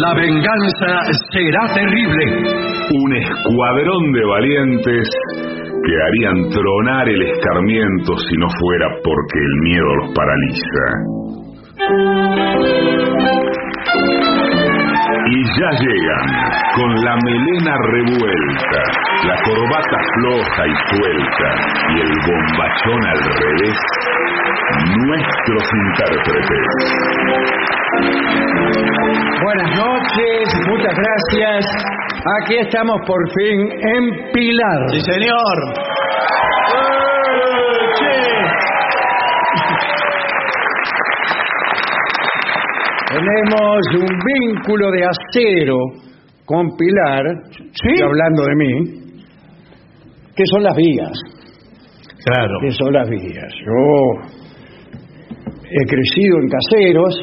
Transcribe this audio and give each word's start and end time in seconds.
La 0.00 0.14
venganza 0.14 0.98
será 1.30 1.72
terrible. 1.72 2.24
Un 2.90 3.14
escuadrón 3.14 4.12
de 4.12 4.24
valientes 4.24 5.08
que 5.84 5.92
harían 6.02 6.50
tronar 6.50 7.08
el 7.08 7.22
escarmiento 7.22 8.18
si 8.18 8.36
no 8.36 8.48
fuera 8.58 8.88
porque 9.04 9.38
el 9.38 9.60
miedo 9.62 9.94
los 9.96 10.12
paraliza. 10.14 11.14
Y 15.14 15.44
ya 15.60 15.70
llegan, 15.78 16.26
con 16.74 16.90
la 17.04 17.14
melena 17.24 17.74
revuelta, 17.92 18.80
la 19.26 19.36
corbata 19.42 19.98
floja 20.14 20.66
y 20.66 20.74
suelta 20.90 21.48
y 21.88 22.00
el 22.00 22.12
bombachón 22.26 23.00
al 23.06 23.20
revés, 23.38 23.78
nuestros 25.06 25.64
intérpretes. 25.86 26.68
Buenas 29.42 29.70
noches, 29.78 30.42
muchas 30.66 30.94
gracias. 30.94 31.64
Aquí 32.42 32.56
estamos 32.58 33.00
por 33.06 33.20
fin 33.38 33.70
en 33.70 34.32
Pilar. 34.32 34.80
Sí, 34.90 35.00
señor. 35.00 35.56
Tenemos 43.14 43.80
un 43.94 44.08
vínculo 44.26 44.90
de 44.90 45.04
acero 45.04 45.78
con 46.44 46.66
Pilar, 46.76 47.22
y 47.96 48.02
hablando 48.02 48.42
de 48.42 48.54
mí, 48.56 48.72
que 50.34 50.44
son 50.50 50.64
las 50.64 50.76
vías, 50.76 51.12
Claro. 52.24 52.54
que 52.60 52.70
son 52.72 52.92
las 52.92 53.08
vías. 53.08 53.52
Yo 53.64 54.30
he 55.70 55.86
crecido 55.86 56.38
en 56.40 56.48
caseros 56.48 57.14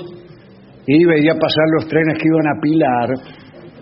y 0.87 1.05
veía 1.05 1.33
pasar 1.33 1.65
los 1.75 1.87
trenes 1.89 2.17
que 2.17 2.27
iban 2.27 2.47
a 2.47 2.61
Pilar, 2.61 3.09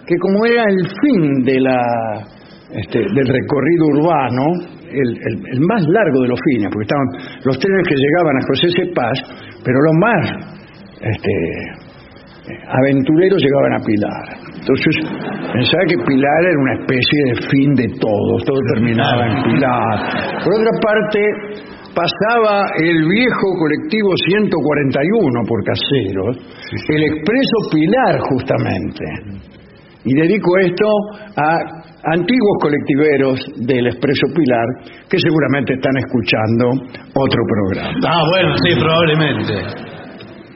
que 0.08 0.16
como 0.18 0.46
era 0.48 0.64
el 0.64 0.88
fin 0.88 1.44
de 1.44 1.60
la, 1.62 1.80
este, 2.72 3.00
del 3.00 3.28
recorrido 3.28 3.86
urbano, 3.94 4.46
el, 4.92 5.10
el- 5.10 5.48
el 5.54 5.60
más 5.62 5.84
largo 5.88 6.22
de 6.24 6.28
los 6.30 6.40
fines, 6.50 6.70
porque 6.74 6.86
estaban 6.90 7.08
los 7.46 7.60
trenes 7.60 7.88
que 7.88 7.96
llegaban 7.96 8.36
a 8.36 8.46
José 8.48 8.68
C. 8.70 8.92
Paz, 8.96 9.20
pero 9.64 9.78
los 9.80 9.96
más 10.02 10.56
este, 11.02 11.89
aventureros 12.68 13.42
llegaban 13.42 13.74
a 13.74 13.86
Pilar. 13.86 14.26
Entonces 14.60 14.94
pensaba 15.54 15.84
que 15.88 15.98
Pilar 16.06 16.42
era 16.44 16.60
una 16.60 16.74
especie 16.82 17.20
de 17.26 17.34
fin 17.50 17.70
de 17.76 17.88
todo, 18.00 18.32
todo 18.46 18.60
terminaba 18.74 19.28
en 19.28 19.44
Pilar. 19.44 20.44
Por 20.44 20.54
otra 20.54 20.74
parte, 20.82 21.20
pasaba 21.94 22.66
el 22.78 23.08
viejo 23.08 23.48
colectivo 23.58 24.10
141 24.28 25.42
por 25.48 25.64
caseros, 25.64 26.38
el 26.90 27.04
expreso 27.04 27.58
Pilar 27.72 28.20
justamente. 28.30 29.06
Y 30.06 30.14
dedico 30.14 30.58
esto 30.60 30.86
a 31.36 31.60
antiguos 32.14 32.58
colectiveros 32.62 33.40
del 33.58 33.88
expreso 33.88 34.28
Pilar 34.34 34.66
que 35.10 35.18
seguramente 35.20 35.74
están 35.74 35.98
escuchando 35.98 36.66
otro 37.14 37.42
programa. 37.48 38.00
Ah, 38.08 38.24
bueno, 38.32 38.56
sí, 38.64 38.80
probablemente. 38.80 39.89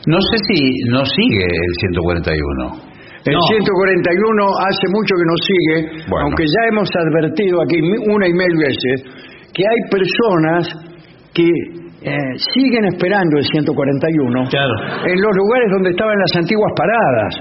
No 0.08 0.20
sé 0.20 0.38
si 0.52 0.60
no 0.92 1.06
sigue 1.06 1.46
el 1.48 1.74
141. 1.80 2.94
El 3.26 3.34
No. 3.36 3.42
141 3.42 4.46
hace 4.68 4.86
mucho 4.92 5.16
que 5.16 5.26
nos 5.32 5.40
sigue, 5.48 6.04
Bueno. 6.10 6.26
aunque 6.28 6.44
ya 6.44 6.62
hemos 6.68 6.90
advertido 6.92 7.62
aquí 7.64 7.80
una 8.12 8.28
y 8.28 8.34
mil 8.34 8.56
veces 8.60 8.98
que 9.54 9.64
hay 9.64 9.80
personas 9.90 10.68
que 11.34 11.48
eh, 12.04 12.18
siguen 12.54 12.84
esperando 12.92 13.38
el 13.38 13.46
141 13.46 14.44
Claro. 14.50 14.74
en 15.08 15.22
los 15.22 15.32
lugares 15.38 15.68
donde 15.72 15.90
estaban 15.92 16.20
las 16.20 16.36
antiguas 16.36 16.72
paradas. 16.76 17.34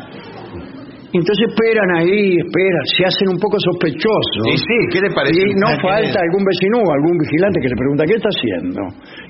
Entonces 1.12 1.44
esperan 1.44 1.88
ahí, 2.00 2.40
esperan, 2.40 2.84
se 2.96 3.04
hacen 3.04 3.28
un 3.28 3.38
poco 3.38 3.60
sospechosos. 3.60 4.44
Y 4.48 4.56
sí, 4.56 4.78
¿qué 4.92 4.98
le 5.04 5.10
parece? 5.12 5.36
Y 5.44 5.52
no 5.60 5.68
Ah, 5.68 5.76
falta 5.84 6.18
algún 6.24 6.40
vecino 6.44 6.80
o 6.80 6.88
algún 6.88 7.14
vigilante 7.20 7.60
que 7.60 7.68
le 7.68 7.76
pregunta, 7.76 8.02
¿qué 8.08 8.16
está 8.16 8.30
haciendo? 8.32 8.80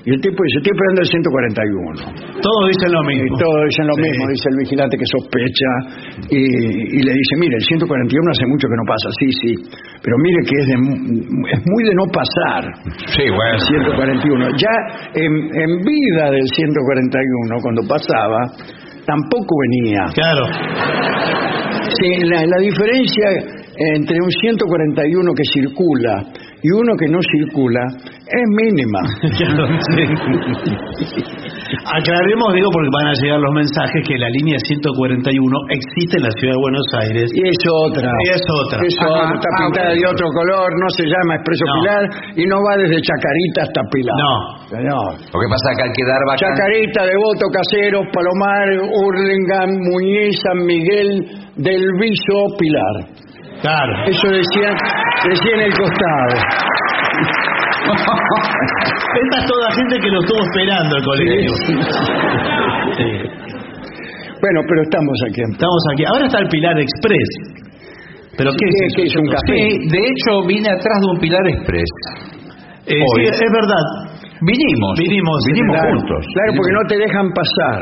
Y 0.07 0.15
el 0.15 0.19
tipo 0.23 0.39
dice, 0.47 0.57
estoy 0.63 0.71
esperando 0.75 0.99
el 1.03 1.09
141. 1.11 2.39
Todos 2.39 2.63
dicen 2.71 2.89
lo 2.95 3.01
Y 3.03 3.07
mismo. 3.19 3.35
todos 3.35 3.59
dicen 3.67 3.85
lo 3.87 3.95
Sí. 3.95 4.01
mismo, 4.07 4.21
dice 4.31 4.47
el 4.47 4.57
vigilante 4.63 4.95
que 4.95 5.07
sospecha 5.11 5.71
y, 6.31 6.39
y 6.39 6.99
le 7.03 7.11
dice, 7.19 7.33
mire, 7.39 7.55
el 7.59 7.65
141 7.67 8.31
hace 8.31 8.45
mucho 8.47 8.65
que 8.71 8.77
no 8.79 8.85
pasa, 8.87 9.07
sí, 9.19 9.27
sí, 9.43 9.51
pero 10.03 10.15
mire 10.23 10.39
que 10.47 10.55
es, 10.59 10.67
de 10.71 10.77
es 11.51 11.59
muy 11.67 11.81
de 11.83 11.93
no 11.99 12.05
pasar 12.11 12.63
Sí, 13.11 13.27
bueno. 13.27 13.55
el 13.55 13.59
141. 13.59 14.55
Ya 14.55 14.75
en, 15.19 15.31
en 15.51 15.69
vida 15.83 16.31
del 16.31 16.47
141, 16.47 17.59
cuando 17.59 17.81
pasaba, 17.87 18.39
tampoco 19.05 19.51
venía. 19.67 20.03
Claro. 20.15 20.43
Sí, 21.99 22.25
la, 22.25 22.45
la 22.45 22.57
diferencia 22.57 23.25
entre 23.95 24.17
un 24.21 24.29
141 24.29 25.33
que 25.33 25.43
circula 25.53 26.23
y 26.61 26.69
uno 26.71 26.93
que 26.97 27.07
no 27.09 27.19
circula 27.21 27.81
es 28.23 28.45
mínima. 28.55 28.99
Aclaremos, 31.83 32.53
digo, 32.53 32.69
porque 32.71 32.89
van 32.93 33.07
a 33.11 33.15
llegar 33.19 33.39
los 33.41 33.53
mensajes 33.53 33.99
que 34.07 34.15
la 34.17 34.29
línea 34.29 34.57
141 34.61 35.35
existe 35.73 36.17
en 36.17 36.23
la 36.23 36.31
ciudad 36.37 36.53
de 36.53 36.61
Buenos 36.63 36.87
Aires. 37.03 37.27
Y 37.33 37.41
es 37.49 37.59
otra. 37.89 38.07
Y 38.07 38.27
es 38.31 38.43
otra. 38.63 38.77
Es 38.85 38.95
Ajá. 39.01 39.09
otra, 39.09 39.33
está 39.35 39.49
Ah, 39.51 39.59
pintada 39.65 39.89
bueno. 39.91 39.99
de 39.99 40.05
otro 40.13 40.27
color, 40.31 40.67
no 40.79 40.87
se 40.95 41.03
llama 41.09 41.31
Expreso 41.35 41.63
No. 41.65 41.73
Pilar 41.81 42.03
y 42.39 42.43
no 42.47 42.57
va 42.63 42.71
desde 42.77 42.97
Chacarita 43.03 43.59
hasta 43.67 43.81
Pilar. 43.91 44.15
No. 44.15 44.33
Señor. 44.69 45.09
Lo 45.33 45.37
que 45.43 45.49
pasa 45.51 45.65
es 45.67 45.75
que 45.75 45.83
al 45.83 45.93
quedar 45.97 46.21
vacante... 46.23 46.45
Chacarita, 46.45 46.99
Devoto, 47.09 47.45
Casero, 47.51 47.99
Palomar, 48.13 48.67
Hurlingham, 48.87 49.69
Muñiz, 49.83 50.33
San 50.45 50.59
Miguel, 50.63 51.09
Del 51.55 51.83
Viso, 51.99 52.37
Pilar. 52.57 52.95
Claro. 53.61 53.93
Eso 54.07 54.27
decía, 54.27 54.69
decía 55.29 55.53
en 55.55 55.61
el 55.61 55.73
costado. 55.77 56.35
Esta 57.93 59.37
es 59.39 59.45
toda 59.45 59.71
gente 59.71 59.99
que 59.99 60.09
lo 60.09 60.19
estuvo 60.21 60.41
esperando 60.43 60.97
el 60.97 61.03
colectivo. 61.03 61.53
Sí. 62.97 63.03
Bueno, 64.41 64.59
pero 64.67 64.81
estamos 64.83 65.17
aquí. 65.29 65.41
Estamos 65.51 65.83
aquí. 65.93 66.03
Ahora 66.05 66.25
está 66.25 66.39
el 66.39 66.47
Pilar 66.49 66.77
Express. 66.79 67.29
¿Pero 68.37 68.51
qué 68.51 68.57
¿Qué- 68.65 68.85
es? 68.87 68.93
qué 68.95 69.03
es 69.03 69.15
un 69.15 69.27
café? 69.29 69.53
Sí, 69.53 69.87
de 69.89 69.99
hecho 69.99 70.47
vine 70.47 70.69
atrás 70.69 70.97
de 71.01 71.07
un 71.13 71.19
Pilar 71.19 71.47
Express. 71.47 71.91
Eh, 72.87 72.97
Hoy. 72.99 73.23
es 73.29 73.39
verdad. 73.39 73.85
Vinimos. 74.41 74.99
Vinimos, 74.99 75.37
Vinimos 75.47 75.77
Claro, 75.77 75.95
juntos. 75.99 76.25
Claro, 76.33 76.51
porque 76.57 76.73
no 76.73 76.83
te 76.89 76.97
dejan 76.97 77.27
pasar. 77.31 77.79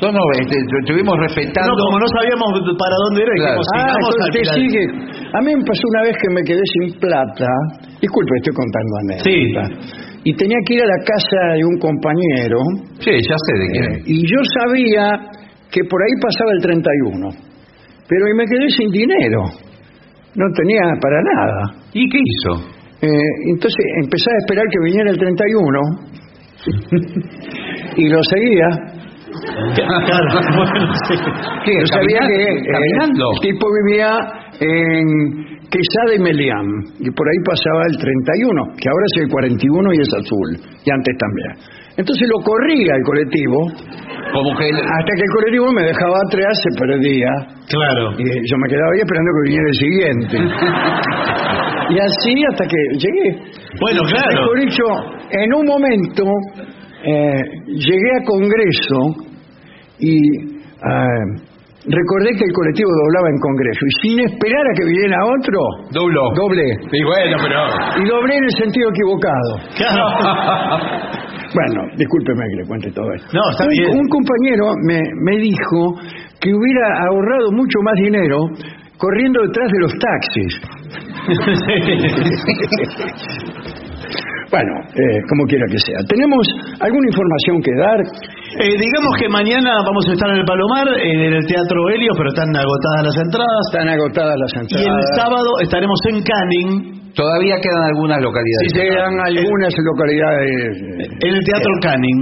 No, 0.00 0.08
no, 0.12 0.22
este, 0.40 0.56
estuvimos 0.80 1.14
respetando... 1.20 1.72
No, 1.72 1.84
como 1.84 1.98
no 2.00 2.08
sabíamos 2.16 2.48
para 2.78 2.96
dónde 3.04 3.20
era, 3.22 3.34
Claro. 3.36 3.60
Ah, 3.76 3.92
entonces 3.92 4.48
al 4.48 4.54
sigue. 4.56 4.84
A 5.36 5.40
mí 5.44 5.48
me 5.54 5.64
pasó 5.64 5.82
una 5.92 6.02
vez 6.08 6.16
que 6.16 6.28
me 6.32 6.42
quedé 6.42 6.64
sin 6.72 6.98
plata. 6.98 7.48
Disculpe, 8.00 8.32
estoy 8.40 8.54
contando 8.56 8.92
anécdota. 9.04 9.64
Y 10.24 10.32
tenía 10.36 10.56
que 10.64 10.74
ir 10.74 10.82
a 10.82 10.86
la 10.86 11.00
casa 11.04 11.40
de 11.56 11.64
un 11.64 11.76
compañero. 11.78 12.58
Sí, 13.00 13.12
ya 13.12 13.36
sé 13.36 13.52
de 13.60 13.66
quién. 13.72 13.84
eh, 13.84 14.02
y 14.06 14.16
yo 14.24 14.40
sabía 14.60 15.04
que 15.70 15.84
por 15.84 16.00
ahí 16.02 16.14
pasaba 16.20 16.52
el 16.52 16.60
31. 16.60 17.28
Pero 18.08 18.22
y 18.28 18.34
me 18.36 18.44
quedé 18.44 18.68
sin 18.70 18.90
dinero. 18.90 19.44
No 20.34 20.46
tenía 20.56 20.82
para 21.00 21.20
nada. 21.22 21.84
¿Y 21.92 22.08
qué 22.08 22.18
hizo? 22.18 22.64
Eh, 23.02 23.32
entonces 23.52 23.84
empecé 24.02 24.30
a 24.30 24.38
esperar 24.44 24.64
que 24.68 24.78
viniera 24.84 25.10
el 25.10 25.18
31 25.18 25.80
y 27.96 28.08
lo 28.08 28.20
seguía. 28.24 28.99
Claro, 29.74 30.28
bueno, 30.56 30.92
sí. 31.08 31.14
¿Qué? 31.64 31.72
Yo 31.80 31.86
sabía 31.86 32.20
que 32.26 32.42
eh, 32.42 32.62
el 33.04 33.40
tipo 33.40 33.66
vivía 33.84 34.10
en 34.60 35.60
Quesada 35.70 36.14
y 36.16 36.18
Melián 36.18 36.66
y 36.98 37.10
por 37.10 37.24
ahí 37.28 37.38
pasaba 37.46 37.82
el 37.88 37.96
31, 37.96 38.62
que 38.80 38.88
ahora 38.90 39.04
es 39.14 39.22
el 39.22 39.28
41 39.30 39.92
y 39.94 39.98
es 40.00 40.10
azul, 40.18 40.48
y 40.84 40.90
antes 40.90 41.14
también. 41.16 41.52
Entonces 41.96 42.26
lo 42.28 42.42
corría 42.42 42.94
el 42.96 43.02
colectivo, 43.04 43.58
Como 44.32 44.56
que... 44.58 44.66
hasta 44.72 45.12
que 45.14 45.22
el 45.22 45.32
colectivo 45.34 45.72
me 45.72 45.82
dejaba 45.82 46.16
atrás, 46.26 46.54
se 46.62 46.70
perdía, 46.80 47.30
Claro. 47.68 48.12
y 48.18 48.24
yo 48.24 48.56
me 48.58 48.68
quedaba 48.68 48.90
ahí 48.94 49.00
esperando 49.00 49.30
que 49.30 49.42
viniera 49.46 49.68
el 49.68 49.78
siguiente. 49.78 50.36
y 51.94 51.98
así 51.98 52.34
hasta 52.50 52.64
que 52.66 52.80
llegué. 52.98 53.28
Bueno, 53.80 54.00
claro. 54.10 54.40
Mejor 54.42 54.60
dicho, 54.60 54.84
en 55.30 55.54
un 55.54 55.66
momento 55.66 56.24
eh, 57.04 57.40
llegué 57.66 58.10
a 58.20 58.24
Congreso 58.24 58.98
y 59.98 60.16
eh, 60.16 61.24
recordé 61.86 62.30
que 62.36 62.44
el 62.44 62.52
colectivo 62.52 62.90
doblaba 63.04 63.28
en 63.30 63.38
Congreso 63.40 63.80
y 63.86 63.90
sin 64.08 64.20
esperar 64.20 64.60
a 64.60 64.72
que 64.76 64.84
viniera 64.84 65.16
otro, 65.24 65.60
Dobló. 65.92 66.30
doblé. 66.36 66.66
Sí, 66.90 67.02
bueno, 67.04 67.36
pero... 67.42 67.60
Y 68.04 68.08
doblé 68.08 68.36
en 68.36 68.44
el 68.44 68.50
sentido 68.58 68.90
equivocado. 68.90 69.58
Claro. 69.76 70.04
Bueno, 71.52 71.82
discúlpeme 71.96 72.44
que 72.48 72.56
le 72.62 72.68
cuente 72.68 72.92
todo 72.92 73.12
esto. 73.12 73.26
No, 73.32 73.40
está 73.50 73.64
un, 73.64 73.70
bien. 73.70 73.90
un 73.90 74.06
compañero 74.08 74.66
me, 74.86 75.00
me 75.24 75.36
dijo 75.38 75.96
que 76.40 76.54
hubiera 76.54 76.86
ahorrado 77.08 77.50
mucho 77.50 77.80
más 77.82 77.94
dinero 78.04 78.38
corriendo 78.96 79.42
detrás 79.42 79.68
de 79.72 79.78
los 79.80 79.92
taxis. 79.98 80.60
Bueno, 84.50 84.72
eh, 84.98 85.18
como 85.30 85.46
quiera 85.46 85.62
que 85.70 85.78
sea. 85.78 85.98
¿Tenemos 86.10 86.42
alguna 86.82 87.06
información 87.06 87.62
que 87.62 87.70
dar? 87.78 88.00
Eh, 88.58 88.74
digamos 88.82 89.14
que 89.20 89.28
mañana 89.30 89.78
vamos 89.86 90.02
a 90.10 90.12
estar 90.12 90.28
en 90.30 90.38
el 90.42 90.44
Palomar, 90.44 90.88
en 90.98 91.20
el 91.38 91.46
Teatro 91.46 91.86
Helios, 91.88 92.14
pero 92.18 92.28
están 92.34 92.50
agotadas 92.50 93.02
las 93.06 93.16
entradas. 93.22 93.62
Están 93.70 93.88
agotadas 93.94 94.34
las 94.42 94.50
Y 94.50 94.58
entradas. 94.58 94.90
el 94.90 95.06
sábado 95.14 95.50
estaremos 95.62 95.98
en 96.10 96.16
Canning, 96.22 97.00
Todavía 97.10 97.56
quedan 97.58 97.82
algunas 97.90 98.22
localidades. 98.22 98.70
Sí, 98.70 98.78
quedan 98.78 99.18
algunas 99.18 99.74
localidades. 99.82 100.76
eh, 100.78 101.26
en 101.26 101.32
el 101.34 101.42
Teatro 101.44 101.72
Canning. 101.82 102.20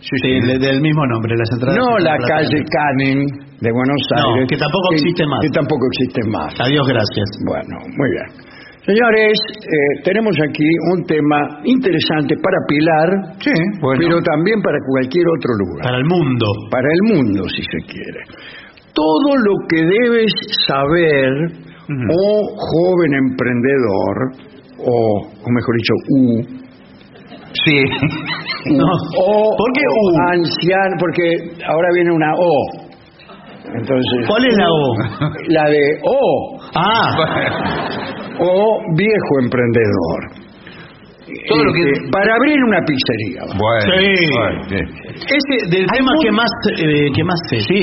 Sí, 0.00 0.16
de- 0.40 0.58
del 0.58 0.80
mismo 0.80 1.04
nombre, 1.12 1.36
las 1.36 1.50
entradas. 1.52 1.76
No 1.76 1.98
la 1.98 2.16
calle 2.16 2.56
Canning 2.72 3.20
de 3.60 3.70
Buenos 3.70 4.00
No, 4.16 4.32
Aires. 4.32 4.48
que 4.48 4.56
tampoco 4.56 4.88
existe 4.96 5.26
más. 5.26 5.40
Que 5.44 5.50
tampoco 5.50 5.84
existe 5.92 6.20
más. 6.32 6.54
Adiós, 6.58 6.88
gracias. 6.88 7.28
Bueno, 7.44 7.76
muy 7.84 8.08
bien. 8.16 8.28
Señores, 8.90 9.38
eh, 9.62 10.02
tenemos 10.02 10.34
aquí 10.42 10.66
un 10.92 11.04
tema 11.06 11.38
interesante 11.62 12.34
para 12.42 12.58
Pilar, 12.66 13.08
Sí, 13.38 13.52
bueno. 13.80 14.00
pero 14.02 14.18
también 14.22 14.60
para 14.62 14.78
cualquier 14.84 15.26
otro 15.38 15.52
lugar. 15.62 15.82
Para 15.84 15.98
el 15.98 16.04
mundo. 16.06 16.46
Para 16.72 16.88
el 16.90 17.02
mundo, 17.14 17.44
si 17.54 17.62
se 17.62 17.78
quiere. 17.86 18.20
Todo 18.92 19.36
lo 19.36 19.54
que 19.68 19.78
debes 19.78 20.32
saber, 20.66 21.30
o 21.86 22.56
joven 22.58 23.14
emprendedor, 23.30 24.16
o, 24.78 25.22
o 25.22 25.50
mejor 25.54 25.76
dicho, 25.76 25.94
U, 26.18 26.60
Sí. 27.64 27.82
No. 28.76 28.84
o, 28.86 29.56
¿Por 29.56 29.72
qué 29.72 29.82
o 29.86 30.10
U? 30.10 30.32
anciano, 30.32 30.96
porque 30.98 31.22
ahora 31.66 31.88
viene 31.94 32.10
una 32.12 32.32
O. 32.34 32.90
Entonces, 33.72 34.26
¿Cuál 34.26 34.44
es 34.46 34.56
la 34.56 34.66
O? 34.68 34.94
la 35.48 35.64
de 35.70 35.98
O, 36.02 36.60
Ah, 36.74 37.16
o 38.40 38.80
viejo 38.96 39.32
emprendedor. 39.42 40.48
Todo 41.48 41.62
lo 41.62 41.72
que- 41.72 41.86
Este, 41.86 42.10
Para 42.10 42.34
abrir 42.34 42.58
una 42.64 42.80
pizzería. 42.82 43.42
va. 43.46 43.54
Bueno, 43.54 43.86
Sí. 44.02 44.26
bueno, 44.34 44.62
sí. 44.66 44.80
ese 45.14 45.54
del 45.70 45.86
Hay 45.86 45.98
tema 46.02 46.12
que 46.20 46.30
más 46.32 46.50
eh, 46.74 47.06
que 47.14 47.22
más 47.22 47.38
sé. 47.48 47.60
Sí, 47.70 47.82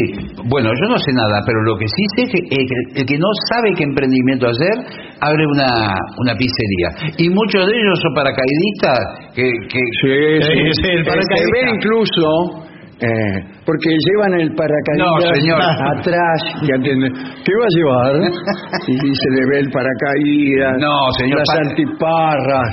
bueno, 0.52 0.68
yo 0.68 0.86
no 0.92 0.98
sé 1.00 1.12
nada, 1.14 1.40
pero 1.48 1.64
lo 1.64 1.78
que 1.78 1.88
sí 1.88 2.04
sé 2.18 2.22
es 2.24 2.30
que 2.34 2.40
eh, 2.44 2.66
que 2.68 3.00
el 3.00 3.06
que 3.08 3.18
no 3.18 3.30
sabe 3.50 3.72
qué 3.78 3.84
emprendimiento 3.86 4.48
hacer, 4.52 4.76
abre 5.22 5.46
una, 5.48 5.96
una 6.20 6.34
pizzería. 6.36 7.16
Y 7.18 7.30
muchos 7.30 7.66
de 7.68 7.72
ellos 7.72 8.00
son 8.04 8.14
paracaidistas 8.16 9.00
que... 9.34 9.44
que 9.72 9.80
Sí, 9.80 10.12
Sí, 10.44 10.52
sí. 10.52 10.84
sí, 10.84 10.90
el 10.92 11.00
Eh, 11.00 11.06
paracaidista. 11.08 11.36
se 11.40 11.52
ve 11.56 11.72
incluso, 11.72 12.67
eh, 13.00 13.38
porque 13.66 13.90
llevan 13.94 14.34
el 14.42 14.50
paracaídas 14.56 15.06
No, 15.06 15.34
señor. 15.36 15.62
atrás. 15.62 16.40
¿Qué 16.66 17.54
va 17.54 17.66
a 17.66 17.74
llevar? 17.78 18.14
Y 18.88 18.96
se 18.98 19.30
le 19.38 19.42
ve 19.52 19.60
el 19.60 19.70
paracaídas, 19.70 20.74
No, 20.82 21.12
señor, 21.18 21.38
las 21.40 21.48
para- 21.48 21.70
antiparras. 21.70 22.72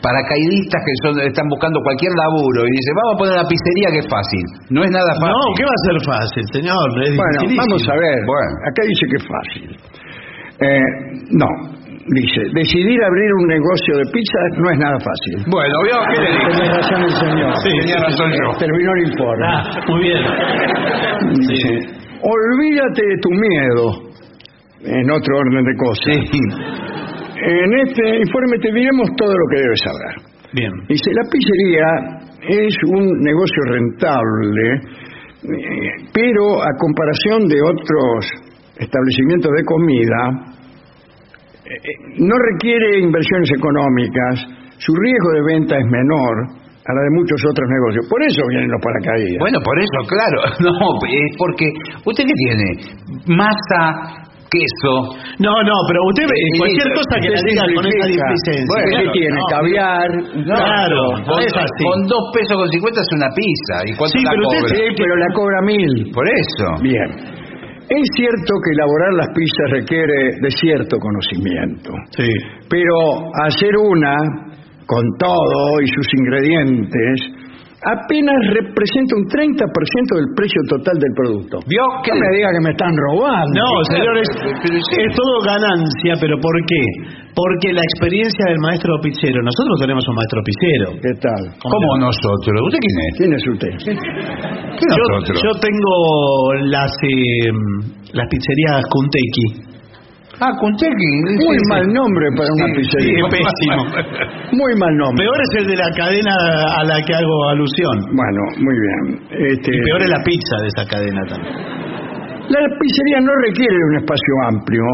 paracaidistas 0.00 0.80
que 0.80 0.94
son 1.02 1.20
están 1.20 1.46
buscando 1.48 1.80
cualquier 1.82 2.12
laburo 2.16 2.64
y 2.64 2.70
dice 2.70 2.90
vamos 2.96 3.12
a 3.14 3.18
poner 3.18 3.32
una 3.36 3.48
pizzería 3.48 3.88
que 3.92 4.00
es 4.00 4.08
fácil. 4.08 4.44
No 4.70 4.80
es 4.84 4.90
nada 4.90 5.12
fácil. 5.20 5.36
No, 5.36 5.44
¿qué 5.56 5.64
va 5.68 5.74
a 5.76 5.82
ser 5.84 5.96
fácil, 6.08 6.44
señor? 6.56 6.86
Es 7.04 7.12
Bueno, 7.16 7.38
vamos 7.60 7.82
a 7.84 7.94
ver. 8.00 8.18
Bueno. 8.24 8.52
Acá 8.70 8.80
dice 8.86 9.04
que 9.10 9.16
es 9.20 9.26
fácil. 9.28 9.68
Eh, 10.56 10.88
no, 11.36 11.48
dice, 12.08 12.40
decidir 12.54 13.02
abrir 13.02 13.30
un 13.40 13.46
negocio 13.48 13.96
de 13.98 14.04
pizza 14.12 14.38
no 14.58 14.70
es 14.70 14.78
nada 14.78 14.98
fácil. 15.00 15.34
Bueno, 15.50 15.74
vio 15.82 15.98
que 16.10 16.20
le 16.22 16.30
dije? 16.32 16.50
Tiene 16.54 16.70
razón 16.74 17.02
el 17.02 17.14
señor. 17.16 17.52
Sí, 17.62 17.70
tenía 17.80 17.98
razón 17.98 18.30
yo. 18.30 18.58
Terminó 18.58 18.90
el 18.94 19.02
informe. 19.08 19.46
Ah, 19.46 19.80
muy 19.88 20.00
bien. 20.02 20.22
Dice, 21.46 21.70
olvídate 22.22 23.02
de 23.02 23.16
tu 23.22 23.30
miedo, 23.30 23.84
en 24.86 25.10
otro 25.10 25.38
orden 25.38 25.64
de 25.64 25.74
cosas. 25.76 26.06
En 27.36 27.70
este 27.86 28.16
informe 28.16 28.58
te 28.62 28.72
diremos 28.72 29.08
todo 29.16 29.32
lo 29.32 29.46
que 29.50 29.62
debes 29.62 29.80
saber. 29.80 30.36
Bien. 30.52 30.72
Dice, 30.88 31.10
la 31.12 31.22
pizzería 31.30 32.16
es 32.48 32.74
un 32.88 33.04
negocio 33.20 33.62
rentable, 33.68 34.74
eh, 35.42 35.90
pero 36.14 36.62
a 36.62 36.70
comparación 36.78 37.46
de 37.48 37.60
otros 37.60 38.26
establecimientos 38.78 39.50
de 39.52 39.64
comida, 39.64 40.18
eh, 40.28 40.44
eh, 40.44 40.45
no 42.18 42.34
requiere 42.52 43.00
inversiones 43.00 43.50
económicas, 43.56 44.34
su 44.78 44.92
riesgo 44.94 45.30
de 45.34 45.42
venta 45.54 45.74
es 45.78 45.86
menor 45.86 46.34
a 46.86 46.90
la 46.94 47.00
de 47.02 47.10
muchos 47.18 47.40
otros 47.50 47.66
negocios. 47.68 48.06
Por 48.08 48.22
eso 48.22 48.42
vienen 48.48 48.70
los 48.70 48.80
paracaídas. 48.82 49.40
Bueno, 49.40 49.58
por 49.64 49.76
eso, 49.78 49.98
claro. 50.06 50.38
No, 50.62 50.72
es 51.02 51.32
porque 51.38 51.66
usted 52.04 52.24
qué 52.24 52.36
tiene? 52.46 52.66
Masa, 53.26 54.22
queso. 54.46 54.94
No, 55.42 55.50
no, 55.66 55.76
pero 55.90 55.98
usted 56.14 56.30
ve 56.30 56.36
Sí, 56.38 56.58
cualquier 56.62 56.88
cosa 56.94 57.14
que 57.18 57.30
la 57.34 57.40
diga 57.42 57.64
con 57.74 57.84
esa 57.90 58.06
displicencia. 58.06 58.70
Bueno, 58.70 58.86
¿qué 58.86 59.02
Claro, 59.02 59.12
tiene? 59.18 59.34
no. 59.34 59.46
Caviar. 59.50 60.08
Claro, 60.46 61.02
con, 61.26 61.38
es 61.42 61.54
así. 61.58 61.82
con 61.82 61.98
dos 62.06 62.24
pesos 62.30 62.54
con 62.54 62.68
cincuenta 62.70 63.00
es 63.02 63.10
una 63.18 63.28
pizza. 63.34 63.74
¿Y 63.82 63.92
cuánto 63.98 64.14
Sí, 64.14 64.22
la 64.22 64.30
pero 64.30 64.46
usted? 64.46 64.68
Sí, 64.70 64.82
pero 64.94 65.12
la 65.18 65.28
cobra 65.34 65.58
mil. 65.66 65.92
Por 66.14 66.24
eso. 66.30 66.66
Bien. 66.86 67.10
Es 67.88 68.08
cierto 68.16 68.54
que 68.64 68.72
elaborar 68.72 69.12
las 69.14 69.28
pizzas 69.28 69.70
requiere 69.70 70.40
de 70.40 70.50
cierto 70.50 70.98
conocimiento, 70.98 71.92
Sí. 72.10 72.28
pero 72.68 73.30
hacer 73.44 73.76
una 73.78 74.16
con 74.86 75.02
todo 75.18 75.80
y 75.82 75.86
sus 75.88 76.06
ingredientes 76.18 77.20
apenas 77.86 78.34
representa 78.50 79.14
un 79.14 79.24
30% 79.30 79.62
del 80.18 80.28
precio 80.34 80.60
total 80.66 80.96
del 80.98 81.14
producto. 81.14 81.54
¿Vio 81.70 81.84
que 82.02 82.10
No 82.10 82.18
me 82.18 82.28
diga 82.34 82.50
que 82.50 82.62
me 82.66 82.70
están 82.74 82.90
robando. 82.90 83.54
No, 83.54 83.70
señores, 83.94 84.26
es 84.26 85.10
todo 85.14 85.34
ganancia, 85.46 86.18
pero 86.18 86.34
¿por 86.42 86.56
qué? 86.66 86.82
Porque 87.30 87.70
la 87.70 87.84
experiencia 87.84 88.44
del 88.50 88.58
maestro 88.58 88.98
pizzero, 88.98 89.38
nosotros 89.42 89.76
tenemos 89.78 90.02
un 90.08 90.14
maestro 90.16 90.40
pizzero. 90.42 90.88
¿Qué 90.98 91.14
tal? 91.22 91.42
¿Cómo 91.62 91.88
nosotros? 92.02 92.56
¿Usted 92.66 92.80
quién 92.82 92.96
es? 93.06 93.12
¿Quién 93.16 93.30
es 93.38 93.44
usted? 93.46 93.74
¿Qué 93.86 94.86
Yo, 94.90 95.04
nosotros? 95.06 95.36
yo 95.44 95.52
tengo 95.60 95.94
las 96.72 96.90
eh, 97.06 97.52
las 98.16 98.26
pizzerías 98.30 98.82
Kunteki. 98.88 99.65
Ah, 100.38 100.52
Kuntequi. 100.60 101.10
Muy 101.24 101.56
Sí, 101.56 101.64
sí. 101.64 101.68
mal 101.72 101.84
nombre 101.96 102.26
para 102.36 102.48
una 102.60 102.66
pizzería. 102.76 103.24
sí, 103.24 103.36
pésimo. 103.40 103.82
Muy 104.52 104.72
mal 104.76 104.92
nombre. 104.96 105.24
Peor 105.24 105.38
es 105.40 105.52
el 105.62 105.66
de 105.72 105.76
la 105.80 105.90
cadena 105.96 106.34
a 106.76 106.84
la 106.84 107.00
que 107.00 107.12
hago 107.14 107.48
alusión. 107.48 107.96
Bueno, 108.12 108.40
muy 108.60 108.76
bien. 108.76 109.00
Este, 109.56 109.70
Y 109.74 109.80
peor 109.88 110.02
es 110.02 110.10
la 110.10 110.22
pizza 110.22 110.54
de 110.60 110.68
esa 110.68 110.84
cadena 110.86 111.20
también. 111.28 111.56
La 112.52 112.60
pizzería 112.78 113.18
no 113.24 113.32
requiere 113.48 113.74
un 113.90 113.96
espacio 113.96 114.32
amplio, 114.46 114.84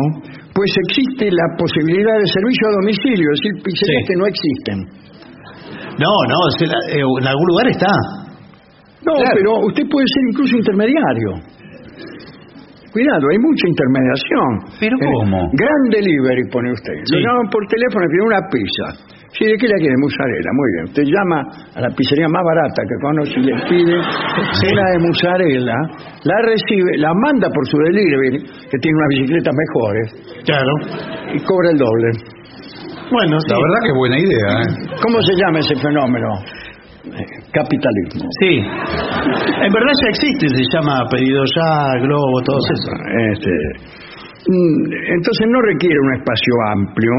pues 0.55 0.71
existe 0.89 1.27
la 1.31 1.45
posibilidad 1.59 2.17
de 2.17 2.27
servicio 2.33 2.65
a 2.69 2.73
domicilio, 2.81 3.27
es 3.35 3.39
decir, 3.43 3.53
pizzerías 3.67 4.05
que 4.09 4.17
no 4.17 4.25
existen. 4.31 4.79
No, 6.01 6.13
no, 6.33 6.39
eh, 6.49 7.03
en 7.21 7.27
algún 7.27 7.47
lugar 7.53 7.67
está. 7.69 7.93
No, 9.05 9.13
Claro. 9.19 9.35
pero 9.37 9.51
usted 9.69 9.85
puede 9.91 10.07
ser 10.07 10.23
incluso 10.31 10.57
intermediario. 10.57 11.31
Cuidado, 12.93 13.25
hay 13.33 13.39
mucha 13.41 13.65
intermediación. 13.73 14.51
¿Pero 14.79 14.95
Eh, 15.01 15.09
cómo? 15.17 15.39
Gran 15.57 15.81
delivery, 15.91 16.45
pone 16.53 16.73
usted. 16.73 16.93
Lo 16.93 17.17
Sí. 17.17 17.25
llaman 17.25 17.49
por 17.49 17.65
teléfono 17.67 18.05
y 18.05 18.09
pide 18.13 18.25
una 18.29 18.43
pizza. 18.53 18.87
Sí, 19.33 19.49
¿de 19.49 19.57
qué 19.57 19.65
la 19.67 19.77
quiere? 19.81 19.97
Mozzarella. 19.97 20.51
Muy 20.53 20.69
bien. 20.77 20.85
Usted 20.93 21.05
llama 21.09 21.39
a 21.73 21.81
la 21.81 21.89
pizzería 21.97 22.29
más 22.29 22.45
barata 22.45 22.85
que 22.85 22.97
conoce 23.01 23.33
y 23.41 23.43
le 23.49 23.55
pide 23.65 23.97
una 23.97 24.85
de 24.93 24.99
mozzarella. 25.09 25.77
La 26.29 26.37
recibe, 26.45 26.99
la 27.01 27.15
manda 27.17 27.49
por 27.49 27.65
su 27.67 27.79
delivery, 27.81 28.45
que 28.45 28.77
tiene 28.77 28.93
unas 29.01 29.09
bicicletas 29.09 29.55
mejores, 29.57 30.07
Claro. 30.45 30.73
y 31.33 31.41
cobra 31.49 31.71
el 31.73 31.79
doble. 31.81 32.09
Bueno, 33.09 33.41
sí. 33.41 33.49
La 33.49 33.57
verdad 33.57 33.81
que 33.89 33.93
buena 33.97 34.19
idea, 34.21 34.53
¿eh? 34.69 35.01
¿Cómo 35.01 35.17
se 35.25 35.33
llama 35.41 35.59
ese 35.61 35.77
fenómeno? 35.81 36.29
Eh, 37.03 37.27
Capitalismo. 37.53 38.23
Sí. 38.41 38.53
En 38.63 39.73
verdad 39.75 39.93
ya 40.03 40.09
existe, 40.09 40.47
se 40.49 40.65
llama 40.73 41.03
pedido 41.11 41.43
ya, 41.45 41.99
globo, 42.01 42.41
todo 42.47 42.59
eso. 42.63 42.91
Este, 43.35 43.51
mm, 44.47 44.83
entonces 45.19 45.47
no 45.51 45.59
requiere 45.67 45.97
un 45.99 46.13
espacio 46.23 46.53
amplio 46.79 47.15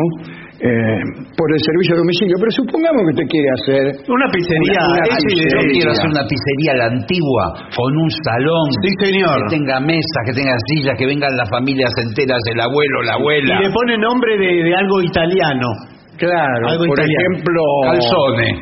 eh, 0.64 1.04
por 1.36 1.52
el 1.52 1.60
servicio 1.60 1.96
a 1.96 1.98
domicilio, 2.00 2.36
pero 2.40 2.52
supongamos 2.56 3.04
que 3.04 3.12
usted 3.20 3.28
quiere 3.28 3.50
hacer 3.60 3.84
Una 4.08 4.28
pizzería. 4.32 4.80
Una- 4.88 4.96
una 4.96 5.04
ese- 5.04 5.28
pizzería. 5.28 5.60
Yo 5.60 5.68
quiero 5.76 5.92
hacer 5.92 6.08
una 6.16 6.24
pizzería 6.32 6.72
a 6.72 6.78
la 6.80 6.88
antigua, 6.96 7.44
con 7.76 7.92
un 7.92 8.10
salón. 8.24 8.66
Sí, 8.80 8.92
señor. 9.04 9.38
Que 9.52 9.60
tenga 9.60 9.78
mesas, 9.84 10.22
que 10.24 10.32
tenga 10.34 10.56
sillas, 10.72 10.96
que 10.96 11.06
vengan 11.06 11.36
las 11.36 11.50
familias 11.52 11.92
enteras, 12.08 12.40
el 12.48 12.60
abuelo, 12.64 13.04
la 13.04 13.14
abuela. 13.20 13.60
Y 13.60 13.68
le 13.68 13.70
pone 13.76 13.98
nombre 14.00 14.38
de, 14.40 14.64
de 14.64 14.72
algo 14.76 15.02
italiano. 15.04 15.68
Claro, 16.16 16.64
Algo 16.72 16.86
por 16.88 16.96
italiano. 16.96 17.20
ejemplo, 17.36 17.62
Calzones. 17.84 18.56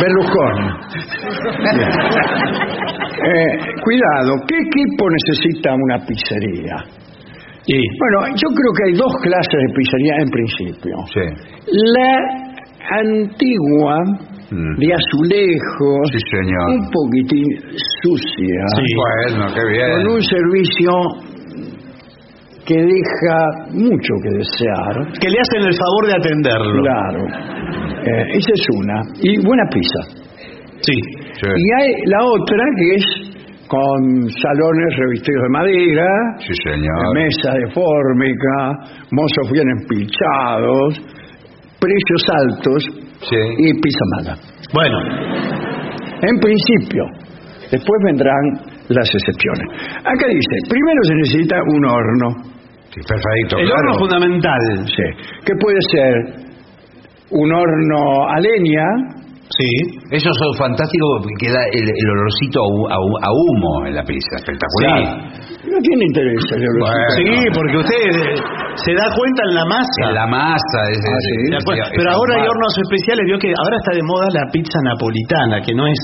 Berlusconi. 0.00 0.68
Bien. 1.76 1.90
Eh, 3.24 3.56
cuidado, 3.84 4.34
¿qué 4.48 4.56
equipo 4.56 5.06
necesita 5.08 5.74
una 5.74 5.98
pizzería? 6.04 6.74
Sí. 7.62 7.78
Bueno, 8.00 8.34
yo 8.34 8.48
creo 8.50 8.72
que 8.74 8.82
hay 8.88 8.94
dos 8.94 9.14
clases 9.22 9.60
de 9.62 9.74
pizzería 9.76 10.14
en 10.18 10.30
principio. 10.30 10.94
Sí. 11.06 11.26
La 11.94 12.98
antigua, 12.98 13.96
Mm. 14.50 14.76
de 14.76 14.88
azulejos, 14.92 16.04
Sí, 16.12 16.18
señor. 16.30 16.66
un 16.76 16.90
poquitín 16.90 17.46
sucia, 18.02 18.60
Sí. 18.76 18.94
Bueno, 18.96 19.46
qué 19.54 19.64
bien. 19.70 19.90
con 19.92 20.08
un 20.14 20.22
servicio 20.22 20.90
que 22.66 22.74
deja 22.76 23.38
mucho 23.72 24.12
que 24.22 24.38
desear. 24.38 25.12
Que 25.20 25.28
le 25.28 25.38
hacen 25.40 25.62
el 25.68 25.74
favor 25.74 26.06
de 26.06 26.14
atenderlo. 26.16 26.82
Claro. 26.82 27.24
Eh, 28.04 28.24
esa 28.38 28.52
es 28.54 28.66
una. 28.76 29.02
Y 29.22 29.44
buena 29.44 29.64
pizza. 29.70 30.22
Sí. 30.80 30.92
Sí. 31.40 31.46
Y 31.48 31.82
hay 31.82 31.88
la 32.06 32.24
otra 32.24 32.64
que 32.76 32.94
es 32.96 33.04
con 33.68 34.28
salones 34.30 34.96
revestidos 34.98 35.42
de 35.42 35.48
madera, 35.48 36.06
Sí, 36.38 36.52
señor. 36.64 37.14
mesa 37.14 37.52
de 37.54 37.72
fórmica, 37.72 38.98
mozos 39.12 39.50
bien 39.50 39.66
empilchados, 39.80 41.00
precios 41.80 42.22
altos 42.46 42.84
Sí. 43.28 43.36
y 43.58 43.72
pizza 43.80 44.04
mala. 44.16 44.36
Bueno, 44.74 44.98
En 46.24 46.38
principio, 46.38 47.02
después 47.70 47.98
vendrán 48.04 48.44
las 48.88 49.08
excepciones. 49.14 49.66
Acá 50.00 50.26
dice, 50.28 50.56
primero 50.68 51.00
se 51.04 51.14
necesita 51.14 51.56
un 51.68 51.84
horno, 51.84 52.28
Sí, 52.90 53.00
perfecto. 53.06 53.58
el 53.58 53.66
claro. 53.66 53.80
horno 53.80 53.98
fundamental. 53.98 54.60
sí, 54.86 55.02
que 55.46 55.54
puede 55.56 55.78
ser 55.90 56.14
un 57.30 57.52
horno 57.52 58.28
a 58.28 58.38
leña, 58.40 58.84
Sí. 59.52 59.68
Esos 60.08 60.32
son 60.40 60.48
fantásticos 60.56 61.20
porque 61.20 61.44
queda 61.44 61.60
el, 61.76 61.84
el 61.84 62.08
olorcito 62.08 62.56
a, 62.56 62.68
hu- 62.72 62.88
a 62.88 62.96
hu- 62.96 63.20
a 63.20 63.28
humo 63.36 63.84
en 63.84 63.92
la 64.00 64.02
pizza. 64.02 64.40
Espectacular. 64.40 65.28
no 65.68 65.76
tiene 65.84 66.08
interés 66.08 66.40
el 66.56 66.64
olorcito. 66.72 66.88
Bueno. 66.88 67.12
Sí, 67.20 67.28
porque 67.52 67.76
usted 67.84 68.00
eh, 68.16 68.40
se 68.80 68.92
da 68.96 69.12
cuenta 69.12 69.40
en 69.52 69.54
la 69.60 69.64
masa. 69.68 70.02
En 70.08 70.14
la 70.16 70.24
masa. 70.26 70.78
es- 70.88 71.04
Ah, 71.04 71.12
es- 71.12 71.26
sí. 71.28 71.52
es- 71.52 71.68
es- 71.68 71.92
Pero 71.92 72.08
es 72.08 72.16
ahora 72.16 72.32
hay 72.40 72.44
hornos 72.48 72.74
especiales. 72.80 73.22
Vio 73.28 73.36
que 73.36 73.52
ahora 73.52 73.76
está 73.76 73.92
de 73.92 74.04
moda 74.08 74.26
la 74.32 74.44
pizza 74.48 74.78
napolitana, 74.88 75.60
que 75.60 75.74
no 75.76 75.84
es 75.84 76.00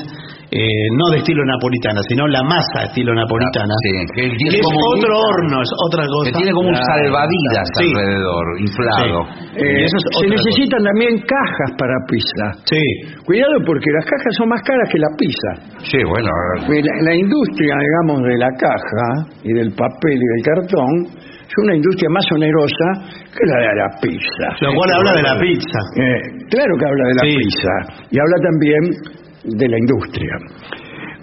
eh, 0.50 0.88
no 0.97 1.05
de 1.12 1.19
estilo 1.19 1.45
napolitana, 1.45 2.00
sino 2.09 2.26
la 2.26 2.43
masa 2.43 2.88
estilo 2.88 3.12
napolitana. 3.14 3.75
Sí, 3.85 3.90
que 4.17 4.23
Que 4.31 4.37
tiene 4.37 4.57
es 4.57 4.64
como, 4.64 4.81
otro 4.97 5.12
horno, 5.12 5.61
es 5.61 5.71
otra 5.87 6.05
cosa. 6.09 6.25
que 6.31 6.37
tiene 6.40 6.52
como 6.57 6.69
un 6.73 6.76
salvavidas 6.76 7.67
sí. 7.76 7.85
alrededor, 7.93 8.45
inflado. 8.61 9.19
Sí. 9.52 9.61
Eh, 9.61 9.85
es 9.85 9.93
se 9.93 10.26
necesitan 10.28 10.81
también 10.85 11.21
cajas 11.21 11.71
para 11.76 11.93
pizza. 12.09 12.45
Sí. 12.64 12.85
Cuidado 13.28 13.61
porque 13.67 13.88
las 13.93 14.05
cajas 14.09 14.33
son 14.38 14.49
más 14.49 14.62
caras 14.62 14.88
que 14.88 14.99
la 14.99 15.12
pizza. 15.21 15.50
Sí, 15.85 16.00
bueno. 16.05 16.31
La, 16.64 16.95
la 17.12 17.14
industria, 17.14 17.75
digamos, 17.76 18.25
de 18.25 18.37
la 18.38 18.50
caja 18.57 19.07
y 19.45 19.52
del 19.52 19.71
papel 19.76 20.17
y 20.17 20.26
del 20.33 20.43
cartón 20.49 20.93
es 21.49 21.55
una 21.64 21.75
industria 21.76 22.09
más 22.09 22.25
onerosa 22.33 22.87
que 23.33 23.45
la 23.52 23.57
de 23.69 23.75
la 23.85 23.88
pizza. 24.00 24.47
Lo 24.64 24.73
cual 24.73 24.90
habla 24.97 25.12
de 25.12 25.23
la 25.28 25.37
pizza. 25.40 25.78
Eh, 25.97 26.21
claro 26.49 26.73
que 26.78 26.85
habla 26.88 27.05
de 27.09 27.14
la 27.21 27.25
Sí. 27.28 27.37
pizza 27.37 27.73
y 28.12 28.17
habla 28.21 28.37
también 28.49 28.83
de 29.57 29.67
la 29.69 29.78
industria. 29.78 30.35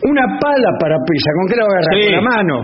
Una 0.04 0.26
pala 0.40 0.70
para 0.80 0.98
pizza, 1.06 1.30
¿con 1.40 1.46
qué 1.48 1.56
la 1.56 1.64
va 1.66 1.72
a 1.72 1.76
agarrar? 1.78 1.94
Sí. 1.96 2.06
Con 2.06 2.16
la 2.16 2.26
mano. 2.26 2.56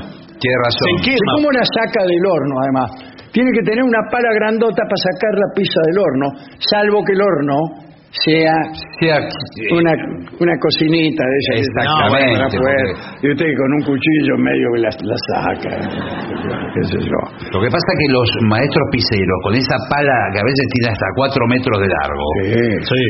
Tiene 0.41 0.58
razón. 0.65 0.88
Se 0.89 1.12
quema. 1.12 1.32
¿Cómo 1.38 1.48
la 1.51 1.65
saca 1.65 2.01
del 2.06 2.24
horno, 2.25 2.53
además? 2.62 2.88
Tiene 3.32 3.51
que 3.53 3.63
tener 3.63 3.84
una 3.84 4.03
pala 4.12 4.30
grandota 4.36 4.84
para 4.84 5.00
sacar 5.00 5.34
la 5.39 5.50
pizza 5.56 5.80
del 5.88 5.98
horno, 5.98 6.27
salvo 6.60 7.03
que 7.06 7.13
el 7.13 7.22
horno 7.22 7.58
sea 8.12 8.51
Sea- 9.00 9.24
una, 9.72 9.91
una 10.39 10.56
cocinita 10.60 11.24
de 11.24 11.36
esas. 11.39 11.68
Exactamente, 11.68 12.36
No, 12.36 12.60
bueno, 12.60 13.18
y 13.24 13.32
usted 13.32 13.46
con 13.56 13.70
un 13.72 13.84
cuchillo 13.88 14.36
medio 14.38 14.68
la, 14.84 14.89
la 14.91 15.18
saca. 15.32 15.72
¿Qué 16.75 16.84
sé 16.91 17.00
yo? 17.00 17.20
Lo 17.56 17.60
que 17.63 17.70
pasa 17.72 17.88
es 17.88 17.98
que 18.03 18.13
los 18.13 18.30
maestros 18.51 18.84
pizzeros, 18.91 19.38
con 19.44 19.56
esa 19.56 19.77
pala 19.89 20.12
que 20.34 20.39
a 20.39 20.44
veces 20.44 20.65
tiene 20.75 20.91
hasta 20.91 21.08
4 21.15 21.48
metros 21.48 21.77
de 21.80 21.88
largo, 21.88 22.25
Sí. 22.44 22.51
Sí. 22.84 23.03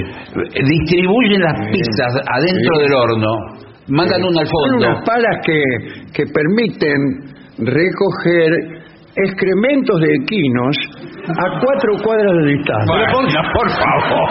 eh, 0.54 0.64
distribuyen 0.70 1.42
las 1.42 1.58
pizzas 1.74 2.14
adentro 2.38 2.74
Sí. 2.78 2.82
del 2.86 2.94
horno, 2.94 3.32
mandan 3.90 4.22
una 4.22 4.42
al 4.42 4.48
Son 4.48 4.54
fondo. 4.70 4.78
unas 4.86 5.02
palas 5.04 5.36
que, 5.44 5.62
que 6.14 6.24
permiten 6.30 6.98
recoger 7.58 8.54
excrementos 9.16 10.00
de 10.00 10.14
equinos 10.24 10.78
a 11.30 11.46
cuatro 11.62 11.92
cuadras 12.04 12.34
de 12.42 12.46
distancia. 12.58 12.86
Bueno, 12.88 13.42
por 13.54 13.68
favor. 13.70 14.28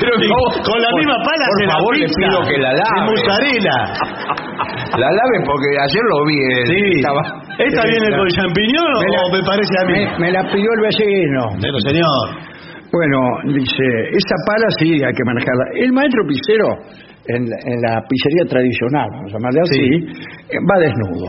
Pero 0.00 0.12
Sí, 0.18 0.28
con 0.64 0.78
la 0.80 0.88
por- 0.90 0.98
misma 1.00 1.16
pala 1.24 1.44
Por 1.52 1.70
favor, 1.72 1.92
le 1.98 2.06
pido 2.08 2.38
que 2.48 2.56
la 2.58 2.72
lave. 2.72 3.00
mozzarella. 3.10 3.76
La 4.98 5.10
lave 5.10 5.36
porque 5.44 5.68
ayer 5.84 6.02
lo 6.08 6.18
vi. 6.24 6.36
eh, 6.38 6.66
Sí. 6.66 6.80
estaba- 7.00 7.42
¿Esta 7.58 7.82
viene 7.86 8.08
con 8.16 8.28
champiñón 8.28 8.92
o 8.94 9.32
me 9.32 9.42
parece 9.42 9.74
a 9.80 9.84
mí? 9.86 9.92
Me, 9.94 10.18
me 10.18 10.32
la 10.32 10.42
pidió 10.50 10.70
el 10.74 10.80
vecino. 10.82 11.40
Pero 11.60 11.78
señor. 11.80 12.54
Bueno, 12.92 13.18
dice, 13.58 13.84
esa 14.14 14.36
pala 14.46 14.66
sí 14.78 14.92
hay 15.02 15.12
que 15.12 15.24
manejarla. 15.26 15.64
El 15.74 15.92
maestro 15.92 16.22
pizzero, 16.28 16.68
en, 17.26 17.42
la- 17.50 17.62
en 17.66 17.80
la 17.82 18.00
pizzería 18.08 18.44
tradicional, 18.48 19.08
vamos 19.10 19.30
a 19.32 19.36
llamarle 19.38 19.60
así, 19.62 19.82
eh, 20.50 20.58
va 20.70 20.78
desnudo. 20.78 21.26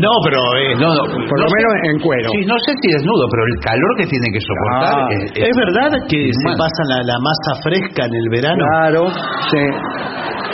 No, 0.00 0.08
pero 0.24 0.38
eh, 0.56 0.72
No, 0.80 0.88
no, 0.88 1.02
Por 1.04 1.36
no 1.36 1.44
lo 1.44 1.48
sé- 1.48 1.56
menos 1.56 1.72
en 1.92 1.96
cuero. 2.00 2.28
Sí, 2.32 2.40
no 2.48 2.56
sé 2.64 2.72
si 2.80 2.86
desnudo, 2.96 3.24
pero 3.28 3.42
el 3.44 3.56
calor 3.60 3.92
que 3.98 4.06
tiene 4.08 4.28
que 4.32 4.40
soportar 4.40 4.94
Ah, 5.04 5.08
es, 5.12 5.22
¿Es 5.36 5.54
verdad 5.56 5.90
que 6.08 6.20
se 6.32 6.48
pasa 6.56 6.80
la, 6.88 6.98
la 7.04 7.16
masa 7.20 7.50
fresca 7.62 8.02
en 8.08 8.14
el 8.16 8.26
verano? 8.32 8.62
Claro, 8.72 9.02
se, 9.52 9.60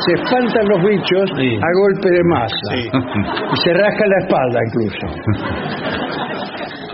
se 0.02 0.10
espantan 0.18 0.64
los 0.68 0.80
bichos 0.82 1.26
Sí. 1.38 1.48
a 1.54 1.70
golpe 1.70 2.08
de 2.10 2.22
masa. 2.34 2.66
Sí. 2.74 2.82
Y 2.82 3.56
se 3.62 3.70
rasca 3.78 4.04
la 4.10 4.18
espalda 4.26 4.58
incluso. 4.66 5.06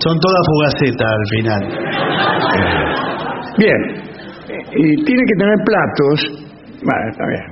Son 0.04 0.20
todas 0.20 0.42
fugacetas 0.52 1.10
al 1.16 1.26
final. 1.32 1.62
Bien. 3.56 3.80
Y 4.76 5.04
tiene 5.04 5.22
que 5.24 5.36
tener 5.38 5.56
platos. 5.64 6.16
Bueno, 6.84 7.04
está 7.10 7.24
bien. 7.26 7.44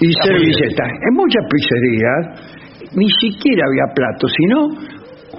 Y 0.00 0.12
servilletas. 0.22 0.88
En 1.08 1.14
muchas 1.14 1.42
pizzerías 1.50 2.22
ni 2.94 3.08
siquiera 3.20 3.62
había 3.68 3.86
platos, 3.94 4.30
sino 4.36 4.58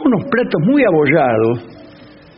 unos 0.06 0.22
platos 0.30 0.62
muy 0.66 0.84
abollados 0.86 1.66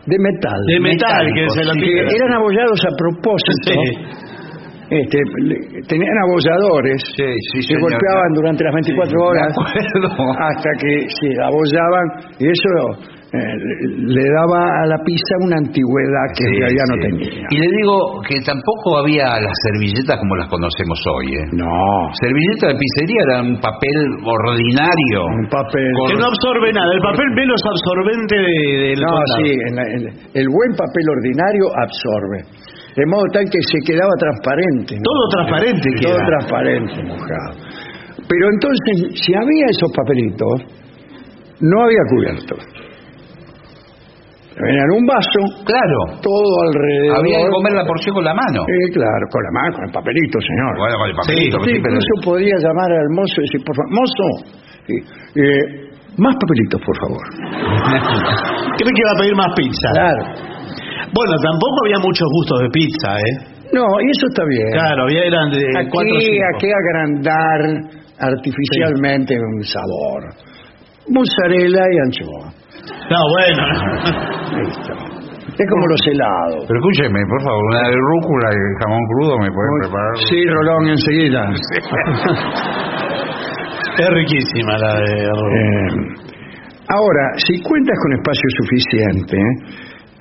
de 0.05 0.17
metal. 0.17 0.59
De 0.67 0.79
metal, 0.79 1.25
que 1.33 1.49
se 1.49 1.63
lo 1.65 1.73
que 1.73 2.15
eran 2.15 2.33
abollados 2.33 2.79
a 2.85 2.91
propósito. 2.97 3.71
Sí. 3.71 4.29
Este, 4.91 5.17
le- 5.47 5.81
tenían 5.87 6.17
abolladores 6.27 7.01
Sí, 7.15 7.23
sí, 7.53 7.57
que 7.59 7.63
señor. 7.75 7.81
golpeaban 7.91 8.33
durante 8.35 8.63
las 8.65 8.73
24 8.73 9.23
horas 9.23 9.55
hasta 9.55 10.69
que 10.81 11.07
se 11.07 11.29
abollaban 11.41 12.05
y 12.39 12.45
eso 12.47 12.69
eh, 13.31 13.55
le 14.11 14.25
daba 14.27 14.59
a 14.59 14.85
la 14.91 14.99
pizza 15.07 15.33
una 15.47 15.55
antigüedad 15.63 16.25
que 16.35 16.43
Sí, 16.43 16.51
realidad 16.59 16.83
no 16.91 16.97
tenía. 16.99 17.47
Y 17.47 17.55
le 17.63 17.69
digo 17.79 17.95
que 18.27 18.35
tampoco 18.43 18.99
había 18.99 19.39
las 19.39 19.55
servilletas 19.71 20.19
como 20.19 20.35
las 20.35 20.49
conocemos 20.51 20.99
hoy. 21.07 21.27
¿eh? 21.39 21.47
No, 21.55 22.11
Servilleta 22.19 22.67
de 22.67 22.75
pizzería 22.75 23.21
era 23.31 23.37
un 23.47 23.55
papel 23.63 23.97
ordinario. 24.19 25.19
un 25.31 25.47
papel. 25.47 25.87
Que 26.11 26.19
no 26.19 26.27
absorbe 26.27 26.73
nada. 26.75 26.91
El 26.91 26.99
papel 26.99 27.27
menos 27.35 27.61
absorbente 27.71 28.35
de- 28.35 28.77
del 28.91 28.99
No, 28.99 29.07
condado. 29.15 29.39
sí, 29.39 29.49
en 29.55 29.73
la- 29.79 29.87
en- 29.95 30.07
el 30.35 30.47
buen 30.51 30.71
papel 30.75 31.05
ordinario 31.15 31.65
absorbe. 31.79 32.39
De 32.99 33.05
modo 33.07 33.23
tal 33.31 33.45
que 33.47 33.61
se 33.63 33.79
quedaba 33.87 34.11
transparente. 34.19 34.99
¿no? 34.99 35.07
Todo 35.07 35.23
transparente 35.39 35.87
Todo 36.03 36.15
queda. 36.19 36.25
transparente, 36.27 36.95
mojado. 37.07 37.51
Pero 38.27 38.43
entonces, 38.59 39.23
si 39.23 39.31
había 39.35 39.65
esos 39.71 39.87
papelitos, 39.95 40.55
no 41.63 41.83
había 41.87 42.03
cubierto. 42.11 42.55
Venía 44.61 44.83
en 44.85 44.93
un 44.97 45.05
vaso, 45.09 45.39
Claro. 45.65 45.97
todo 46.21 46.51
alrededor. 46.69 47.17
Había 47.17 47.37
que 47.41 47.49
comer 47.49 47.73
la 47.73 47.85
porción 47.85 48.13
con 48.15 48.25
la 48.25 48.33
mano. 48.33 48.61
Eh, 48.69 48.87
claro, 48.93 49.23
con 49.31 49.41
la 49.41 49.51
mano, 49.57 49.69
con 49.75 49.83
el 49.85 49.93
papelito, 49.93 50.37
señor. 50.41 50.71
Bueno, 50.77 50.95
con 51.01 51.07
el 51.09 51.15
papelito, 51.17 51.57
Usted 51.57 51.71
sí, 51.71 51.79
pero- 51.81 51.95
incluso 51.97 52.13
podía 52.23 52.55
llamar 52.61 52.89
al 52.93 53.09
mozo 53.15 53.35
y 53.37 53.43
decir, 53.49 53.61
por 53.65 53.73
favor, 53.75 53.89
mozo, 53.97 54.25
sí, 54.85 54.95
eh, 55.41 55.63
más 56.21 56.35
papelitos, 56.37 56.79
por 56.85 56.95
favor. 57.01 57.25
Creo 58.77 58.91
que 58.93 59.01
iba 59.01 59.13
a 59.15 59.19
pedir 59.19 59.35
más 59.35 59.51
pizza. 59.55 59.89
Claro. 59.93 60.23
Bueno, 61.11 61.33
tampoco 61.43 61.75
había 61.85 61.99
muchos 61.99 62.27
gustos 62.31 62.57
de 62.63 62.69
pizza, 62.71 63.09
¿eh? 63.19 63.33
No, 63.73 63.83
y 64.03 64.07
eso 64.11 64.25
está 64.27 64.43
bien. 64.47 64.71
Claro, 64.71 65.03
había 65.03 65.23
eran 65.25 65.49
de 65.51 65.63
Aquí, 65.79 66.39
aquí 66.55 66.67
agrandar 66.71 67.61
artificialmente 68.19 69.35
un 69.39 69.63
sabor. 69.63 70.23
Mozzarella 71.09 71.83
y 71.91 71.97
anchoa. 72.05 72.53
No, 73.09 73.19
bueno. 73.35 73.63
Listo. 74.57 74.93
Es 75.51 75.67
como 75.69 75.85
los 75.87 76.01
helados. 76.07 76.65
Pero 76.67 76.79
escúcheme, 76.79 77.19
por 77.27 77.41
favor, 77.43 77.63
una 77.69 77.83
de 77.89 77.95
rúcula 77.95 78.49
y 78.49 78.59
jamón 78.81 79.03
crudo 79.11 79.37
me 79.37 79.51
pueden 79.51 79.73
preparar. 79.83 80.15
Sí, 80.29 80.39
Rolón, 80.47 80.87
enseguida. 80.89 81.41
es 83.99 84.09
riquísima 84.09 84.77
la 84.77 84.95
de 84.95 85.21
Eh, 85.21 85.29
ahora, 86.87 87.25
si 87.45 87.61
cuentas 87.61 87.97
con 88.01 88.13
espacio 88.13 88.49
suficiente, 88.63 89.37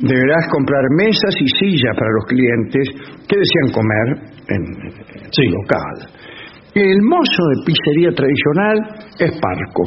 deberás 0.01 0.49
comprar 0.51 0.83
mesas 0.97 1.35
y 1.41 1.47
sillas 1.47 1.95
para 1.97 2.11
los 2.11 2.25
clientes 2.27 2.89
que 3.29 3.37
desean 3.39 3.71
comer 3.73 4.19
en, 4.49 4.65
tu 5.31 5.43
local. 5.57 6.11
El 6.75 7.03
mozo 7.03 7.43
de 7.55 7.65
pizzería 7.67 8.11
tradicional 8.13 8.77
es 9.19 9.31
parco. 9.41 9.85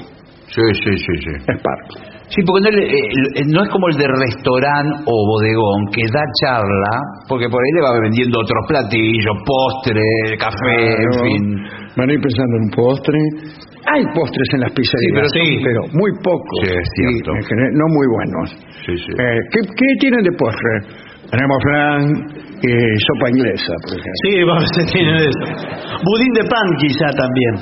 Sí, 0.48 0.62
sí, 0.84 0.98
sí, 0.98 1.14
sí. 1.20 1.34
Es 1.36 1.62
parco. 1.62 2.13
Sí, 2.30 2.42
porque 2.46 2.62
no, 2.64 2.72
le- 2.72 2.88
eh, 2.88 3.10
eh, 3.36 3.44
no 3.52 3.64
es 3.64 3.70
como 3.70 3.88
el 3.90 3.98
de 3.98 4.08
restaurante 4.08 5.04
o 5.06 5.14
bodegón 5.28 5.86
que 5.94 6.02
da 6.12 6.24
charla, 6.42 6.94
porque 7.28 7.48
por 7.50 7.60
ahí 7.62 7.72
le 7.76 7.82
va 7.82 7.92
vendiendo 8.02 8.40
otros 8.40 8.64
platillos, 8.68 9.36
postre, 9.46 10.02
café, 10.40 11.04
en 11.04 11.14
fin. 11.14 11.44
Van 11.96 12.10
a 12.10 12.14
ir 12.14 12.22
pensando 12.22 12.56
en 12.58 12.64
un 12.64 12.72
postre. 12.72 13.20
Hay 13.86 14.02
postres 14.16 14.48
en 14.56 14.60
las 14.62 14.72
pizzerías, 14.72 15.12
Sí, 15.12 15.14
pero 15.14 15.28
sí. 15.30 15.60
pero 15.62 15.80
muy 16.00 16.12
pocos. 16.24 16.60
Sí, 16.64 16.72
es 16.72 16.90
cierto. 16.96 17.30
Y, 17.34 17.38
en 17.38 17.44
general, 17.44 17.72
no 17.76 17.86
muy 17.92 18.08
buenos. 18.08 18.48
Sí, 18.88 18.94
sí. 18.98 19.12
Eh, 19.20 19.40
¿qué, 19.52 19.60
qué 19.76 19.88
tienen 20.00 20.24
de 20.24 20.32
postre? 20.40 20.74
Tenemos 21.30 21.58
flan 21.62 22.02
y 22.64 22.72
sopa 23.04 23.30
inglesa, 23.30 23.74
por 23.84 23.92
ejemplo. 24.00 24.22
Sí, 24.24 24.32
vamos, 24.48 24.70
se 24.74 24.84
tiene 24.94 25.12
de 25.22 25.28
eso. 25.28 25.46
Budín 26.02 26.34
de 26.34 26.44
pan 26.50 26.68
quizá 26.80 27.08
también. 27.14 27.54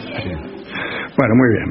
Bueno, 1.18 1.34
muy 1.36 1.50
bien. 1.56 1.68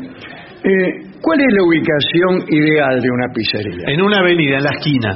Eh, 0.64 1.09
¿Cuál 1.22 1.40
es 1.40 1.46
la 1.52 1.62
ubicación 1.64 2.32
ideal 2.48 3.00
de 3.00 3.08
una 3.10 3.26
pizzería? 3.34 3.84
En 3.92 4.00
una 4.02 4.18
avenida, 4.20 4.56
en 4.58 4.64
la 4.64 4.70
esquina. 4.70 5.10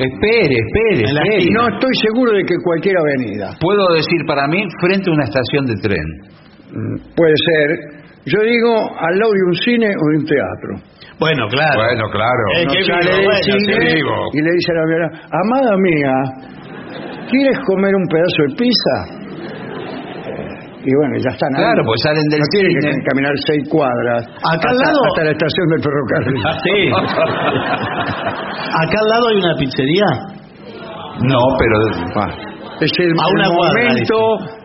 Espere, 0.00 0.56
espere, 0.56 1.08
En 1.08 1.14
la 1.14 1.22
espere. 1.22 1.42
Y 1.44 1.50
no 1.50 1.68
estoy 1.68 1.92
seguro 2.08 2.32
de 2.32 2.42
que 2.44 2.54
cualquier 2.64 2.96
avenida. 2.98 3.56
Puedo 3.60 3.84
decir 3.94 4.20
para 4.26 4.46
mí 4.48 4.64
frente 4.80 5.10
a 5.10 5.12
una 5.12 5.24
estación 5.24 5.66
de 5.66 5.74
tren. 5.82 6.06
Mm, 6.72 7.14
Puede 7.16 7.34
ser. 7.36 7.68
Yo 8.26 8.40
digo 8.44 8.72
al 9.00 9.18
lado 9.18 9.32
de 9.32 9.42
un 9.48 9.54
cine 9.54 9.88
o 9.88 10.04
de 10.12 10.16
un 10.18 10.24
teatro. 10.24 10.70
Bueno, 11.18 11.48
claro. 11.48 11.80
Bueno, 11.84 12.04
claro. 12.12 12.42
Eh, 12.56 12.62
Uno 12.64 12.72
qué 12.72 12.84
sale 12.84 13.00
vivo, 13.00 13.16
del 13.16 13.24
bueno, 13.24 13.44
cine 13.44 13.78
qué 13.78 13.94
vivo. 13.96 14.14
y 14.32 14.40
le 14.40 14.50
dice 14.52 14.72
a 14.72 14.74
la 14.74 14.84
señora, 14.84 15.08
amada 15.44 15.76
mía, 15.76 16.14
¿quieres 17.28 17.58
comer 17.66 17.92
un 17.94 18.06
pedazo 18.08 18.40
de 18.48 18.54
pizza? 18.56 18.96
Y 20.82 20.90
bueno, 20.96 21.14
ya 21.20 21.30
están 21.30 21.50
ahí. 21.56 21.62
Claro, 21.62 21.82
pues 21.84 22.00
salen 22.02 22.24
del 22.30 22.40
no 22.40 22.46
tienen 22.52 22.72
que 22.80 23.04
caminar 23.10 23.32
seis 23.46 23.62
cuadras 23.68 24.22
Acá 24.24 24.68
al 24.70 24.76
hasta, 24.80 24.84
lado- 24.88 25.04
hasta 25.12 25.22
la 25.24 25.32
estación 25.36 25.66
del 25.68 25.80
ferrocarril. 25.84 26.40
Sí. 26.64 26.78
Acá 28.80 28.96
al 29.02 29.08
lado 29.12 29.24
hay 29.28 29.36
una 29.36 29.54
pizzería. 29.58 30.08
No, 31.28 31.40
pero 31.58 31.76
Ah, 32.16 32.32
Es 32.80 32.90
el, 32.96 33.12
A 33.12 33.26
una 33.28 33.44
el 33.44 33.52
cuadra, 33.52 33.82
momento 33.84 34.16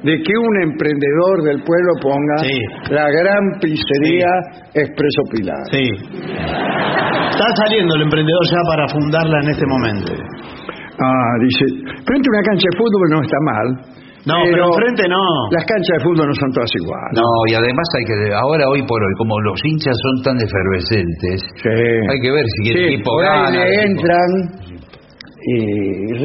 de 0.07 0.13
que 0.23 0.33
un 0.39 0.55
emprendedor 0.71 1.43
del 1.43 1.59
pueblo 1.67 1.91
ponga 2.01 2.37
Sí. 2.47 2.57
la 2.95 3.09
gran 3.11 3.43
pizzería 3.59 4.31
Expreso 4.73 5.21
Pilar. 5.31 5.63
Sí. 5.69 5.83
Está 7.35 7.47
saliendo 7.59 7.93
el 7.95 8.03
emprendedor 8.03 8.39
ya 8.49 8.61
para 8.71 8.87
fundarla 8.87 9.37
en 9.43 9.49
este 9.49 9.65
momento. 9.67 10.13
Ah, 10.15 11.33
dice, 11.43 11.65
frente 12.07 12.23
a 12.23 12.31
una 12.31 12.43
cancha 12.47 12.67
de 12.71 12.77
fútbol 12.77 13.07
no 13.11 13.21
está 13.21 13.37
mal. 13.43 13.67
No, 14.25 14.41
pero 14.43 14.65
enfrente 14.73 15.03
no. 15.07 15.21
Las 15.51 15.65
canchas 15.65 15.97
de 15.97 16.03
fútbol 16.03 16.25
no 16.27 16.33
son 16.33 16.49
todas 16.51 16.69
iguales. 16.81 17.13
no, 17.13 17.27
y 17.47 17.53
además 17.53 17.85
hay 17.97 18.05
que 18.09 18.17
ahora 18.33 18.65
hoy 18.69 18.81
por 18.87 18.97
hoy 19.01 19.13
como 19.17 19.39
los 19.41 19.59
hinchas 19.63 19.93
son 20.01 20.15
tan 20.23 20.37
efervescentes, 20.41 21.37
Sí. 21.61 21.69
hay 22.09 22.19
que 22.19 22.31
ver 22.31 22.45
si 22.57 22.71
el 22.71 22.77
Sí, 22.77 22.83
equipo 22.95 23.11
por 23.11 23.25
ahí 23.25 23.29
gana. 23.29 23.49
le 23.51 23.75
el 23.75 23.91
entran 23.91 24.31
y 25.47 25.57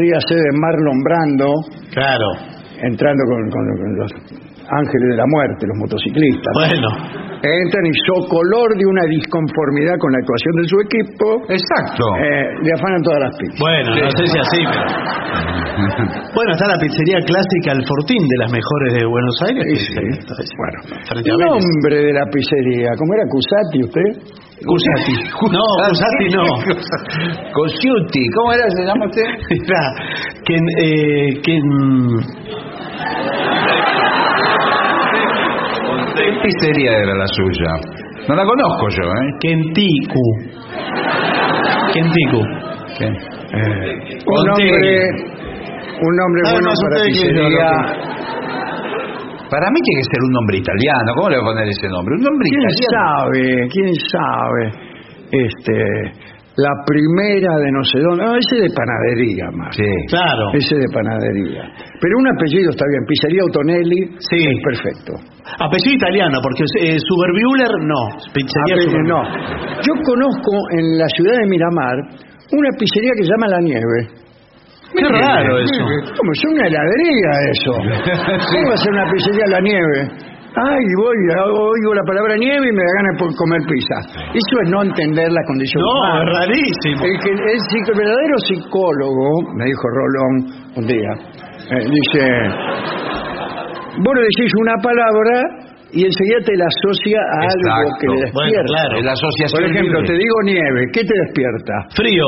ríase 0.00 0.34
de 0.34 0.50
Marlon 0.58 0.98
Brando 1.04 1.52
Claro. 1.92 2.28
entrando 2.82 3.22
con, 3.28 3.50
con- 3.50 3.76
con 3.76 3.96
los 3.98 4.12
ángeles 4.70 5.08
de 5.10 5.16
la 5.16 5.26
muerte, 5.26 5.66
los 5.66 5.78
motociclistas. 5.78 6.52
Bueno. 6.54 6.88
Entran 7.40 7.84
y 7.88 7.94
color 8.28 8.68
de 8.76 8.84
una 8.84 9.04
disconformidad 9.08 9.96
con 9.96 10.12
la 10.12 10.18
actuación 10.20 10.54
de 10.60 10.64
su 10.68 10.76
equipo, 10.84 11.26
Exacto. 11.48 12.04
eh, 12.20 12.52
le 12.60 12.70
afanan 12.76 13.00
todas 13.00 13.20
las 13.24 13.32
pizzas. 13.40 13.60
Bueno, 13.60 13.88
no 13.96 14.10
sé 14.12 14.22
si 14.28 14.38
así, 14.38 14.60
pero... 14.60 14.84
Bueno, 16.34 16.52
está 16.52 16.68
la 16.68 16.78
pizzería 16.78 17.18
clásica 17.24 17.72
El 17.72 17.82
Fortín, 17.86 18.20
de 18.20 18.36
las 18.44 18.52
mejores 18.52 18.90
de 18.94 19.06
Buenos 19.06 19.36
Aires. 19.48 19.64
Sí, 19.64 19.88
sí. 19.88 20.04
Bueno, 20.60 20.78
Frente 21.08 21.30
a 21.30 21.36
nombre 21.48 21.96
de 21.96 22.12
la 22.12 22.24
pizzería, 22.28 22.90
¿cómo 22.98 23.10
era 23.14 23.24
Cusati 23.32 23.78
usted? 23.82 24.08
Cusati. 24.60 25.14
No, 25.48 25.64
Cusati 25.88 26.26
no. 26.36 26.44
Cosiuti, 27.54 28.22
¿cómo 28.36 28.52
era? 28.52 28.68
¿Se 28.76 28.84
llama 28.84 29.06
usted? 29.06 29.24
Era 29.64 29.82
que, 30.44 30.54
eh, 30.54 31.40
que 31.42 31.58
¿Qué 36.42 36.48
pizzería 36.48 36.92
era 36.98 37.14
la 37.14 37.26
suya? 37.26 37.72
No 38.28 38.34
la 38.34 38.44
conozco 38.44 38.88
yo, 38.90 39.02
¿eh? 39.02 39.28
Kentiku. 39.40 40.24
Kentiku. 41.92 42.40
¿Qué? 42.98 43.06
Un 43.06 44.46
nombre, 44.46 45.10
un 46.00 46.16
nombre 46.16 46.42
Nada 46.44 46.52
bueno 46.54 46.70
para 46.82 47.04
pizzería. 47.04 47.70
Para 49.50 49.66
mí 49.70 49.80
tiene 49.82 50.00
que 50.00 50.08
ser 50.14 50.22
un 50.22 50.32
nombre 50.32 50.56
italiano. 50.58 51.12
¿Cómo 51.16 51.28
le 51.30 51.36
voy 51.38 51.44
a 51.44 51.52
poner 51.52 51.68
ese 51.68 51.88
nombre? 51.88 52.14
Un 52.14 52.22
nombre 52.22 52.46
¿Quién 52.48 52.62
italiano. 52.62 52.94
sabe? 52.94 53.68
¿Quién 53.72 53.94
sabe? 54.14 54.62
Este, 55.32 55.76
la 56.60 56.72
primera 56.84 57.52
de 57.56 57.68
no 57.72 57.82
sé 57.84 57.98
dónde. 58.00 58.24
No, 58.24 58.36
ese 58.36 58.56
de 58.60 58.70
panadería 58.76 59.46
más. 59.56 59.72
Sí. 59.74 59.88
Claro. 60.08 60.52
Ese 60.52 60.76
de 60.76 60.88
panadería. 60.92 61.64
Pero 62.00 62.12
un 62.20 62.28
apellido 62.28 62.70
está 62.70 62.84
bien. 62.84 63.02
Pizzería 63.08 63.42
Autonelli. 63.48 64.00
Sí. 64.20 64.38
es 64.44 64.60
perfecto. 64.60 65.12
Apellido 65.60 65.96
italiano, 65.96 66.38
porque 66.42 66.64
eh, 66.84 66.98
Superbueller 67.00 67.72
no. 67.88 68.02
Pizzería 68.32 68.76
no. 69.08 69.20
Yo 69.80 69.92
conozco 70.04 70.52
en 70.76 70.98
la 70.98 71.08
ciudad 71.16 71.34
de 71.40 71.46
Miramar 71.48 71.96
una 72.52 72.70
pizzería 72.78 73.12
que 73.16 73.24
se 73.24 73.30
llama 73.30 73.48
La 73.48 73.60
Nieve. 73.60 74.00
Qué 74.92 75.06
raro 75.06 75.58
eso. 75.58 75.84
Como 76.18 76.32
es 76.32 76.42
una 76.50 76.66
heladería 76.66 77.30
eso. 77.54 77.72
¿Cómo 78.52 78.68
va 78.68 78.74
a 78.74 78.76
ser 78.76 78.92
una 78.92 79.06
pizzería 79.12 79.46
La 79.46 79.60
Nieve? 79.60 80.29
Ay, 80.56 80.82
voy, 80.98 81.16
oigo 81.46 81.94
la 81.94 82.02
palabra 82.02 82.34
nieve 82.36 82.66
y 82.68 82.72
me 82.72 82.82
da 82.82 82.92
ganas 82.98 83.16
por 83.22 83.30
comer 83.36 83.60
pizza. 83.70 83.96
Eso 84.34 84.54
es 84.64 84.68
no 84.70 84.82
entender 84.82 85.30
la 85.30 85.42
condición 85.46 85.80
No, 85.82 85.90
humana. 85.94 86.20
es 86.20 86.38
rarísimo. 86.38 87.04
El, 87.06 87.14
que, 87.22 87.30
el, 87.30 87.38
el 87.38 87.98
verdadero 87.98 88.36
psicólogo, 88.50 89.26
me 89.54 89.64
dijo 89.66 89.82
Rolón 89.94 90.34
un 90.76 90.86
día, 90.86 91.12
eh, 91.70 91.86
dice, 91.86 92.22
vos 94.02 94.14
le 94.16 94.22
decís 94.22 94.52
una 94.60 94.74
palabra 94.82 95.69
y 95.92 96.06
enseguida 96.06 96.38
te 96.46 96.54
la 96.54 96.66
asocia 96.70 97.18
a 97.18 97.38
algo 97.50 97.90
que 97.98 98.06
le 98.06 98.18
Bueno, 98.30 98.46
despierta. 98.46 98.70
claro. 98.70 98.92
Es 99.00 99.04
la 99.04 99.14
asociación 99.18 99.58
Por 99.58 99.64
ejemplo, 99.70 99.98
libre. 100.00 100.08
te 100.10 100.16
digo 100.22 100.36
nieve, 100.46 100.80
¿qué 100.94 101.02
te 101.02 101.14
despierta? 101.26 101.74
Frío. 101.98 102.26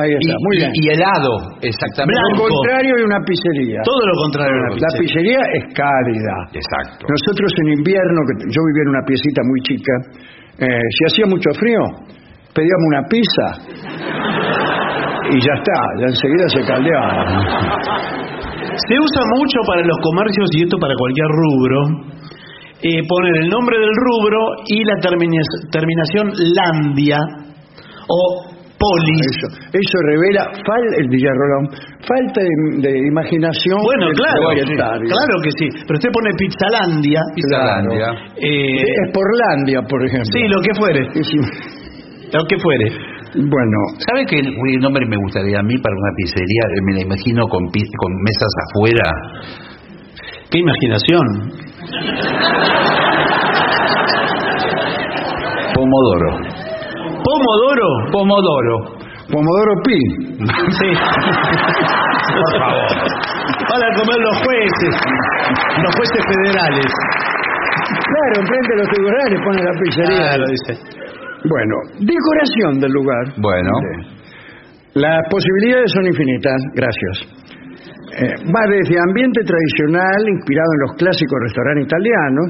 Ahí 0.00 0.10
y, 0.12 0.16
está, 0.16 0.34
muy 0.40 0.54
y- 0.56 0.60
bien. 0.64 0.70
y 0.72 0.84
helado, 0.96 1.32
exactamente. 1.60 2.16
Lo 2.16 2.24
blanco. 2.32 2.48
contrario 2.48 2.92
de 2.96 3.04
una 3.04 3.20
pizzería. 3.28 3.78
Todo 3.84 4.02
lo 4.08 4.14
contrario 4.24 4.54
a 4.56 4.60
una 4.64 4.70
La 4.72 4.90
pizzería. 4.96 5.00
pizzería 5.04 5.40
es 5.60 5.64
cálida. 5.76 6.34
Exacto. 6.56 7.02
Nosotros 7.04 7.48
en 7.60 7.68
invierno, 7.76 8.18
que 8.28 8.34
yo 8.48 8.60
vivía 8.64 8.84
en 8.88 8.90
una 8.96 9.04
piecita 9.04 9.40
muy 9.44 9.60
chica, 9.68 9.94
eh, 10.64 10.80
si 10.96 11.00
hacía 11.12 11.26
mucho 11.28 11.50
frío, 11.60 11.82
pedíamos 12.56 12.86
una 12.96 13.02
pizza 13.12 13.46
y 15.32 15.36
ya 15.40 15.54
está, 15.60 15.78
ya 16.00 16.06
enseguida 16.12 16.46
se 16.48 16.60
caldeaba. 16.64 17.20
Se 18.88 18.94
usa 18.96 19.22
mucho 19.36 19.58
para 19.66 19.82
los 19.82 19.98
comercios 20.02 20.48
y 20.56 20.62
esto 20.64 20.76
para 20.78 20.94
cualquier 20.96 21.28
rubro. 21.28 21.78
Eh, 22.82 23.02
poner 23.08 23.36
el 23.42 23.48
nombre 23.48 23.78
del 23.78 23.90
rubro 23.94 24.38
y 24.66 24.84
la 24.84 24.96
termina- 25.00 25.42
terminación 25.70 26.32
landia 26.54 27.18
o 28.08 28.44
polis. 28.78 29.22
Eso, 29.30 29.46
eso 29.72 29.98
revela, 30.10 30.42
fal, 30.66 30.82
el 30.98 31.08
Villarrolón, 31.08 31.70
falta 32.02 32.40
de, 32.42 32.50
de 32.90 32.98
imaginación. 33.06 33.78
Bueno, 33.84 34.10
claro, 34.14 34.42
claro 35.06 35.34
que 35.44 35.50
sí. 35.56 35.68
Pero 35.86 35.94
usted 35.98 36.10
pone 36.12 36.30
Pizzalandia. 36.36 37.20
Pizzalandia. 37.34 38.08
eh, 38.36 38.82
Es 38.82 39.12
Porlandia, 39.14 39.82
por 39.88 40.04
ejemplo. 40.04 40.26
sí, 40.34 40.48
lo 40.48 40.60
que 40.60 40.74
fuere. 40.74 41.00
Lo 42.32 42.44
que 42.48 42.58
fuere. 42.58 42.86
Bueno, 43.34 43.78
¿Sabe 44.08 44.26
qué 44.26 44.42
nombre 44.80 45.06
me 45.06 45.16
gustaría 45.16 45.58
a 45.58 45.62
mí 45.62 45.78
para 45.78 45.94
una 45.96 46.12
pizzería? 46.16 46.64
Me 46.84 46.92
la 46.94 47.00
imagino 47.02 47.46
con, 47.48 47.64
con 47.64 48.12
mesas 48.24 48.52
afuera. 48.68 49.08
Qué 50.50 50.58
imaginación. 50.58 51.71
Pomodoro. 55.74 56.30
Pomodoro. 57.24 57.88
Pomodoro. 58.10 58.76
Pomodoro 59.30 59.72
Pi. 59.84 59.98
Sí. 60.78 60.90
Por 62.32 62.48
favor. 62.58 62.88
Van 63.68 63.82
a 63.82 63.90
comer 63.96 64.18
los 64.20 64.36
jueces. 64.40 64.94
Los 65.82 65.94
jueces 65.96 66.22
federales. 66.26 66.90
Claro, 67.92 68.40
enfrente 68.40 68.68
de 68.68 68.78
los 68.78 68.88
tribunales 68.88 69.40
pone 69.44 69.62
la 69.62 69.72
pizzería. 69.82 70.16
Claro, 70.16 70.44
dice. 70.48 70.72
Bueno, 71.44 71.74
decoración 72.00 72.80
del 72.80 72.92
lugar. 72.92 73.24
Bueno. 73.36 73.70
Las 74.94 75.20
posibilidades 75.30 75.90
son 75.92 76.06
infinitas, 76.06 76.60
gracias. 76.74 77.41
Eh, 78.12 78.28
va 78.52 78.62
desde 78.68 79.00
ambiente 79.00 79.40
tradicional, 79.40 80.20
inspirado 80.28 80.68
en 80.68 80.80
los 80.84 80.92
clásicos 81.00 81.38
restaurantes 81.48 81.88
italianos, 81.88 82.46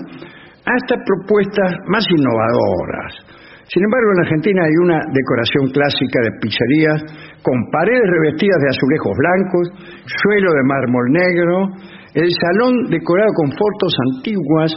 hasta 0.67 0.95
propuestas 1.07 1.71
más 1.87 2.03
innovadoras. 2.11 3.43
Sin 3.71 3.83
embargo, 3.85 4.11
en 4.11 4.21
Argentina 4.27 4.61
hay 4.67 4.77
una 4.83 4.99
decoración 5.15 5.71
clásica 5.71 6.19
de 6.19 6.31
pizzerías 6.43 6.99
con 7.41 7.57
paredes 7.71 8.05
revestidas 8.05 8.59
de 8.59 8.69
azulejos 8.75 9.15
blancos, 9.17 9.65
suelo 10.03 10.51
de 10.51 10.63
mármol 10.67 11.07
negro, 11.15 11.57
el 12.15 12.31
salón 12.35 12.91
decorado 12.91 13.31
con 13.33 13.49
fotos 13.55 13.93
antiguas 14.13 14.71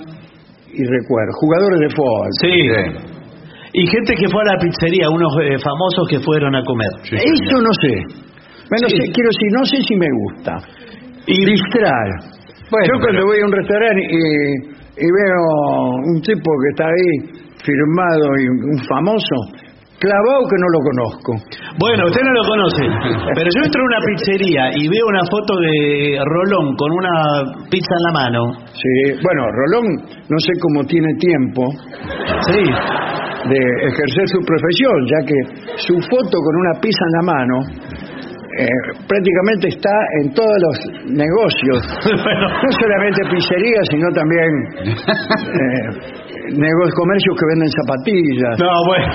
y 0.71 0.84
recuerdos, 0.86 1.36
jugadores 1.41 1.80
de 1.82 1.89
fútbol. 1.91 2.30
Sí. 2.39 2.56
Y 3.74 3.88
gente 3.88 4.15
que 4.15 4.30
fue 4.30 4.41
a 4.48 4.54
la 4.54 4.58
pizzería, 4.62 5.10
unos 5.10 5.34
eh, 5.43 5.58
famosos 5.60 6.08
que 6.08 6.19
fueron 6.19 6.56
a 6.56 6.63
comer. 6.63 6.93
Eso 7.04 7.56
no 7.60 7.74
sé. 7.82 8.26
Bueno, 8.69 8.86
Sí. 8.89 8.97
sé- 8.97 9.12
quiero 9.13 9.30
decir, 9.30 9.49
no 9.58 9.63
sé 9.65 9.78
si 9.88 9.95
me 9.95 10.10
gusta. 10.12 10.51
Y 11.28 11.38
Distrae. 11.45 12.12
Bueno, 12.71 12.86
Yo 12.88 12.93
cuando 13.01 13.21
pero- 13.21 13.25
voy 13.28 13.39
a 13.41 13.45
un 13.45 13.51
restaurante 13.54 14.01
y, 14.10 14.23
y 15.06 15.08
veo 15.10 15.41
un 16.13 16.21
tipo 16.21 16.49
que 16.62 16.69
está 16.73 16.86
ahí 16.86 17.45
firmado 17.63 18.25
y 18.41 18.45
un 18.49 18.80
famoso, 18.89 19.36
clavado 19.97 20.45
que 20.49 20.58
no 20.62 20.67
lo 20.69 20.80
conozco. 20.86 21.32
Bueno, 21.80 22.06
usted 22.06 22.21
no 22.21 22.34
lo 22.34 22.43
conoce, 22.45 22.84
pero 23.34 23.47
yo 23.49 23.62
entro 23.65 23.82
a 23.82 23.86
una 23.86 23.99
pizzería 24.06 24.63
y 24.78 24.88
veo 24.89 25.06
una 25.08 25.23
foto 25.30 25.58
de 25.62 26.19
Rolón 26.25 26.75
con 26.75 26.91
una 26.91 27.13
pizza 27.69 27.93
en 27.97 28.04
la 28.06 28.12
mano. 28.13 28.41
Sí, 28.73 29.17
bueno, 29.23 29.41
Rolón 29.49 29.86
no 30.30 30.38
sé 30.41 30.51
cómo 30.62 30.84
tiene 30.86 31.10
tiempo 31.17 31.63
Sí, 32.49 32.62
de 33.49 33.60
ejercer 33.88 34.25
su 34.30 34.39
profesión, 34.45 34.97
ya 35.10 35.19
que 35.25 35.38
su 35.78 35.93
foto 36.10 36.38
con 36.38 36.56
una 36.65 36.73
pizza 36.82 37.04
en 37.06 37.13
la 37.13 37.34
mano 37.34 37.56
eh, 38.58 38.68
prácticamente 39.08 39.68
está 39.70 39.91
en 40.24 40.34
todos 40.34 40.58
los 40.63 40.76
negocios, 41.12 41.80
bueno, 42.24 42.46
no 42.50 42.70
solamente 42.80 43.22
pizzerías, 43.30 43.86
sino 43.91 44.08
también 44.15 44.50
eh, 44.86 45.88
negocios, 46.56 46.96
comercios 46.96 47.34
que 47.39 47.46
venden 47.52 47.70
zapatillas. 47.72 48.56
no, 48.60 48.72
bueno. 48.88 49.08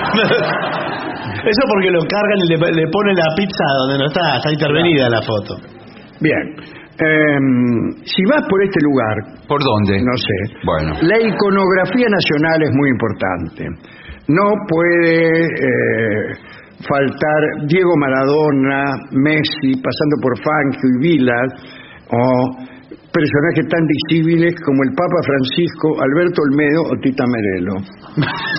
Eso 1.41 1.61
porque 1.67 1.89
lo 1.91 2.01
cargan 2.05 2.39
y 2.45 2.47
le, 2.49 2.57
le 2.57 2.87
ponen 2.91 3.15
la 3.15 3.29
pizza 3.35 3.65
donde 3.81 3.97
no 3.99 4.05
está, 4.05 4.37
está 4.37 4.51
intervenida 4.51 5.09
la 5.09 5.21
foto. 5.21 5.55
Bien, 6.19 6.43
em, 7.01 7.91
si 8.05 8.21
vas 8.29 8.43
por 8.47 8.61
este 8.63 8.79
lugar, 8.83 9.15
¿Por 9.47 9.59
dónde? 9.63 10.01
no 10.03 10.15
sé, 10.17 10.37
Bueno. 10.65 10.93
la 11.01 11.17
iconografía 11.17 12.07
nacional 12.09 12.61
es 12.61 12.71
muy 12.73 12.89
importante. 12.89 13.65
No 14.27 14.43
puede 14.69 15.45
eh, 15.45 16.37
faltar 16.87 17.67
Diego 17.67 17.95
Maradona, 17.97 18.83
Messi, 19.11 19.81
pasando 19.81 20.15
por 20.21 20.37
Fangio 20.37 20.89
y 20.89 20.99
Vilas, 20.99 21.53
o 22.09 22.70
personajes 23.11 23.67
tan 23.67 23.83
disímiles 23.87 24.55
como 24.63 24.79
el 24.87 24.91
Papa 24.95 25.19
Francisco, 25.27 25.87
Alberto 25.99 26.39
Olmedo 26.47 26.81
o 26.89 26.93
Tita 27.03 27.23
Merelo. 27.27 27.75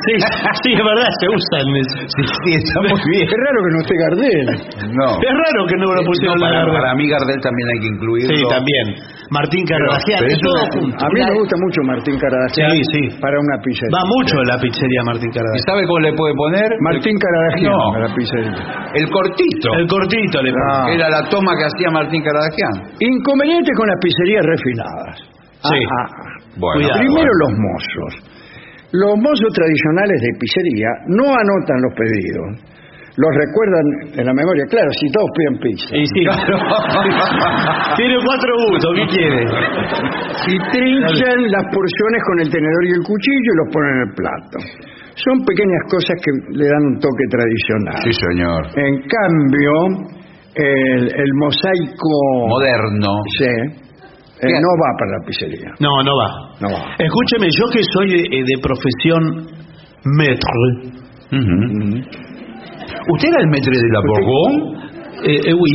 Sí, 0.05 0.15
sí, 0.63 0.71
es 0.77 0.85
verdad, 0.85 1.09
se 1.21 1.27
usan. 1.33 1.65
Sí, 1.73 2.23
sí, 2.45 2.51
está 2.61 2.81
muy 2.85 3.01
bien. 3.13 3.25
Qué 3.29 3.37
raro 3.41 3.59
que 3.65 3.71
no 3.73 3.81
esté 3.81 3.95
Gardel. 3.97 4.47
No. 4.93 5.09
Es 5.21 5.35
raro 5.41 5.61
que 5.69 5.77
no 5.81 5.87
lo 5.97 6.03
pusieron 6.05 6.37
No, 6.37 6.45
para, 6.45 6.65
para 6.69 6.95
mí 6.95 7.09
Gardel 7.09 7.41
también 7.41 7.67
hay 7.73 7.79
que 7.81 7.89
incluirlo. 7.97 8.37
Sí, 8.37 8.43
también. 8.49 8.87
Martín 9.33 9.65
es 9.65 10.39
junto. 10.77 11.01
A 11.01 11.09
mí 11.09 11.19
me 11.25 11.33
gusta 11.41 11.57
mucho 11.57 11.81
Martín 11.89 12.19
Caradagian 12.21 12.69
Sí, 12.77 12.81
sí. 12.93 13.03
para 13.17 13.41
una 13.41 13.57
pizzería. 13.65 13.97
Va 13.97 14.05
mucho 14.05 14.37
a 14.37 14.45
la 14.45 14.57
pizzería 14.61 15.01
Martín 15.09 15.31
¿Y 15.33 15.33
Carvajal. 15.33 15.65
sabe 15.65 15.81
cómo 15.89 16.01
le 16.05 16.13
puede 16.13 16.35
poner? 16.37 16.69
Martín 16.85 17.17
Caradagian 17.17 17.73
No. 17.73 17.97
a 17.97 17.99
la 18.05 18.11
pizzería. 18.13 18.53
El 18.93 19.09
cortito. 19.09 19.69
El 19.81 19.87
cortito 19.89 20.37
le 20.45 20.53
pone. 20.53 20.69
Ah. 20.69 20.85
que 20.85 20.95
era 21.01 21.09
la 21.09 21.23
toma 21.33 21.57
que 21.57 21.65
hacía 21.65 21.89
Martín 21.89 22.21
Caradagian. 22.21 22.93
Inconvenientes 23.01 23.73
con 23.73 23.89
las 23.89 23.97
pizzerías 24.05 24.42
refinadas. 24.43 25.17
Sí. 25.63 25.79
Bueno. 26.59 26.89
Primero 26.99 27.13
bueno. 27.13 27.43
los 27.43 27.53
mozos. 27.59 28.13
Los 28.93 29.17
mozos 29.17 29.51
tradicionales 29.55 30.21
de 30.21 30.31
pizzería 30.39 30.91
no 31.09 31.25
anotan 31.25 31.79
los 31.81 31.95
pedidos. 31.97 32.73
Los 33.13 33.29
recuerdan 33.29 33.85
en 34.21 34.25
la 34.25 34.33
memoria. 34.33 34.65
Claro, 34.73 34.89
si 34.97 35.07
todos 35.13 35.29
piden 35.37 35.61
pizza. 35.61 35.97
Y 35.97 36.05
sí. 36.17 36.25
Tiene 37.97 38.17
cuatro 38.25 38.53
gustos, 38.69 38.91
¿qué 38.97 39.07
quiere? 39.13 39.45
Y 40.49 40.57
trinchan 40.73 41.39
las 41.53 41.65
porciones 41.69 42.21
con 42.25 42.41
el 42.41 42.49
tenedor 42.51 42.85
y 42.89 42.93
el 42.97 43.05
cuchillo 43.05 43.51
y 43.53 43.57
los 43.61 43.69
ponen 43.73 43.93
en 43.93 44.01
el 44.09 44.13
plato. 44.17 44.57
Son 45.15 45.45
pequeñas 45.45 45.83
cosas 45.93 46.17
que 46.25 46.33
le 46.57 46.65
dan 46.65 46.83
un 46.89 46.99
toque 47.01 47.25
tradicional. 47.29 48.01
Sí, 48.01 48.13
señor. 48.17 48.61
En 48.81 48.95
cambio, 49.05 49.73
el, 50.57 51.03
el 51.13 51.31
mosaico 51.35 52.49
Moderno. 52.49 53.13
sí, 53.37 53.82
eh, 54.43 54.61
no 54.61 54.71
va 54.83 54.89
para 54.99 55.11
la 55.13 55.21
pizzería. 55.27 55.71
No, 55.81 56.03
no 56.03 56.13
va. 56.17 56.29
No 56.61 56.69
va. 56.75 56.81
Escúcheme, 56.99 57.47
yo 57.51 57.65
que 57.73 57.81
soy 57.95 58.07
de, 58.11 58.23
de 58.43 58.55
profesión 58.61 59.47
maître. 60.05 60.61
¿Usted 63.09 63.29
era 63.29 63.41
el 63.41 63.49
maître 63.49 63.71
de 63.73 63.89
la 63.93 64.01
Bourgogne? 64.01 64.59
eh, 65.25 65.41
eh, 65.51 65.55
oui, 65.55 65.75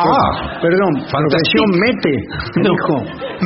Ah, 0.00 0.60
Perdón, 0.62 0.94
profesión 1.10 1.66
mete, 1.74 2.12
No. 2.62 2.70
dijo. 2.70 2.94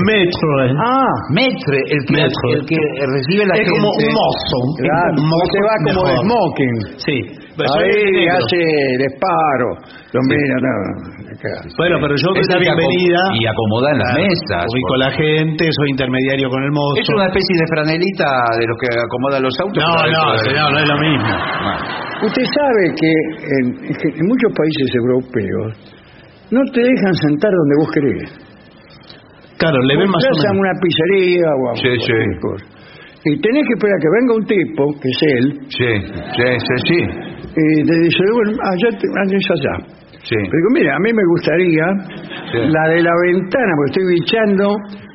maître. 0.04 0.76
Ah, 0.84 1.08
maître, 1.32 1.76
el 1.88 2.04
que, 2.04 2.12
Maître. 2.12 2.48
el 2.52 2.66
que 2.66 2.76
recibe 3.08 3.46
la 3.46 3.54
es 3.54 3.60
gente. 3.60 3.70
como 3.72 3.88
un 3.88 4.08
mozo. 4.12 4.58
claro, 4.76 5.14
Un 5.16 5.28
mozo 5.32 5.48
se 5.48 5.60
va 5.64 5.74
como 5.86 6.08
de 6.08 6.16
smoking. 6.20 6.76
Sí. 6.98 7.16
Ahí 7.52 8.24
hace 8.32 8.60
disparo. 8.96 9.68
Lo 10.12 10.20
mira, 10.24 10.56
no, 10.56 10.72
acá. 11.28 11.52
Bueno, 11.76 11.98
pero 12.00 12.14
yo 12.16 12.28
doy 12.32 12.44
la 12.48 12.58
bienvenida. 12.58 13.20
y 13.36 13.44
acomoda 13.44 13.92
en 13.92 13.98
las 13.98 14.08
Claro, 14.16 14.28
mesas. 14.28 14.64
Ubico 14.72 14.92
a 14.94 14.98
la 15.04 15.10
gente, 15.12 15.62
soy 15.68 15.88
intermediario 15.92 16.48
con 16.48 16.62
el 16.64 16.72
mozo. 16.72 16.96
Es 17.00 17.08
una 17.12 17.26
especie 17.28 17.54
de 17.60 17.66
franelita 17.68 18.28
de 18.56 18.64
los 18.66 18.76
que 18.80 18.88
acomodan 18.96 19.42
los 19.42 19.54
autos. 19.60 19.76
No, 19.84 19.92
no, 20.08 20.22
señor, 20.48 20.68
no 20.72 20.78
es 20.80 20.88
lo 20.88 20.98
mismo. 20.98 21.28
Bueno. 21.28 21.82
Usted 22.24 22.44
sabe 22.56 22.82
que 22.96 23.10
en, 23.10 23.64
en 24.16 24.24
muchos 24.26 24.50
países 24.56 24.88
europeos 24.96 25.68
no 26.52 26.60
te 26.72 26.80
dejan 26.80 27.14
sentar 27.20 27.50
donde 27.52 27.74
vos 27.80 27.90
querés. 27.92 28.28
Claro, 29.58 29.78
le 29.82 29.96
ven 29.96 30.08
más 30.10 30.24
o 30.24 30.28
menos. 30.40 30.56
una 30.58 30.72
pizzería 30.80 31.48
o 31.52 31.62
a 31.70 31.76
Sí, 31.76 31.90
sí. 32.00 32.18
Y 33.24 33.40
tenés 33.40 33.62
que 33.68 33.74
esperar 33.74 33.98
que 34.02 34.10
venga 34.18 34.34
un 34.34 34.44
tipo, 34.46 34.82
que 35.00 35.08
es 35.08 35.20
él, 35.38 35.60
Sí, 35.70 35.90
sí, 36.34 36.44
sí, 36.58 36.74
sí. 36.88 37.00
Y 37.56 37.84
te 37.84 37.94
dice, 38.00 38.22
bueno, 38.32 38.52
allá, 38.64 38.88
te, 38.98 39.06
allá 39.20 39.36
es 39.36 39.48
allá. 39.50 39.74
sí. 40.24 40.36
Pero 40.36 40.56
digo, 40.56 40.70
mira, 40.74 40.96
a 40.96 41.00
mí 41.00 41.10
me 41.12 41.24
gustaría 41.36 41.86
Sí. 42.52 42.58
la 42.68 42.84
de 42.88 43.02
la 43.02 43.12
ventana, 43.28 43.72
porque 43.76 43.90
estoy 43.92 44.06
bichando 44.16 44.66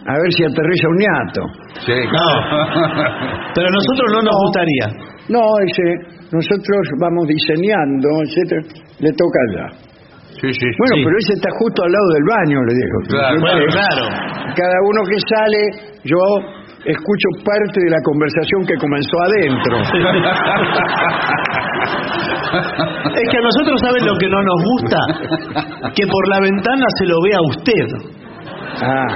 a 0.08 0.14
ver 0.18 0.30
si 0.34 0.44
aterriza 0.46 0.88
un 0.88 0.98
ñato. 0.98 1.42
Sí, 1.86 1.94
Pero 3.56 3.66
a 3.68 3.72
nosotros 3.74 4.08
no 4.14 4.22
nos 4.22 4.36
gustaría. 4.46 4.86
No, 5.30 5.42
dice, 5.66 5.84
nosotros 6.32 6.82
vamos 7.02 7.28
diseñando, 7.28 8.08
etcétera, 8.24 8.62
le 9.00 9.12
toca 9.12 9.40
allá. 9.52 9.68
Sí, 10.40 10.54
sí. 10.54 10.68
Bueno, 10.78 10.96
Sí. 10.96 11.02
pero 11.04 11.18
ese 11.18 11.34
está 11.34 11.50
justo 11.60 11.84
al 11.84 11.92
lado 11.92 12.08
del 12.14 12.26
baño, 12.30 12.58
le 12.64 12.74
digo. 12.78 12.98
Claro, 13.10 13.36
Bueno, 13.42 13.66
claro. 13.74 14.04
Cada 14.56 14.78
uno 14.86 15.02
que 15.10 15.18
sale, 15.26 15.62
yo 16.06 16.22
escucho 16.88 17.28
parte 17.44 17.78
de 17.84 17.90
la 17.92 18.02
conversación 18.04 18.66
que 18.66 18.76
comenzó 18.80 19.16
adentro. 19.28 19.76
Es 23.16 23.26
que 23.32 23.38
a 23.38 23.42
nosotros, 23.44 23.76
¿saben 23.82 24.06
lo 24.06 24.16
que 24.18 24.28
no 24.30 24.40
nos 24.42 24.60
gusta? 24.64 25.00
Que 25.96 26.06
por 26.08 26.24
la 26.30 26.40
ventana 26.42 26.86
se 27.00 27.06
lo 27.06 27.16
vea 27.24 27.40
usted. 27.52 27.88
Ah, 28.80 29.08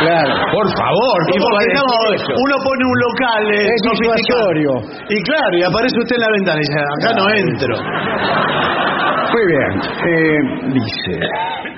claro. 0.00 0.34
Por 0.54 0.66
favor, 0.70 1.18
Y 1.34 1.38
uno 1.40 2.56
pone 2.62 2.84
un 2.86 2.98
local 3.10 3.42
eh, 3.52 3.66
Es 3.66 3.80
sofisticado. 3.82 4.54
disuasorio. 4.54 4.70
Y 5.08 5.22
claro, 5.22 5.54
y 5.58 5.62
aparece 5.64 5.96
usted 5.98 6.14
en 6.16 6.20
la 6.22 6.30
ventana 6.30 6.58
y 6.58 6.64
dice, 6.64 6.78
acá 6.78 7.10
no 7.18 7.24
entro. 7.34 7.74
Muy 9.34 9.44
bien. 9.50 9.72
Eh, 10.06 10.40
dice, 10.74 11.12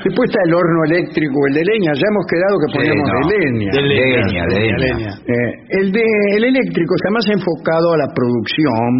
Después 0.04 0.26
está 0.30 0.40
el 0.46 0.54
horno 0.54 0.80
eléctrico, 0.90 1.36
el 1.48 1.54
de 1.54 1.62
leña. 1.64 1.92
Ya 1.94 2.06
hemos 2.10 2.26
quedado 2.26 2.54
que 2.58 2.68
Sí, 2.68 2.74
ponemos 2.78 3.06
no. 3.06 3.14
de 3.14 3.24
leña. 3.38 3.70
De 3.72 3.82
leña, 3.82 4.42
Leña, 4.46 4.76
leña. 4.82 5.10
Eh, 5.22 5.50
el, 5.80 5.86
de, 5.92 6.04
el 6.36 6.44
eléctrico 6.44 6.92
está 6.98 7.10
más 7.14 7.26
enfocado 7.30 7.86
a 7.94 7.98
la 8.02 8.08
producción, 8.14 8.90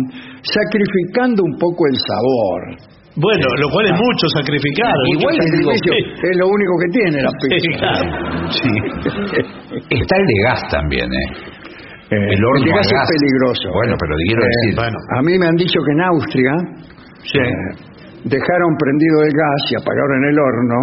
sacrificando 0.46 1.42
un 1.42 1.58
poco 1.58 1.86
el 1.90 1.96
sabor. 2.06 2.60
Bueno, 3.14 3.44
lo 3.60 3.68
cual 3.68 3.86
es 3.86 3.92
mucho 3.92 4.24
sacrificar. 4.32 4.94
Igual 5.20 5.36
sacrificio. 5.36 5.92
Es 6.32 6.36
lo 6.38 6.46
único 6.48 6.72
que 6.80 6.88
tiene 6.96 7.16
la 7.22 7.28
Sí, 7.28 7.48
pizza. 7.50 7.78
claro. 7.78 8.48
Sí. 8.48 8.72
Está 9.90 10.14
el 10.16 10.26
de 10.26 10.36
gas 10.48 10.62
también, 10.70 11.12
¿eh? 11.12 11.28
Eh, 12.08 12.16
El 12.32 12.44
horno 12.44 12.64
de 12.64 12.70
gas 12.72 12.86
es 12.88 13.10
peligroso. 13.12 13.68
Bueno, 13.74 13.94
pero 14.00 14.14
quiero 14.26 14.42
Eh, 14.42 14.48
decir. 14.48 14.76
bueno. 14.80 14.98
A 15.18 15.22
mí 15.22 15.38
me 15.38 15.46
han 15.46 15.56
dicho 15.56 15.78
que 15.84 15.92
en 15.92 16.00
Austria 16.08 16.52
eh, 17.36 17.52
dejaron 18.24 18.70
prendido 18.78 19.16
el 19.24 19.32
gas 19.32 19.60
y 19.70 19.74
apagaron 19.80 20.20
el 20.24 20.36
horno. 20.38 20.78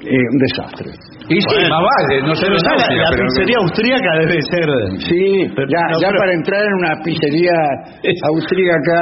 eh, 0.00 0.16
un 0.16 0.38
desastre. 0.40 0.88
Y 1.28 1.36
sí, 1.36 1.44
Bueno. 1.44 1.68
más 1.76 1.84
vale, 1.84 2.22
no 2.24 2.32
Pero 2.32 2.56
en 2.56 2.64
ya 2.64 2.72
la, 2.72 3.20
pizzería 3.20 3.58
austríaca 3.60 4.10
debe 4.24 4.40
ser. 4.48 4.68
Sí, 4.96 5.44
Pero- 5.54 5.68
ya, 5.68 5.82
no, 5.92 6.00
ya 6.00 6.08
pero- 6.08 6.20
para 6.24 6.32
entrar 6.32 6.60
en 6.64 6.74
una 6.80 6.92
pizzería 7.04 7.52
austríaca 8.32 8.96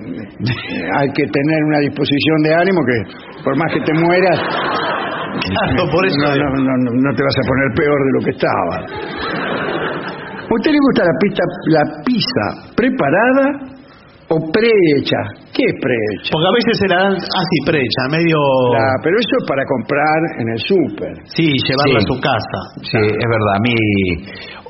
eh, 0.00 0.88
hay 0.96 1.08
que 1.12 1.24
tener 1.28 1.60
una 1.68 1.78
disposición 1.84 2.36
de 2.42 2.54
ánimo 2.56 2.80
que 2.88 2.96
por 3.44 3.52
más 3.60 3.68
que 3.68 3.80
te 3.84 3.92
mueras 4.00 4.40
Claro, 4.40 5.92
por 5.92 6.06
eso. 6.08 6.16
no, 6.24 6.32
no, 6.32 6.48
no, 6.56 6.72
no- 6.88 6.96
no 7.04 7.10
te 7.14 7.20
vas 7.22 7.36
a 7.36 7.44
poner 7.44 7.68
peor 7.76 7.98
de 8.00 8.12
lo 8.16 8.20
que 8.24 8.30
estaba. 8.32 8.76
¿A 10.40 10.54
usted 10.56 10.70
le 10.72 10.78
gusta 10.88 11.04
la 11.04 11.16
pizza, 11.20 11.44
la 11.68 11.84
pizza 12.02 12.44
preparada 12.74 13.44
o 14.30 14.36
prehecha? 14.54 15.20
¿Qué 15.50 15.62
es 15.66 15.74
prehecha? 15.82 16.30
Porque 16.30 16.46
a 16.46 16.54
veces 16.54 16.74
se 16.78 16.86
la 16.86 16.96
dan 17.02 17.14
así 17.18 17.56
precha, 17.66 18.00
medio. 18.14 18.38
La- 18.72 18.98
pero 19.02 19.14
eso 19.18 19.34
es 19.42 19.44
para 19.50 19.62
comprar 19.66 20.18
en 20.38 20.46
el 20.54 20.58
súper. 20.62 21.12
Sí, 21.34 21.50
llevarla 21.66 21.98
Sí. 21.98 22.06
a 22.06 22.08
su 22.14 22.16
casa. 22.22 22.58
Sí, 22.86 23.00
es 23.10 23.26
verdad. 23.26 23.54
A 23.58 23.62
mí, 23.66 23.74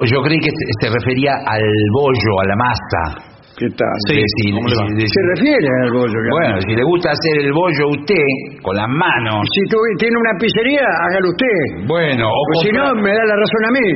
yo 0.08 0.18
creí 0.24 0.40
que 0.40 0.50
se 0.80 0.86
refería 0.88 1.32
al 1.44 1.64
bollo, 1.92 2.32
a 2.40 2.44
la 2.48 2.56
masa. 2.56 3.02
¿Qué 3.60 3.68
tal? 3.76 3.92
Sí, 4.08 4.16
De 4.16 4.24
si- 4.24 4.52
¿cómo 4.56 4.64
le 4.72 4.76
va? 4.80 4.84
de- 4.96 5.04
Se 5.04 5.22
refiere 5.36 5.68
al 5.84 5.92
bollo. 5.92 6.16
que 6.16 6.30
Bueno, 6.32 6.54
si 6.64 6.72
le 6.72 6.84
gusta 6.84 7.10
hacer 7.12 7.44
el 7.44 7.52
bollo 7.52 7.82
a 7.84 7.90
usted 7.92 8.26
con 8.64 8.72
las 8.74 8.88
manos, 8.88 9.44
Si 9.52 9.60
tú, 9.68 9.76
tiene 10.00 10.16
una 10.16 10.32
pizzería, 10.40 10.80
hágalo 11.04 11.28
usted. 11.28 11.84
bueno, 11.86 12.24
o 12.24 12.40
Pues 12.48 12.58
si 12.64 12.72
no, 12.72 12.94
me 12.96 13.12
da 13.12 13.20
la 13.28 13.36
razón 13.36 13.62
a 13.68 13.72
mí. 13.76 13.86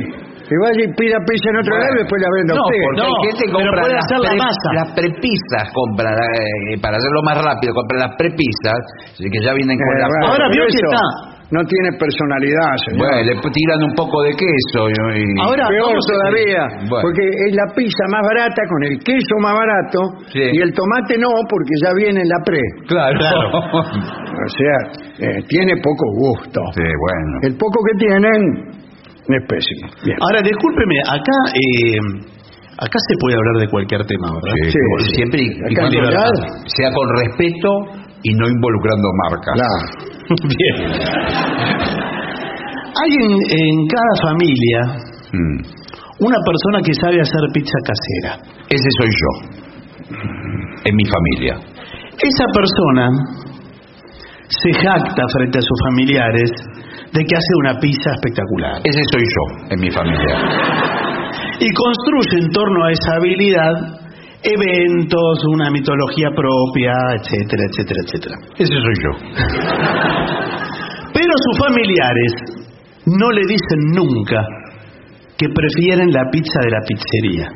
Que 0.45 0.55
vaya 0.61 0.81
y 0.85 0.89
pida 0.93 1.17
pizza 1.25 1.47
en 1.49 1.57
otro 1.57 1.73
Bueno. 1.73 1.83
lado 1.85 1.93
y 1.95 1.99
después 2.05 2.19
la 2.21 2.31
venda 2.37 2.51
a 2.53 2.55
No, 2.55 2.63
usted. 2.65 2.81
porque 2.85 2.99
No, 3.01 3.05
hay 3.05 3.15
gente 3.25 3.43
que 3.45 3.49
pero 3.49 3.57
compra 3.65 3.81
puede 3.81 3.95
las, 3.97 4.05
hacer 4.05 4.19
la 4.21 4.29
pre- 4.29 4.43
masa. 4.45 4.67
las 4.77 4.89
prepisas, 4.93 5.63
compra 5.73 6.09
eh, 6.13 6.75
para 6.85 6.95
hacerlo 7.01 7.19
más 7.25 7.37
rápido, 7.41 7.69
compra 7.73 7.97
las 8.05 8.13
prepisas 8.15 8.79
que 9.17 9.39
ya 9.41 9.51
vienen 9.57 9.75
con 9.77 9.89
Eh, 9.89 9.99
la 9.99 10.07
bueno, 10.07 10.23
Ahora 10.29 10.45
pero 10.49 10.53
vio 10.53 10.63
que 10.69 10.79
está. 10.85 11.03
No 11.45 11.61
tiene 11.61 11.93
personalidad, 12.01 12.73
señor. 12.89 13.05
Bueno, 13.05 13.21
le 13.21 13.33
tiran 13.37 13.79
un 13.85 13.93
poco 13.93 14.17
de 14.25 14.33
queso 14.33 14.89
y, 14.89 14.97
y- 14.97 15.41
Ahora- 15.45 15.69
Peor 15.69 15.93
todavía, 15.93 16.63
Bueno. 16.89 17.05
porque 17.05 17.21
es 17.21 17.51
la 17.53 17.67
pizza 17.77 18.03
más 18.09 18.21
barata 18.25 18.61
con 18.65 18.81
el 18.89 18.97
queso 18.97 19.35
más 19.45 19.53
barato 19.53 19.99
Sí. 20.33 20.41
y 20.41 20.57
el 20.61 20.73
tomate 20.73 21.17
no, 21.21 21.29
porque 21.45 21.73
ya 21.85 21.91
viene 22.01 22.21
en 22.25 22.29
la 22.29 22.41
pre. 22.43 22.61
Claro. 22.89 23.17
Claro. 23.17 23.49
O 24.35 24.49
sea, 24.49 24.77
eh, 25.29 25.39
tiene 25.47 25.73
poco 25.81 26.05
gusto. 26.17 26.59
sí, 26.75 26.81
bueno. 26.83 27.33
El 27.43 27.55
poco 27.57 27.77
que 27.87 28.05
tienen 28.05 28.41
es 29.33 29.43
pésimo. 29.49 29.87
Bien. 30.05 30.17
Ahora, 30.21 30.41
discúlpeme, 30.43 30.99
acá. 31.01 31.37
eh, 31.55 31.97
acá 32.77 32.97
se 33.07 33.15
puede 33.19 33.35
hablar 33.37 33.55
de 33.65 33.67
cualquier 33.69 34.05
tema, 34.05 34.27
¿verdad? 34.29 34.53
Sí, 34.69 34.77
Sí, 34.77 35.15
siempre 35.15 35.39
y, 35.41 35.75
con 35.75 35.89
libertad. 35.89 36.29
sea 36.67 36.89
con 36.93 37.07
respeto 37.25 37.69
y 38.23 38.33
no 38.33 38.45
involucrando 38.47 39.07
marcas. 39.29 39.55
Claro. 39.55 39.79
Bien. 40.57 40.75
Hay 42.95 43.11
en, 43.11 43.31
en 43.33 43.87
cada 43.87 44.13
familia 44.31 44.79
Mm. 45.33 45.57
una 46.19 46.37
persona 46.45 46.79
que 46.85 46.93
sabe 46.93 47.19
hacer 47.19 47.41
pizza 47.53 47.77
casera. 47.83 48.37
Ese 48.69 48.87
soy 48.99 49.09
yo. 49.09 49.31
En 50.85 50.95
mi 50.95 51.03
familia. 51.05 51.55
Esa 52.15 52.45
persona 52.53 53.09
se 54.47 54.71
jacta 54.71 55.23
frente 55.33 55.57
a 55.57 55.61
sus 55.61 55.79
familiares 55.89 56.51
de 57.15 57.21
que 57.23 57.35
hace 57.35 57.53
una 57.63 57.79
pizza 57.79 58.09
espectacular 58.15 58.81
Ese 58.83 59.01
soy 59.11 59.23
yo 59.23 59.43
en 59.73 59.79
mi 59.79 59.89
familia. 59.91 60.35
y 61.59 61.67
construye 61.71 62.43
en 62.45 62.51
torno 62.51 62.85
a 62.85 62.91
esa 62.91 63.15
habilidad 63.15 63.73
eventos, 64.43 65.39
una 65.53 65.71
mitología 65.71 66.29
propia, 66.35 66.93
etcétera, 67.17 67.63
etcétera, 67.71 67.99
etcétera. 68.05 68.35
Ese 68.59 68.73
soy 68.77 68.95
yo. 69.01 69.11
Pero 71.13 71.31
sus 71.49 71.57
familiares 71.65 72.31
no 73.05 73.31
le 73.31 73.41
dicen 73.47 73.79
nunca 73.95 74.41
que 75.37 75.47
prefieren 75.49 76.11
la 76.11 76.23
pizza 76.31 76.59
de 76.63 76.71
la 76.71 76.81
pizzería. 76.87 77.47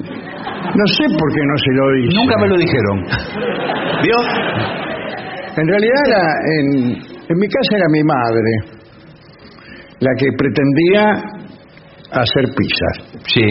No 0.76 0.86
sé 0.88 1.04
por 1.18 1.30
qué 1.34 1.42
no 1.46 1.58
se 1.58 1.72
lo 1.72 1.84
dice. 2.02 2.16
Nunca 2.16 2.36
me 2.40 2.48
lo 2.48 2.58
dijeron. 2.58 2.98
¿Vio? 4.04 4.18
En 5.58 5.68
realidad, 5.68 6.04
la- 6.08 6.38
en, 6.58 6.94
en 6.96 7.38
mi 7.38 7.48
casa 7.48 7.78
era 7.78 7.86
mi 7.92 8.04
madre 8.04 8.79
la 10.00 10.12
que 10.18 10.28
pretendía 10.38 11.40
hacer 12.12 12.46
pizzas. 12.56 13.22
Sí. 13.28 13.48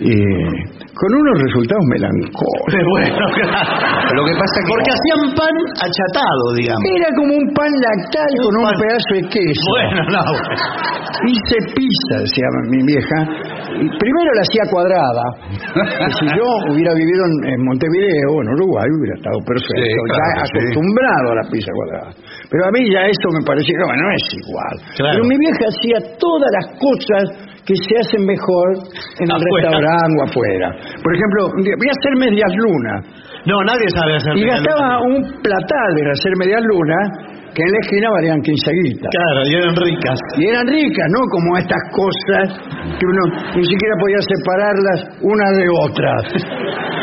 Y 0.00 0.77
con 0.98 1.10
unos 1.14 1.34
resultados 1.46 1.84
melancólicos. 1.94 2.58
Bueno, 2.90 3.24
claro. 3.38 4.18
Lo 4.18 4.22
que 4.26 4.34
pasa 4.34 4.56
que 4.66 4.70
Porque 4.74 4.90
hacían 4.90 5.22
pan 5.38 5.54
achatado, 5.78 6.44
digamos. 6.58 6.82
Era 6.90 7.08
como 7.14 7.32
un 7.38 7.46
pan 7.54 7.70
lactal 7.70 8.30
con 8.42 8.52
un 8.58 8.64
pan- 8.66 8.80
pedazo 8.82 9.10
de 9.14 9.22
queso. 9.30 9.68
Bueno, 9.78 10.00
no. 10.10 10.24
Hice 11.28 11.56
pizza, 11.74 12.14
decía 12.22 12.46
mi 12.70 12.80
vieja. 12.86 13.18
Y 13.78 13.86
primero 13.98 14.30
la 14.34 14.42
hacía 14.42 14.64
cuadrada. 14.70 15.24
Que 16.02 16.10
si 16.18 16.26
yo 16.34 16.46
hubiera 16.72 16.92
vivido 16.94 17.22
en, 17.30 17.34
en 17.54 17.60
Montevideo, 17.62 18.30
en 18.42 18.48
Uruguay, 18.58 18.88
hubiera 18.98 19.14
estado 19.18 19.38
perfecto. 19.46 19.86
Sí, 19.86 19.94
claro 20.10 20.34
ya 20.34 20.44
sí. 20.46 20.50
acostumbrado 20.58 21.26
a 21.30 21.34
la 21.38 21.44
pizza 21.50 21.70
cuadrada. 21.78 22.10
Pero 22.50 22.62
a 22.66 22.70
mí 22.74 22.80
ya 22.90 23.02
esto 23.06 23.26
me 23.38 23.42
parecía 23.46 23.74
que 23.78 23.86
bueno, 23.86 24.02
no 24.02 24.10
es 24.18 24.26
igual. 24.34 24.74
Claro. 24.98 25.12
Pero 25.14 25.24
mi 25.30 25.36
vieja 25.38 25.64
hacía 25.70 25.98
todas 26.18 26.50
las 26.58 26.66
cosas 26.80 27.24
que 27.66 27.74
se 27.74 27.92
hacen 28.00 28.24
mejor 28.26 28.66
en 29.20 29.26
el 29.28 29.36
Afuera. 29.36 29.70
restaurante 29.70 30.14
o 30.18 30.24
afuera. 30.24 30.68
Por 31.02 31.12
ejemplo, 31.14 31.40
voy 31.56 31.88
a 31.88 31.94
hacer 31.96 32.12
medias 32.18 32.52
lunas. 32.56 32.98
No, 33.46 33.56
nadie 33.64 33.88
sabe 33.94 34.16
hacer 34.16 34.36
Y 34.36 34.44
gastaba 34.44 35.00
un 35.02 35.22
platal 35.42 35.88
de 35.94 36.10
hacer 36.10 36.32
medias 36.36 36.62
lunas 36.64 37.38
que 37.54 37.62
en 37.64 37.70
la 37.72 37.78
esquina 37.80 38.10
valían 38.10 38.40
15 38.40 38.70
guitas. 38.70 39.10
Claro, 39.10 39.40
y 39.48 39.54
eran 39.54 39.74
ricas. 39.74 40.18
Y 40.36 40.46
eran 40.46 40.66
ricas, 40.66 41.06
¿no? 41.10 41.20
Como 41.26 41.48
estas 41.58 41.82
cosas 41.90 42.44
que 42.98 43.04
uno 43.06 43.22
ni 43.56 43.64
siquiera 43.64 43.94
podía 43.98 44.20
separarlas 44.22 44.98
una 45.22 45.46
de 45.56 45.66
otras. 45.82 46.22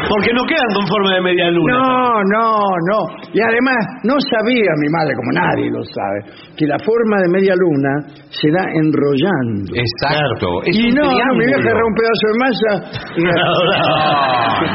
Porque 0.10 0.32
no 0.34 0.44
quedan 0.46 0.72
con 0.74 0.86
forma 0.88 1.16
de 1.16 1.22
media 1.22 1.50
luna. 1.52 1.74
No, 1.74 2.24
no, 2.24 2.48
no. 2.92 3.00
Y 3.34 3.42
además, 3.42 3.78
no 4.04 4.16
sabía 4.32 4.72
mi 4.78 4.90
madre, 4.90 5.14
como 5.16 5.32
nadie 5.34 5.72
lo 5.72 5.84
sabe, 5.84 6.20
que 6.56 6.66
la 6.66 6.78
forma 6.80 7.18
de 7.22 7.30
media 7.30 7.54
luna 7.56 7.94
se 8.30 8.48
da 8.52 8.64
enrollando. 8.70 9.74
Exacto. 9.74 10.48
Es 10.66 10.76
y 10.78 10.90
un 10.90 10.96
no, 10.96 11.10
no, 11.10 11.36
mi 11.36 11.46
vieja 11.46 11.60
agarraba 11.60 11.88
un 11.88 11.98
pedazo 11.98 12.26
de 12.30 12.38
masa 12.40 12.72
y 13.16 13.24
No, 13.26 13.42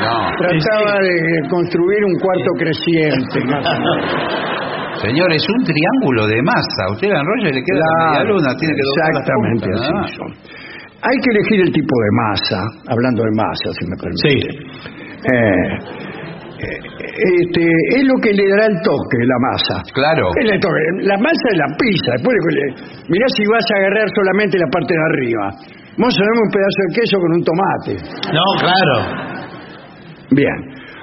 no. 0.03 0.37
Trataba 0.37 0.99
de 1.01 1.49
construir 1.49 2.05
un 2.05 2.15
cuarto 2.19 2.51
creciente. 2.59 3.37
más 3.51 3.67
o 3.67 3.79
menos. 3.79 4.51
Señor, 5.01 5.33
es 5.33 5.47
un 5.49 5.65
triángulo 5.65 6.27
de 6.27 6.43
masa. 6.43 6.93
Usted 6.93 7.09
la 7.09 7.21
enrolla 7.21 7.49
y 7.49 7.55
le 7.55 7.63
queda 7.65 7.81
la 7.81 8.11
media 8.11 8.25
luna. 8.25 8.49
Tiene 8.59 8.75
que 8.75 8.83
doblar 8.85 9.09
las 9.09 9.21
exactamente 9.21 9.67
puntas, 9.67 10.05
así 10.05 10.17
son. 10.17 10.61
Hay 11.03 11.17
que 11.17 11.31
elegir 11.33 11.61
el 11.65 11.73
tipo 11.73 11.95
de 11.97 12.11
masa, 12.13 12.61
hablando 12.93 13.25
de 13.25 13.31
masa, 13.33 13.69
si 13.73 13.87
me 13.89 13.97
permite. 13.97 14.29
Sí. 14.29 15.00
Eh, 15.21 15.69
eh, 16.61 16.79
este, 17.41 17.63
es 17.97 18.03
lo 18.05 18.17
que 18.21 18.33
le 18.33 18.45
dará 18.51 18.67
el 18.67 18.77
toque, 18.85 19.19
la 19.25 19.39
masa. 19.41 19.77
Claro. 19.93 20.29
Es 20.41 20.51
el 20.51 20.61
toque. 20.61 20.81
La 21.05 21.17
masa 21.19 21.45
es 21.53 21.57
la 21.59 21.69
pizza. 21.77 22.13
Después, 22.17 22.37
le- 22.37 22.75
mirá 23.09 23.27
si 23.37 23.43
vas 23.49 23.65
a 23.73 23.77
agarrar 23.81 24.07
solamente 24.15 24.59
la 24.59 24.69
parte 24.73 24.93
de 24.95 25.03
arriba. 25.13 25.45
Vamos 25.99 26.15
a 26.17 26.21
darme 26.25 26.41
un 26.45 26.53
pedazo 26.53 26.79
de 26.81 26.91
queso 26.97 27.17
con 27.21 27.31
un 27.37 27.43
tomate. 27.45 27.93
No, 28.33 28.45
claro. 28.61 28.97
Bien. 30.33 30.59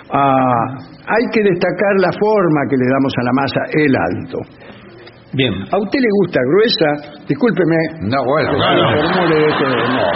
Ah, 0.09 0.65
hay 1.09 1.23
que 1.33 1.41
destacar 1.43 1.93
la 1.99 2.11
forma 2.17 2.59
que 2.69 2.77
le 2.77 2.87
damos 2.89 3.13
a 3.19 3.23
la 3.23 3.33
masa, 3.33 3.59
el 3.75 3.93
alto. 3.93 4.39
Bien. 5.33 5.53
¿A 5.69 5.77
usted 5.77 5.99
le 5.99 6.07
gusta 6.23 6.39
gruesa? 6.39 6.87
Discúlpeme. 7.27 7.77
No, 8.07 8.23
bueno, 8.23 8.55
claro. 8.55 8.95
este. 8.95 9.65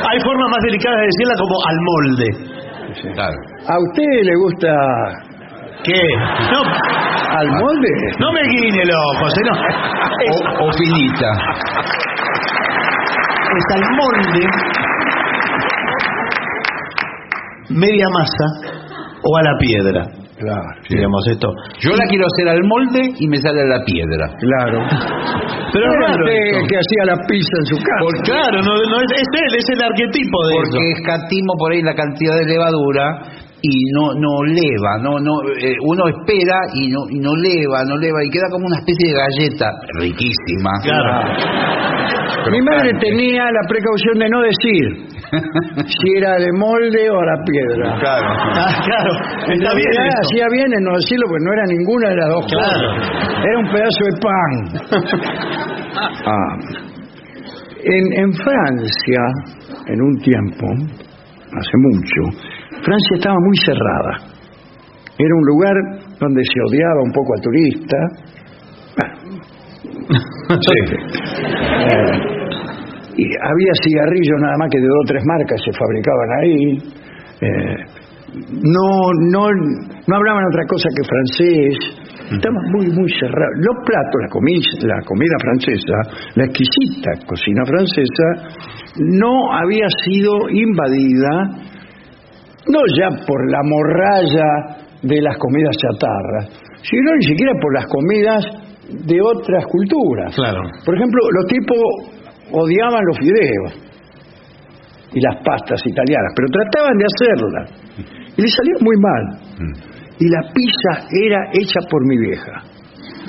Hay 0.07 0.19
formas 0.23 0.47
más 0.49 0.61
delicadas 0.63 0.97
de 1.01 1.05
decirla 1.11 1.35
como 1.37 1.55
al 1.67 1.77
molde. 1.91 2.29
Claro. 3.13 3.36
¿A 3.67 3.77
usted 3.77 4.23
le 4.23 4.36
gusta 4.36 4.69
¿Qué? 5.84 6.01
No, 6.51 6.62
al 7.38 7.47
molde? 7.47 7.89
no 8.19 8.32
me 8.32 8.41
guiñe 8.43 8.82
el 8.84 8.91
ojo, 8.91 9.25
no. 9.45 9.54
O, 10.32 10.67
o 10.67 10.71
finita. 10.73 11.32
es 13.58 13.75
al 13.75 13.84
molde, 13.95 14.47
media 17.69 18.06
masa 18.10 18.45
o 19.23 19.38
a 19.38 19.41
la 19.41 19.58
piedra. 19.58 20.20
Claro, 20.41 20.65
Digamos 20.89 21.21
esto. 21.30 21.47
Yo 21.86 21.91
la 21.93 22.06
quiero 22.10 22.25
hacer 22.25 22.49
al 22.49 22.63
molde 22.65 23.01
y 23.19 23.27
me 23.30 23.38
sale 23.38 23.62
a 23.62 23.77
la 23.77 23.80
piedra. 23.86 24.25
claro. 24.41 24.80
Pero 25.71 25.86
es 25.88 25.95
raro 26.04 26.25
usted 26.25 26.41
esto. 26.51 26.67
que 26.67 26.75
hacía 26.82 27.04
la 27.13 27.17
pizza 27.30 27.56
en 27.62 27.65
su 27.71 27.77
casa. 27.77 28.23
Claro, 28.25 28.58
no, 28.65 28.73
no 28.75 28.97
es, 28.99 29.12
es 29.15 29.30
él, 29.39 29.51
es 29.56 29.67
el 29.71 29.82
arquetipo 29.86 30.38
de 30.49 30.54
Porque 30.60 30.80
eso. 30.84 30.99
escatimo 30.99 31.51
por 31.58 31.71
ahí 31.71 31.82
la 31.82 31.93
cantidad 31.95 32.36
de 32.36 32.45
levadura 32.45 33.06
y 33.63 33.91
no 33.93 34.13
no 34.15 34.41
leva, 34.43 34.91
no 35.02 35.19
no 35.19 35.34
eh, 35.62 35.76
uno 35.86 36.04
espera 36.10 36.58
y 36.74 36.89
no 36.89 37.00
y 37.10 37.19
no 37.19 37.36
leva, 37.36 37.84
no 37.86 37.95
leva 37.97 38.24
y 38.26 38.30
queda 38.30 38.50
como 38.52 38.65
una 38.65 38.78
especie 38.80 39.08
de 39.08 39.15
galleta 39.21 39.67
riquísima. 40.00 40.71
Claro. 40.84 41.12
Mi 42.52 42.62
madre 42.62 42.91
tenía 43.00 43.43
la 43.52 43.63
precaución 43.69 44.17
de 44.17 44.30
no 44.30 44.41
decir 44.41 44.86
si 45.86 46.08
era 46.17 46.36
de 46.38 46.52
molde 46.54 47.10
o 47.12 47.19
a 47.19 47.26
la 47.26 47.38
piedra. 47.45 48.00
Claro. 48.00 48.28
Ah, 48.56 48.82
claro, 48.84 49.12
En 49.47 49.62
está 49.62 49.76
bien 49.76 49.88
realidad 49.93 50.19
eso. 50.19 50.30
hacía 50.32 50.45
bien 50.52 50.74
en 50.74 50.84
no 50.84 50.95
decirlo 50.95 51.26
porque 51.30 51.45
no 51.45 51.54
era 51.54 51.65
ninguna 51.67 52.10
de 52.10 52.15
las 52.15 52.30
dos 52.30 52.45
Claro. 52.47 52.88
cosas. 52.97 53.45
Era 53.45 53.60
un 53.60 53.69
pedazo 53.71 54.02
de 54.10 54.13
pan. 54.26 54.52
Ah. 55.93 56.56
En, 57.84 58.13
en 58.24 58.34
Francia, 58.34 59.21
en 59.88 60.02
un 60.02 60.17
tiempo, 60.19 60.65
hace 60.67 61.78
mucho, 61.78 62.38
Francia 62.84 63.15
estaba 63.15 63.36
muy 63.39 63.58
cerrada. 63.65 64.13
Era 65.17 65.36
un 65.36 65.46
lugar 65.46 65.74
donde 66.20 66.41
se 66.44 66.60
odiaba 66.67 67.02
un 67.04 67.12
poco 67.12 67.34
al 67.34 67.41
turista. 67.41 67.98
Eh, 70.52 72.32
y 73.15 73.24
había 73.24 73.74
cigarrillos 73.84 74.39
nada 74.41 74.56
más 74.60 74.70
que 74.70 74.80
de 74.80 74.88
dos 74.88 75.00
o 75.04 75.08
tres 75.08 75.24
marcas 75.26 75.60
se 75.63 75.72
fabricaban 75.72 76.30
ahí. 76.41 76.78
Eh, 77.41 78.02
no, 78.63 79.12
no, 79.32 79.48
no 80.08 80.15
hablaban 80.15 80.44
otra 80.48 80.63
cosa 80.67 80.88
que 80.96 81.04
francés. 81.04 82.02
Estaba 82.32 82.56
muy, 82.72 82.88
muy 82.88 83.10
cerrado. 83.20 83.52
Los 83.58 83.76
platos, 83.86 84.22
la 84.22 84.30
comida, 84.30 84.62
la 84.88 85.02
comida 85.06 85.36
francesa, 85.41 85.98
la 86.36 86.46
exquisita 86.46 87.12
cocina 87.28 87.63
francesa, 87.65 88.28
no 88.98 89.52
había 89.52 89.88
sido 90.06 90.50
invadida, 90.50 91.70
no 92.67 92.80
ya 92.97 93.10
por 93.26 93.50
la 93.50 93.60
morralla 93.63 94.78
de 95.02 95.21
las 95.21 95.38
comidas 95.38 95.76
chatarras, 95.78 96.50
sino 96.84 97.15
ni 97.15 97.26
siquiera 97.26 97.54
por 97.60 97.74
las 97.74 97.86
comidas 97.88 98.45
de 98.89 99.21
otras 99.21 99.65
culturas. 99.65 100.36
Claro. 100.36 100.62
Por 100.86 100.95
ejemplo, 100.95 101.19
los 101.32 101.45
tipos 101.47 101.78
odiaban 102.52 103.02
los 103.06 103.17
fideos 103.17 103.91
y 105.13 105.19
las 105.21 105.36
pastas 105.43 105.82
italianas, 105.86 106.34
pero 106.36 106.47
trataban 106.52 106.97
de 106.97 107.06
hacerlas 107.06 107.82
y 108.38 108.41
les 108.41 108.54
salía 108.54 108.76
muy 108.82 108.95
mal. 108.97 109.74
Y 110.19 110.30
la 110.30 110.41
pizza 110.54 111.08
era 111.10 111.50
hecha 111.54 111.80
por 111.89 112.06
mi 112.08 112.17
vieja. 112.17 112.52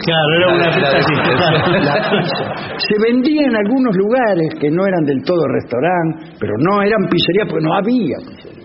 Claro, 0.05 0.29
era 0.37 0.55
una 0.55 0.71
pizza 0.75 0.97
así. 0.99 1.15
La 1.85 2.11
pizza. 2.11 2.77
Se 2.77 2.95
vendía 3.07 3.47
en 3.47 3.57
algunos 3.57 3.97
lugares 3.97 4.55
que 4.61 4.71
no 4.71 4.87
eran 4.87 5.05
del 5.05 5.23
todo 5.23 5.43
restaurante, 5.49 6.37
pero 6.41 6.55
no 6.59 6.83
eran 6.83 7.09
pizzerías 7.09 7.49
porque 7.49 7.65
no 7.65 7.75
había 7.75 8.17
pizzería. 8.29 8.62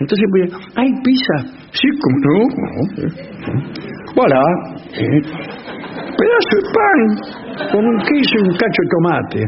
Entonces, 0.00 0.26
pues, 0.30 0.50
¿hay 0.76 0.88
pizza? 1.04 1.36
Sí, 1.72 1.88
como 2.00 2.16
no. 2.24 2.36
Voilà. 4.16 4.42
eh, 4.96 5.20
pedazo 6.16 6.52
de 6.56 6.62
pan 6.74 7.00
con 7.70 7.82
un 7.86 7.98
queso 7.98 8.34
y 8.34 8.36
un 8.48 8.54
cacho 8.56 8.82
de 8.82 8.88
tomate. 8.96 9.42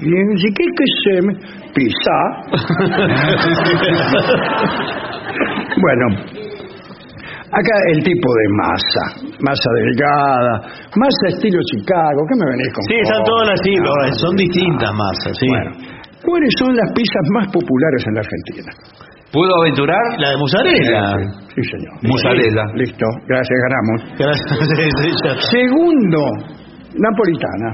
Y 0.00 0.08
dice, 0.08 0.48
¿qué 0.56 0.64
es? 0.64 0.70
Pizza. 1.74 2.18
bueno, 5.82 6.06
acá 7.52 7.74
el 7.92 8.02
tipo 8.02 8.28
de 8.34 8.48
masa, 8.56 9.04
masa 9.40 9.70
delgada, 9.84 10.62
masa 10.96 11.28
estilo 11.28 11.60
Chicago, 11.70 12.24
¿qué 12.28 12.34
me 12.34 12.46
venís 12.56 12.72
con 12.74 12.82
Sí, 12.84 12.94
están 13.02 13.22
todas 13.24 13.50
así, 13.60 13.72
pero 13.76 14.12
son 14.14 14.34
distintas 14.36 14.92
masas, 14.94 15.36
sí. 15.38 15.46
Bueno, 15.48 15.70
¿cuáles 16.24 16.52
son 16.58 16.74
las 16.74 16.90
pizzas 16.92 17.28
más 17.34 17.46
populares 17.52 18.06
en 18.06 18.14
la 18.14 18.20
Argentina? 18.20 18.72
¿Puedo 19.32 19.52
aventurar? 19.60 20.00
La 20.18 20.30
de 20.30 20.36
mozzarella. 20.38 21.00
Sí, 21.54 21.60
señor. 21.62 21.94
Mozzarella. 22.02 22.64
Listo, 22.74 23.06
gracias, 23.28 23.58
ganamos. 23.68 23.98
Gracias, 24.18 25.44
Segundo, 25.52 26.20
napolitana, 26.96 27.70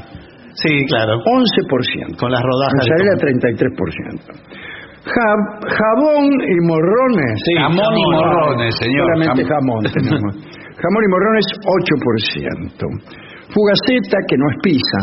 Sí, 0.57 0.85
claro. 0.87 1.15
11%. 1.19 2.17
Con 2.17 2.31
las 2.31 2.41
rodajas. 2.43 2.73
de 2.75 2.91
Mozzarella, 2.95 3.15
tomate. 3.19 3.75
33%. 3.75 4.55
Ja- 5.05 5.51
jabón 5.69 6.25
y 6.33 6.57
morrones. 6.67 7.35
Sí, 7.45 7.55
Jamón 7.59 7.93
y 7.99 8.05
morrones, 8.15 8.75
señor. 8.79 9.05
Solamente 9.15 9.43
Jam- 9.45 9.51
jamón 9.51 9.83
tenemos. 9.95 10.33
jamón 10.79 11.03
y 11.05 11.11
morrones, 11.11 11.47
8%. 11.61 12.87
Fugaceta, 13.53 14.17
que 14.29 14.37
no 14.39 14.47
es 14.51 14.57
pizza, 14.63 15.01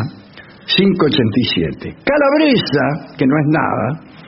5,87. 0.75 1.95
Calabresa, 2.03 3.15
que 3.17 3.25
no 3.27 3.35
es 3.37 3.47
nada, 3.51 3.87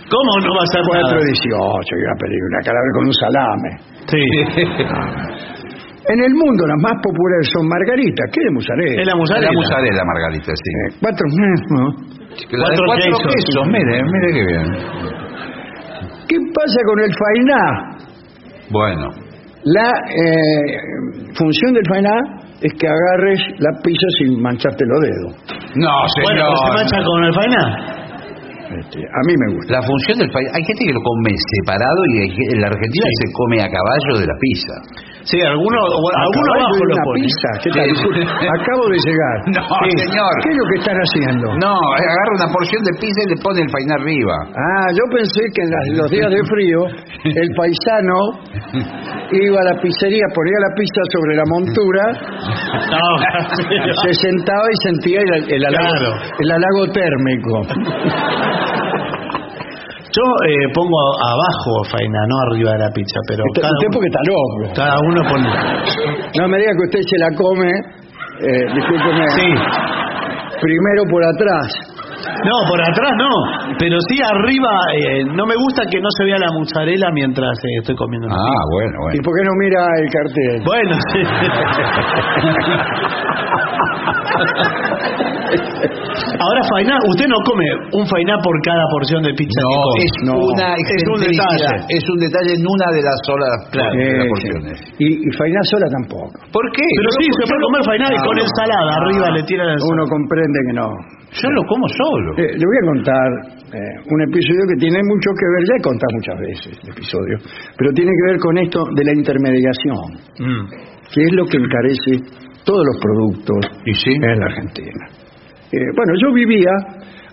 ¿Cómo 0.10 0.32
no 0.44 0.50
va 0.56 0.64
a 0.64 0.70
ser 0.74 0.82
nada? 0.84 1.16
4,18. 1.20 2.02
Iba 2.04 2.12
a 2.12 2.20
pedir 2.20 2.42
una 2.50 2.60
calabresa 2.66 2.94
con 2.96 3.04
un 3.08 3.16
salame. 3.24 3.72
Sí. 4.12 4.24
En 6.04 6.20
el 6.20 6.34
mundo 6.36 6.68
las 6.68 6.82
más 6.84 7.00
populares 7.02 7.48
son 7.56 7.64
margaritas, 7.66 8.28
¿qué 8.36 8.42
de 8.44 8.52
mozzarella? 8.52 9.00
Es 9.00 9.08
la 9.08 9.14
La 9.14 9.20
mozzarella. 9.24 9.52
mozzarella, 9.56 10.04
Margarita, 10.04 10.52
sí. 10.52 10.72
Eh, 10.76 11.00
cuatro, 11.00 11.26
¿no? 11.32 11.84
La 11.88 12.68
Cuatro 12.68 12.84
cuatro 12.92 13.08
quesos. 13.08 13.36
quesos, 13.40 13.68
mire, 13.72 14.04
mire 14.04 14.28
qué 14.36 14.44
bien. 14.52 14.68
¿Qué 16.28 16.38
pasa 16.52 16.80
con 16.84 17.00
el 17.08 17.12
fainá? 17.16 17.64
Bueno, 18.70 19.08
La 19.64 19.88
eh, 20.12 21.32
función 21.40 21.72
del 21.72 21.88
fainá 21.88 22.16
es 22.60 22.74
que 22.76 22.84
agarres 22.86 23.40
la 23.60 23.72
pizza 23.82 24.08
sin 24.20 24.42
mancharte 24.44 24.84
los 24.84 25.00
dedos. 25.08 25.32
no, 25.80 25.88
Bueno, 25.88 26.08
señor. 26.20 26.36
¿pero 26.36 26.52
¿se 26.68 26.72
mancha 26.84 27.00
con 27.08 27.24
el 27.24 27.34
fainá? 27.34 27.64
Este, 28.80 29.00
a 29.00 29.22
mí 29.28 29.34
me 29.38 29.56
gusta. 29.56 29.74
La 29.78 29.84
función 29.84 30.18
del 30.20 30.32
país, 30.32 30.48
hay 30.54 30.64
gente 30.66 30.84
que 30.86 30.94
lo 30.94 31.02
come 31.02 31.32
separado 31.60 32.00
y 32.10 32.14
en 32.54 32.62
la 32.62 32.68
Argentina 32.68 33.06
Sí. 33.06 33.16
se 33.22 33.28
come 33.34 33.58
a 33.62 33.68
caballo 33.70 34.14
de 34.22 34.28
la 34.28 34.38
pizza. 34.40 34.76
Sí, 35.24 35.40
alguno 35.40 35.80
caballo 35.80 36.52
abajo 36.60 36.84
lo 36.84 36.96
pone. 37.08 37.28
Acabo 38.44 38.84
de 38.92 38.98
llegar. 39.08 39.38
No, 39.54 39.64
señor. 39.96 40.34
¿Qué 40.44 40.50
es 40.52 40.58
lo 40.58 40.66
que 40.68 40.78
están 40.84 40.98
haciendo? 41.00 41.46
No, 41.64 41.74
agarra 41.96 42.32
una 42.44 42.48
porción 42.52 42.82
de 42.84 42.92
pizza 43.00 43.20
y 43.24 43.30
le 43.32 43.38
pone 43.42 43.62
el 43.64 43.70
fainá 43.72 43.96
arriba. 43.96 44.36
Ah, 44.52 44.88
yo 44.92 45.04
pensé 45.16 45.42
que 45.56 45.62
en 45.64 45.70
las- 45.72 45.90
los 46.04 46.10
días 46.12 46.30
de 46.30 46.42
frío 46.52 46.80
el 47.24 47.50
paisano 47.56 48.18
iba 49.32 49.60
a 49.62 49.64
la 49.64 49.76
pizzería, 49.82 50.26
ponía 50.36 50.58
la 50.60 50.72
pizza 50.76 51.02
sobre 51.16 51.36
la 51.36 51.46
montura, 51.48 52.04
No, 52.92 53.06
se 54.04 54.14
sentaba 54.14 54.66
y 54.68 54.78
sentía 54.92 55.20
el, 55.22 55.54
el 55.54 55.66
halago, 55.66 55.88
Claro. 55.88 56.12
el 56.40 56.52
halago 56.52 56.84
térmico. 56.92 57.54
Yo 60.14 60.26
eh, 60.46 60.68
pongo 60.74 60.98
abajo 61.26 61.72
fainá, 61.90 62.22
no 62.30 62.36
arriba 62.52 62.72
de 62.74 62.80
la 62.86 62.92
pizza, 62.94 63.18
pero 63.28 63.42
Usted, 63.50 63.62
cada, 63.66 63.74
usted 63.74 63.88
uno, 63.90 63.94
porque 63.98 64.10
está 64.14 64.22
loco. 64.30 64.74
cada 64.78 64.98
uno 65.10 65.20
pone... 65.26 65.50
No 66.38 66.48
me 66.50 66.58
diga 66.62 66.72
que 66.78 66.86
usted 66.86 67.02
se 67.02 67.18
la 67.18 67.30
come, 67.34 67.70
eh, 68.46 68.66
discúlpeme, 68.78 69.26
Sí. 69.34 69.48
primero 70.62 71.02
por 71.10 71.24
atrás. 71.26 71.66
No, 72.46 72.56
por 72.70 72.80
atrás 72.82 73.12
no, 73.18 73.30
pero 73.80 73.98
sí 74.08 74.18
arriba, 74.22 74.72
eh, 74.96 75.24
no 75.34 75.46
me 75.46 75.56
gusta 75.56 75.84
que 75.90 76.00
no 76.00 76.08
se 76.18 76.24
vea 76.26 76.38
la 76.40 76.52
mozzarella 76.54 77.10
mientras 77.14 77.52
eh, 77.66 77.80
estoy 77.82 77.96
comiendo. 77.96 78.28
Ah, 78.32 78.64
bueno, 78.72 78.98
¿Y 79.14 79.20
por 79.22 79.34
qué 79.36 79.44
no 79.44 79.52
mira 79.60 79.82
el 79.98 80.10
cartel? 80.14 80.62
Bueno, 80.64 80.96
sí. 81.12 81.22
Ahora 86.40 86.62
fainá, 86.74 86.96
usted 87.10 87.28
no 87.28 87.38
come 87.46 87.66
un 87.94 88.06
fainá 88.08 88.36
por 88.44 88.56
cada 88.66 88.84
porción 88.92 89.22
de 89.24 89.34
pizza 89.34 89.60
No, 89.64 89.78
es 90.00 90.12
No. 90.28 90.34
una 90.40 90.76
Es 90.76 91.04
un 91.10 91.20
detalle. 91.22 91.72
Es 91.90 92.04
un 92.10 92.18
detalle 92.20 92.52
en 92.58 92.64
una 92.66 92.88
de 92.94 93.02
las 93.02 93.18
solas 93.26 93.56
Claro. 93.72 93.94
las 93.94 94.28
porciones. 94.30 94.78
Y, 95.00 95.08
y 95.26 95.30
fainá 95.38 95.60
sola 95.72 95.88
tampoco. 95.90 96.34
¿Por 96.52 96.66
qué? 96.74 96.86
Pero 96.86 97.10
sí, 97.20 97.26
se 97.34 97.44
puede 97.50 97.62
comer 97.66 97.82
fainá 97.86 98.08
y 98.12 98.18
Ah, 98.18 98.24
con 98.26 98.36
no. 98.38 98.42
ensalada 98.44 98.92
arriba 99.02 99.26
le 99.38 99.44
tiran 99.44 99.68
la 99.68 99.76
Uno 99.80 100.04
comprende 100.08 100.60
que 100.68 100.74
no. 100.74 100.88
Yo 101.34 101.50
lo 101.50 101.62
como 101.66 101.86
solo. 101.90 102.30
Eh, 102.38 102.54
le 102.54 102.66
voy 102.66 102.78
a 102.78 102.86
contar 102.94 103.28
eh, 103.74 103.96
un 104.06 104.20
episodio 104.30 104.64
que 104.70 104.78
tiene 104.78 105.00
mucho 105.02 105.30
que 105.34 105.46
ver, 105.50 105.62
ya 105.66 105.76
he 105.78 105.82
contado 105.82 106.12
muchas 106.14 106.38
veces 106.46 106.72
el 106.84 106.90
episodio, 106.94 107.36
pero 107.76 107.90
tiene 107.98 108.12
que 108.14 108.24
ver 108.32 108.38
con 108.40 108.54
esto 108.60 108.80
de 108.94 109.04
la 109.04 109.14
intermediación, 109.18 110.06
Mm. 110.38 110.66
que 111.10 111.22
es 111.26 111.32
lo 111.34 111.46
que 111.46 111.58
encarece 111.58 112.12
todos 112.64 112.86
los 112.86 112.98
productos 113.02 113.60
¿Y 113.86 113.94
sí? 113.96 114.12
en 114.14 114.40
la 114.40 114.46
Argentina. 114.46 115.04
Eh, 115.74 115.90
bueno, 115.96 116.14
yo 116.22 116.32
vivía 116.34 116.70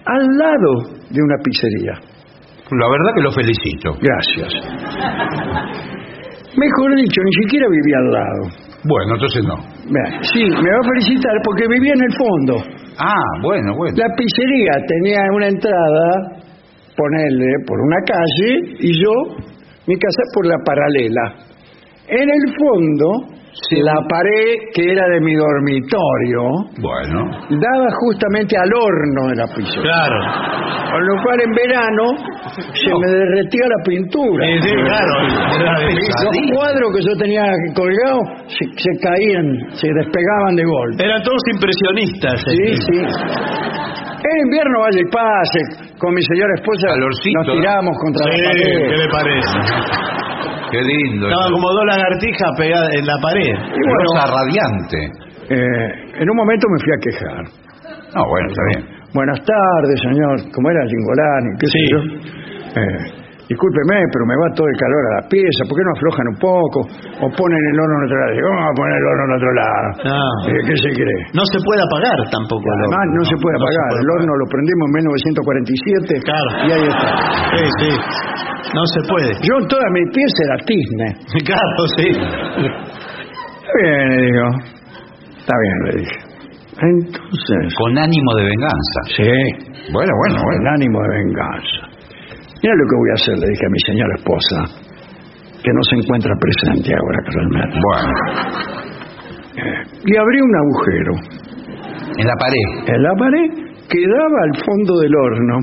al 0.07 0.25
lado 0.39 0.97
de 1.11 1.21
una 1.21 1.37
pizzería. 1.45 1.93
La 2.73 2.89
verdad 2.89 3.13
que 3.15 3.21
lo 3.21 3.33
felicito. 3.33 3.93
Gracias. 4.01 4.49
Mejor 6.57 6.97
dicho, 6.97 7.21
ni 7.23 7.33
siquiera 7.45 7.67
vivía 7.69 7.99
al 7.99 8.13
lado. 8.13 8.43
Bueno, 8.85 9.15
entonces 9.15 9.45
no. 9.45 9.57
Sí, 10.33 10.45
me 10.45 10.71
va 10.71 10.81
a 10.81 10.89
felicitar 10.89 11.35
porque 11.45 11.69
vivía 11.69 11.93
en 11.93 12.05
el 12.05 12.17
fondo. 12.17 12.65
Ah, 12.97 13.31
bueno, 13.43 13.77
bueno. 13.77 13.95
La 13.97 14.09
pizzería 14.17 14.73
tenía 14.89 15.21
una 15.35 15.49
entrada, 15.49 16.41
ponerle 16.97 17.47
por 17.67 17.79
una 17.79 17.97
calle, 18.07 18.77
y 18.81 18.93
yo, 19.03 19.13
mi 19.87 19.97
casa 19.97 20.23
por 20.35 20.47
la 20.47 20.57
paralela. 20.65 21.35
En 22.09 22.29
el 22.29 22.55
fondo 22.57 23.40
la 23.83 23.95
pared 24.09 24.71
que 24.75 24.83
era 24.93 25.05
de 25.09 25.21
mi 25.21 25.35
dormitorio 25.35 26.43
Bueno. 26.79 27.19
daba 27.51 27.89
justamente 28.07 28.57
al 28.57 28.71
horno 28.73 29.23
de 29.31 29.37
la 29.37 29.47
pizzería. 29.55 29.83
Claro. 29.83 30.19
Con 30.91 31.03
lo 31.07 31.15
cual 31.23 31.39
en 31.43 31.53
verano 31.55 32.05
se 32.75 32.91
me 32.91 33.07
derretía 33.11 33.65
la 33.67 33.81
pintura. 33.85 34.45
Sí, 34.47 34.69
sí, 34.69 34.75
claro. 34.75 35.15
Los 36.25 36.37
cuadros 36.55 36.89
que 36.97 37.03
yo 37.03 37.13
tenía 37.19 37.45
colgados 37.75 38.23
se, 38.49 38.65
se 38.75 38.91
caían, 39.03 39.47
se 39.75 39.87
despegaban 39.99 40.55
de 40.57 40.65
golpe. 40.65 41.05
Eran 41.05 41.23
todos 41.23 41.43
impresionistas. 41.53 42.43
Sí, 42.43 42.57
este. 42.71 42.93
sí. 42.93 42.99
En 44.21 44.37
invierno 44.47 44.81
vaya 44.81 45.01
y 45.01 45.11
pase, 45.11 45.61
con 45.99 46.13
mi 46.15 46.23
señora 46.23 46.53
esposa 46.55 46.89
Calorcito, 46.89 47.39
nos 47.39 47.47
¿no? 47.47 47.53
tiramos 47.55 47.95
contra 47.99 48.25
Sí, 48.31 48.43
la 48.43 48.49
pared. 48.51 48.89
¿qué 48.91 48.97
le 48.97 49.09
parece? 49.09 49.59
Qué 50.71 50.81
lindo. 50.83 51.29
Estaban 51.29 51.53
como 51.53 51.69
dos 51.73 51.85
lagartijas 51.87 52.51
pegadas 52.57 52.89
en 52.95 53.07
la 53.07 53.17
pared. 53.23 53.55
Y 53.55 53.81
bueno, 53.89 54.11
Rosa 54.15 54.27
radiante. 54.33 54.99
eh, 55.51 55.89
en 56.23 56.31
un 56.31 56.37
momento 56.37 56.67
me 56.71 56.79
fui 56.79 56.93
a 56.93 56.99
quejar. 57.03 57.45
No, 58.15 58.23
bueno, 58.29 58.49
está 58.51 58.63
bien. 58.73 59.01
Buenas 59.13 59.39
tardes, 59.45 60.01
señor. 60.01 60.53
¿Cómo 60.55 60.71
era 60.71 60.85
Lingolani? 60.85 61.59
¿Qué 61.59 61.67
sé 61.67 61.73
Sí. 61.73 61.87
yo? 61.91 61.99
Eh, 62.81 63.20
discúlpeme, 63.51 63.99
pero 64.15 64.23
me 64.31 64.37
va 64.39 64.47
todo 64.55 64.67
el 64.71 64.79
calor 64.79 65.03
a 65.11 65.13
la 65.19 65.25
pieza. 65.27 65.61
¿Por 65.67 65.75
qué 65.75 65.83
no 65.83 65.93
aflojan 65.99 66.27
un 66.31 66.39
poco? 66.39 66.79
O 67.21 67.27
ponen 67.35 67.59
el 67.59 67.77
horno 67.83 67.95
en 67.99 68.05
otro 68.07 68.17
lado. 68.23 68.31
Digo, 68.39 68.49
Vamos 68.55 68.67
a 68.71 68.75
poner 68.79 68.95
el 68.95 69.07
horno 69.11 69.23
en 69.27 69.33
otro 69.35 69.51
lado. 69.59 69.87
Ah. 70.07 70.35
Eh, 70.49 70.61
¿Qué 70.71 70.75
se 70.79 70.91
cree? 70.95 71.21
No 71.35 71.45
se 71.51 71.59
puede 71.67 71.81
apagar 71.83 72.19
tampoco. 72.31 72.63
el 72.63 72.75
Además, 72.79 73.03
horno, 73.11 73.19
no, 73.19 73.23
se 73.27 73.37
puede 73.43 73.57
apagar. 73.59 73.91
el 74.01 74.09
horno 74.15 74.33
lo 74.39 74.47
prendimos 74.47 74.85
en 74.87 74.93
1947 75.03 76.23
Claro. 76.23 76.49
y 76.63 76.69
ahí 76.71 76.87
está. 76.89 77.09
Sí, 77.51 77.63
sí. 77.83 77.91
No 78.71 78.83
se 78.87 79.01
puede. 79.11 79.31
Yo 79.43 79.55
en 79.59 79.67
toda 79.67 79.87
mi 79.91 80.03
pieza 80.15 80.39
era 80.47 80.57
tizne. 80.65 81.09
Claro, 81.51 81.81
sí. 81.99 82.07
Está 82.15 83.73
bien, 83.83 84.09
le 84.15 84.19
digo. 84.31 84.47
Está 85.43 85.55
bien, 85.59 85.77
le 85.85 85.93
dije. 86.01 86.19
Entonces... 86.81 87.75
Con 87.77 87.99
ánimo 87.99 88.31
de 88.39 88.45
venganza. 88.45 88.99
Sí. 89.17 89.93
Bueno, 89.93 90.13
bueno, 90.23 90.37
con 90.37 90.45
bueno. 90.45 90.71
ánimo 90.71 90.99
de 91.03 91.09
venganza. 91.09 91.81
Mira 92.63 92.75
lo 92.75 92.85
que 92.89 92.97
voy 92.97 93.11
a 93.11 93.15
hacer, 93.15 93.35
le 93.39 93.47
dije 93.49 93.65
a 93.67 93.71
mi 93.71 93.81
señora 93.87 94.15
esposa, 94.17 94.57
que 95.63 95.71
no 95.73 95.83
se 95.89 95.97
encuentra 95.97 96.33
presente 96.41 96.93
ahora 96.95 97.19
realmente. 97.27 97.79
Bueno, 97.81 98.13
Y 100.05 100.17
abrí 100.17 100.41
un 100.41 100.55
agujero 100.57 101.13
en 102.19 102.27
la 102.27 102.35
pared. 102.37 102.95
en 102.95 103.03
la 103.03 103.15
pared 103.15 103.49
que 103.89 103.99
daba 104.07 104.39
al 104.45 104.55
fondo 104.65 104.93
del 105.01 105.15
horno 105.17 105.59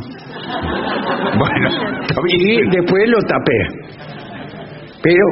Bueno, 1.38 1.70
y 2.28 2.70
después 2.70 3.10
lo 3.10 3.20
tapé. 3.28 3.60
Pero 5.04 5.26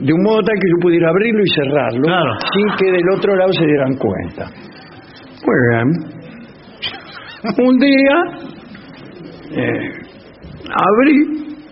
de 0.00 0.12
un 0.12 0.22
modo 0.22 0.40
tal 0.42 0.54
que 0.54 0.68
yo 0.70 0.76
pudiera 0.80 1.08
abrirlo 1.10 1.42
y 1.42 1.50
cerrarlo 1.50 2.02
Claro. 2.02 2.32
sin 2.54 2.66
que 2.78 2.92
del 2.92 3.08
otro 3.16 3.34
lado 3.36 3.52
se 3.52 3.64
dieran 3.66 3.94
cuenta. 3.96 4.46
Muy 5.44 5.58
bien. 5.70 5.88
Un 7.66 7.78
día 7.78 8.14
eh, 9.52 9.90
abrí, 10.70 11.16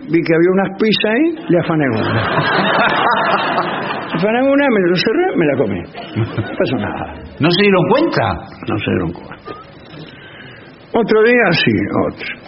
vi 0.09 0.19
que 0.23 0.33
había 0.33 0.51
unas 0.53 0.69
pizzas 0.79 1.11
ahí, 1.13 1.25
le 1.49 1.59
afané 1.59 1.85
una. 1.89 2.21
afané 4.15 4.41
una, 4.41 4.65
me 4.73 4.79
lo 4.89 4.95
cerré, 4.95 5.35
me 5.35 5.45
la 5.45 5.55
comí. 5.57 5.81
No 6.15 6.23
pasó 6.57 6.77
nada, 6.77 7.13
¿No 7.39 7.49
se 7.51 7.61
dieron 7.61 7.83
cuenta? 7.89 8.33
no 8.67 8.77
se 8.77 8.91
dieron 8.91 9.11
cuenta. 9.11 9.51
Otro 10.93 11.23
día 11.23 11.51
sí, 11.51 11.71
otro. 12.07 12.47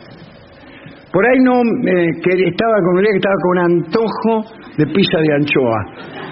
Por 1.12 1.26
ahí 1.26 1.40
no, 1.42 1.54
eh, 1.62 2.08
que 2.24 2.32
estaba 2.50 2.76
con 2.86 2.98
un 2.98 3.02
día 3.02 3.12
que 3.12 3.18
estaba 3.18 3.36
con 3.42 3.58
antojo 3.60 4.46
de 4.78 4.86
pizza 4.88 5.18
de 5.20 5.34
anchoa. 5.34 5.86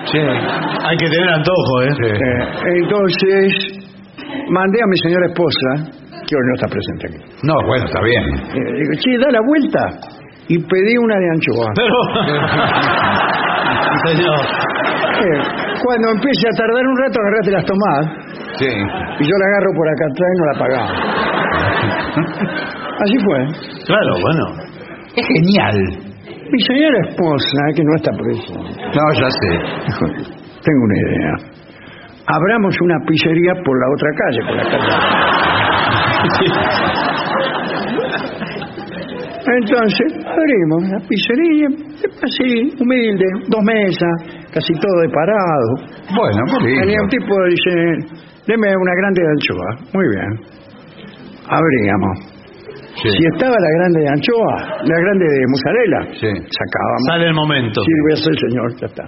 Sí. 0.06 0.20
Hay 0.20 0.98
que 0.98 1.10
tener 1.10 1.30
antojo, 1.30 1.82
¿eh? 1.82 1.90
Eh, 2.04 2.84
entonces, 2.84 3.54
mandé 4.50 4.80
a 4.82 4.88
mi 4.88 4.98
señora 5.04 5.26
esposa, 5.28 5.92
que 6.28 6.36
hoy 6.36 6.44
no 6.46 6.54
está 6.60 6.68
presente 6.68 7.08
aquí. 7.08 7.20
No, 7.48 7.56
bueno, 7.66 7.86
está 7.86 8.02
bien. 8.04 8.24
Eh, 8.52 8.72
digo, 8.76 8.92
che, 9.00 9.16
da 9.18 9.32
la 9.32 9.40
vuelta. 9.48 9.80
Y 10.50 10.60
pedí 10.60 10.98
una 11.00 11.16
de 11.18 11.30
anchoa. 11.32 11.72
Pero. 11.76 11.98
Señor. 14.08 14.40
Eh, 15.18 15.42
cuando 15.84 16.08
empiece 16.12 16.46
a 16.48 16.52
tardar 16.58 16.86
un 16.86 16.98
rato, 16.98 17.20
agarraste 17.20 17.52
las 17.52 17.66
tomadas. 17.66 18.06
Sí. 18.60 18.68
Y 18.68 19.24
yo 19.24 19.36
la 19.40 19.46
agarro 19.50 19.72
por 19.76 19.88
acá 19.90 20.06
atrás 20.12 20.30
y 20.32 20.38
no 20.40 20.46
la 20.46 20.60
pagaba. 20.60 20.92
Así 23.04 23.18
fue. 23.26 23.40
Claro, 23.88 24.12
bueno. 24.22 24.44
Es 25.16 25.26
genial. 25.26 25.78
Mi 26.50 26.60
señora 26.64 26.98
esposa, 27.10 27.58
que 27.76 27.84
no 27.84 27.94
está 27.98 28.12
presente, 28.12 28.82
No, 28.96 29.04
ya 29.20 29.30
sé. 29.30 29.50
tengo 30.64 30.82
una 30.86 30.98
idea. 30.98 31.34
Abramos 32.28 32.74
una 32.82 32.98
pizzería 33.06 33.54
por 33.66 33.78
la 33.80 33.88
otra 33.94 34.10
calle, 34.16 34.42
por 34.48 34.56
la 34.56 34.64
calle. 34.64 34.92
Entonces, 39.48 40.08
abrimos 40.28 40.84
la 40.92 41.00
pizzería, 41.08 41.68
así, 42.22 42.70
humilde, 42.82 43.26
dos 43.48 43.64
mesas, 43.64 44.44
casi 44.52 44.74
todo 44.74 45.02
de 45.02 45.10
parado. 45.10 45.70
Bueno, 46.16 46.44
lindo. 46.60 46.82
Venía 46.82 47.00
un 47.02 47.10
tipo 47.10 47.34
y 47.48 47.50
dice, 47.52 47.72
deme 48.46 48.68
una 48.76 48.94
grande 49.00 49.22
de 49.24 49.30
anchoa. 49.30 49.70
Muy 49.94 50.06
bien. 50.10 50.32
Abríamos. 51.48 52.20
Sí. 53.02 53.10
Si 53.10 53.24
estaba 53.34 53.56
la 53.56 53.72
grande 53.80 54.00
de 54.02 54.10
anchoa, 54.10 54.56
la 54.84 54.98
grande 55.00 55.26
de 55.26 55.40
mozzarella, 55.48 56.02
Sí. 56.20 56.28
sacábamos. 56.52 57.06
Sale 57.08 57.28
el 57.28 57.34
momento. 57.34 57.82
Sírvese, 57.82 58.32
señor, 58.50 58.76
ya 58.82 58.88
está. 58.88 59.06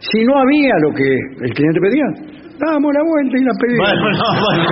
Si 0.00 0.24
no 0.24 0.36
había 0.38 0.74
lo 0.82 0.90
que 0.92 1.08
el 1.46 1.54
cliente 1.54 1.80
pedía, 1.80 2.04
dábamos 2.58 2.92
la 2.92 3.02
vuelta 3.08 3.38
y 3.38 3.44
la 3.44 3.52
pedíamos. 3.58 3.88
Bueno, 3.88 4.10
no, 4.18 4.28
bueno. 4.44 4.68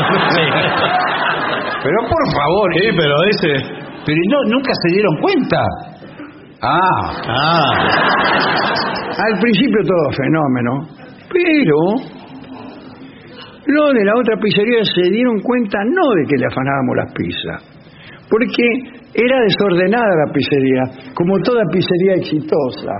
Pero 1.82 1.96
por 2.08 2.24
favor, 2.32 2.68
Sí, 2.74 2.88
pero 2.96 3.14
ese. 3.30 3.52
pero 4.06 4.20
no, 4.30 4.38
nunca 4.56 4.72
se 4.82 4.94
dieron 4.94 5.16
cuenta. 5.20 5.60
Ah, 6.62 7.12
Ah. 7.26 7.72
Al 9.26 9.38
principio 9.40 9.78
todo 9.84 10.12
fenómeno, 10.16 10.70
pero 11.28 11.78
los 13.66 13.92
de 13.94 14.04
la 14.04 14.12
otra 14.16 14.36
pizzería 14.40 14.82
se 14.84 15.10
dieron 15.10 15.40
cuenta 15.40 15.78
no 15.84 16.04
de 16.16 16.24
que 16.28 16.36
le 16.36 16.46
afanábamos 16.46 16.96
las 16.96 17.12
pizzas, 17.12 17.60
porque 18.30 18.64
era 19.14 19.36
desordenada 19.40 20.08
la 20.26 20.32
pizzería, 20.32 20.82
como 21.14 21.38
toda 21.40 21.62
pizzería 21.72 22.14
exitosa. 22.16 22.92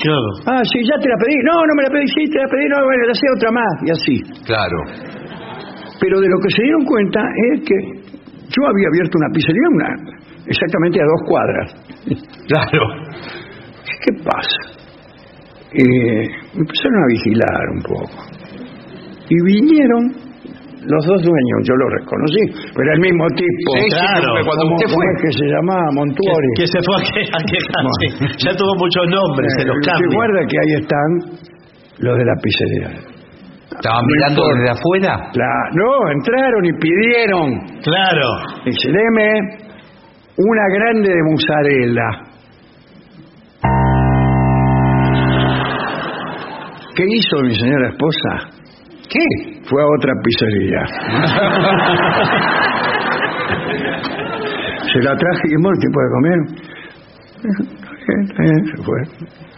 Claro. 0.00 0.28
Ah, 0.46 0.62
sí, 0.64 0.80
ya 0.84 0.98
te 1.00 1.08
la 1.08 1.16
pedí. 1.16 1.36
No, 1.44 1.54
no 1.54 1.72
me 1.76 1.82
la 1.84 1.90
pedí, 1.90 2.06
sí, 2.08 2.30
te 2.30 2.38
la 2.38 2.48
pedí, 2.50 2.66
no, 2.68 2.76
bueno, 2.84 3.02
le 3.06 3.12
hacía 3.12 3.30
otra 3.36 3.50
más, 3.50 3.74
y 3.86 3.90
así. 3.90 4.44
claro. 4.44 4.78
Pero 6.00 6.20
de 6.20 6.28
lo 6.28 6.36
que 6.42 6.50
se 6.50 6.62
dieron 6.62 6.84
cuenta 6.84 7.20
es 7.54 7.60
que 7.64 7.76
yo 8.54 8.60
había 8.70 8.88
abierto 8.88 9.18
una 9.18 9.30
pizzería 9.34 9.68
una, 9.74 9.90
exactamente 10.46 11.00
a 11.00 11.04
dos 11.04 11.22
cuadras. 11.28 11.68
Claro. 12.46 12.82
¿Qué 14.04 14.12
pasa? 14.22 14.60
Eh, 15.72 16.24
me 16.54 16.60
empezaron 16.60 16.98
a 17.02 17.06
vigilar 17.08 17.62
un 17.74 17.82
poco. 17.82 18.18
Y 19.30 19.36
vinieron 19.42 20.02
los 20.84 21.02
dos 21.08 21.20
dueños, 21.24 21.58
yo 21.64 21.72
los 21.74 21.88
reconocí, 22.04 22.44
pero 22.76 22.84
era 22.84 22.94
el 22.94 23.00
mismo 23.00 23.24
tipo. 23.32 23.68
Sí, 23.72 23.88
sí, 23.88 23.96
claro. 23.96 24.28
pero 24.36 24.44
cuando 24.44 24.62
¿Cómo- 24.68 24.76
usted 24.76 24.88
cómo 24.92 25.00
fue. 25.00 25.06
es 25.08 25.22
que 25.24 25.32
se 25.40 25.46
llamaba 25.48 25.86
Montuori? 25.96 26.48
Que 26.60 26.66
se 26.68 26.78
fue 26.84 26.94
a 26.94 27.00
que- 27.00 27.24
a 27.32 27.40
quejar, 27.48 27.80
Bueno. 27.80 27.96
sí. 27.96 28.08
Ya 28.44 28.52
tuvo 28.52 28.72
muchos 28.76 29.04
nombres, 29.08 29.48
se 29.56 29.64
los 29.64 29.76
Eh, 29.80 29.80
cambia. 29.88 30.04
Recuerda 30.04 30.40
que 30.44 30.56
ahí 30.60 30.72
están 30.84 31.10
los 32.04 32.14
de 32.20 32.24
la 32.28 32.36
pizzería. 32.44 32.88
Estaban 33.70 34.02
No 34.02 34.06
mirando 34.14 34.42
importa. 34.42 34.58
desde 34.60 34.70
afuera. 34.70 35.12
La- 35.34 35.70
no, 35.72 36.10
entraron 36.12 36.64
y 36.64 36.72
pidieron. 36.78 37.60
Claro. 37.82 38.28
Dice, 38.64 38.88
deme 38.88 39.28
una 40.36 40.68
grande 40.72 41.10
de 41.10 41.22
mozzarella. 41.30 42.08
¿Qué 46.96 47.04
hizo 47.08 47.40
mi 47.42 47.54
señora 47.56 47.88
esposa? 47.88 48.38
¿Qué? 49.10 49.24
Fue 49.64 49.82
a 49.82 49.86
otra 49.98 50.12
pizzería. 50.22 50.84
Se 54.92 54.98
la 55.02 55.16
traje 55.16 55.42
y 55.48 55.56
bueno, 55.60 55.76
¿qué 55.80 55.88
puede 55.92 56.08
comer? 56.14 56.38
Se 58.04 58.82
fue. 58.82 59.00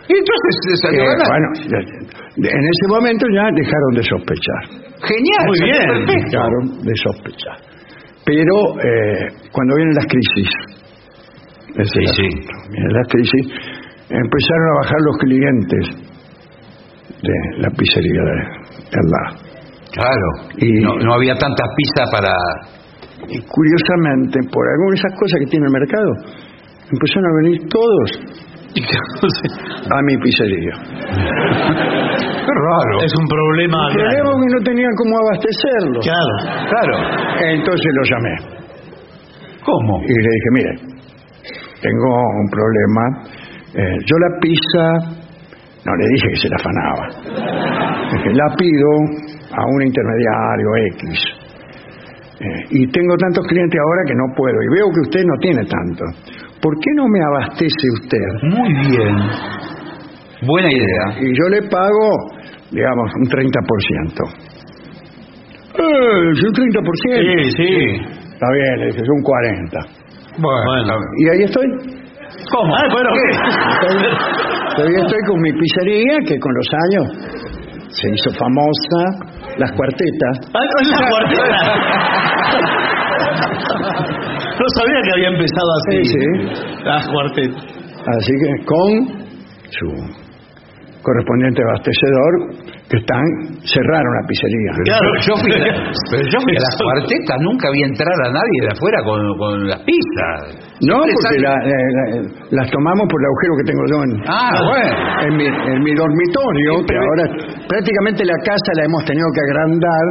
Y 0.09 0.13
entonces 0.15 0.53
se 0.69 0.77
salió 0.87 1.03
Eh, 1.03 1.17
bueno, 1.19 1.49
ya- 1.67 2.49
en 2.51 2.65
ese 2.65 2.87
momento 2.89 3.27
ya 3.35 3.45
dejaron 3.51 3.93
de 3.95 4.03
sospechar. 4.03 4.63
Genial. 5.03 5.47
Muy 5.47 5.61
bien. 5.63 6.07
Dejaron 6.31 6.83
de 6.83 6.95
sospechar. 6.97 7.57
Pero 8.25 8.55
eh, 8.83 9.29
cuando 9.53 9.75
vienen 9.77 9.95
las 9.95 10.07
crisis, 10.07 10.51
Sí, 11.77 12.01
sí. 12.17 12.29
Vienen 12.71 12.93
las 12.93 13.07
crisis, 13.09 13.47
empezaron 14.09 14.67
a 14.71 14.75
bajar 14.81 14.99
los 15.05 15.17
clientes 15.19 15.85
de 17.23 17.61
la 17.61 17.69
pizzería 17.71 18.23
de, 18.23 18.37
de 18.91 18.97
al 18.97 19.09
lado. 19.13 19.37
Claro. 19.93 20.29
Y- 20.57 20.81
no, 20.83 20.97
no 20.97 21.15
había 21.15 21.35
tantas 21.35 21.67
pizzas 21.77 22.11
para. 22.11 22.33
Y 23.29 23.41
curiosamente, 23.43 24.39
por 24.51 24.65
alguna 24.69 24.91
de 24.93 24.97
esas 24.97 25.13
cosas 25.21 25.39
que 25.41 25.47
tiene 25.51 25.67
el 25.67 25.73
mercado, 25.73 26.13
empezaron 26.93 27.27
a 27.27 27.35
venir 27.43 27.69
todos 27.69 28.09
a 29.91 30.03
mi 30.03 30.17
pizzería. 30.19 30.75
Qué 32.47 32.53
raro. 32.53 33.03
es 33.03 33.13
un 33.19 33.27
problema. 33.27 33.89
Es 33.91 33.97
que 33.97 34.23
no 34.23 34.61
tenían 34.65 34.93
cómo 34.97 35.19
abastecerlo. 35.19 36.01
Claro. 36.01 36.35
Claro. 36.69 36.95
Entonces 37.41 37.91
lo 37.95 38.03
llamé 38.05 38.35
¿Cómo? 39.65 40.01
y 40.03 40.13
le 40.13 40.31
dije, 40.31 40.49
mire, 40.53 40.73
tengo 41.81 42.11
un 42.41 42.49
problema. 42.51 43.03
Eh, 43.75 43.99
yo 44.05 44.17
la 44.19 44.41
pizza, 44.41 44.85
no 45.85 45.97
le 45.97 46.07
dije 46.15 46.29
que 46.31 46.37
se 46.37 46.49
la 46.49 46.57
afanaba. 46.57 47.09
Dije, 48.13 48.33
la 48.35 48.55
pido 48.57 48.89
a 49.53 49.67
un 49.67 49.83
intermediario 49.83 50.69
X. 50.93 51.47
Eh, 52.39 52.67
y 52.71 52.87
tengo 52.89 53.17
tantos 53.17 53.47
clientes 53.47 53.81
ahora 53.81 54.03
que 54.07 54.15
no 54.15 54.35
puedo. 54.37 54.63
Y 54.63 54.69
veo 54.77 54.87
que 54.93 55.01
usted 55.01 55.25
no 55.25 55.37
tiene 55.41 55.65
tanto. 55.65 56.05
¿Por 56.61 56.75
qué 56.81 56.91
no 56.97 57.07
me 57.09 57.21
abastece 57.23 57.87
usted? 58.01 58.27
Muy 58.43 58.73
bien. 58.89 59.17
Buena 60.43 60.69
idea. 60.71 61.21
Y 61.21 61.27
yo 61.39 61.49
le 61.51 61.63
pago, 61.69 62.09
digamos, 62.71 63.11
un 63.17 63.29
30%. 63.29 64.47
¡Eh! 65.79 66.33
es 66.33 66.43
un 66.43 66.53
30%. 66.53 67.45
Sí, 67.45 67.51
sí. 67.57 67.73
Está 68.33 68.47
bien, 68.53 68.81
le 68.81 68.87
dije, 68.87 69.01
es 69.03 69.09
un 69.09 69.23
40. 69.23 69.81
Bueno. 70.39 70.95
Y 71.19 71.29
ahí 71.31 71.43
estoy. 71.45 71.67
¿Cómo? 72.51 72.75
Ah, 72.77 72.83
bueno, 72.93 73.11
Estoy, 73.81 73.97
todavía 74.77 74.99
estoy 74.99 75.21
con 75.27 75.41
mi 75.41 75.53
pizzería 75.53 76.19
que 76.27 76.39
con 76.39 76.53
los 76.55 76.69
años 76.73 77.05
se 77.89 78.09
hizo 78.11 78.31
famosa, 78.39 79.01
las 79.59 79.73
cuartetas. 79.73 80.39
Ah, 80.53 80.61
no 80.61 80.81
es 80.83 80.89
la 80.89 81.09
cuarteta. 81.09 81.57
No 84.59 84.67
sabía 84.77 85.01
que 85.05 85.11
había 85.17 85.29
empezado 85.29 85.71
así. 85.79 86.05
Sí, 86.05 86.19
sí. 86.19 86.85
Las 86.85 87.09
cuartetas. 87.09 87.65
Así 88.07 88.33
que 88.41 88.65
con 88.65 88.91
su 89.71 89.87
correspondiente 91.03 91.63
abastecedor 91.63 92.33
que 92.91 92.97
están 92.99 93.23
cerraron 93.67 94.11
la 94.15 94.23
pizzería. 94.27 94.73
Claro. 94.87 95.11
Yo 95.27 95.35
fui 95.43 95.53
a, 95.55 95.59
pero 96.11 96.23
yo 96.31 96.39
fui 96.43 96.55
a 96.57 96.61
las 96.63 96.75
cuartetas, 96.83 97.37
nunca 97.43 97.67
vi 97.71 97.83
entrar 97.83 98.15
a 98.27 98.31
nadie 98.31 98.59
de 98.63 98.71
afuera 98.75 98.99
con, 99.05 99.19
con 99.39 99.69
las 99.69 99.81
pizzas. 99.83 100.67
No, 100.87 100.99
porque 101.03 101.15
salen- 101.23 101.43
la- 101.43 101.63
la- 101.63 102.07
la- 102.11 102.23
las 102.63 102.71
tomamos 102.71 103.07
por 103.11 103.19
el 103.23 103.27
agujero 103.27 103.53
que 103.59 103.67
tengo 103.71 103.85
yo 103.91 103.99
en, 104.03 104.11
Ah, 104.27 104.55
bueno. 104.67 104.95
en 105.27 105.33
mi, 105.37 105.47
en 105.47 105.79
mi 105.83 105.93
dormitorio, 105.95 106.71
que 106.87 106.95
ahora 106.95 107.25
prácticamente 107.71 108.25
la 108.25 108.39
casa 108.43 108.71
la 108.79 108.85
hemos 108.87 109.03
tenido 109.05 109.27
que 109.35 109.41
agrandar 109.51 110.07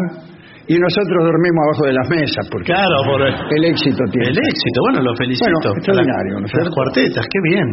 y 0.67 0.75
nosotros 0.79 1.19
dormimos 1.23 1.61
abajo 1.69 1.83
de 1.85 1.93
las 1.93 2.07
mesas 2.09 2.43
porque 2.51 2.73
Claro, 2.73 2.97
por 3.05 3.21
el, 3.21 3.33
el 3.33 3.63
éxito 3.71 4.01
tiene. 4.11 4.29
el 4.33 4.37
éxito. 4.37 4.77
Bueno, 4.89 5.01
lo 5.05 5.13
felicito. 5.15 5.45
Bueno, 5.45 5.77
extraordinario, 5.77 6.33
¿no 6.41 6.45
es 6.45 6.53
Las 6.57 6.69
cuartetas, 6.73 7.25
qué 7.29 7.39
bien. 7.49 7.67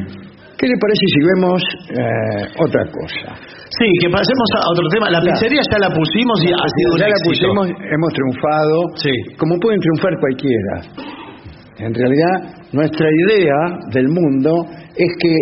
¿Qué 0.59 0.69
le 0.71 0.79
parece 0.79 1.05
si 1.11 1.21
vemos 1.35 1.59
eh, 1.91 2.43
otra 2.63 2.85
cosa? 2.87 3.35
Sí, 3.67 3.87
que 3.99 4.09
pasemos 4.13 4.49
a 4.55 4.61
otro 4.71 4.87
tema. 4.95 5.11
La 5.11 5.19
pizzería 5.21 5.59
ya 5.59 5.79
la 5.81 5.91
pusimos 5.91 6.39
y 6.45 6.53
ha 6.55 6.69
sido 6.71 6.89
un 6.95 6.99
ya 7.03 7.09
la 7.09 7.17
éxito. 7.19 7.51
pusimos, 7.51 7.67
hemos 7.91 8.11
triunfado, 8.15 8.77
Sí. 8.95 9.11
como 9.39 9.59
pueden 9.59 9.81
triunfar 9.81 10.13
cualquiera. 10.21 10.75
En 11.83 11.93
realidad, 11.95 12.37
nuestra 12.73 13.09
idea 13.11 13.59
del 13.91 14.07
mundo 14.09 14.55
es 14.95 15.11
que 15.19 15.35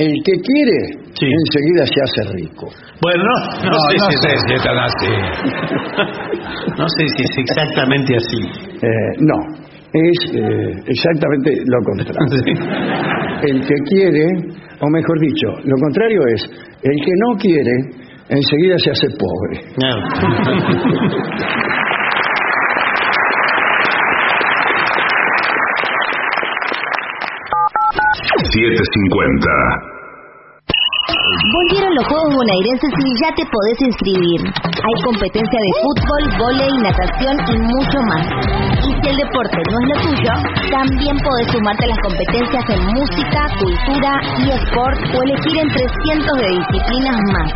el 0.00 0.12
que 0.24 0.32
quiere 0.40 0.80
Sí. 1.18 1.26
enseguida 1.26 1.84
se 1.84 2.00
hace 2.00 2.22
rico. 2.34 2.66
Bueno, 3.02 3.24
no, 3.24 3.34
no, 3.64 3.70
No, 3.70 3.78
sé, 3.90 3.96
no 3.98 4.04
si 4.10 4.16
sé 4.22 4.28
es- 4.34 4.42
si 4.46 4.52
es 4.54 4.62
tan 4.62 4.78
así. 4.78 5.10
no 6.78 6.86
sé 6.88 7.02
si 7.16 7.22
es 7.24 7.34
exactamente 7.38 8.16
así. 8.16 8.40
Eh, 8.82 9.12
no, 9.20 9.34
es 9.92 10.18
eh, 10.34 10.72
exactamente 10.86 11.50
lo 11.66 11.78
contrario. 11.84 12.42
El 13.42 13.60
que 13.60 13.74
quiere, 13.88 14.24
o 14.80 14.88
mejor 14.88 15.18
dicho, 15.20 15.48
lo 15.64 15.76
contrario 15.76 16.20
es, 16.34 16.42
el 16.82 16.96
que 17.04 17.12
no 17.26 17.36
quiere, 17.38 17.72
enseguida 18.28 18.76
se 18.78 18.90
hace 18.92 19.08
pobre. 19.18 19.60
Claro. 19.74 20.00
750. 28.50 30.00
Volvieron 31.10 31.90
los 31.94 32.06
Juegos 32.06 32.34
Bonaerenses 32.34 32.90
y 32.90 33.14
ya 33.22 33.30
te 33.34 33.44
podés 33.46 33.80
inscribir. 33.80 34.40
Hay 34.46 35.02
competencia 35.02 35.58
de 35.58 35.72
fútbol, 35.82 36.22
vóley, 36.38 36.70
natación 36.82 37.36
y 37.46 37.58
mucho 37.70 37.98
más. 38.10 38.26
Y 38.82 38.90
si 38.90 39.08
el 39.10 39.16
deporte 39.16 39.58
no 39.70 39.76
es 39.78 39.86
lo 39.90 39.96
tuyo, 40.02 40.34
también 40.70 41.16
podés 41.22 41.48
sumarte 41.50 41.84
a 41.84 41.88
las 41.94 42.00
competencias 42.02 42.64
en 42.70 42.80
música, 42.94 43.46
cultura, 43.58 44.20
sport 44.66 44.98
o 45.14 45.22
elegir 45.22 45.58
entre 45.62 45.84
cientos 46.02 46.36
de 46.42 46.48
disciplinas 46.58 47.18
más. 47.32 47.48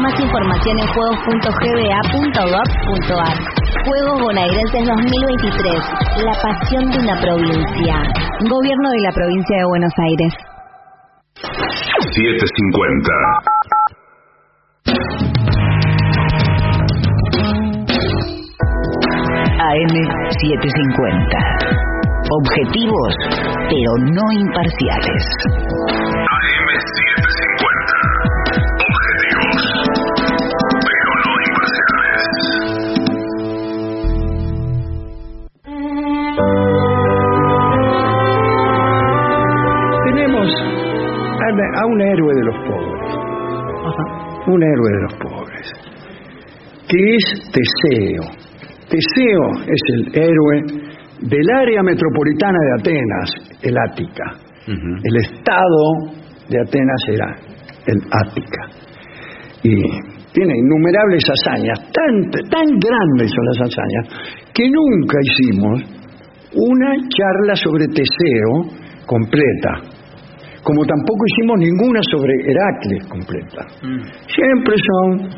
Más 0.00 0.18
información 0.20 0.78
en 0.78 0.86
juegos.gba.gov.ar. 0.88 3.57
Juegos 3.68 4.20
Bonaerenses 4.20 4.86
2023. 4.86 6.24
La 6.24 6.32
pasión 6.40 6.90
de 6.90 6.98
una 6.98 7.20
provincia. 7.20 8.02
Gobierno 8.48 8.90
de 8.90 9.00
la 9.02 9.12
provincia 9.12 9.56
de 9.56 9.64
Buenos 9.68 9.92
Aires. 9.98 10.32
750. 11.34 13.12
AM750. 19.68 21.36
Objetivos, 22.30 23.12
pero 23.68 23.92
no 24.12 24.24
imparciales. 24.32 25.22
AM750. 26.24 27.57
Un 41.88 42.00
héroe 42.00 42.34
de 42.34 42.44
los 42.44 42.56
pobres, 42.66 43.14
un 44.46 44.62
héroe 44.62 44.90
de 44.92 45.02
los 45.02 45.14
pobres, 45.14 45.72
que 46.88 47.14
es 47.16 47.24
Teseo. 47.52 48.24
Teseo 48.88 49.46
es 49.66 49.82
el 49.94 50.22
héroe 50.22 50.62
del 51.20 51.50
área 51.56 51.82
metropolitana 51.82 52.58
de 52.58 52.80
Atenas, 52.80 53.30
el 53.62 53.76
Ática. 53.78 54.24
El 54.66 55.16
estado 55.16 56.12
de 56.48 56.60
Atenas 56.60 57.02
era 57.08 57.36
el 57.86 57.98
Ática. 58.10 58.68
Y 59.62 59.74
tiene 60.32 60.54
innumerables 60.58 61.24
hazañas, 61.24 61.78
tan, 61.90 62.30
tan 62.50 62.66
grandes 62.78 63.30
son 63.30 63.44
las 63.46 63.60
hazañas, 63.62 64.08
que 64.54 64.68
nunca 64.70 65.18
hicimos 65.22 65.82
una 66.54 66.96
charla 67.08 67.56
sobre 67.56 67.86
Teseo 67.88 68.70
completa, 69.06 69.97
como 70.62 70.84
tampoco 70.84 71.22
hicimos 71.32 71.56
ninguna 71.58 72.00
sobre 72.10 72.32
Heracles 72.50 73.04
completa. 73.08 73.62
Siempre 74.26 74.74
son 74.76 75.28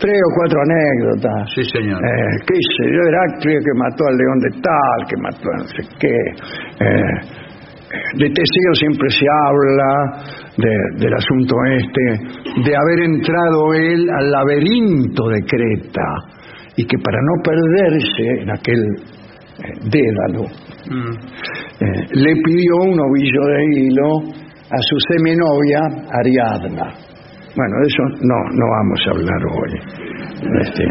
tres 0.00 0.14
o 0.16 0.30
cuatro 0.38 0.58
anécdotas. 0.62 1.50
Sí, 1.54 1.62
señor. 1.64 1.98
Eh, 2.04 2.36
qué 2.46 2.54
sé 2.54 2.84
yo, 2.92 3.00
Heracles 3.08 3.64
que 3.64 3.78
mató 3.78 4.04
al 4.06 4.16
león 4.16 4.38
de 4.38 4.50
tal, 4.62 4.98
que 5.08 5.16
mató 5.20 5.48
a 5.52 5.56
no 5.58 5.68
sé 5.68 5.82
qué. 5.98 6.16
Eh, 6.84 7.46
de 8.18 8.28
Teseo 8.28 8.74
siempre 8.74 9.08
se 9.10 9.24
habla 9.46 10.22
de- 10.58 10.98
del 11.04 11.14
asunto 11.14 11.54
este, 11.72 12.62
de 12.68 12.76
haber 12.76 13.00
entrado 13.04 13.72
él 13.74 14.06
al 14.10 14.30
laberinto 14.30 15.28
de 15.28 15.40
Creta 15.46 16.08
y 16.76 16.84
que 16.84 16.98
para 16.98 17.18
no 17.22 17.42
perderse 17.42 18.42
en 18.42 18.50
aquel 18.50 18.78
eh, 19.58 19.72
dédalo, 19.90 20.44
eh, 21.80 22.06
le 22.12 22.32
pidió 22.44 22.76
un 22.82 23.00
ovillo 23.00 23.40
de 23.46 23.64
hilo 23.74 24.20
a 24.70 24.78
su 24.78 24.96
seminovia 25.08 25.80
Ariadna. 26.12 26.86
Bueno, 27.56 27.74
de 27.80 27.86
eso 27.88 28.02
no, 28.22 28.38
no 28.52 28.64
vamos 28.70 29.00
a 29.02 29.10
hablar 29.16 29.42
hoy. 29.50 29.72
Este, 30.62 30.84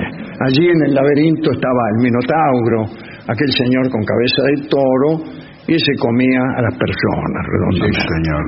allí 0.43 0.65
en 0.67 0.81
el 0.89 0.93
laberinto 0.93 1.51
estaba 1.51 1.81
el 1.95 2.03
Minotauro, 2.03 2.83
aquel 3.23 3.51
señor 3.55 3.89
con 3.89 4.03
cabeza 4.03 4.41
de 4.51 4.67
toro, 4.67 5.11
y 5.67 5.75
se 5.77 5.93
comía 5.99 6.41
a 6.57 6.61
las 6.63 6.75
personas 6.75 7.41
redondamente. 7.45 7.99
señor. 7.99 8.41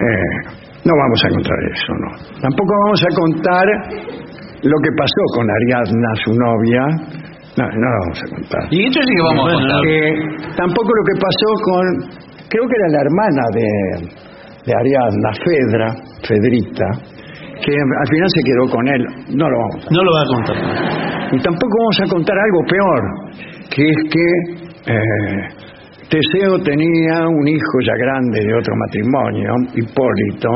Eh, 0.00 0.66
no 0.86 0.92
vamos 0.94 1.20
a 1.22 1.28
contar 1.28 1.58
eso, 1.74 1.92
no. 1.98 2.10
Tampoco 2.40 2.70
vamos 2.86 3.02
a 3.02 3.10
contar 3.14 3.66
lo 4.62 4.76
que 4.82 4.90
pasó 4.96 5.22
con 5.34 5.46
Ariadna, 5.50 6.10
su 6.24 6.32
novia. 6.34 6.82
No, 7.58 7.64
no 7.66 7.86
lo 7.90 7.98
vamos 8.06 8.20
a 8.22 8.28
contar. 8.34 8.62
Y 8.70 8.86
esto 8.86 9.00
sí 9.02 9.12
que 9.14 9.22
vamos 9.22 9.46
a 9.46 9.54
contar. 9.54 9.80
Eh, 9.86 10.14
tampoco 10.56 10.90
lo 10.94 11.04
que 11.04 11.16
pasó 11.18 11.48
con, 11.62 11.84
creo 12.48 12.64
que 12.68 12.76
era 12.78 12.88
la 12.94 13.00
hermana 13.02 13.42
de, 13.54 14.25
de 14.66 14.72
Ariadna, 14.74 15.30
Fedra, 15.44 15.94
Fedrita, 16.26 16.86
que 17.64 17.72
al 17.72 18.08
final 18.10 18.28
se 18.34 18.42
quedó 18.44 18.70
con 18.70 18.88
él. 18.88 19.02
No 19.36 19.48
lo 19.48 19.56
vamos 19.58 19.86
a 19.86 19.94
No 19.94 20.02
lo 20.02 20.12
va 20.12 20.22
a 20.22 20.26
contar. 20.26 20.56
y 21.32 21.38
tampoco 21.40 21.74
vamos 21.78 22.00
a 22.02 22.06
contar 22.10 22.36
algo 22.36 22.60
peor, 22.68 23.02
que 23.70 23.88
es 23.88 23.96
que 24.10 24.92
eh, 24.92 25.66
Teseo 26.08 26.58
tenía 26.62 27.26
un 27.28 27.48
hijo 27.48 27.80
ya 27.84 27.94
grande 27.96 28.40
de 28.44 28.54
otro 28.54 28.74
matrimonio, 28.76 29.52
Hipólito, 29.74 30.50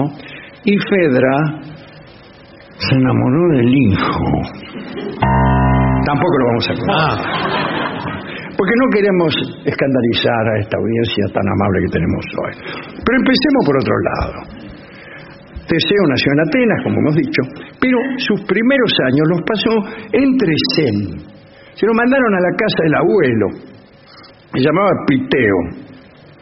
y 0.65 0.77
Fedra 0.77 1.61
se 2.79 2.95
enamoró 2.97 3.57
del 3.57 3.75
hijo. 3.75 4.25
Tampoco 6.07 6.39
lo 6.39 6.47
vamos 6.47 6.71
a 6.71 6.75
contar. 6.75 7.70
Porque 8.61 8.77
no 8.77 8.93
queremos 8.93 9.33
escandalizar 9.65 10.45
a 10.53 10.61
esta 10.61 10.77
audiencia 10.77 11.25
tan 11.33 11.49
amable 11.49 11.81
que 11.81 11.97
tenemos 11.97 12.25
hoy. 12.45 12.53
Pero 12.93 13.17
empecemos 13.17 13.63
por 13.65 13.77
otro 13.81 13.97
lado. 14.05 14.37
Teseo 15.65 16.05
nació 16.13 16.29
en 16.29 16.41
Atenas, 16.45 16.79
como 16.85 17.01
hemos 17.01 17.17
dicho, 17.17 17.41
pero 17.81 17.97
sus 18.21 18.45
primeros 18.45 18.93
años 19.09 19.25
los 19.33 19.41
pasó 19.49 19.75
en 20.13 20.37
Tresén. 20.37 21.25
Se 21.73 21.87
lo 21.87 21.95
mandaron 21.95 22.35
a 22.37 22.41
la 22.45 22.53
casa 22.53 22.81
del 22.85 22.95
abuelo. 23.01 23.47
Se 24.53 24.61
llamaba 24.61 24.93
Piteo, 25.09 25.59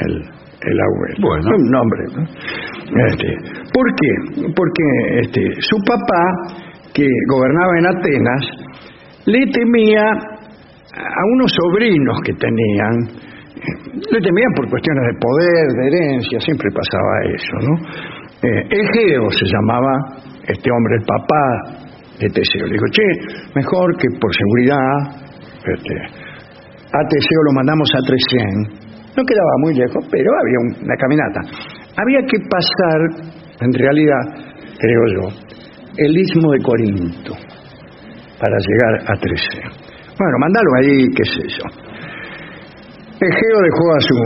el, 0.03 0.15
el 0.19 0.79
abuelo. 0.91 1.23
Bueno. 1.23 1.51
Un 1.55 1.71
nombre. 1.71 2.03
¿no? 2.19 3.07
Este, 3.15 3.31
¿Por 3.71 3.87
qué? 3.95 4.51
Porque 4.59 4.83
este, 5.23 5.43
su 5.61 5.77
papá, 5.87 6.59
que 6.93 7.07
gobernaba 7.31 7.79
en 7.79 7.87
Atenas, 7.87 8.43
le 9.27 9.47
temía 9.53 10.38
a 10.99 11.23
unos 11.35 11.51
sobrinos 11.53 12.17
que 12.25 12.33
tenían, 12.35 12.95
le 14.11 14.21
temían 14.21 14.53
por 14.57 14.69
cuestiones 14.71 15.05
de 15.13 15.19
poder, 15.21 15.67
de 15.79 15.87
herencia, 15.89 16.41
siempre 16.41 16.69
pasaba 16.75 17.13
eso, 17.35 17.55
¿no? 17.63 17.75
Eh, 18.43 18.63
Egeo 18.71 19.31
se 19.31 19.45
llamaba 19.47 19.93
este 20.47 20.71
hombre, 20.71 20.95
el 21.01 21.05
papá 21.05 21.85
de 22.21 22.29
Teseo. 22.31 22.67
Le 22.67 22.73
dijo, 22.75 22.87
che, 22.91 23.03
mejor 23.55 23.97
que 23.97 24.09
por 24.21 24.31
seguridad, 24.35 25.23
este, 25.67 25.95
a 26.93 27.01
Teseo 27.09 27.41
lo 27.47 27.53
mandamos 27.55 27.89
a 27.95 27.99
Tresén. 28.07 28.89
No 29.17 29.25
quedaba 29.25 29.53
muy 29.63 29.75
lejos, 29.75 30.07
pero 30.11 30.31
había 30.41 30.59
un- 30.63 30.85
una 30.85 30.97
caminata. 30.97 31.41
Había 31.97 32.21
que 32.23 32.39
pasar, 32.49 33.01
en 33.61 33.73
realidad, 33.73 34.23
creo 34.79 35.03
yo, 35.15 35.29
el 35.97 36.17
istmo 36.17 36.53
de 36.53 36.59
Corinto 36.63 37.33
para 38.39 38.57
llegar 38.59 39.13
a 39.13 39.19
Tresén. 39.21 39.88
Bueno, 40.19 40.35
mandalo 40.41 40.71
ahí, 40.83 41.07
qué 41.15 41.25
sé 41.25 41.47
yo. 41.47 41.65
Egeo 43.21 43.59
dejó 43.63 43.85
a 43.95 44.01
su 44.01 44.17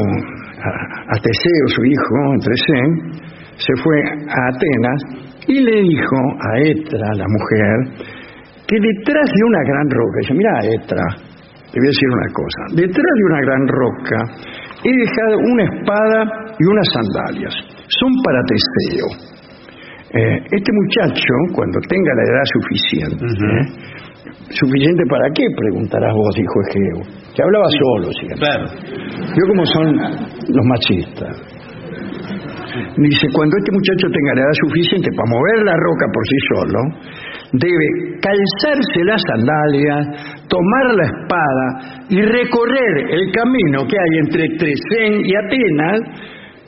a, 0.63 0.71
a 1.13 1.21
Teseo, 1.21 1.67
su 1.69 1.85
hijo, 1.85 2.17
Tresén, 2.41 3.23
se 3.57 3.73
fue 3.83 3.97
a 4.29 4.49
Atenas 4.49 5.01
y 5.49 5.61
le 5.61 5.83
dijo 5.83 6.17
a 6.17 6.61
Etra, 6.61 7.09
la 7.17 7.27
mujer, 7.29 8.09
que 8.67 8.77
detrás 8.81 9.27
de 9.27 9.45
una 9.45 9.63
gran 9.65 9.91
roca, 9.91 10.17
dice, 10.21 10.35
mira 10.35 10.53
Etra, 10.63 11.05
te 11.73 11.77
voy 11.81 11.87
a 11.87 11.93
decir 11.93 12.09
una 12.09 12.29
cosa, 12.33 12.61
detrás 12.77 13.13
de 13.17 13.25
una 13.25 13.41
gran 13.41 13.69
roca 13.69 14.19
he 14.85 14.93
dejado 14.97 15.39
una 15.39 15.65
espada 15.65 16.55
y 16.59 16.65
unas 16.67 16.89
sandalias, 16.93 17.55
son 17.89 18.13
para 18.25 18.41
Teseo. 18.49 19.09
Eh, 20.15 20.39
este 20.45 20.71
muchacho, 20.73 21.35
cuando 21.55 21.79
tenga 21.89 22.13
la 22.15 22.23
edad 22.23 22.45
suficiente, 22.53 23.25
¿eh? 23.25 24.12
¿Suficiente 24.55 25.03
para 25.09 25.29
qué? 25.35 25.45
Preguntarás 25.57 26.13
vos, 26.15 26.35
dijo 26.37 26.55
Egeo, 26.69 26.99
que 27.35 27.43
hablaba 27.43 27.67
solo, 27.71 28.13
siempre. 28.13 28.39
Claro. 28.39 28.67
Yo 29.33 29.43
como 29.49 29.67
son 29.67 29.87
los 29.97 30.67
machistas. 30.67 31.63
Dice, 32.97 33.27
cuando 33.35 33.57
este 33.59 33.73
muchacho 33.73 34.07
tenga 34.09 34.35
la 34.35 34.41
edad 34.41 34.57
suficiente 34.67 35.09
para 35.15 35.29
mover 35.29 35.65
la 35.65 35.77
roca 35.77 36.07
por 36.13 36.25
sí 36.25 36.39
solo, 36.55 36.81
debe 37.53 37.87
calzarse 38.21 39.05
las 39.05 39.21
sandalias, 39.29 40.49
tomar 40.49 40.95
la 40.97 41.05
espada 41.05 42.07
y 42.09 42.23
recorrer 42.23 43.13
el 43.13 43.31
camino 43.33 43.85
que 43.87 43.97
hay 43.99 44.19
entre 44.25 44.49
Tresén 44.57 45.21
y 45.25 45.35
Atenas 45.37 46.01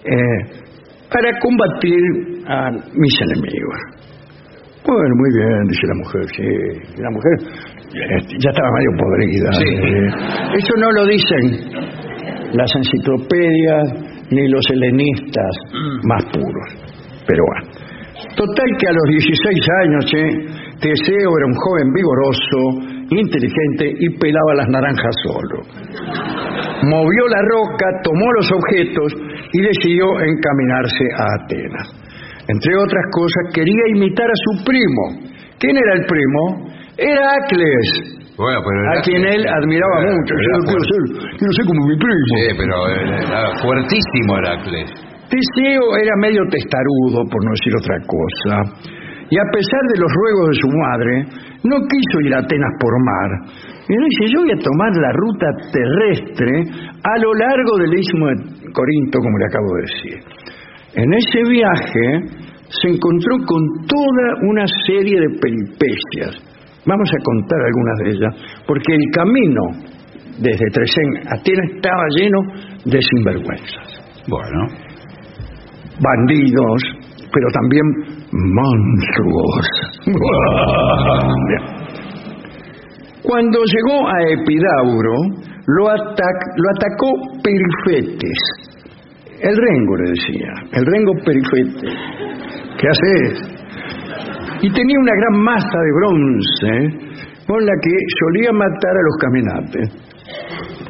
eh, 0.04 0.64
para 1.10 1.38
combatir 1.40 2.00
a 2.46 2.70
mis 2.70 3.20
enemigos. 3.22 4.03
Bueno, 4.86 5.14
muy 5.16 5.30
bien, 5.32 5.62
dice 5.68 5.86
la 5.86 5.94
mujer, 5.94 6.24
sí. 6.36 7.00
La 7.00 7.10
mujer 7.10 7.36
ya 8.38 8.50
estaba 8.50 8.68
medio 8.72 8.92
podrida. 8.98 9.50
eh. 9.64 10.58
Eso 10.58 10.74
no 10.78 10.90
lo 10.92 11.06
dicen 11.06 11.44
las 12.52 12.70
enciclopedias 12.76 14.30
ni 14.30 14.48
los 14.48 14.64
helenistas 14.70 15.56
más 16.04 16.24
puros. 16.26 16.68
Pero 17.26 17.42
bueno. 17.48 17.72
Total 18.36 18.66
que 18.78 18.86
a 18.88 18.92
los 18.92 19.06
16 19.08 19.68
años, 19.84 20.04
che, 20.06 20.22
Teseo 20.80 21.30
era 21.38 21.46
un 21.46 21.54
joven 21.54 21.92
vigoroso, 21.92 22.60
inteligente 23.10 23.94
y 24.00 24.08
pelaba 24.18 24.54
las 24.56 24.68
naranjas 24.68 25.14
solo. 25.24 25.62
Movió 26.82 27.28
la 27.28 27.40
roca, 27.42 27.86
tomó 28.02 28.32
los 28.32 28.50
objetos 28.52 29.14
y 29.52 29.60
decidió 29.62 30.04
encaminarse 30.20 31.04
a 31.16 31.24
Atenas. 31.42 32.03
Entre 32.48 32.72
otras 32.76 33.04
cosas, 33.12 33.42
quería 33.54 33.84
imitar 33.96 34.26
a 34.26 34.38
su 34.50 34.64
primo. 34.64 35.04
¿Quién 35.58 35.76
era 35.76 35.92
el 35.94 36.04
primo? 36.06 36.68
Heracles, 36.96 37.88
Bueno, 38.36 38.58
pero 38.66 38.78
a 38.90 39.02
quien 39.02 39.22
él 39.24 39.42
admiraba 39.46 39.96
era- 40.02 40.12
mucho. 40.12 40.34
Yo 40.34 40.50
quiero 40.66 40.82
fuerte. 40.82 40.88
ser, 40.90 41.02
quiero 41.38 41.52
ser 41.54 41.64
como 41.66 41.80
mi 41.86 41.96
primo. 41.96 42.24
Sí, 42.34 42.44
pero 42.58 42.74
era 42.88 43.40
fuertísimo 43.62 44.30
Heracles. 44.38 44.88
Teseo 45.30 45.84
era 45.98 46.14
medio 46.20 46.42
testarudo, 46.50 47.24
por 47.30 47.40
no 47.44 47.50
decir 47.56 47.72
otra 47.80 47.96
cosa, 48.06 48.54
y 49.30 49.36
a 49.40 49.46
pesar 49.50 49.82
de 49.94 49.98
los 49.98 50.10
ruegos 50.12 50.46
de 50.52 50.56
su 50.60 50.68
madre, 50.68 51.14
no 51.64 51.76
quiso 51.88 52.16
ir 52.28 52.34
a 52.34 52.38
Atenas 52.44 52.74
por 52.78 52.92
mar. 53.02 53.30
Y 53.88 53.94
dice, 53.96 54.22
yo 54.34 54.40
voy 54.44 54.52
a 54.52 54.60
tomar 54.62 54.92
la 54.94 55.12
ruta 55.16 55.46
terrestre 55.72 56.52
a 57.02 57.14
lo 57.18 57.30
largo 57.34 57.72
del 57.80 57.94
istmo 57.98 58.26
de 58.28 58.36
Corinto, 58.72 59.18
como 59.18 59.38
le 59.38 59.46
acabo 59.46 59.68
de 59.74 59.82
decir. 59.82 60.18
En 60.96 61.12
ese 61.12 61.42
viaje 61.50 62.40
se 62.68 62.88
encontró 62.88 63.36
con 63.46 63.60
toda 63.86 64.34
una 64.48 64.64
serie 64.86 65.18
de 65.20 65.38
peripecias. 65.40 66.36
Vamos 66.86 67.08
a 67.12 67.22
contar 67.24 67.58
algunas 67.60 67.98
de 67.98 68.10
ellas, 68.10 68.34
porque 68.66 68.94
el 68.94 69.04
camino 69.12 69.62
desde 70.38 70.66
Tresén 70.72 71.16
a 71.28 71.34
Atenas 71.38 71.70
estaba 71.76 72.04
lleno 72.16 72.38
de 72.84 73.00
sinvergüenzas 73.00 74.02
Bueno. 74.28 74.66
bandidos, 76.00 76.82
pero 77.32 77.46
también 77.52 77.86
monstruos. 78.32 79.66
Cuando 83.22 83.58
llegó 83.64 84.06
a 84.08 84.20
Epidauro, 84.32 85.14
lo, 85.66 85.86
atac- 85.88 86.54
lo 86.56 86.70
atacó 86.76 87.08
Perifetes. 87.42 88.38
El 89.44 89.54
rengo 89.54 89.96
le 89.96 90.08
decía, 90.08 90.52
el 90.72 90.86
rengo 90.86 91.12
Perifetes. 91.22 91.92
¿Qué 92.80 92.88
haces? 92.88 93.54
Y 94.62 94.72
tenía 94.72 94.98
una 94.98 95.12
gran 95.20 95.44
masa 95.44 95.78
de 95.84 95.92
bronce 96.00 97.04
con 97.46 97.60
la 97.60 97.72
que 97.82 97.92
solía 98.24 98.52
matar 98.52 98.94
a 98.96 99.04
los 99.04 99.16
caminantes. 99.20 99.86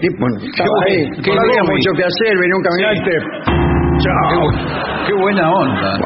Y 0.01 0.09
bueno, 0.21 0.37
estaba 0.39 0.71
ahí, 0.87 1.03
qué 1.19 1.35
no 1.35 1.41
había 1.43 1.63
mucho 1.67 1.91
que 1.97 2.05
hacer, 2.05 2.39
venía 2.39 2.55
un 2.55 2.63
caminante. 2.63 3.11
Chao. 3.99 5.07
qué 5.09 5.15
buena 5.15 5.51
onda. 5.51 5.99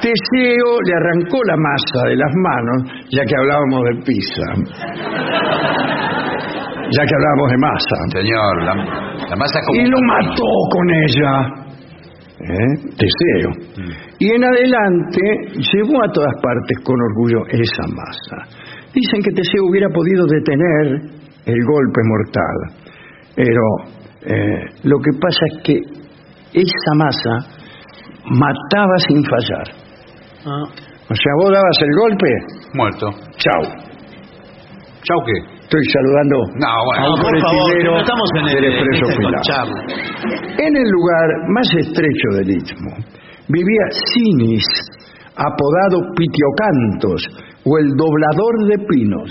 Teseo 0.00 0.70
le 0.86 0.94
arrancó 0.94 1.42
la 1.42 1.56
masa 1.56 2.08
de 2.08 2.16
las 2.16 2.32
manos, 2.36 2.92
ya 3.10 3.24
que 3.24 3.34
hablábamos 3.36 3.82
de 3.82 3.94
pizza. 4.06 4.46
Ya 6.90 7.02
que 7.02 7.14
hablábamos 7.16 7.50
de 7.50 7.58
masa. 7.58 7.96
Señor, 8.12 8.62
la, 8.62 8.74
la 9.30 9.36
masa 9.36 9.58
como... 9.66 9.80
Y 9.80 9.90
lo 9.90 9.98
mató 10.06 10.44
con 10.70 10.90
ella. 10.90 11.63
¿Eh? 12.46 12.74
Teseo. 12.98 13.50
Y 14.18 14.30
en 14.30 14.44
adelante 14.44 15.20
llevó 15.72 16.04
a 16.04 16.12
todas 16.12 16.34
partes 16.42 16.78
con 16.84 16.96
orgullo 17.00 17.46
esa 17.48 17.86
masa. 17.88 18.58
Dicen 18.94 19.22
que 19.22 19.30
Teseo 19.32 19.62
hubiera 19.70 19.88
podido 19.88 20.26
detener 20.26 21.10
el 21.46 21.64
golpe 21.66 22.00
mortal, 22.04 22.84
pero 23.34 23.62
eh, 24.26 24.64
lo 24.84 24.98
que 24.98 25.10
pasa 25.20 25.40
es 25.52 25.62
que 25.64 25.74
esa 26.52 26.94
masa 26.96 27.48
mataba 28.26 28.96
sin 29.08 29.24
fallar. 29.24 29.68
Ah, 30.46 30.64
O 31.10 31.14
sea, 31.14 31.32
vos 31.40 31.50
dabas 31.50 31.78
el 31.80 31.96
golpe, 31.96 32.26
Muerto. 32.74 33.10
chau. 33.36 33.62
¿Chau 35.02 35.18
qué? 35.26 35.53
Estoy 35.74 35.90
saludando 35.90 36.36
No, 36.54 36.70
bueno. 36.86 37.02
a 37.02 37.14
un 37.14 37.20
por 37.20 37.34
favor, 37.40 37.84
no 37.84 37.98
estamos 37.98 38.28
en 38.38 38.46
el 38.46 38.54
del 38.54 38.64
expreso 38.70 39.06
Pilar. 39.18 39.40
charla. 39.42 39.80
En 40.62 40.76
el 40.76 40.88
lugar 40.88 41.26
más 41.50 41.66
estrecho 41.82 42.28
del 42.38 42.48
Istmo 42.62 42.90
vivía 43.48 43.86
Sinis, 43.90 44.62
apodado 45.34 45.98
Pitiocantos, 46.14 47.26
o 47.66 47.78
el 47.78 47.90
doblador 47.96 48.54
de 48.70 48.78
pinos. 48.86 49.28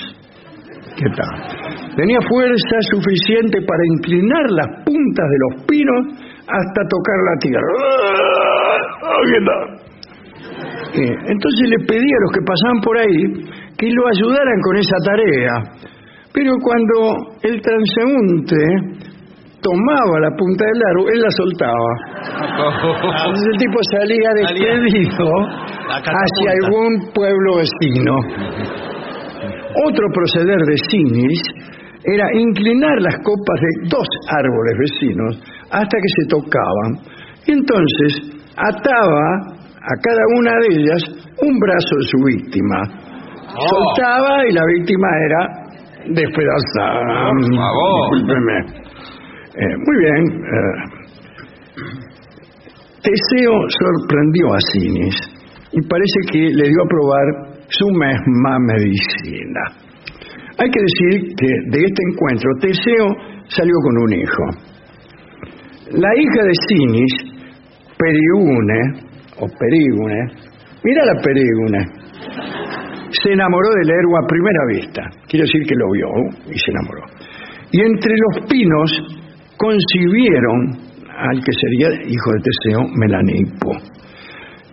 ¿Qué 0.98 1.08
tal? 1.16 1.96
Tenía 1.96 2.20
fuerza 2.28 2.76
suficiente 2.92 3.62
para 3.64 3.80
inclinar 3.96 4.44
las 4.52 4.68
puntas 4.84 5.26
de 5.32 5.38
los 5.48 5.64
pinos 5.66 6.02
hasta 6.44 6.80
tocar 6.92 7.20
la 7.24 7.36
tierra. 7.40 7.74
¿Qué 9.32 9.40
tal? 9.48 9.64
Eh, 10.92 11.16
Entonces 11.26 11.70
le 11.70 11.80
pedí 11.88 12.10
a 12.12 12.22
los 12.28 12.32
que 12.36 12.42
pasaban 12.46 12.82
por 12.84 12.98
ahí 12.98 13.24
que 13.78 13.88
lo 13.96 14.08
ayudaran 14.12 14.60
con 14.62 14.76
esa 14.76 14.98
tarea. 15.06 15.54
Pero 16.34 16.52
cuando 16.62 17.38
el 17.44 17.62
transeúnte 17.62 18.58
tomaba 19.62 20.20
la 20.20 20.32
punta 20.36 20.66
del 20.66 20.82
arco, 20.90 21.10
él 21.14 21.22
la 21.22 21.30
soltaba. 21.30 21.92
Entonces 23.24 23.48
el 23.54 23.58
tipo 23.58 23.80
salía 23.94 24.30
despedido 24.36 25.30
hacia 25.88 26.52
algún 26.60 27.14
pueblo 27.14 27.58
vecino. 27.58 28.16
Otro 29.88 30.06
proceder 30.14 30.58
de 30.58 30.78
Sinis 30.90 31.42
era 32.04 32.26
inclinar 32.34 33.02
las 33.02 33.16
copas 33.24 33.60
de 33.62 33.90
dos 33.90 34.08
árboles 34.28 34.76
vecinos 34.80 35.42
hasta 35.72 35.98
que 35.98 36.12
se 36.18 36.28
tocaban. 36.30 37.00
Y 37.48 37.52
entonces 37.54 38.34
ataba 38.58 39.54
a 39.80 39.94
cada 40.02 40.24
una 40.38 40.52
de 40.60 40.82
ellas 40.82 41.04
un 41.42 41.60
brazo 41.60 41.96
de 41.96 42.04
su 42.04 42.18
víctima. 42.26 42.78
Soltaba 43.70 44.48
y 44.48 44.54
la 44.54 44.64
víctima 44.78 45.08
era 45.28 45.63
despedazada. 46.08 47.30
Por 47.30 47.56
favor. 47.56 48.16
Discúlpeme. 48.16 48.58
Eh, 49.56 49.76
muy 49.78 49.98
bien. 50.00 50.24
eh, 50.44 51.04
Teseo 53.04 53.54
sorprendió 53.68 54.54
a 54.54 54.60
Sinis 54.72 55.16
y 55.74 55.82
parece 55.88 56.20
que 56.32 56.40
le 56.40 56.70
dio 56.70 56.82
a 56.84 56.88
probar 56.88 57.26
su 57.68 57.86
misma 57.90 58.58
medicina. 58.60 59.62
Hay 60.58 60.70
que 60.70 60.80
decir 60.80 61.36
que 61.36 61.48
de 61.72 61.84
este 61.84 62.02
encuentro 62.12 62.50
Teseo 62.62 63.08
salió 63.50 63.74
con 63.84 63.98
un 64.04 64.14
hijo. 64.14 64.44
La 65.92 66.10
hija 66.16 66.44
de 66.44 66.54
Sinis, 66.68 67.14
Perigune, 67.98 68.82
o 69.40 69.48
Perigune, 69.48 70.32
mira 70.84 71.06
la 71.06 71.22
Perigune, 71.22 71.86
se 73.22 73.34
enamoró 73.34 73.70
del 73.70 73.90
héroe 73.90 74.16
a 74.18 74.28
primera 74.28 74.64
vista. 74.74 75.02
Quiere 75.28 75.46
decir 75.46 75.62
que 75.68 75.76
lo 75.76 75.92
vio 75.92 76.08
y 76.50 76.58
se 76.58 76.72
enamoró. 76.72 77.04
Y 77.72 77.82
entre 77.82 78.14
los 78.18 78.50
pinos 78.50 78.90
concibieron 79.58 80.78
al 81.10 81.44
que 81.44 81.52
sería 81.54 81.90
hijo 82.10 82.28
de 82.34 82.42
Teseo, 82.42 82.82
Melanipo, 82.98 83.72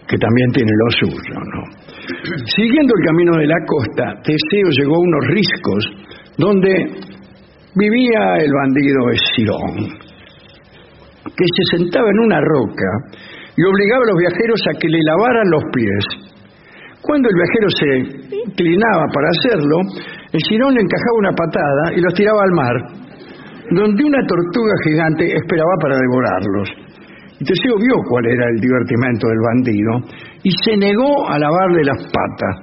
que 0.09 0.17
también 0.17 0.51
tiene 0.53 0.71
lo 0.73 0.91
suyo, 0.91 1.35
¿no? 1.37 1.81
Siguiendo 2.57 2.95
el 2.97 3.07
camino 3.07 3.33
de 3.39 3.47
la 3.47 3.61
costa, 3.67 4.21
Teseo 4.23 4.69
llegó 4.71 4.97
a 4.97 5.01
unos 5.01 5.25
riscos 5.29 5.85
donde 6.39 6.73
vivía 7.77 8.37
el 8.39 8.51
bandido 8.53 9.11
Escirón, 9.13 9.99
que 11.25 11.45
se 11.45 11.79
sentaba 11.79 12.09
en 12.11 12.19
una 12.21 12.41
roca 12.41 12.91
y 13.57 13.63
obligaba 13.63 14.03
a 14.03 14.11
los 14.11 14.19
viajeros 14.19 14.61
a 14.69 14.79
que 14.79 14.89
le 14.89 14.99
lavaran 15.05 15.51
los 15.51 15.65
pies. 15.73 16.30
Cuando 17.03 17.29
el 17.29 17.35
viajero 17.35 17.69
se 17.71 18.37
inclinaba 18.45 19.05
para 19.13 19.29
hacerlo, 19.29 19.77
el 20.33 20.41
Cirón 20.49 20.75
le 20.75 20.83
encajaba 20.83 21.19
una 21.19 21.33
patada 21.33 21.85
y 21.97 22.01
los 22.01 22.15
tiraba 22.15 22.41
al 22.45 22.53
mar, 22.53 22.77
donde 23.73 24.05
una 24.05 24.21
tortuga 24.27 24.73
gigante 24.85 25.25
esperaba 25.35 25.75
para 25.81 25.97
devorarlos. 25.97 26.69
Y 27.41 27.45
Teseo 27.45 27.77
vio 27.81 27.97
cuál 28.09 28.27
era 28.27 28.45
el 28.53 28.61
divertimento 28.61 29.29
del 29.29 29.41
bandido 29.41 29.93
y 30.43 30.51
se 30.63 30.77
negó 30.77 31.29
a 31.31 31.39
lavarle 31.39 31.83
las 31.85 32.05
patas. 32.13 32.55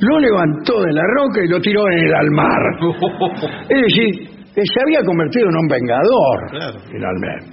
Lo 0.00 0.18
levantó 0.18 0.80
de 0.82 0.92
la 0.92 1.04
roca 1.20 1.44
y 1.44 1.48
lo 1.48 1.60
tiró 1.60 1.86
en 1.90 1.98
el 2.08 2.14
al 2.14 2.30
mar. 2.30 2.62
Es 3.68 3.80
decir, 3.82 4.28
se 4.54 4.80
había 4.82 5.04
convertido 5.04 5.48
en 5.50 5.56
un 5.56 5.68
vengador, 5.68 6.36
Claro. 6.50 6.78
finalmente. 6.90 7.46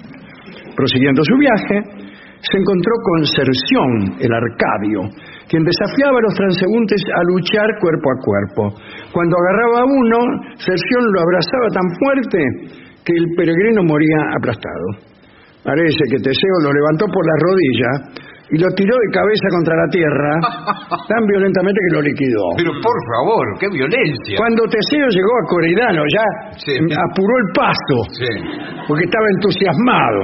Prosiguiendo 0.76 1.22
su 1.26 1.38
viaje, 1.38 1.76
se 2.40 2.58
encontró 2.58 2.94
con 3.04 3.26
Cerción, 3.26 4.16
el 4.20 4.32
arcadio, 4.34 5.02
quien 5.52 5.64
desafiaba 5.68 6.16
a 6.16 6.24
los 6.24 6.34
transeúntes 6.40 7.02
a 7.12 7.22
luchar 7.36 7.68
cuerpo 7.84 8.08
a 8.08 8.18
cuerpo. 8.24 8.64
Cuando 9.12 9.36
agarraba 9.36 9.84
a 9.84 9.90
uno, 9.92 10.20
Cerción 10.56 11.04
lo 11.12 11.20
abrazaba 11.28 11.68
tan 11.76 11.88
fuerte 12.00 12.40
que 13.04 13.14
el 13.20 13.26
peregrino 13.36 13.84
moría 13.84 14.20
aplastado. 14.40 15.12
Parece 15.68 16.02
que 16.10 16.18
Teseo 16.24 16.58
lo 16.64 16.72
levantó 16.74 17.06
por 17.12 17.22
la 17.28 17.38
rodilla 17.38 17.92
y 18.50 18.58
lo 18.58 18.68
tiró 18.74 18.96
de 18.96 19.10
cabeza 19.14 19.48
contra 19.52 19.76
la 19.76 19.88
tierra 19.92 20.32
tan 21.12 21.22
violentamente 21.28 21.80
que 21.88 21.96
lo 21.96 22.02
liquidó. 22.02 22.46
Pero 22.58 22.72
por 22.82 22.98
favor, 23.12 23.44
qué 23.60 23.68
violencia. 23.70 24.36
Cuando 24.40 24.64
Teseo 24.72 25.08
llegó 25.12 25.34
a 25.36 25.44
Coridano 25.52 26.02
ya 26.08 26.26
Sí. 26.64 26.74
apuró 26.80 27.34
el 27.44 27.48
paso 27.54 27.98
Sí. 28.16 28.32
porque 28.88 29.04
estaba 29.04 29.28
entusiasmado. 29.36 30.22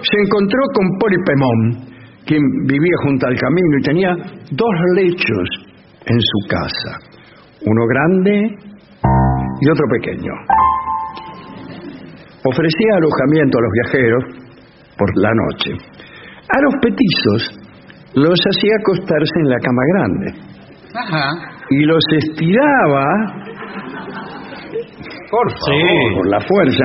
Se 0.00 0.16
encontró 0.22 0.62
con 0.74 0.86
Polipemón, 0.98 1.87
quien 2.28 2.42
vivía 2.66 2.96
junto 3.04 3.26
al 3.26 3.36
camino 3.36 3.78
y 3.80 3.82
tenía 3.82 4.10
dos 4.52 4.74
lechos 4.96 5.48
en 6.06 6.18
su 6.20 6.48
casa, 6.48 7.00
uno 7.66 7.86
grande 7.88 8.54
y 9.60 9.70
otro 9.70 9.84
pequeño. 9.98 10.32
Ofrecía 12.44 12.96
alojamiento 12.96 13.58
a 13.58 13.62
los 13.62 13.72
viajeros 13.72 14.24
por 14.96 15.10
la 15.16 15.30
noche. 15.34 15.72
A 15.72 16.60
los 16.62 16.74
petizos 16.80 17.60
los 18.14 18.38
hacía 18.38 18.72
acostarse 18.80 19.34
en 19.40 19.48
la 19.50 19.58
cama 19.58 19.82
grande 19.94 20.26
Ajá. 20.94 21.28
y 21.70 21.84
los 21.84 22.02
estiraba 22.22 23.04
Por 25.30 25.50
favor. 25.50 26.14
por 26.16 26.26
la 26.28 26.40
fuerza 26.40 26.84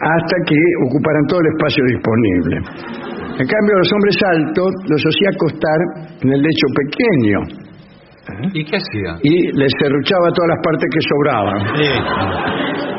hasta 0.00 0.36
que 0.46 0.56
ocuparan 0.86 1.24
todo 1.28 1.40
el 1.40 1.46
espacio 1.56 1.84
disponible. 1.86 3.13
En 3.38 3.46
cambio, 3.46 3.74
los 3.78 3.92
hombres 3.92 4.16
altos 4.36 4.70
los 4.88 5.02
hacía 5.02 5.28
acostar 5.34 5.78
en 6.22 6.32
el 6.32 6.40
lecho 6.40 6.66
pequeño 6.76 7.38
¿Y 8.54 8.64
qué 8.64 8.76
hacía? 8.76 9.18
y 9.22 9.52
les 9.58 9.72
serruchaba 9.78 10.28
todas 10.32 10.48
las 10.48 10.60
partes 10.64 10.88
que 10.92 11.00
sobraban. 11.08 11.58
Sí. 11.76 12.94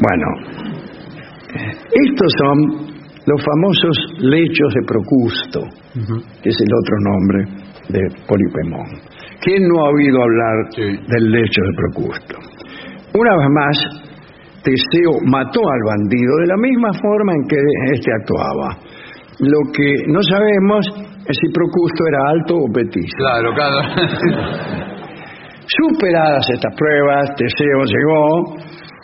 Bueno, 0.00 0.26
estos 1.92 2.32
son 2.38 2.56
los 3.26 3.40
famosos 3.44 3.96
lechos 4.20 4.74
de 4.74 4.82
Procusto, 4.86 5.60
que 6.42 6.48
es 6.48 6.58
el 6.60 6.72
otro 6.74 6.96
nombre 7.00 7.44
de 7.88 8.00
Polipemón. 8.26 8.86
¿Quién 9.40 9.66
no 9.68 9.80
ha 9.84 9.90
oído 9.90 10.22
hablar 10.22 10.56
Sí. 10.70 10.82
del 10.82 11.30
lecho 11.30 11.60
de 11.62 11.72
Procusto? 11.76 12.36
Una 13.14 13.36
vez 13.36 13.48
más, 13.50 13.76
Teseo 14.64 15.20
mató 15.26 15.60
al 15.60 15.82
bandido 15.86 16.32
de 16.40 16.46
la 16.46 16.56
misma 16.56 16.88
forma 17.00 17.32
en 17.34 17.46
que 17.48 17.56
éste 17.94 18.10
actuaba. 18.12 18.78
Lo 19.40 19.60
que 19.72 20.06
no 20.06 20.20
sabemos 20.22 20.86
es 21.26 21.36
si 21.40 21.48
Procusto 21.52 22.06
era 22.08 22.18
alto 22.28 22.54
o 22.56 22.72
petizo. 22.72 23.16
Claro, 23.16 23.52
claro. 23.54 23.78
Superadas 25.66 26.46
estas 26.52 26.74
pruebas, 26.76 27.34
Teseo 27.36 27.84
llegó 27.84 28.54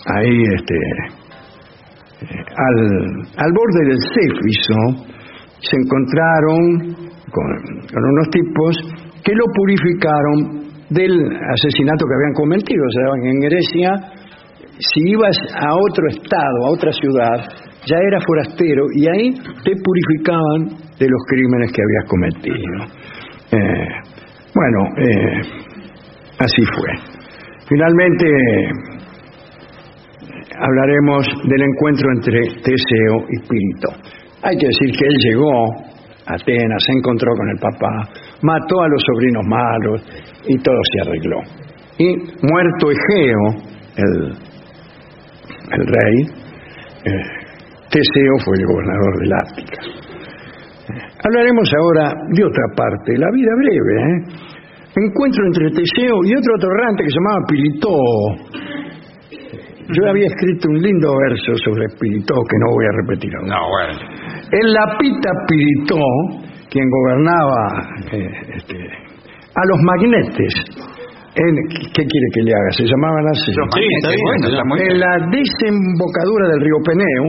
ahí 0.07 0.43
este, 0.55 0.75
eh, 0.75 2.45
al, 2.57 2.79
al 3.37 3.53
borde 3.53 3.89
del 3.89 3.99
Céfiso, 3.99 5.09
se 5.59 5.77
encontraron 5.77 6.95
con, 7.33 7.49
con 7.93 8.05
unos 8.05 8.29
tipos 8.31 8.77
que 9.25 9.33
lo 9.35 9.45
purificaron 9.55 10.61
del 10.91 11.13
asesinato 11.55 12.05
que 12.07 12.15
habían 12.15 12.35
cometido. 12.35 12.83
O 12.85 12.93
sea, 12.93 13.31
en 13.31 13.41
Grecia, 13.41 13.91
si 14.79 15.11
ibas 15.11 15.37
a 15.55 15.75
otro 15.75 16.09
estado, 16.09 16.67
a 16.67 16.71
otra 16.71 16.93
ciudad, 16.93 17.41
ya 17.87 17.97
era 17.97 18.21
forastero 18.21 18.85
y 18.95 19.09
ahí 19.09 19.31
te 19.65 19.73
purificaban 19.83 20.79
de 20.99 21.09
los 21.09 21.21
crímenes 21.29 21.73
que 21.73 21.83
habías 21.83 22.05
cometido. 22.09 22.85
Eh, 23.53 23.89
bueno, 24.55 24.79
eh, 24.99 25.71
Así 26.41 26.63
fue. 26.75 26.89
Finalmente 27.69 28.27
hablaremos 30.59 31.27
del 31.45 31.63
encuentro 31.63 32.09
entre 32.17 32.41
Teseo 32.63 33.27
y 33.29 33.47
Pirito. 33.47 33.89
Hay 34.43 34.57
que 34.57 34.67
decir 34.67 34.91
que 34.97 35.05
él 35.05 35.17
llegó 35.19 35.51
a 36.27 36.35
Atenas, 36.35 36.83
se 36.87 36.93
encontró 36.93 37.31
con 37.37 37.49
el 37.51 37.59
papá, 37.59 38.09
mató 38.41 38.81
a 38.81 38.89
los 38.89 39.03
sobrinos 39.03 39.45
malos 39.47 40.03
y 40.49 40.57
todo 40.63 40.81
se 40.95 41.01
arregló. 41.03 41.41
Y 41.99 42.17
muerto 42.41 42.91
Egeo, 42.91 43.63
el, 43.97 44.33
el 45.73 45.87
rey, 45.87 46.25
eh, 47.05 47.40
Teseo 47.91 48.35
fue 48.45 48.57
el 48.57 48.67
gobernador 48.67 49.13
del 49.21 49.33
Ática. 49.35 49.81
Hablaremos 51.25 51.69
ahora 51.75 52.15
de 52.33 52.45
otra 52.45 52.65
parte, 52.77 53.19
la 53.19 53.29
vida 53.35 53.53
breve, 53.59 53.93
¿eh? 54.01 54.17
encuentro 54.97 55.45
entre 55.47 55.71
Teseo 55.71 56.17
y 56.25 56.35
otro 56.35 56.55
atorrante 56.57 57.05
que 57.05 57.11
se 57.11 57.17
llamaba 57.17 57.47
Piritó. 57.49 57.97
Yo 59.91 60.09
había 60.09 60.27
escrito 60.27 60.69
un 60.71 60.81
lindo 60.81 61.13
verso 61.29 61.53
sobre 61.65 61.87
Piritó 61.99 62.35
que 62.35 62.57
no 62.63 62.67
voy 62.75 62.85
a 62.87 62.93
repetir 63.03 63.31
ahora. 63.37 63.49
No, 63.55 63.69
bueno. 63.69 63.99
El 64.53 64.73
lapita 64.73 65.31
Piritó, 65.49 66.03
quien 66.71 66.87
gobernaba 66.89 67.63
eh, 68.13 68.31
este, 68.57 68.75
a 68.79 69.63
los 69.67 69.79
magnetes, 69.83 70.55
en- 71.35 71.69
¿qué 71.95 72.03
quiere 72.07 72.27
que 72.35 72.43
le 72.43 72.53
haga? 72.55 72.71
Se 72.73 72.85
llamaban 72.85 73.27
así. 73.31 73.51
Los 73.55 73.69
Sí, 73.75 73.83
está 73.99 74.09
bien, 74.11 74.25
bueno, 74.25 74.49
está 74.49 74.65
muy 74.65 74.81
En 74.81 74.87
bien. 74.89 75.01
la 75.01 75.13
desembocadura 75.31 76.49
del 76.49 76.61
río 76.61 76.79
Peneo, 76.87 77.25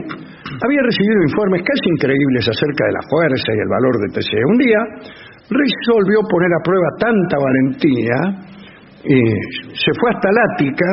había 0.62 0.82
recibido 0.86 1.26
informes 1.26 1.62
casi 1.66 1.86
increíbles 1.90 2.46
acerca 2.46 2.86
de 2.86 2.94
la 2.94 3.04
fuerza 3.10 3.50
y 3.50 3.60
el 3.60 3.70
valor 3.70 3.96
de 3.98 4.14
Teseo. 4.14 4.46
Un 4.46 4.60
día 4.62 4.82
resolvió 5.50 6.22
poner 6.30 6.52
a 6.54 6.64
prueba 6.64 6.90
tanta 7.02 7.36
valentía 7.42 8.18
y 9.04 9.20
se 9.74 9.92
fue 9.98 10.14
hasta 10.14 10.30
Lática 10.30 10.90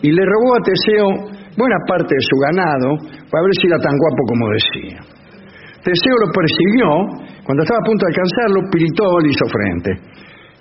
y 0.00 0.10
le 0.10 0.24
robó 0.24 0.56
a 0.56 0.64
Teseo 0.64 1.08
buena 1.56 1.76
parte 1.86 2.14
de 2.16 2.24
su 2.24 2.36
ganado 2.40 2.88
para 3.28 3.44
ver 3.44 3.54
si 3.60 3.68
era 3.68 3.78
tan 3.78 3.92
guapo 3.92 4.22
como 4.26 4.44
decía. 4.48 4.98
Teseo 5.84 6.16
lo 6.24 6.32
persiguió, 6.32 6.88
cuando 7.44 7.62
estaba 7.66 7.80
a 7.82 7.88
punto 7.88 8.06
de 8.06 8.12
alcanzarlo, 8.14 8.70
Piritó 8.70 9.18
le 9.20 9.28
hizo 9.28 9.46
frente. 9.50 9.90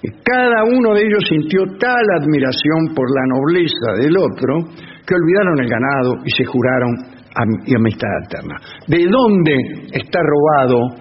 Y 0.01 0.09
cada 0.25 0.65
uno 0.65 0.95
de 0.97 1.05
ellos 1.05 1.23
sintió 1.29 1.61
tal 1.77 2.05
admiración 2.19 2.89
por 2.95 3.05
la 3.05 3.21
nobleza 3.37 4.01
del 4.01 4.17
otro 4.17 4.65
que 5.05 5.13
olvidaron 5.13 5.61
el 5.61 5.69
ganado 5.69 6.13
y 6.25 6.31
se 6.31 6.43
juraron 6.43 7.20
y 7.65 7.75
amistad 7.75 8.09
eterna. 8.25 8.55
¿De 8.87 9.05
dónde 9.07 9.55
está 9.93 10.19
robado 10.21 10.95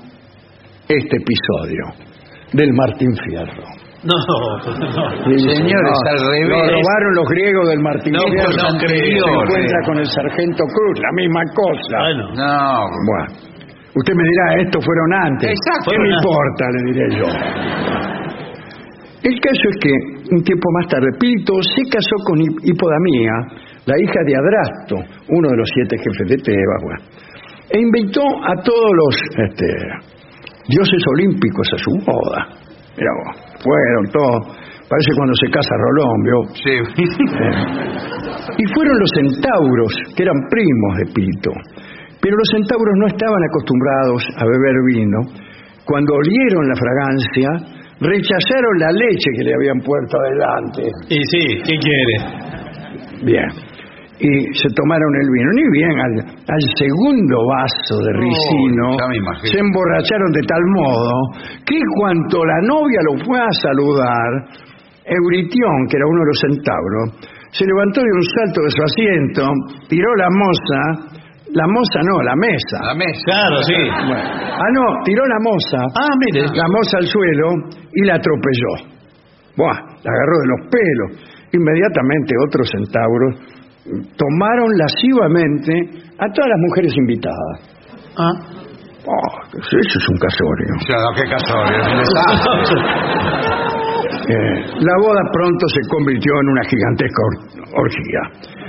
este 0.88 1.16
episodio? 1.16 1.84
Del 2.52 2.72
Martín 2.72 3.08
Fierro. 3.26 3.62
No, 4.02 4.14
no. 4.16 4.58
Sí, 4.64 5.38
Señores, 5.38 5.58
señor. 5.58 6.08
al 6.08 6.18
revés. 6.18 6.48
Lo 6.48 6.56
robaron 6.56 7.14
los 7.14 7.28
griegos 7.28 7.68
del 7.68 7.80
Martín 7.80 8.12
No, 8.14 8.22
Fierro. 8.30 8.44
pues 8.46 8.56
no 8.56 8.70
se 8.80 8.86
creo. 8.86 9.42
encuentra 9.42 9.78
con 9.86 9.98
el 9.98 10.06
sargento 10.06 10.64
Cruz, 10.64 10.98
la 11.00 11.12
misma 11.14 11.42
cosa. 11.54 11.96
Bueno. 12.00 12.24
No, 12.34 12.86
Bueno, 13.06 13.26
usted 13.94 14.14
me 14.14 14.24
dirá, 14.24 14.62
estos 14.62 14.84
fueron 14.84 15.12
antes. 15.30 15.50
Exacto. 15.50 15.90
¿Qué 15.92 15.98
me 15.98 16.08
antes. 16.08 16.24
importa? 16.24 16.64
Le 16.72 16.82
diré 16.92 17.06
yo. 17.20 17.28
El 19.22 19.36
caso 19.38 19.64
es 19.68 19.76
que 19.82 19.92
un 20.34 20.42
tiempo 20.42 20.66
más 20.80 20.88
tarde, 20.88 21.06
Pirito 21.20 21.52
se 21.62 21.82
casó 21.92 22.16
con 22.24 22.40
Hip- 22.40 22.60
Hipodamía, 22.64 23.32
la 23.90 23.96
hija 23.98 24.20
de 24.22 24.34
Adrasto, 24.38 24.96
uno 25.28 25.48
de 25.50 25.56
los 25.56 25.68
siete 25.74 25.96
jefes 25.98 26.26
de 26.30 26.36
Tebas, 26.38 26.80
bueno, 26.82 27.02
e 27.70 27.78
invitó 27.78 28.22
a 28.22 28.54
todos 28.62 28.90
los 28.94 29.14
este, 29.50 29.66
dioses 30.68 31.02
olímpicos 31.14 31.66
a 31.74 31.78
su 31.78 31.90
boda. 32.06 32.40
Mira 32.94 33.10
vos, 33.18 33.34
fueron 33.62 34.04
todos, 34.14 34.40
parece 34.86 35.10
cuando 35.16 35.34
se 35.34 35.50
casa 35.50 35.74
Rolón, 35.74 36.22
¿vio? 36.22 36.38
sí. 36.62 36.74
Y 38.58 38.64
fueron 38.74 38.98
los 38.98 39.10
centauros, 39.14 39.92
que 40.14 40.22
eran 40.22 40.38
primos 40.50 40.92
de 40.98 41.06
Pito. 41.14 41.52
Pero 42.20 42.36
los 42.36 42.48
centauros 42.52 42.94
no 42.98 43.06
estaban 43.06 43.42
acostumbrados 43.48 44.22
a 44.36 44.44
beber 44.44 44.76
vino. 44.86 45.18
Cuando 45.86 46.14
olieron 46.14 46.68
la 46.68 46.76
fragancia, 46.76 47.48
rechazaron 48.00 48.78
la 48.78 48.92
leche 48.92 49.30
que 49.36 49.44
le 49.44 49.54
habían 49.54 49.80
puesto 49.80 50.18
adelante. 50.18 50.82
Y 51.08 51.24
sí, 51.24 51.62
¿qué 51.64 51.78
quiere? 51.78 52.16
Bien. 53.24 53.69
Y 54.20 54.28
se 54.52 54.68
tomaron 54.76 55.12
el 55.16 55.28
vino. 55.32 55.48
Ni 55.56 55.64
bien, 55.72 55.96
al, 55.96 56.12
al 56.28 56.62
segundo 56.76 57.36
vaso 57.48 57.96
de 58.04 58.12
ricino, 58.20 58.96
se 59.44 59.58
emborracharon 59.58 60.30
de 60.32 60.42
tal 60.44 60.60
modo 60.76 61.10
que 61.64 61.78
cuanto 61.96 62.44
la 62.44 62.60
novia 62.68 63.00
lo 63.08 63.24
fue 63.24 63.40
a 63.40 63.48
saludar, 63.62 64.30
Euritión, 65.08 65.88
que 65.88 65.96
era 65.96 66.06
uno 66.06 66.20
de 66.20 66.28
los 66.28 66.40
centauros, 66.40 67.04
se 67.50 67.64
levantó 67.66 68.00
de 68.00 68.12
un 68.12 68.22
salto 68.22 68.60
de 68.62 68.70
su 68.70 68.82
asiento, 68.84 69.42
tiró 69.88 70.14
la 70.16 70.28
moza, 70.30 70.80
la 71.52 71.66
moza 71.66 71.98
no, 72.04 72.22
la 72.22 72.36
mesa. 72.36 72.78
La 72.84 72.94
mesa. 72.94 73.24
Claro, 73.24 73.56
sí. 73.64 73.74
Bueno, 73.74 74.22
ah, 74.22 74.70
no, 74.70 74.84
tiró 75.02 75.24
la 75.26 75.38
moza, 75.42 75.78
Ah, 75.98 76.14
mire. 76.20 76.46
la 76.46 76.66
moza 76.70 76.98
al 76.98 77.06
suelo 77.06 77.48
y 77.92 78.04
la 78.04 78.14
atropelló. 78.14 78.94
Buah, 79.56 79.74
la 79.74 80.10
agarró 80.12 80.36
de 80.38 80.48
los 80.52 80.60
pelos. 80.70 81.10
Inmediatamente 81.52 82.34
otros 82.46 82.70
centauros 82.70 83.34
tomaron 84.16 84.68
lascivamente 84.78 85.72
a 86.18 86.26
todas 86.32 86.48
las 86.50 86.60
mujeres 86.68 86.92
invitadas. 86.96 87.56
Ah. 88.16 88.32
Oh, 89.06 89.56
eso 89.56 89.98
es 89.98 90.08
un 90.08 90.18
casorio. 90.18 90.70
O 90.76 90.86
sea, 90.86 90.96
no, 90.96 91.10
qué 91.16 91.24
casorio, 91.30 91.80
es 91.80 91.88
un 91.88 91.98
desastre. 91.98 92.80
Eh, 94.30 94.64
la 94.80 94.94
boda 95.02 95.20
pronto 95.32 95.66
se 95.74 95.80
convirtió 95.88 96.32
en 96.40 96.48
una 96.50 96.62
gigantesca 96.64 97.20
or- 97.24 97.82
orgía. 97.82 98.22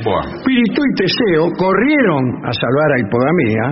Bueno, 0.03 0.41
Pirito 0.45 0.81
y 0.81 0.95
Teseo 0.95 1.51
corrieron 1.57 2.23
a 2.47 2.51
salvar 2.53 2.89
a 2.93 2.99
Hipodamía 2.99 3.65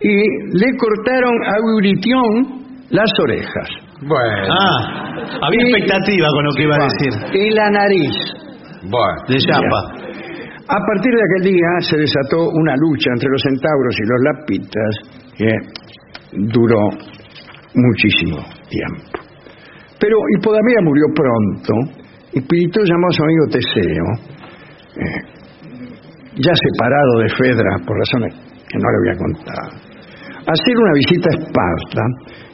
y 0.00 0.14
le 0.58 0.76
cortaron 0.76 1.34
a 1.46 1.56
Euritión 1.58 2.62
las 2.90 3.10
orejas. 3.22 3.68
bueno, 4.06 4.52
Ah, 4.52 5.14
había 5.42 5.60
Y- 5.62 5.70
expectativa 5.72 6.28
con 6.30 6.44
lo 6.44 6.50
que 6.54 6.62
iba 6.62 6.76
a 6.76 6.84
decir. 6.84 7.40
Y 7.40 7.50
la 7.54 7.70
nariz. 7.70 8.14
bueno. 8.82 9.22
De 9.26 9.38
chapa. 9.38 10.05
A 10.68 10.78
partir 10.82 11.12
de 11.14 11.22
aquel 11.22 11.54
día 11.54 11.70
se 11.80 11.96
desató 11.96 12.50
una 12.50 12.74
lucha 12.74 13.10
entre 13.14 13.30
los 13.30 13.40
centauros 13.40 13.94
y 13.98 14.02
los 14.02 14.20
lapitas 14.26 14.92
que 15.38 15.50
duró 16.52 16.90
muchísimo 17.74 18.38
tiempo. 18.68 19.26
Pero 20.00 20.16
Hipodamía 20.34 20.80
murió 20.82 21.04
pronto 21.14 21.72
y 22.32 22.40
Pirito 22.40 22.80
llamó 22.82 23.06
a 23.06 23.12
su 23.12 23.22
amigo 23.22 23.46
Teseo, 23.46 24.06
eh, 24.96 25.22
ya 26.34 26.52
separado 26.52 27.20
de 27.22 27.28
Fedra 27.30 27.78
por 27.86 27.96
razones 27.96 28.34
que 28.68 28.78
no 28.78 28.90
le 28.90 28.98
voy 28.98 29.10
a 29.14 29.18
contar, 29.18 29.70
a 29.70 30.50
hacer 30.50 30.76
una 30.76 30.92
visita 30.94 31.28
a 31.30 31.36
Esparta 31.38 32.02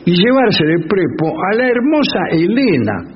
y 0.04 0.12
llevarse 0.12 0.64
de 0.66 0.78
prepo 0.86 1.32
a 1.50 1.54
la 1.56 1.66
hermosa 1.66 2.20
Helena, 2.30 3.11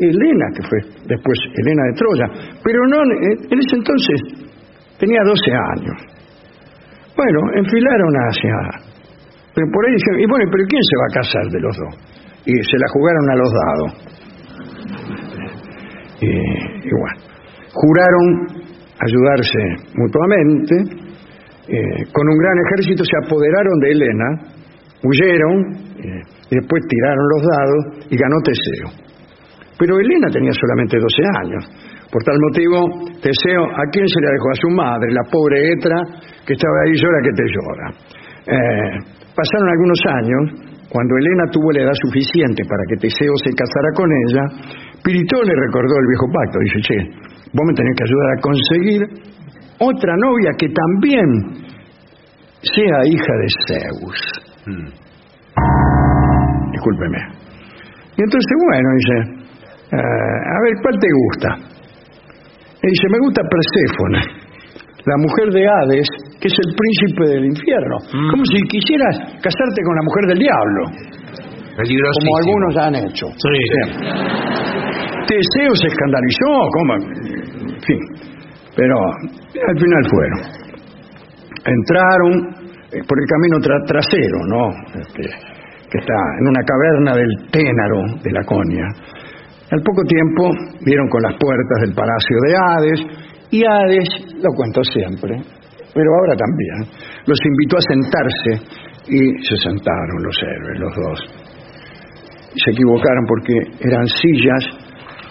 Helena, 0.00 0.46
que 0.54 0.62
fue 0.68 0.78
después 1.06 1.38
Helena 1.56 1.82
de 1.84 1.92
Troya, 1.92 2.26
pero 2.64 2.86
no 2.88 3.02
en 3.02 3.58
ese 3.58 3.76
entonces 3.76 4.20
tenía 4.98 5.20
12 5.24 5.52
años. 5.76 5.96
Bueno, 7.16 7.40
enfilaron 7.54 8.12
hacia. 8.28 8.54
Pero 9.54 9.66
por 9.72 9.86
ahí 9.86 9.94
dijeron, 9.94 10.20
y 10.20 10.26
bueno, 10.26 10.44
pero 10.50 10.64
¿quién 10.68 10.82
se 10.82 10.96
va 10.96 11.04
a 11.04 11.14
casar 11.20 11.46
de 11.50 11.60
los 11.60 11.76
dos? 11.76 11.94
Y 12.46 12.52
se 12.52 12.78
la 12.78 12.88
jugaron 12.92 13.30
a 13.30 13.36
los 13.36 13.50
dados. 13.52 13.90
Y, 16.22 16.26
bueno, 16.28 17.16
juraron 17.72 18.46
ayudarse 19.00 19.58
mutuamente. 19.94 20.74
eh, 21.68 22.04
con 22.12 22.28
un 22.28 22.36
gran 22.36 22.58
ejército 22.66 23.02
se 23.04 23.16
apoderaron 23.24 23.78
de 23.80 23.90
Helena, 23.90 24.26
huyeron, 25.02 25.72
eh, 25.96 26.22
después 26.50 26.82
tiraron 26.86 27.26
los 27.36 27.42
dados 27.42 28.06
y 28.10 28.16
ganó 28.18 28.36
Teseo. 28.44 29.09
Pero 29.80 29.96
Helena 29.96 30.28
tenía 30.28 30.52
solamente 30.52 31.00
12 31.00 31.24
años. 31.40 31.64
Por 32.12 32.20
tal 32.20 32.36
motivo, 32.36 32.84
Teseo, 33.16 33.64
¿a 33.64 33.88
quién 33.88 34.04
se 34.04 34.20
la 34.20 34.28
dejó? 34.36 34.46
A 34.52 34.60
su 34.60 34.68
madre, 34.76 35.08
la 35.08 35.24
pobre 35.24 35.72
Etra, 35.72 35.96
que 36.44 36.52
estaba 36.52 36.84
ahí 36.84 36.92
llora 37.00 37.18
que 37.24 37.32
te 37.32 37.46
llora. 37.48 37.86
Eh, 38.44 38.92
pasaron 39.32 39.72
algunos 39.72 40.00
años, 40.20 40.42
cuando 40.92 41.16
Helena 41.16 41.48
tuvo 41.48 41.72
la 41.72 41.80
edad 41.88 41.96
suficiente 41.96 42.60
para 42.68 42.84
que 42.92 43.08
Teseo 43.08 43.32
se 43.40 43.56
casara 43.56 43.90
con 43.96 44.10
ella, 44.28 44.44
Piritó 45.00 45.40
le 45.40 45.54
recordó 45.56 45.96
el 45.96 46.06
viejo 46.12 46.26
pacto. 46.28 46.58
Dice, 46.60 46.80
che, 46.84 46.98
vos 47.56 47.64
me 47.64 47.72
tenés 47.72 47.96
que 47.96 48.04
ayudar 48.04 48.28
a 48.36 48.40
conseguir 48.44 49.00
otra 49.80 50.12
novia 50.20 50.50
que 50.60 50.68
también 50.68 51.56
sea 52.60 53.00
hija 53.08 53.32
de 53.32 53.48
Zeus. 53.64 54.20
Mm. 54.66 54.92
Discúlpeme. 56.68 57.18
Y 58.18 58.20
entonces, 58.20 58.52
bueno, 58.60 58.88
dice, 59.00 59.39
eh, 59.92 59.96
a 59.96 60.58
ver, 60.64 60.74
¿cuál 60.82 60.96
te 60.98 61.08
gusta? 61.10 61.48
Y 62.82 62.86
dice, 62.88 63.06
me 63.10 63.18
gusta 63.20 63.42
Perséfone, 63.44 64.20
la 65.04 65.16
mujer 65.18 65.48
de 65.52 65.62
Hades, 65.68 66.08
que 66.40 66.48
es 66.48 66.54
el 66.64 66.72
príncipe 66.74 67.24
del 67.34 67.44
infierno. 67.46 67.96
Como 68.30 68.44
si 68.46 68.56
quisieras 68.68 69.18
casarte 69.42 69.80
con 69.84 69.94
la 69.96 70.02
mujer 70.02 70.24
del 70.28 70.38
diablo, 70.38 70.82
como 72.24 72.36
algunos 72.38 72.76
han 72.76 72.94
hecho. 72.96 73.26
Sí. 73.36 73.58
Teseo 75.28 75.74
se 75.76 75.86
escandalizó, 75.86 76.52
¿cómo? 76.74 76.94
En 76.94 77.80
fin, 77.82 78.00
pero 78.76 78.96
al 78.96 79.78
final 79.78 80.02
fueron. 80.10 80.40
Entraron 81.64 82.32
eh, 82.92 83.02
por 83.06 83.16
el 83.20 83.26
camino 83.28 83.56
tra- 83.60 83.84
trasero, 83.86 84.38
¿no? 84.48 84.70
Este, 85.00 85.22
que 85.22 85.98
está 85.98 86.14
en 86.40 86.48
una 86.48 86.62
caverna 86.64 87.14
del 87.14 87.50
Ténaro 87.50 88.00
de 88.22 88.30
Laconia. 88.32 88.86
Al 89.70 89.80
poco 89.82 90.02
tiempo 90.02 90.50
vieron 90.84 91.08
con 91.08 91.22
las 91.22 91.34
puertas 91.38 91.78
del 91.82 91.94
palacio 91.94 92.36
de 92.46 92.56
Hades 92.56 93.00
y 93.50 93.64
Hades, 93.64 94.08
lo 94.42 94.50
cuento 94.56 94.82
siempre, 94.84 95.36
pero 95.94 96.08
ahora 96.18 96.34
también, 96.36 96.90
los 97.26 97.38
invitó 97.44 97.76
a 97.78 97.84
sentarse 97.86 98.80
y 99.08 99.20
se 99.46 99.56
sentaron 99.56 100.22
los 100.22 100.36
héroes, 100.42 100.80
los 100.80 100.94
dos. 100.96 101.18
Se 102.64 102.70
equivocaron 102.72 103.24
porque 103.26 103.54
eran 103.88 104.06
sillas 104.06 104.64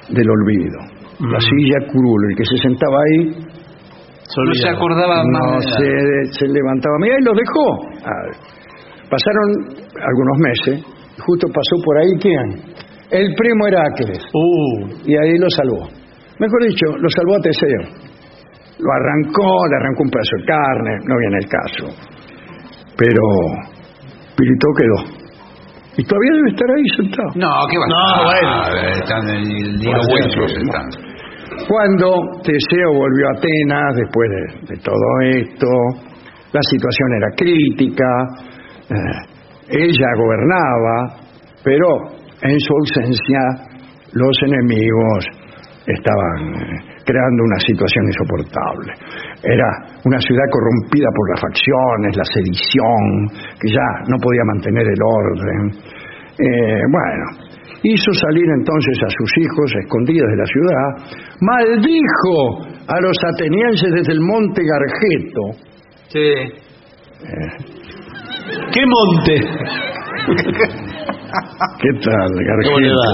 del 0.09 0.29
olvido. 0.29 0.79
La 1.19 1.37
Mm. 1.37 1.41
silla 1.41 1.87
curul, 1.91 2.31
el 2.31 2.37
que 2.37 2.45
se 2.45 2.57
sentaba 2.63 2.95
ahí 3.03 3.25
No 4.47 4.53
se 4.53 4.69
acordaba 4.69 5.23
no 5.23 5.55
más. 5.55 5.65
se, 5.65 6.39
se 6.39 6.47
levantaba. 6.47 6.95
Mira, 7.01 7.15
y 7.19 7.23
los 7.25 7.35
dejó. 7.35 8.05
Ah, 8.05 8.47
Pasaron 9.09 9.49
algunos 9.95 10.37
meses, 10.37 10.85
justo 11.25 11.47
pasó 11.47 11.75
por 11.83 11.97
ahí 11.97 12.11
quién? 12.21 12.61
El 13.11 13.33
primo 13.35 13.67
Heracles, 13.67 14.19
Uh, 14.33 14.87
y 15.05 15.15
ahí 15.17 15.37
lo 15.37 15.49
salvó. 15.49 15.87
Mejor 16.39 16.63
dicho, 16.67 16.85
lo 16.97 17.09
salvó 17.09 17.35
a 17.35 17.41
Teseo. 17.41 17.81
Lo 18.79 18.89
arrancó, 18.93 19.67
le 19.69 19.75
arrancó 19.75 20.03
un 20.03 20.09
pedazo 20.09 20.35
de 20.37 20.45
carne, 20.45 20.91
no 21.05 21.15
viene 21.17 21.37
el 21.41 21.49
caso. 21.49 21.85
Pero 22.97 23.21
Pirito 24.37 24.67
quedó. 24.77 25.19
Y 25.97 26.03
todavía 26.05 26.31
debe 26.33 26.49
estar 26.51 26.67
ahí 26.71 26.87
sentado. 26.95 27.29
No, 27.35 27.67
¿qué 27.69 27.77
va 27.77 27.83
a 27.83 27.89
No, 27.89 27.99
estar? 28.07 28.25
bueno. 28.25 28.49
Ah, 28.55 28.99
Están 29.03 29.29
en 29.29 29.51
el 29.51 29.75
están. 29.75 30.89
Cuando 31.67 32.07
Teseo 32.43 32.93
volvió 32.93 33.27
a 33.27 33.37
Atenas, 33.37 33.95
después 33.95 34.29
de, 34.29 34.75
de 34.75 34.81
todo 34.81 35.05
esto, 35.23 35.67
la 36.53 36.61
situación 36.61 37.09
era 37.17 37.27
crítica, 37.35 38.05
eh, 38.89 39.75
ella 39.83 40.07
gobernaba, 40.15 41.19
pero 41.63 41.87
en 42.41 42.59
su 42.59 42.73
ausencia 42.73 43.39
los 44.13 44.35
enemigos 44.43 45.25
estaban 45.85 46.53
eh, 46.53 46.99
creando 47.05 47.43
una 47.43 47.59
situación 47.65 48.05
insoportable. 48.05 48.93
Era 49.43 49.99
una 50.05 50.19
ciudad 50.19 50.45
corrompida 50.51 51.07
por 51.15 51.29
las 51.31 51.41
facciones, 51.41 52.15
la 52.15 52.23
sedición, 52.25 53.27
que 53.59 53.69
ya 53.73 53.87
no 54.07 54.17
podía 54.21 54.43
mantener 54.45 54.85
el 54.85 55.01
orden. 55.01 55.71
Eh, 56.37 56.83
bueno, 56.91 57.25
hizo 57.83 58.13
salir 58.13 58.45
entonces 58.55 58.97
a 59.03 59.09
sus 59.09 59.31
hijos 59.37 59.73
escondidos 59.83 60.29
de 60.29 60.37
la 60.37 60.45
ciudad, 60.45 60.87
maldijo 61.41 62.61
a 62.87 63.01
los 63.01 63.17
atenienses 63.33 63.91
desde 63.91 64.13
el 64.13 64.21
monte 64.21 64.61
Gargeto. 64.63 65.41
Sí. 66.07 66.33
¿Qué 68.71 68.83
monte? 68.85 69.33
¿Qué 71.81 71.91
tal, 72.01 72.29
va? 72.89 73.11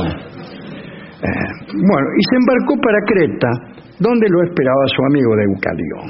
Eh, 1.26 1.50
bueno, 1.74 2.08
y 2.16 2.22
se 2.30 2.36
embarcó 2.38 2.76
para 2.82 3.00
Creta, 3.08 3.52
donde 4.00 4.28
lo 4.30 4.44
esperaba 4.44 4.84
su 4.88 5.02
amigo 5.06 5.36
de 5.36 5.44
Eucalión. 5.44 6.08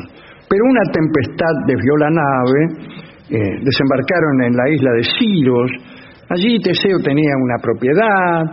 Pero 0.49 0.61
una 0.65 0.83
tempestad 0.91 1.53
desvió 1.67 1.97
la 1.97 2.09
nave, 2.09 2.59
eh, 3.29 3.59
desembarcaron 3.63 4.43
en 4.43 4.53
la 4.55 4.69
isla 4.69 4.91
de 4.91 5.03
Siros, 5.03 5.71
allí 6.29 6.59
Teseo 6.59 6.99
tenía 6.99 7.33
una 7.37 7.57
propiedad, 7.61 8.43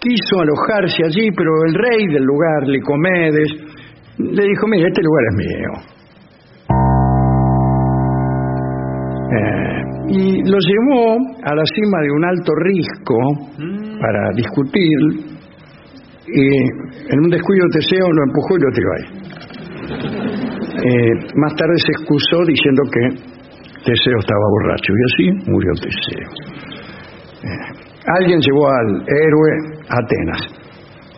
quiso 0.00 0.40
alojarse 0.40 1.04
allí, 1.04 1.30
pero 1.32 1.50
el 1.66 1.74
rey 1.74 2.06
del 2.08 2.24
lugar, 2.24 2.66
Licomedes, 2.66 3.48
le 4.18 4.42
dijo, 4.42 4.66
mira, 4.68 4.88
este 4.88 5.02
lugar 5.02 5.24
es 5.30 5.36
mío. 5.36 6.01
Eh, 9.32 9.82
y 10.08 10.42
lo 10.50 10.58
llevó 10.58 11.16
a 11.44 11.54
la 11.54 11.62
cima 11.74 11.98
de 12.02 12.10
un 12.10 12.24
alto 12.24 12.52
risco 12.64 13.14
para 14.00 14.28
discutir 14.36 14.98
y 16.26 16.46
en 17.12 17.18
un 17.20 17.30
descuido 17.30 17.64
Teseo 17.72 18.06
lo 18.12 18.22
empujó 18.24 18.56
y 18.56 18.60
lo 18.60 18.70
tiró 18.72 18.88
ahí. 18.96 20.12
Eh, 20.84 21.12
más 21.36 21.54
tarde 21.54 21.74
se 21.78 21.92
excusó 21.92 22.38
diciendo 22.46 22.82
que 22.92 23.02
Teseo 23.84 24.18
estaba 24.18 24.46
borracho 24.50 24.92
y 24.92 25.02
así 25.08 25.50
murió 25.50 25.70
Teseo. 25.80 26.30
Eh, 27.44 27.98
alguien 28.18 28.40
llevó 28.40 28.68
al 28.68 29.02
héroe 29.06 29.50
a 29.88 29.96
Atenas 30.02 30.40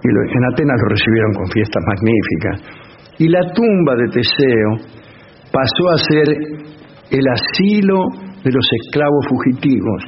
y 0.02 0.08
lo- 0.08 0.30
en 0.30 0.44
Atenas 0.52 0.76
lo 0.82 0.88
recibieron 0.88 1.32
con 1.34 1.46
fiestas 1.50 1.82
magníficas 1.86 2.56
y 3.18 3.28
la 3.28 3.40
tumba 3.52 3.94
de 3.96 4.08
Teseo 4.08 4.70
pasó 5.52 5.88
a 5.90 5.98
ser 5.98 6.26
el 7.10 7.24
asilo 7.28 7.98
de 8.42 8.50
los 8.50 8.66
esclavos 8.82 9.26
fugitivos 9.28 10.04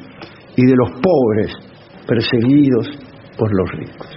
y 0.57 0.64
de 0.64 0.74
los 0.76 0.90
pobres 1.01 1.53
perseguidos 2.07 2.86
por 3.38 3.51
los 3.55 3.70
ricos. 3.72 4.09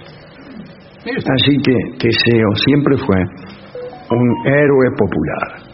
Así 1.04 1.56
que 1.62 1.74
Teseo 1.98 2.50
siempre 2.56 2.96
fue 2.98 3.16
un 3.16 4.46
héroe 4.46 4.90
popular. 4.96 5.70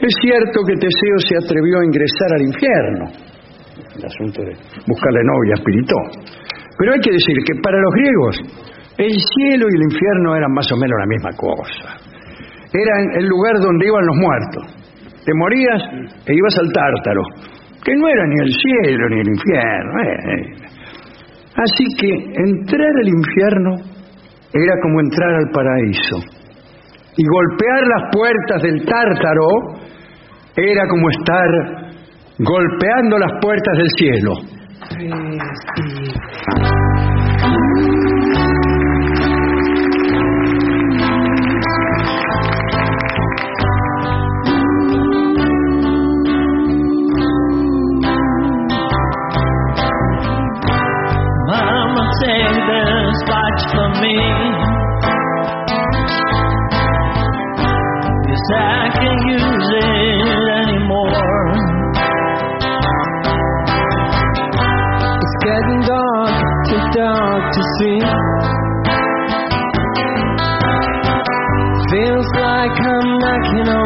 Es 0.00 0.14
cierto 0.20 0.60
que 0.66 0.74
Teseo 0.74 1.18
se 1.26 1.36
atrevió 1.44 1.80
a 1.80 1.84
ingresar 1.84 2.30
al 2.34 2.42
infierno, 2.42 3.04
el 3.96 4.04
asunto 4.04 4.42
de 4.42 4.52
buscarle 4.86 5.20
novia 5.24 5.54
espiritó. 5.56 5.96
Pero 6.78 6.92
hay 6.92 7.00
que 7.00 7.12
decir 7.12 7.36
que 7.46 7.60
para 7.62 7.78
los 7.80 7.92
griegos 7.94 8.36
el 8.98 9.12
cielo 9.12 9.66
y 9.68 9.76
el 9.76 9.92
infierno 9.92 10.36
eran 10.36 10.52
más 10.52 10.70
o 10.72 10.76
menos 10.76 10.96
la 10.98 11.06
misma 11.06 11.30
cosa. 11.36 11.96
Eran 12.72 13.18
el 13.18 13.26
lugar 13.26 13.54
donde 13.60 13.86
iban 13.86 14.06
los 14.06 14.16
muertos. 14.16 14.85
Te 15.26 15.34
morías 15.34 15.82
e 16.24 16.32
ibas 16.32 16.56
al 16.56 16.72
tártaro, 16.72 17.22
que 17.84 17.94
no 17.96 18.08
era 18.08 18.24
ni 18.28 18.36
el 18.46 18.52
cielo 18.54 19.08
ni 19.10 19.20
el 19.20 19.28
infierno. 19.28 20.02
eh. 20.02 20.06
Así 21.56 21.84
que 21.98 22.10
entrar 22.46 22.92
al 23.02 23.08
infierno 23.08 23.74
era 24.54 24.74
como 24.82 25.00
entrar 25.00 25.34
al 25.34 25.50
paraíso. 25.50 26.18
Y 27.16 27.24
golpear 27.26 27.88
las 27.88 28.10
puertas 28.12 28.62
del 28.62 28.84
tártaro 28.84 29.48
era 30.54 30.86
como 30.88 31.10
estar 31.10 31.48
golpeando 32.38 33.18
las 33.18 33.32
puertas 33.40 33.76
del 33.78 33.90
cielo. 33.98 34.32
Mama 35.08 35.42
lots 53.56 53.72
for 53.72 53.88
me. 54.00 54.16
Yes, 58.28 58.44
I 58.54 58.88
can't 58.92 59.22
use 59.32 59.68
it 59.72 60.44
anymore. 60.60 61.12
It's 65.22 65.36
getting 65.44 65.80
dark, 65.88 66.36
too 66.68 66.82
dark 67.00 67.42
to 67.54 67.62
see. 67.78 68.00
Feels 71.90 72.28
like 72.34 72.76
I'm 72.76 73.08
knocking 73.18 73.68
on 73.68 73.85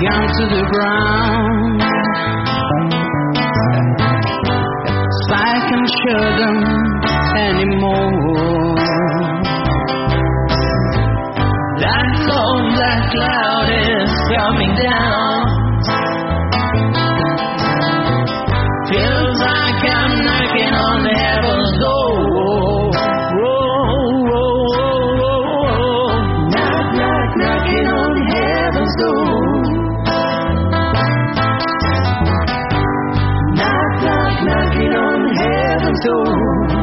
gun 0.00 0.26
to 0.38 0.44
the 0.54 0.62
ground. 0.72 1.29
Heaven's 36.02 36.79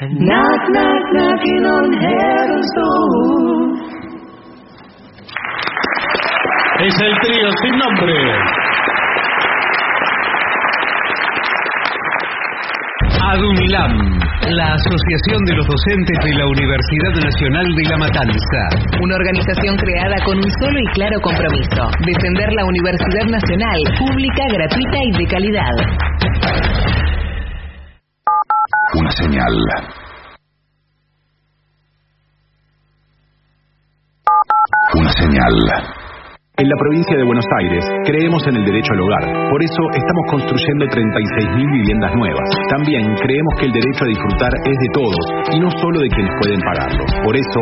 Knock, 0.00 0.62
knock, 0.72 1.04
knocking 1.12 1.60
on 1.60 1.92
heaven's 1.92 2.68
door. 2.72 3.20
Es 6.80 6.94
el 7.04 7.14
trío 7.20 7.50
sin 7.60 7.76
nombre. 7.76 8.16
ADUNILAM, 13.28 13.92
la 14.56 14.72
Asociación 14.72 15.44
de 15.44 15.54
los 15.56 15.66
Docentes 15.66 16.18
de 16.24 16.32
la 16.32 16.46
Universidad 16.46 17.14
Nacional 17.22 17.66
de 17.76 17.84
La 17.90 17.98
Matanza. 17.98 18.60
Una 19.02 19.16
organización 19.16 19.76
creada 19.76 20.16
con 20.24 20.38
un 20.38 20.50
solo 20.64 20.80
y 20.80 20.86
claro 20.94 21.20
compromiso, 21.20 21.90
defender 22.00 22.48
la 22.54 22.64
Universidad 22.64 23.26
Nacional, 23.28 23.78
pública, 23.98 24.44
gratuita 24.48 24.96
y 25.04 25.18
de 25.18 25.26
calidad. 25.28 26.99
Una 29.10 29.16
señal. 29.16 29.56
Una 34.94 35.12
señal. 35.12 35.99
En 36.60 36.68
la 36.68 36.76
provincia 36.76 37.16
de 37.16 37.24
Buenos 37.24 37.48
Aires 37.56 37.80
creemos 38.04 38.44
en 38.44 38.60
el 38.60 38.64
derecho 38.68 38.92
al 38.92 39.00
hogar. 39.00 39.48
Por 39.48 39.64
eso 39.64 39.80
estamos 39.96 40.24
construyendo 40.28 40.84
36.000 40.92 41.56
viviendas 41.56 42.12
nuevas. 42.12 42.48
También 42.68 43.00
creemos 43.16 43.52
que 43.56 43.64
el 43.64 43.72
derecho 43.72 44.04
a 44.04 44.12
disfrutar 44.12 44.52
es 44.68 44.76
de 44.76 44.90
todos 44.92 45.24
y 45.48 45.56
no 45.56 45.72
solo 45.80 46.04
de 46.04 46.12
quienes 46.12 46.36
pueden 46.36 46.60
pagarlo. 46.60 47.00
Por 47.24 47.32
eso, 47.32 47.60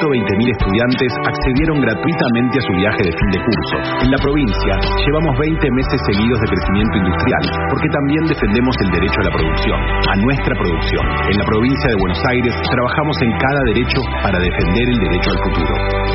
120.000 0.00 0.48
estudiantes 0.48 1.10
accedieron 1.28 1.76
gratuitamente 1.76 2.56
a 2.56 2.64
su 2.64 2.72
viaje 2.72 3.02
de 3.04 3.12
fin 3.12 3.30
de 3.36 3.40
curso. 3.44 3.76
En 4.00 4.10
la 4.16 4.20
provincia 4.24 4.74
llevamos 4.80 5.32
20 5.44 5.68
meses 5.68 5.98
seguidos 6.08 6.40
de 6.40 6.48
crecimiento 6.48 6.94
industrial 7.04 7.44
porque 7.68 7.88
también 7.92 8.32
defendemos 8.32 8.72
el 8.80 8.90
derecho 8.96 9.18
a 9.20 9.28
la 9.28 9.32
producción, 9.36 9.78
a 10.08 10.14
nuestra 10.24 10.56
producción. 10.56 11.04
En 11.04 11.36
la 11.36 11.44
provincia 11.44 11.88
de 11.92 12.00
Buenos 12.00 12.22
Aires 12.32 12.54
trabajamos 12.64 13.16
en 13.28 13.32
cada 13.44 13.60
derecho 13.76 14.00
para 14.24 14.40
defender 14.40 14.86
el 14.88 14.98
derecho 15.04 15.36
al 15.36 15.40
futuro. 15.52 15.74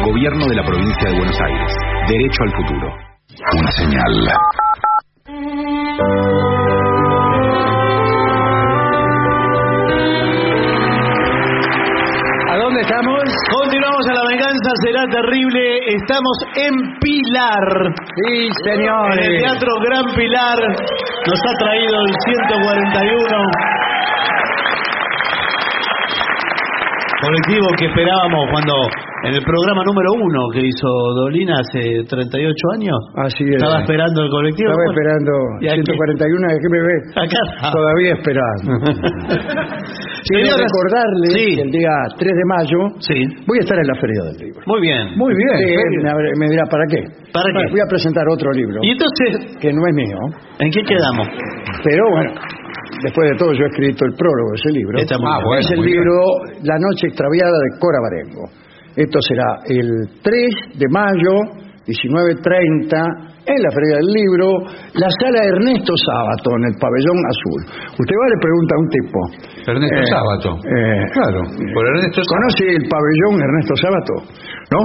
Gobierno 0.10 0.50
de 0.50 0.58
la 0.58 0.66
provincia 0.66 1.06
de 1.14 1.16
Buenos 1.22 1.38
Aires. 1.38 1.70
Derecho 2.24 2.44
al 2.44 2.52
futuro. 2.56 2.88
Una 3.60 3.72
señal. 3.74 4.30
¿A 12.50 12.58
dónde 12.58 12.82
estamos? 12.82 13.24
Continuamos 13.62 14.06
a 14.10 14.14
la 14.14 14.24
venganza, 14.30 14.72
será 14.84 15.04
terrible. 15.10 15.80
Estamos 15.96 16.38
en 16.56 16.74
Pilar. 17.00 17.66
Sí, 17.98 18.36
En 18.36 18.44
el 18.44 18.54
señores. 18.78 19.42
Teatro 19.42 19.72
Gran 19.88 20.06
Pilar 20.16 20.60
nos 20.60 21.40
ha 21.40 21.54
traído 21.60 21.96
el 22.06 22.14
141. 22.26 23.38
Colectivo 27.24 27.68
que 27.80 27.86
esperábamos 27.88 28.44
cuando 28.52 28.74
en 29.24 29.34
el 29.36 29.44
programa 29.44 29.82
número 29.88 30.10
uno 30.20 30.50
que 30.52 30.60
hizo 30.60 30.88
Dolina 31.16 31.56
hace 31.64 32.04
38 32.04 32.56
años. 32.76 32.98
Así 33.16 33.44
es. 33.48 33.56
Estaba 33.56 33.80
esperando 33.82 34.24
el 34.24 34.30
colectivo. 34.30 34.70
Estaba 34.72 34.84
Bueno, 34.84 34.92
esperando 34.92 35.32
y 35.62 35.68
aquí- 35.72 35.84
141 35.88 36.48
de 36.52 36.70
me 36.70 36.82
ve. 36.84 36.96
Acá 37.16 37.40
está. 37.48 37.72
Todavía 37.72 38.12
esperando. 38.20 38.72
Quiero 40.24 40.56
recordarle 40.56 41.28
Sí. 41.36 41.56
que 41.56 41.62
el 41.64 41.72
día 41.72 41.94
3 42.18 42.32
de 42.32 42.46
mayo 42.48 42.80
Sí. 43.00 43.18
voy 43.48 43.58
a 43.60 43.62
estar 43.64 43.78
en 43.80 43.88
la 43.88 43.96
Feria 43.96 44.22
del 44.28 44.38
Libro. 44.44 44.62
Muy 44.68 44.82
bien. 44.82 45.08
Muy 45.16 45.34
bien. 45.36 45.56
me 46.40 46.48
dirá, 46.50 46.64
¿para 46.70 46.84
qué? 46.90 47.00
¿Para 47.34 47.48
qué? 47.56 47.72
Voy 47.72 47.80
a 47.82 47.88
presentar 47.90 48.24
otro 48.30 48.52
libro, 48.52 48.80
Y 48.84 48.92
entonces, 48.92 49.58
que 49.60 49.72
no 49.74 49.82
es 49.88 49.94
mío, 49.96 50.18
¿en 50.60 50.72
qué 50.72 50.82
quedamos? 50.84 51.28
pero 51.84 52.04
bueno, 52.12 52.32
después 53.02 53.30
de 53.32 53.36
todo 53.38 53.54
yo 53.54 53.64
he 53.66 53.70
escrito 53.70 54.06
el 54.06 54.14
prólogo 54.14 54.50
de 54.52 54.58
ese 54.62 54.72
libro. 54.78 55.00
Está 55.00 55.18
muy 55.18 55.28
Ah, 55.32 55.40
bien. 55.42 55.60
es 55.60 55.72
el 55.72 55.82
bien. 55.82 55.92
libro 55.98 56.16
La 56.64 56.78
noche 56.78 57.08
extraviada 57.08 57.52
de 57.58 57.70
Cora 57.80 58.00
Barengo. 58.04 58.44
Esto 58.96 59.18
será 59.22 59.48
el 59.66 59.90
3 60.22 60.78
de 60.78 60.88
mayo, 60.90 61.34
19.30, 61.86 63.34
en 63.44 63.60
la 63.60 63.72
Feria 63.76 63.96
del 64.00 64.08
Libro, 64.08 64.48
la 64.96 65.10
sala 65.20 65.40
Ernesto 65.44 65.92
Sábato, 66.00 66.56
en 66.56 66.64
el 66.72 66.76
pabellón 66.80 67.20
azul. 67.28 67.60
Usted 68.00 68.16
va 68.16 68.26
y 68.28 68.32
le 68.32 68.40
pregunta 68.40 68.72
a 68.72 68.80
un 68.80 68.90
tipo. 68.94 69.20
Ernesto 69.68 70.00
eh, 70.00 70.08
Sábato. 70.08 70.50
eh, 70.64 71.04
Claro, 71.12 71.40
por 71.74 71.84
Ernesto 71.88 72.22
Sábato. 72.24 72.32
¿Conoce 72.32 72.64
el 72.72 72.84
pabellón 72.88 73.34
Ernesto 73.44 73.74
Sábato? 73.76 74.14
¿No? 74.72 74.82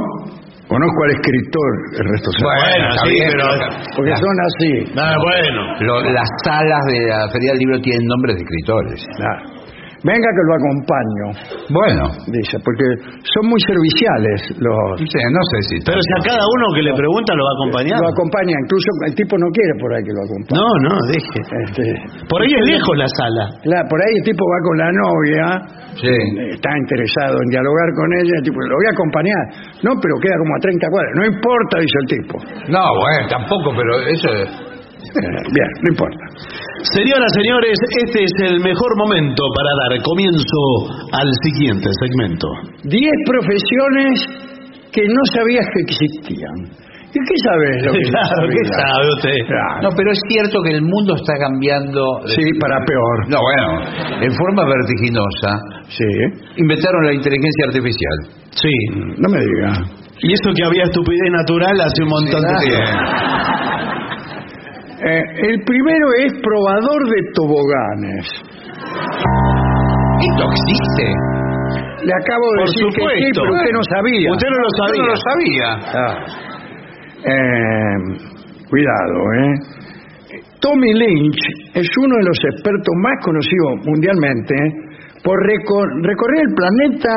Conozco 0.69 0.99
al 1.05 1.11
escritor 1.17 1.71
Ernesto 1.97 2.29
Sábato. 2.33 2.61
Bueno, 2.61 2.77
Bueno, 2.77 2.89
está 2.93 3.05
sí, 3.05 3.11
bien, 3.11 3.31
pero- 3.33 3.97
Porque 3.97 4.15
son 4.21 4.37
así. 4.49 4.71
Ah, 5.01 5.17
bueno. 5.17 5.61
Lo- 5.81 6.11
las 6.13 6.29
salas 6.45 6.85
de 6.93 6.99
la 7.09 7.29
Feria 7.33 7.51
del 7.53 7.59
Libro 7.59 7.81
tienen 7.81 8.05
nombres 8.07 8.37
de 8.37 8.43
escritores. 8.43 9.07
Claro. 9.17 9.58
Venga 10.05 10.29
que 10.31 10.43
lo 10.47 10.55
acompaño, 10.55 11.27
Bueno, 11.75 12.03
dice, 12.31 12.55
porque 12.63 12.87
son 13.35 13.45
muy 13.51 13.59
serviciales 13.67 14.39
los... 14.63 14.79
no 14.95 15.07
sé, 15.11 15.21
no 15.27 15.43
sé 15.51 15.59
si... 15.69 15.75
Pero 15.83 15.99
si 15.99 16.13
a 16.15 16.21
cada 16.23 16.45
uno 16.47 16.65
que 16.75 16.83
le 16.87 16.95
pregunta 16.95 17.35
lo 17.35 17.43
va 17.43 17.51
a 17.51 17.57
acompañar. 17.59 17.97
Lo 17.99 18.09
acompaña, 18.15 18.55
incluso 18.63 18.89
el 19.11 19.15
tipo 19.19 19.35
no 19.39 19.49
quiere 19.51 19.73
por 19.83 19.91
ahí 19.91 20.03
que 20.07 20.15
lo 20.15 20.23
acompañe. 20.23 20.55
No, 20.55 20.69
no, 20.87 20.95
deje. 21.11 21.39
Este, 21.67 21.85
Por 22.31 22.39
ahí 22.43 22.53
es 22.55 22.65
lejos 22.79 22.95
la 22.95 23.09
sala. 23.11 23.45
claro, 23.67 23.85
por 23.91 23.99
ahí 23.99 24.13
el 24.23 24.25
tipo 24.25 24.43
va 24.47 24.59
con 24.63 24.77
la 24.79 24.91
novia, 24.95 25.45
Sí. 25.99 26.15
está 26.55 26.71
interesado 26.79 27.35
en 27.43 27.49
dialogar 27.51 27.89
con 27.99 28.07
ella, 28.23 28.35
el 28.39 28.45
tipo, 28.47 28.59
lo 28.63 28.77
voy 28.79 28.87
a 28.87 28.95
acompañar. 28.95 29.43
No, 29.83 29.91
pero 29.99 30.15
queda 30.23 30.37
como 30.39 30.55
a 30.55 30.61
30 30.63 30.87
cuadras. 30.95 31.13
No 31.19 31.25
importa, 31.27 31.75
dice 31.83 31.99
el 31.99 32.09
tipo. 32.23 32.35
No, 32.71 32.83
bueno, 33.03 33.23
tampoco, 33.27 33.75
pero 33.75 33.93
eso... 34.07 34.29
es- 34.47 34.68
Bien, 35.55 35.71
no 35.83 35.89
importa. 35.91 36.25
Señoras, 36.95 37.31
señores, 37.35 37.77
este 38.07 38.25
es 38.25 38.33
el 38.51 38.61
mejor 38.61 38.97
momento 38.97 39.43
para 39.57 39.71
dar 39.89 40.03
comienzo 40.03 40.61
al 41.13 41.31
siguiente 41.43 41.89
segmento. 42.01 42.49
10 42.85 43.03
profesiones 43.27 44.15
que 44.93 45.03
no 45.09 45.23
sabías 45.35 45.67
que 45.75 45.81
existían. 45.83 46.57
¿Y 47.09 47.19
qué 47.25 47.37
sabes 47.43 47.83
lo 47.87 47.93
que 47.93 48.01
Claro, 48.13 48.49
¿qué 48.53 48.65
sabe 48.69 49.07
usted? 49.17 49.37
Claro. 49.49 49.83
No, 49.83 49.89
pero 49.97 50.13
es 50.13 50.21
cierto 50.29 50.61
que 50.63 50.71
el 50.77 50.83
mundo 50.83 51.15
está 51.17 51.35
cambiando... 51.41 52.05
de- 52.25 52.35
Sí, 52.37 52.45
para 52.61 52.77
peor. 52.85 53.17
No, 53.33 53.39
bueno, 53.41 54.23
en 54.23 54.33
forma 54.37 54.63
vertiginosa. 54.69 55.51
Sí, 55.89 56.05
Inventaron 56.61 57.07
la 57.07 57.15
inteligencia 57.15 57.65
artificial. 57.69 58.17
Sí. 58.51 58.71
no 59.17 59.29
me 59.31 59.41
diga. 59.41 59.89
Y 60.21 60.33
eso 60.35 60.51
que 60.55 60.65
había 60.65 60.83
estupidez 60.85 61.31
natural 61.33 61.81
hace 61.81 62.03
un 62.03 62.09
montón 62.11 62.43
de 62.43 62.55
Sí, 62.61 62.69
tiempo. 62.69 63.68
Eh, 65.01 65.23
el 65.51 65.63
primero 65.65 66.07
es 66.27 66.33
probador 66.43 67.09
de 67.09 67.21
toboganes. 67.35 68.27
¿Esto 70.21 70.45
existe? 70.51 71.07
Le 72.05 72.13
acabo 72.15 72.47
de 72.53 72.59
Por 72.59 72.67
decir 72.67 72.87
que 72.87 73.03
sí, 73.19 73.31
pero 73.35 73.53
usted 73.55 73.73
no 73.73 73.83
sabía. 73.95 74.33
Usted 74.33 74.49
no 74.51 74.59
lo 74.59 74.71
sabía. 74.79 75.03
No 75.03 75.07
lo 75.07 75.17
sabía. 75.17 75.69
Ah. 75.95 76.15
Eh, 77.25 77.97
cuidado, 78.69 79.19
¿eh? 79.35 79.55
Tommy 80.61 80.93
Lynch 80.93 81.39
es 81.75 81.89
uno 82.03 82.17
de 82.17 82.25
los 82.25 82.39
expertos 82.53 82.95
más 83.03 83.25
conocidos 83.25 83.87
mundialmente 83.87 84.55
por 85.23 85.37
reco- 85.47 86.03
recorrer 86.03 86.41
el 86.49 86.55
planeta 86.55 87.15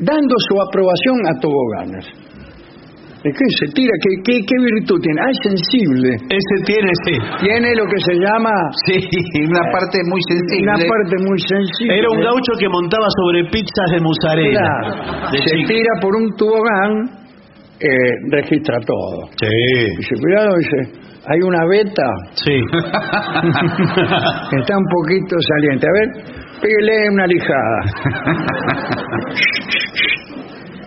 dando 0.00 0.34
su 0.48 0.54
aprobación 0.62 1.26
a 1.26 1.40
toboganes. 1.40 2.06
¿De 3.28 3.36
qué 3.36 3.44
se 3.60 3.66
tira? 3.76 3.92
¿Qué, 4.00 4.08
qué, 4.24 4.40
qué 4.40 4.56
virtud 4.72 4.96
tiene? 5.04 5.20
Ah, 5.20 5.28
es 5.28 5.36
sensible. 5.44 6.16
Ese 6.32 6.56
tiene, 6.64 6.88
sí. 7.04 7.12
Tiene 7.44 7.76
lo 7.76 7.84
que 7.84 8.00
se 8.00 8.14
llama 8.16 8.48
Sí, 8.88 8.96
una 9.44 9.68
parte 9.70 10.00
muy 10.08 10.16
sensible. 10.32 10.64
una 10.64 10.80
parte 10.88 11.12
muy 11.28 11.36
sensible. 11.44 11.92
Era 11.98 12.08
un 12.08 12.20
gaucho 12.24 12.52
que 12.58 12.68
montaba 12.72 13.04
sobre 13.20 13.44
pizzas 13.52 13.90
de 13.92 14.00
mozzarella. 14.00 14.64
Claro. 14.80 15.28
De 15.32 15.38
se 15.44 15.44
chico. 15.44 15.68
tira 15.68 15.92
por 16.00 16.16
un 16.16 16.32
tobogán, 16.40 17.04
eh, 17.80 18.12
registra 18.32 18.80
todo. 18.80 19.28
Sí. 19.36 19.44
Dice, 19.98 20.14
cuidado, 20.24 20.56
dice, 20.56 21.04
hay 21.28 21.40
una 21.44 21.66
beta, 21.68 22.08
Sí. 22.32 22.56
está 24.56 24.72
un 24.72 24.88
poquito 24.88 25.36
saliente. 25.36 25.84
A 25.86 25.92
ver, 25.92 26.08
píguele 26.62 27.10
una 27.12 27.26
lijada. 27.26 27.80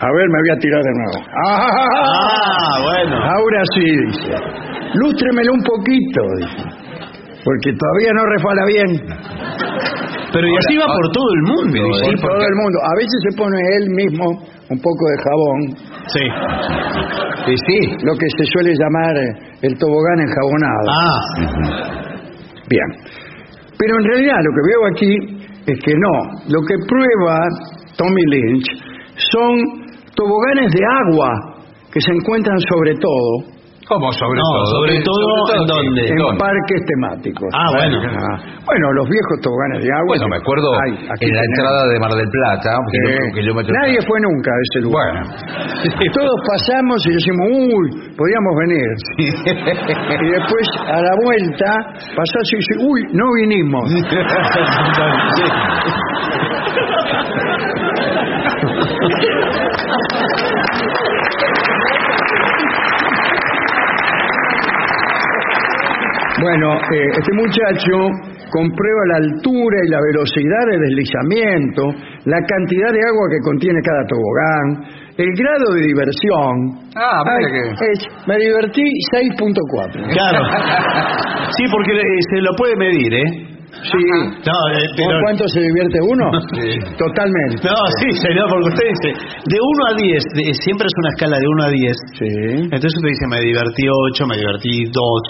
A 0.02 0.10
ver, 0.18 0.26
me 0.34 0.40
voy 0.42 0.50
a 0.50 0.60
tirar 0.60 0.82
de 0.82 0.94
nuevo. 0.98 1.18
Ah, 1.46 2.82
bueno. 2.82 3.16
Ahora 3.24 3.62
sí, 3.76 3.86
dice. 3.86 4.34
Lústremelo 4.96 5.54
un 5.54 5.62
poquito, 5.64 6.22
dice. 6.42 6.64
Porque 7.46 7.70
todavía 7.74 8.12
no 8.14 8.26
refala 8.26 8.66
bien. 8.66 8.90
Pero 10.34 10.48
y 10.48 10.56
así 10.58 10.78
va 10.78 10.86
por 10.88 11.12
todo 11.12 11.30
el 11.36 11.42
mundo. 11.54 11.78
Sí, 12.02 12.10
¿eh? 12.10 12.18
todo 12.22 12.42
el 12.42 12.56
mundo. 12.56 12.80
A 12.82 12.96
veces 12.98 13.18
se 13.30 13.38
pone 13.38 13.58
él 13.78 13.90
mismo 13.92 14.26
un 14.70 14.80
poco 14.80 15.04
de 15.10 15.18
jabón, 15.24 15.60
Sí. 16.08 16.26
Sí, 17.46 17.56
sí. 17.68 17.98
lo 18.04 18.14
que 18.16 18.26
se 18.38 18.46
suele 18.46 18.74
llamar 18.74 19.18
eh, 19.18 19.58
el 19.64 19.78
tobogán 19.78 20.20
enjabonado. 20.20 20.86
Ah, 20.90 21.22
Bien. 22.70 22.88
Pero 23.78 23.96
en 24.00 24.04
realidad 24.06 24.38
lo 24.42 24.52
que 24.56 24.64
veo 24.70 24.82
aquí 24.94 25.14
es 25.68 25.80
que 25.84 25.94
no. 25.94 26.14
Lo 26.50 26.62
que 26.66 26.76
prueba 26.88 27.40
Tommy 27.98 28.24
Lynch 28.30 28.68
son 29.16 29.81
toboganes 30.16 30.72
de 30.72 30.80
agua 31.08 31.30
que 31.92 32.00
se 32.02 32.12
encuentran 32.12 32.58
sobre 32.70 32.94
todo 32.96 33.60
¿Cómo 33.92 34.08
sobre 34.14 34.40
No, 34.40 34.48
todo? 34.56 34.66
sobre 34.80 34.94
¿Qué? 34.96 35.04
todo, 35.04 35.28
¿en 35.52 35.68
dónde? 35.68 36.08
En 36.08 36.16
¿Dónde? 36.16 36.40
parques 36.40 36.80
temáticos. 36.88 37.50
Ah, 37.52 37.68
bueno. 37.76 38.00
Ah, 38.00 38.40
Bueno, 38.64 38.86
los 38.96 39.04
viejos 39.10 39.36
toboganes 39.44 39.84
de 39.84 39.92
agua. 39.92 40.16
Bueno, 40.16 40.32
me 40.32 40.38
acuerdo 40.40 40.72
Ay, 40.80 40.96
aquí 41.12 41.28
en 41.28 41.36
la 41.36 41.44
tenemos. 41.44 41.60
entrada 41.60 41.84
de 41.92 42.00
Mar 42.00 42.14
del 42.16 42.30
Plata, 42.32 42.72
kilómetro- 43.36 43.76
Nadie 43.76 44.00
fue 44.08 44.16
nunca 44.24 44.48
a 44.48 44.60
ese 44.64 44.80
lugar. 44.88 45.12
Bueno. 45.12 45.28
Todos 46.16 46.40
pasamos 46.48 47.04
y 47.04 47.20
decimos, 47.20 47.52
uy, 47.52 48.16
podíamos 48.16 48.54
venir. 48.64 48.88
Y 49.20 49.28
después, 50.40 50.66
a 50.88 50.96
la 51.04 51.14
vuelta, 51.28 52.00
pasás 52.16 52.46
y 52.48 52.56
dices, 52.64 52.80
uy, 52.88 53.04
no 53.12 53.28
vinimos. 53.44 53.92
Bueno, 66.42 66.74
eh, 66.74 67.08
este 67.20 67.34
muchacho 67.34 67.94
comprueba 68.50 69.02
la 69.12 69.18
altura 69.18 69.78
y 69.86 69.90
la 69.92 70.00
velocidad 70.02 70.64
de 70.72 70.80
deslizamiento, 70.80 71.84
la 72.26 72.40
cantidad 72.48 72.92
de 72.92 73.00
agua 73.06 73.26
que 73.30 73.40
contiene 73.44 73.80
cada 73.84 74.04
tobogán, 74.08 74.90
el 75.18 75.30
grado 75.38 75.74
de 75.76 75.82
diversión. 75.86 76.90
Ah, 76.96 77.22
Ay, 77.28 77.46
que- 77.46 77.92
es, 77.92 78.28
me 78.28 78.38
divertí 78.38 78.84
6.4. 79.14 80.14
Claro. 80.14 80.46
Sí, 81.58 81.66
porque 81.70 81.92
eh, 81.92 82.04
se 82.34 82.42
lo 82.42 82.52
puede 82.56 82.78
medir, 82.78 83.14
¿eh? 83.14 83.51
Sí. 83.72 84.04
No, 84.04 84.58
eh, 84.76 84.84
¿Con 85.00 85.08
pero- 85.08 85.22
cuánto 85.24 85.48
se 85.48 85.60
divierte 85.62 85.98
uno? 86.04 86.26
Totalmente. 87.00 87.64
No, 87.64 87.76
sí, 88.04 88.08
señor, 88.20 88.46
porque 88.52 88.68
usted 88.68 88.86
dice, 88.92 89.10
de 89.48 89.58
1 89.58 89.82
a 89.88 89.94
10, 89.96 90.24
de- 90.36 90.54
siempre 90.60 90.86
es 90.88 90.96
una 91.00 91.10
escala 91.16 91.36
de 91.40 91.48
1 91.48 91.64
a 91.64 91.70
10. 91.70 91.98
Sí. 92.20 92.28
Entonces 92.68 92.94
usted 93.00 93.10
dice, 93.16 93.26
me 93.32 93.40
divertí 93.42 93.84
8, 93.88 94.28
me 94.28 94.36
divertí 94.38 94.84
2. 94.92 95.24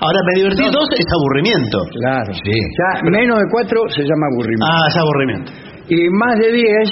Ahora, 0.00 0.18
me 0.28 0.34
divertí 0.44 0.64
2 0.68 0.88
es 0.92 1.06
aburrimiento. 1.08 1.78
Claro. 1.98 2.32
Sí. 2.44 2.52
Ya 2.52 3.00
menos 3.10 3.38
de 3.40 3.46
4 3.50 3.80
se 3.96 4.02
llama 4.04 4.24
aburrimiento. 4.32 4.68
Ah, 4.68 4.84
es 4.88 4.96
aburrimiento. 5.00 5.50
Y 5.88 5.98
más 6.12 6.34
de 6.36 6.52
10 6.52 6.88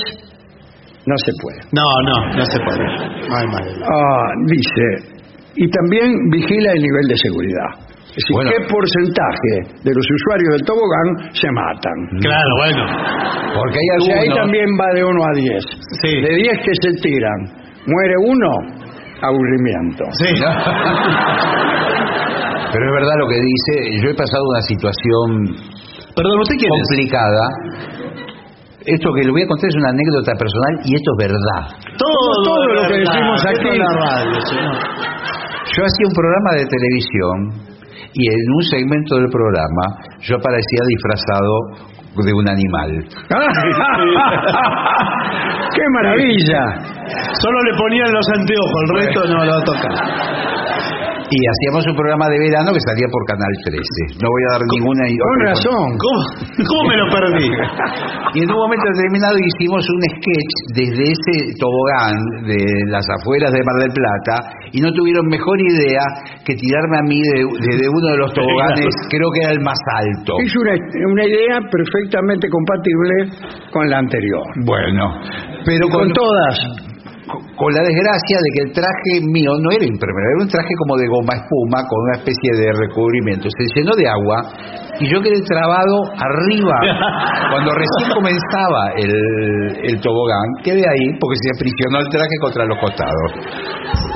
no 1.05 1.15
se 1.21 1.33
puede. 1.43 1.61
No, 1.77 1.85
no, 2.09 2.17
no 2.33 2.45
se 2.49 2.59
puede. 2.65 2.85
No 3.29 3.37
hay. 3.37 3.47
Ah, 3.85 4.29
dice, 4.49 5.21
y 5.57 5.69
también 5.69 6.17
vigila 6.33 6.73
el 6.73 6.81
nivel 6.83 7.07
de 7.09 7.17
seguridad. 7.19 7.71
Es 8.15 8.23
decir, 8.23 8.35
Bueno. 8.39 8.51
qué 8.55 8.59
porcentaje 8.71 9.55
de 9.83 9.91
los 9.91 10.07
usuarios 10.07 10.51
del 10.55 10.63
tobogán 10.71 11.09
se 11.35 11.51
matan. 11.51 11.99
Claro, 12.23 12.53
bueno. 12.63 12.83
Porque 13.59 13.75
hay 13.75 13.89
O 13.99 14.01
sea, 14.07 14.15
ahí 14.15 14.29
algunos... 14.31 14.39
también 14.47 14.69
va 14.79 14.89
de 14.95 15.03
1 15.03 15.19
a 15.19 15.33
10. 15.35 15.65
Sí. 16.03 16.13
De 16.23 16.31
10 16.31 16.59
que 16.63 16.73
se 16.79 16.91
tiran, 17.03 17.39
muere 17.91 18.15
uno, 18.23 18.51
aburrimiento. 19.19 20.05
Sí. 20.23 20.31
Pero 22.75 22.83
es 22.87 22.93
verdad 23.03 23.15
lo 23.19 23.27
que 23.29 23.39
dice. 23.39 23.73
Yo 24.03 24.11
he 24.11 24.15
pasado 24.15 24.43
una 24.51 24.63
situación 24.63 25.27
Perdón, 26.15 26.39
¿usted 26.43 26.57
quién 26.59 26.71
es? 26.71 26.79
complicada. 26.87 27.43
Esto 28.87 29.09
que 29.15 29.23
le 29.25 29.31
voy 29.33 29.43
a 29.43 29.47
contar 29.49 29.69
es 29.71 29.77
una 29.77 29.91
anécdota 29.91 30.33
personal 30.39 30.73
y 30.85 30.95
esto 30.95 31.11
es 31.17 31.19
verdad. 31.27 31.63
Todo, 31.97 32.31
todo 32.45 32.63
lo 32.75 32.83
que 32.89 32.99
decimos 33.01 33.41
aquí. 33.47 33.69
es 33.75 33.79
la 33.79 33.91
radio, 33.91 34.41
señor. 34.47 34.77
Yo 35.75 35.81
hacía 35.83 36.07
un 36.07 36.15
programa 36.15 36.51
de 36.61 36.67
televisión 36.69 37.37
y 38.15 38.29
en 38.31 38.53
un 38.55 38.63
segmento 38.63 39.17
del 39.17 39.29
programa 39.29 39.99
yo 40.23 40.37
aparecía 40.37 40.81
disfrazado 40.89 41.93
de 42.23 42.33
un 42.33 42.49
animal. 42.49 42.91
¡Qué 45.75 45.83
maravilla! 45.93 46.63
Solo 47.43 47.63
le 47.63 47.77
ponían 47.77 48.13
los 48.13 48.27
anteojos, 48.39 48.83
el 48.89 48.97
resto 48.97 49.27
no 49.35 49.45
lo 49.45 49.63
tocan. 49.65 49.93
Y 51.31 51.39
hacíamos 51.41 51.87
un 51.89 51.97
programa 51.97 52.29
de 52.29 52.39
verano 52.39 52.69
que 52.73 52.83
salía 52.85 53.09
por 53.09 53.23
Canal 53.25 53.53
13. 53.65 54.21
No 54.21 54.29
voy 54.29 54.43
a 54.45 54.51
dar 54.59 54.63
ninguna... 54.77 55.03
Con 55.09 55.39
razón. 55.49 55.87
¿Cómo, 55.97 56.21
¿Cómo 56.69 56.83
me 56.89 56.97
lo 57.01 57.07
perdí? 57.11 57.49
Y 58.35 58.39
en 58.45 58.49
un 58.51 58.59
momento 58.61 58.85
determinado 58.93 59.37
hicimos 59.41 59.83
un 59.89 60.01
sketch 60.21 60.53
desde 60.77 61.05
ese 61.17 61.35
tobogán 61.59 62.15
de 62.45 62.61
las 62.93 63.07
afueras 63.21 63.51
de 63.53 63.61
Mar 63.65 63.77
del 63.89 63.93
Plata 63.95 64.35
y 64.73 64.81
no 64.85 64.93
tuvieron 64.93 65.27
mejor 65.27 65.57
idea 65.61 66.03
que 66.45 66.55
tirarme 66.55 66.97
a 66.99 67.05
mí 67.09 67.19
de- 67.23 67.47
desde 67.73 67.87
uno 67.89 68.07
de 68.13 68.19
los 68.19 68.31
toboganes, 68.35 68.93
creo 69.09 69.29
que 69.33 69.41
era 69.49 69.53
el 69.57 69.61
más 69.65 69.79
alto. 69.97 70.35
Es 70.45 70.53
una, 70.57 70.75
una 70.77 71.25
idea 71.25 71.57
perfectamente 71.73 72.49
compatible 72.51 73.15
con 73.73 73.89
la 73.89 73.99
anterior. 73.99 74.43
Bueno, 74.67 75.09
pero 75.65 75.89
Con 75.89 76.01
con, 76.05 76.13
todas. 76.13 76.59
Con- 77.29 77.73
la 77.75 77.83
desgracia 77.83 78.37
de 78.39 78.49
que 78.55 78.61
el 78.69 78.71
traje 78.73 79.13
mío 79.25 79.53
no 79.61 79.69
era 79.73 79.85
impermeable, 79.85 80.31
era 80.37 80.43
un 80.45 80.51
traje 80.53 80.75
como 80.85 80.97
de 80.97 81.07
goma 81.09 81.35
espuma 81.35 81.79
con 81.89 81.99
una 82.07 82.15
especie 82.23 82.51
de 82.61 82.67
recubrimiento. 82.87 83.49
Se 83.51 83.65
llenó 83.75 83.93
de 83.97 84.07
agua 84.09 84.39
y 85.01 85.11
yo 85.11 85.19
quedé 85.23 85.41
trabado 85.49 85.97
arriba. 86.21 86.77
Cuando 87.51 87.71
recién 87.75 88.11
comenzaba 88.15 88.83
el, 88.97 89.15
el 89.91 89.97
tobogán, 90.01 90.47
quedé 90.63 90.83
ahí 90.87 91.07
porque 91.19 91.37
se 91.43 91.51
aprisionó 91.57 91.99
el 92.05 92.09
traje 92.13 92.37
contra 92.43 92.65
los 92.67 92.79
costados. 92.79 93.29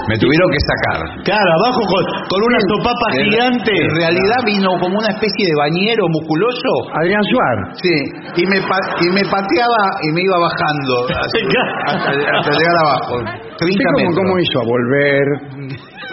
Me 0.08 0.16
tuvieron 0.16 0.48
que 0.48 0.60
sacar. 0.64 0.98
Claro, 1.24 1.48
abajo 1.60 1.80
con, 1.84 2.02
con 2.32 2.40
una 2.48 2.58
sopapa 2.72 3.06
En- 3.12 3.28
gigante. 3.28 3.72
En 3.76 3.92
realidad 3.94 4.40
vino 4.46 4.70
como 4.80 4.96
una 4.98 5.10
especie 5.12 5.44
de 5.48 5.54
bañero 5.58 6.04
musculoso. 6.08 6.70
Adrián 6.96 7.20
Suárez. 7.28 7.66
Sí, 7.82 7.94
y 8.40 8.46
me, 8.48 8.56
y 8.56 9.06
me 9.12 9.22
pateaba 9.28 9.82
y 10.00 10.08
me 10.16 10.20
iba 10.24 10.38
bajando 10.40 10.94
hasta, 11.12 11.38
hasta- 11.92 12.38
hasta 12.40 12.50
llegar 12.56 12.76
abajo. 12.88 12.97
30 13.06 13.34
¿Usted 13.58 14.14
cómo, 14.14 14.38
hizo? 14.38 14.56
A 14.60 14.64
volver 14.64 15.24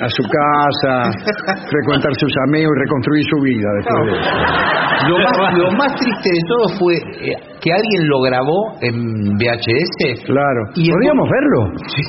a 0.01 0.09
su 0.09 0.23
casa, 0.23 0.93
frecuentar 1.71 2.11
sus 2.19 2.33
amigos 2.49 2.71
y 2.75 2.79
reconstruir 2.83 3.23
su 3.29 3.37
vida 3.43 3.69
después 3.79 4.01
de 4.05 4.13
eso. 4.19 5.09
Lo 5.09 5.17
más, 5.19 5.53
lo 5.57 5.71
más 5.77 5.91
triste 5.95 6.29
de 6.31 6.41
todo 6.47 6.65
fue 6.79 6.95
eh, 6.95 7.35
que 7.61 7.69
alguien 7.71 8.07
lo 8.09 8.21
grabó 8.21 8.59
en 8.81 8.95
VHS 9.37 10.23
Claro. 10.25 10.61
Y 10.75 10.87
el- 10.89 10.93
¿Podríamos 10.95 11.27
verlo? 11.29 11.59
sí, 11.87 12.03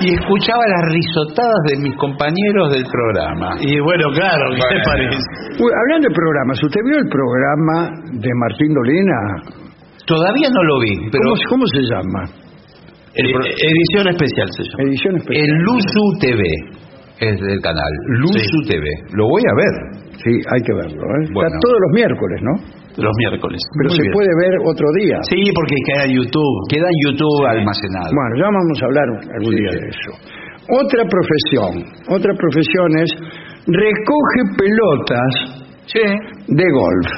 y 0.00 0.14
escuchaba 0.14 0.62
las 0.68 0.84
risotadas 0.92 1.60
de 1.70 1.76
mis 1.82 1.94
compañeros 1.96 2.72
del 2.72 2.84
programa. 2.90 3.56
Y 3.60 3.78
bueno, 3.80 4.08
claro, 4.12 4.44
¿qué 4.50 4.60
te 4.60 4.66
Bueno. 4.66 4.84
parece? 4.84 5.18
Uy, 5.62 5.70
hablando 5.72 6.08
de 6.08 6.14
programas, 6.14 6.62
¿usted 6.62 6.80
vio 6.84 6.98
el 6.98 7.08
programa 7.08 7.76
de 8.12 8.30
Martín 8.34 8.74
Dolina? 8.74 9.18
Todavía 10.06 10.48
no 10.52 10.62
lo 10.64 10.80
vi, 10.80 10.94
pero 11.10 11.24
¿Cómo, 11.24 11.36
cómo 11.48 11.64
se 11.66 11.80
llama? 11.80 12.20
El, 13.14 13.26
Eh, 13.30 13.54
edición 13.70 14.04
especial 14.10 14.48
se 14.56 14.62
llama. 14.64 14.82
Edición 14.90 15.12
especial. 15.16 15.44
el 15.44 15.50
Luzu 15.64 16.04
TV 16.20 16.42
es 17.20 17.40
del 17.40 17.60
canal. 17.60 17.92
Luzu 18.20 18.58
TV. 18.68 18.84
Lo 19.14 19.28
voy 19.28 19.42
a 19.46 19.54
ver. 19.54 19.74
Sí, 20.18 20.30
hay 20.30 20.60
que 20.66 20.72
verlo. 20.74 21.02
¿eh? 21.02 21.22
Bueno. 21.32 21.48
Está 21.48 21.58
todos 21.62 21.78
los 21.84 21.92
miércoles, 21.94 22.38
¿no? 22.42 22.54
Los 22.96 23.14
miércoles. 23.18 23.60
Pero 23.78 23.88
Muy 23.90 23.96
se 23.98 24.02
bien. 24.02 24.12
puede 24.14 24.32
ver 24.42 24.54
otro 24.66 24.86
día. 25.02 25.18
Sí, 25.30 25.40
porque 25.54 25.74
queda 25.86 26.02
en 26.06 26.12
YouTube. 26.18 26.54
Queda 26.70 26.86
en 26.86 26.98
YouTube 27.06 27.40
almacenado. 27.46 28.10
Bueno, 28.14 28.32
ya 28.38 28.46
vamos 28.50 28.78
a 28.80 28.84
hablar 28.86 29.06
algún 29.34 29.52
Sí, 29.52 29.58
día 29.58 29.72
de 29.74 29.84
eso. 29.90 30.10
Otra 30.64 31.02
profesión, 31.04 31.72
otra 32.08 32.32
profesión 32.34 32.88
es 32.98 33.10
recoge 33.66 34.40
pelotas 34.56 35.32
de 36.48 36.64
golf, 36.72 37.08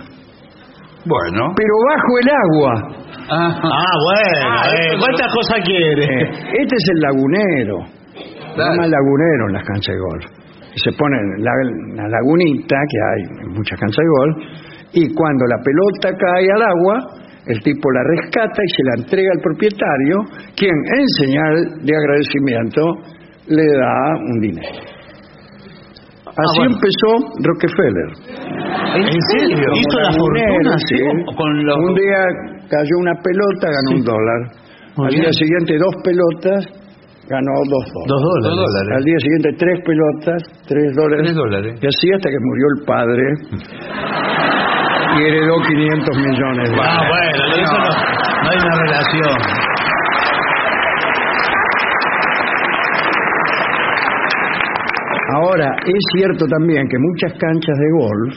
Bueno. 1.06 1.54
pero 1.56 1.74
bajo 1.86 2.12
el 2.20 2.28
agua. 2.44 3.05
Ah, 3.28 3.58
bueno. 3.60 4.46
Ah, 4.46 4.62
eh, 4.70 4.96
¿Cuántas 4.98 5.32
cosas 5.34 5.58
quiere? 5.64 6.04
Eh, 6.04 6.30
este 6.62 6.74
es 6.76 6.86
el 6.94 7.00
lagunero, 7.00 7.78
se 8.14 8.54
Claro. 8.54 8.70
llama 8.72 8.86
lagunero 8.86 9.42
en 9.48 9.52
las 9.54 9.64
canchas 9.64 9.94
de 9.94 10.00
golf. 10.00 10.24
Y 10.74 10.78
se 10.78 10.92
pone 10.92 11.16
la, 11.38 11.52
la 12.02 12.08
lagunita 12.08 12.76
que 12.76 12.98
hay 13.00 13.46
en 13.46 13.52
muchas 13.54 13.78
canchas 13.80 13.96
de 14.04 14.10
golf 14.20 14.36
y 14.92 15.14
cuando 15.14 15.44
la 15.46 15.56
pelota 15.64 16.08
cae 16.16 16.46
al 16.54 16.62
agua, 16.62 16.96
el 17.46 17.60
tipo 17.62 17.90
la 17.92 18.02
rescata 18.16 18.60
y 18.62 18.68
se 18.68 18.82
la 18.84 19.02
entrega 19.02 19.28
al 19.34 19.40
propietario, 19.40 20.16
quien 20.56 20.74
en 20.74 21.08
señal 21.18 21.54
de 21.82 21.92
agradecimiento 21.96 22.82
le 23.48 23.66
da 23.78 24.16
un 24.20 24.40
dinero. 24.40 24.68
Así 26.26 26.58
bueno. 26.58 26.74
empezó 26.76 27.10
Rockefeller. 27.42 28.10
¿En 28.96 29.20
serio? 29.32 29.66
¿Hizo 29.72 29.98
la 30.00 30.12
fortuna? 30.12 30.76
sí. 30.88 30.98
Con 31.36 31.68
Un 31.88 31.94
día 31.94 32.20
cayó 32.68 32.96
una 33.00 33.14
pelota, 33.22 33.68
ganó 33.70 33.90
un 33.98 34.04
dólar. 34.04 34.40
Muy 34.96 35.06
Al 35.06 35.10
bien. 35.12 35.22
día 35.24 35.32
siguiente 35.32 35.76
dos 35.78 35.94
pelotas, 36.02 36.60
ganó 37.28 37.52
dos 37.68 37.84
dólares. 37.92 38.08
Dos 38.08 38.22
dólares. 38.22 38.44
Dos 38.46 38.56
dólares. 38.56 38.92
Al 38.96 39.04
día 39.04 39.18
siguiente 39.20 39.48
tres 39.58 39.76
pelotas, 39.84 40.40
tres 40.66 40.88
dólares. 40.96 41.22
Tres 41.24 41.34
dólares. 41.36 41.72
Y 41.82 41.86
así 41.86 42.06
hasta 42.14 42.28
que 42.30 42.40
murió 42.40 42.66
el 42.76 42.84
padre 42.86 43.24
y 45.16 45.22
heredó 45.22 45.54
500 45.62 46.16
millones 46.18 46.70
de 46.70 46.76
Ah, 46.80 47.00
bueno, 47.08 47.40
eso 47.56 47.78
no, 47.78 47.88
no 48.44 48.50
hay 48.50 48.58
una 48.58 48.74
relación. 48.84 49.36
Ahora, 55.34 55.74
es 55.84 56.02
cierto 56.16 56.46
también 56.46 56.86
que 56.88 56.96
muchas 56.98 57.32
canchas 57.38 57.76
de 57.78 57.90
golf 57.98 58.34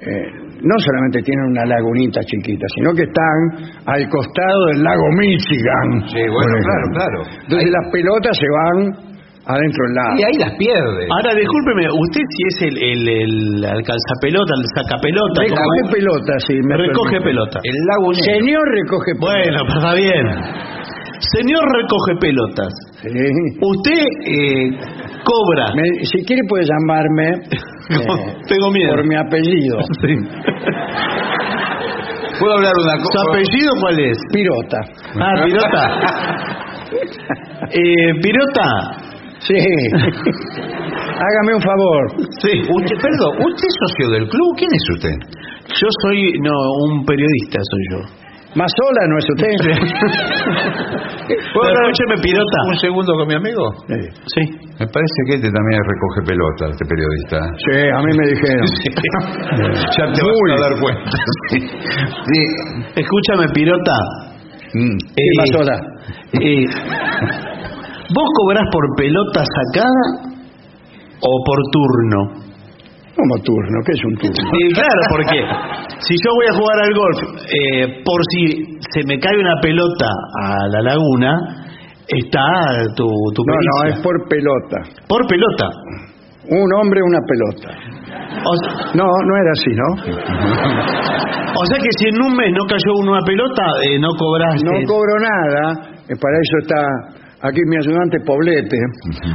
eh, 0.00 0.43
no 0.64 0.74
solamente 0.80 1.20
tienen 1.22 1.44
una 1.52 1.64
lagunita 1.68 2.20
chiquita, 2.24 2.66
sino 2.76 2.92
que 2.96 3.04
están 3.04 3.38
al 3.86 4.08
costado 4.08 4.60
del 4.72 4.82
lago 4.82 5.04
Michigan. 5.20 6.08
Sí, 6.08 6.22
bueno, 6.24 6.54
claro, 6.64 6.86
claro. 6.96 7.18
Entonces 7.44 7.68
Ahí- 7.68 7.76
las 7.76 7.86
pelotas 7.92 8.32
se 8.36 8.48
van 8.48 8.78
adentro 9.44 9.80
del 9.84 9.94
lago. 9.94 10.14
Y 10.16 10.22
ahí 10.24 10.36
las 10.40 10.52
pierde. 10.56 11.04
Ahora, 11.12 11.30
discúlpeme, 11.36 11.84
usted 11.92 12.24
si 12.32 12.42
es 12.48 12.56
el, 12.72 12.76
el, 12.80 13.00
el 13.08 13.64
alcanzapelota, 13.64 14.52
el 14.56 14.66
sacapelota. 14.72 15.36
¿cómo 15.44 15.52
Recoge 15.52 15.80
es? 15.84 15.90
pelota, 15.92 16.32
sí. 16.48 16.54
me 16.64 16.74
Recoge 16.80 17.20
permite. 17.20 17.28
pelota. 17.28 17.56
El 17.62 17.76
lago 17.84 18.08
negro. 18.08 18.24
Señor 18.24 18.64
recoge 18.72 19.10
pelota. 19.20 19.32
Bueno, 19.36 19.58
pues 19.68 19.76
está 19.76 19.92
bien. 20.00 20.24
Señor 21.36 21.62
recoge 21.76 22.12
pelotas. 22.20 22.72
Sí. 23.04 23.08
Usted 23.60 24.02
eh, 24.24 24.70
cobra. 25.24 25.76
Me- 25.76 26.04
si 26.04 26.24
quiere 26.24 26.42
puede 26.48 26.64
llamarme 26.64 27.44
eh, 27.90 28.36
Tengo 28.48 28.70
miedo. 28.70 28.94
por 28.94 29.06
mi 29.06 29.16
apellido. 29.16 29.78
Sí. 30.00 30.14
¿Puedo 32.38 32.54
hablar 32.56 32.72
una 32.82 32.96
¿Su 32.98 33.04
cosa? 33.04 33.18
apellido 33.30 33.70
cuál 33.80 33.98
es? 34.00 34.18
Pirota. 34.32 34.80
Ah, 35.20 35.34
Pirota. 35.44 35.84
Eh, 37.70 38.10
Pirota. 38.20 38.68
Sí. 39.38 39.54
Hágame 39.54 41.54
un 41.54 41.62
favor. 41.62 42.10
Sí. 42.42 42.58
Usted, 42.60 42.96
perdón, 43.00 43.38
¿usted 43.46 43.68
es 43.68 43.74
socio 43.88 44.10
del 44.10 44.28
club? 44.28 44.56
¿Quién 44.58 44.70
es 44.74 44.90
usted? 44.96 45.16
Yo 45.80 45.88
soy, 46.02 46.32
no, 46.42 46.52
un 46.90 47.04
periodista 47.04 47.60
soy 47.62 47.84
yo. 47.90 48.00
Más 48.54 48.70
sola 48.78 49.00
no 49.10 49.18
es 49.18 49.26
usted. 49.34 49.50
Pero 51.26 51.74
escúcheme, 51.82 52.16
Pirota. 52.22 52.58
¿Un 52.68 52.78
segundo 52.78 53.12
con 53.18 53.26
mi 53.28 53.34
amigo? 53.34 53.64
Sí. 53.88 53.98
Sí. 54.34 54.42
Me 54.78 54.86
parece 54.86 55.18
que 55.26 55.34
este 55.36 55.50
también 55.50 55.80
recoge 55.82 56.20
pelota, 56.26 56.70
este 56.70 56.84
periodista. 56.86 57.38
Sí, 57.66 57.76
a 57.90 57.98
mí 57.98 58.10
me 58.14 58.26
dijeron. 58.30 58.66
ya 59.98 60.04
te 60.12 60.20
vas 60.22 60.38
a 60.54 60.70
dar 60.70 60.74
cuenta. 60.80 61.16
Sí. 61.50 61.58
Sí. 61.58 62.40
Escúchame, 62.94 63.48
Pirota. 63.54 63.96
Mm. 64.74 64.98
Sí, 64.98 65.24
más 65.38 65.48
sola. 65.52 65.76
eh, 66.40 66.66
¿Vos 68.14 68.28
cobrás 68.38 68.64
por 68.70 68.84
pelota 68.96 69.42
sacada 69.42 70.04
o 71.20 71.44
por 71.46 71.58
turno? 71.72 72.43
Como 73.16 73.34
turno, 73.44 73.78
¿qué 73.86 73.92
es 73.92 74.04
un 74.04 74.14
turno? 74.16 74.34
Sí, 74.34 74.62
claro, 74.74 75.00
porque 75.10 75.38
si 76.00 76.14
yo 76.18 76.30
voy 76.34 76.46
a 76.50 76.54
jugar 76.58 76.78
al 76.82 76.94
golf, 76.94 77.18
eh, 77.46 78.02
por 78.04 78.20
si 78.30 78.78
se 78.90 79.00
me 79.06 79.18
cae 79.20 79.38
una 79.38 79.54
pelota 79.62 80.08
a 80.42 80.66
la 80.68 80.80
laguna, 80.82 81.30
está 82.08 82.42
tu, 82.96 83.06
tu 83.34 83.42
No, 83.46 83.54
no, 83.54 83.88
es 83.88 84.00
por 84.00 84.14
pelota. 84.28 84.78
por 85.08 85.26
pelota. 85.28 85.68
Un 86.50 86.68
hombre, 86.74 87.00
una 87.06 87.20
pelota. 87.24 87.68
O, 88.44 88.96
No, 88.98 89.06
no 89.06 89.32
era 89.40 89.52
así, 89.52 89.70
¿no? 89.70 89.88
o 91.56 91.66
sea 91.66 91.78
que 91.78 91.88
si 91.98 92.08
en 92.08 92.20
un 92.20 92.36
mes 92.36 92.50
no 92.52 92.64
cayó 92.66 92.92
una 93.00 93.20
pelota, 93.24 93.62
eh, 93.88 93.98
no 93.98 94.08
cobraste. 94.18 94.64
No 94.66 94.72
cobro 94.86 95.14
nada. 95.20 95.94
eh, 96.08 96.16
Para 96.20 96.36
eso 96.42 96.56
está 96.60 97.23
aquí 97.44 97.60
mi 97.68 97.76
ayudante 97.76 98.16
Poblete. 98.26 98.76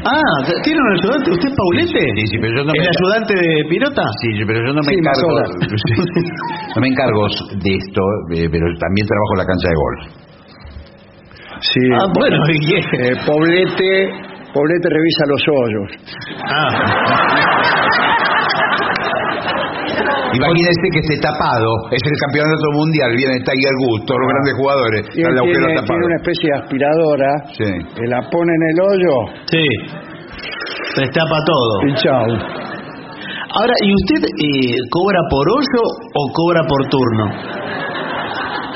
Ah, 0.06 0.22
¿tiene 0.64 0.80
un 0.81 0.91
ayudante? 0.98 1.31
¿Usted 1.31 1.49
es 1.49 1.56
Paulete? 1.56 1.99
Sí, 2.18 2.27
sí, 2.27 2.38
pero 2.41 2.52
yo 2.57 2.64
no 2.65 2.72
¿El 2.73 2.81
me- 2.81 2.90
ayudante 2.90 3.34
de 3.38 3.64
Pirota? 3.69 4.03
Sí, 4.22 4.30
pero 4.45 4.60
yo 4.65 4.73
no 4.73 4.81
me 4.81 4.91
Sí, 4.91 4.95
encargo. 4.98 5.30
no 6.76 6.81
me 6.81 6.88
encargo 6.88 7.22
de 7.64 7.72
esto, 7.77 8.02
eh, 8.34 8.48
pero 8.52 8.65
también 8.81 9.06
trabajo 9.07 9.31
en 9.34 9.40
la 9.40 9.45
cancha 9.45 9.68
de 9.69 9.77
golf. 9.77 10.02
Sí. 11.61 11.81
Ah, 11.94 12.07
bueno, 12.18 12.38
¿y 12.49 12.60
qué? 12.68 12.77
Eh, 12.80 13.15
Poblete, 13.26 14.10
Poblete 14.53 14.88
revisa 14.90 15.23
los 15.27 15.44
hoyos. 15.48 15.90
Ah, 16.49 16.69
Imagínese 20.34 20.85
que 20.93 20.99
esté 20.99 21.15
tapado, 21.22 21.69
es 21.91 22.01
el 22.06 22.18
campeonato 22.30 22.68
mundial, 22.77 23.10
viene 23.18 23.39
Tiger 23.41 23.76
Woods, 23.88 24.06
todos 24.06 24.19
los 24.22 24.30
grandes 24.30 24.53
jugadores, 24.60 25.01
Y 25.15 25.22
agujero 25.26 25.43
tiene, 25.45 25.76
tapado. 25.76 25.88
tiene 25.89 26.06
una 26.06 26.18
especie 26.22 26.45
de 26.49 26.56
aspiradora 26.60 27.30
Sí. 27.57 27.69
que 27.97 28.06
la 28.07 28.19
pone 28.30 28.51
en 28.53 28.64
el 28.72 28.77
hoyo 28.85 29.14
sí. 29.49 29.65
Destapa 31.01 31.38
todo. 31.45 31.73
y 31.88 31.93
chao. 31.95 32.26
Ahora, 33.49 33.73
¿y 33.81 33.89
usted 33.89 34.22
eh, 34.30 34.77
cobra 34.91 35.19
por 35.30 35.45
hoyo 35.49 35.81
o 36.14 36.22
cobra 36.34 36.61
por 36.69 36.81
turno? 36.89 37.26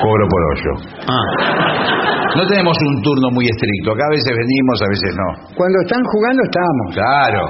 Cobro 0.02 0.24
por 0.28 0.40
hoyo. 0.50 0.72
Ah, 1.06 2.34
No 2.36 2.42
tenemos 2.48 2.76
un 2.88 3.02
turno 3.02 3.30
muy 3.30 3.46
estricto, 3.46 3.92
acá 3.92 4.02
a 4.06 4.10
veces 4.10 4.32
venimos, 4.34 4.82
a 4.82 4.88
veces 4.90 5.10
no. 5.14 5.54
Cuando 5.54 5.78
están 5.86 6.02
jugando 6.02 6.42
estamos. 6.42 6.86
Claro. 6.94 7.42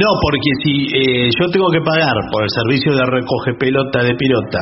No, 0.00 0.08
porque 0.24 0.50
si 0.64 0.72
eh, 0.96 1.28
yo 1.28 1.44
tengo 1.52 1.68
que 1.70 1.82
pagar 1.84 2.16
por 2.32 2.40
el 2.42 2.50
servicio 2.50 2.90
de 2.96 3.04
recoge 3.04 3.52
pelota 3.60 4.00
de 4.02 4.14
pirota 4.16 4.60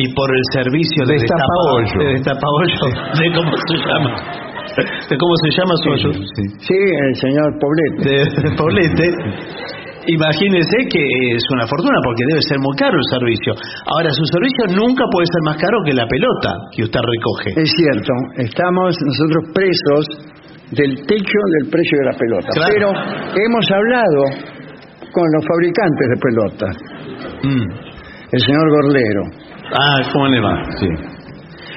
y 0.00 0.04
por 0.16 0.28
el 0.32 0.44
servicio 0.56 1.04
de 1.04 1.14
Destapahoyo. 1.20 1.84
destapa- 1.84 2.04
de 2.04 2.12
destapahoyo, 2.16 2.84
de 3.20 3.26
cómo 3.36 3.52
se 3.68 3.76
llama, 3.84 4.10
de 5.10 5.14
cómo 5.16 5.34
se 5.44 5.50
llama 5.52 5.74
su 5.82 5.86
hoyo, 5.92 6.10
Sí, 6.64 6.74
el 6.74 7.14
señor 7.20 7.48
Poblete. 7.60 8.00
de, 8.08 8.18
de 8.48 8.56
Paulete, 8.56 9.06
imagínese 10.08 10.76
que 10.90 11.04
es 11.36 11.42
una 11.52 11.66
fortuna 11.66 11.98
porque 12.04 12.22
debe 12.30 12.42
ser 12.48 12.58
muy 12.60 12.74
caro 12.76 12.96
el 12.96 13.08
servicio. 13.10 13.52
Ahora, 13.92 14.10
su 14.10 14.24
servicio 14.24 14.64
nunca 14.78 15.04
puede 15.12 15.26
ser 15.28 15.42
más 15.44 15.56
caro 15.60 15.76
que 15.84 15.92
la 15.92 16.06
pelota 16.06 16.50
que 16.74 16.82
usted 16.84 17.00
recoge. 17.00 17.50
Es 17.60 17.70
cierto, 17.76 18.12
estamos 18.38 18.96
nosotros 19.04 19.42
presos 19.52 20.02
del 20.72 20.94
techo 21.06 21.40
del 21.60 21.70
precio 21.70 21.96
de 22.00 22.06
la 22.12 22.16
pelota. 22.16 22.48
Claro. 22.52 22.72
Pero 22.72 22.88
hemos 22.92 23.64
hablado 23.72 24.20
con 25.12 25.24
los 25.34 25.44
fabricantes 25.46 26.06
de 26.08 26.16
pelotas, 26.16 26.76
Mm. 27.42 27.70
el 28.32 28.40
señor 28.40 28.66
Gorlero, 28.70 29.22
Ah, 29.70 30.00
¿cómo 30.12 30.26
le 30.28 30.40
va? 30.40 30.62
Sí. 30.80 30.88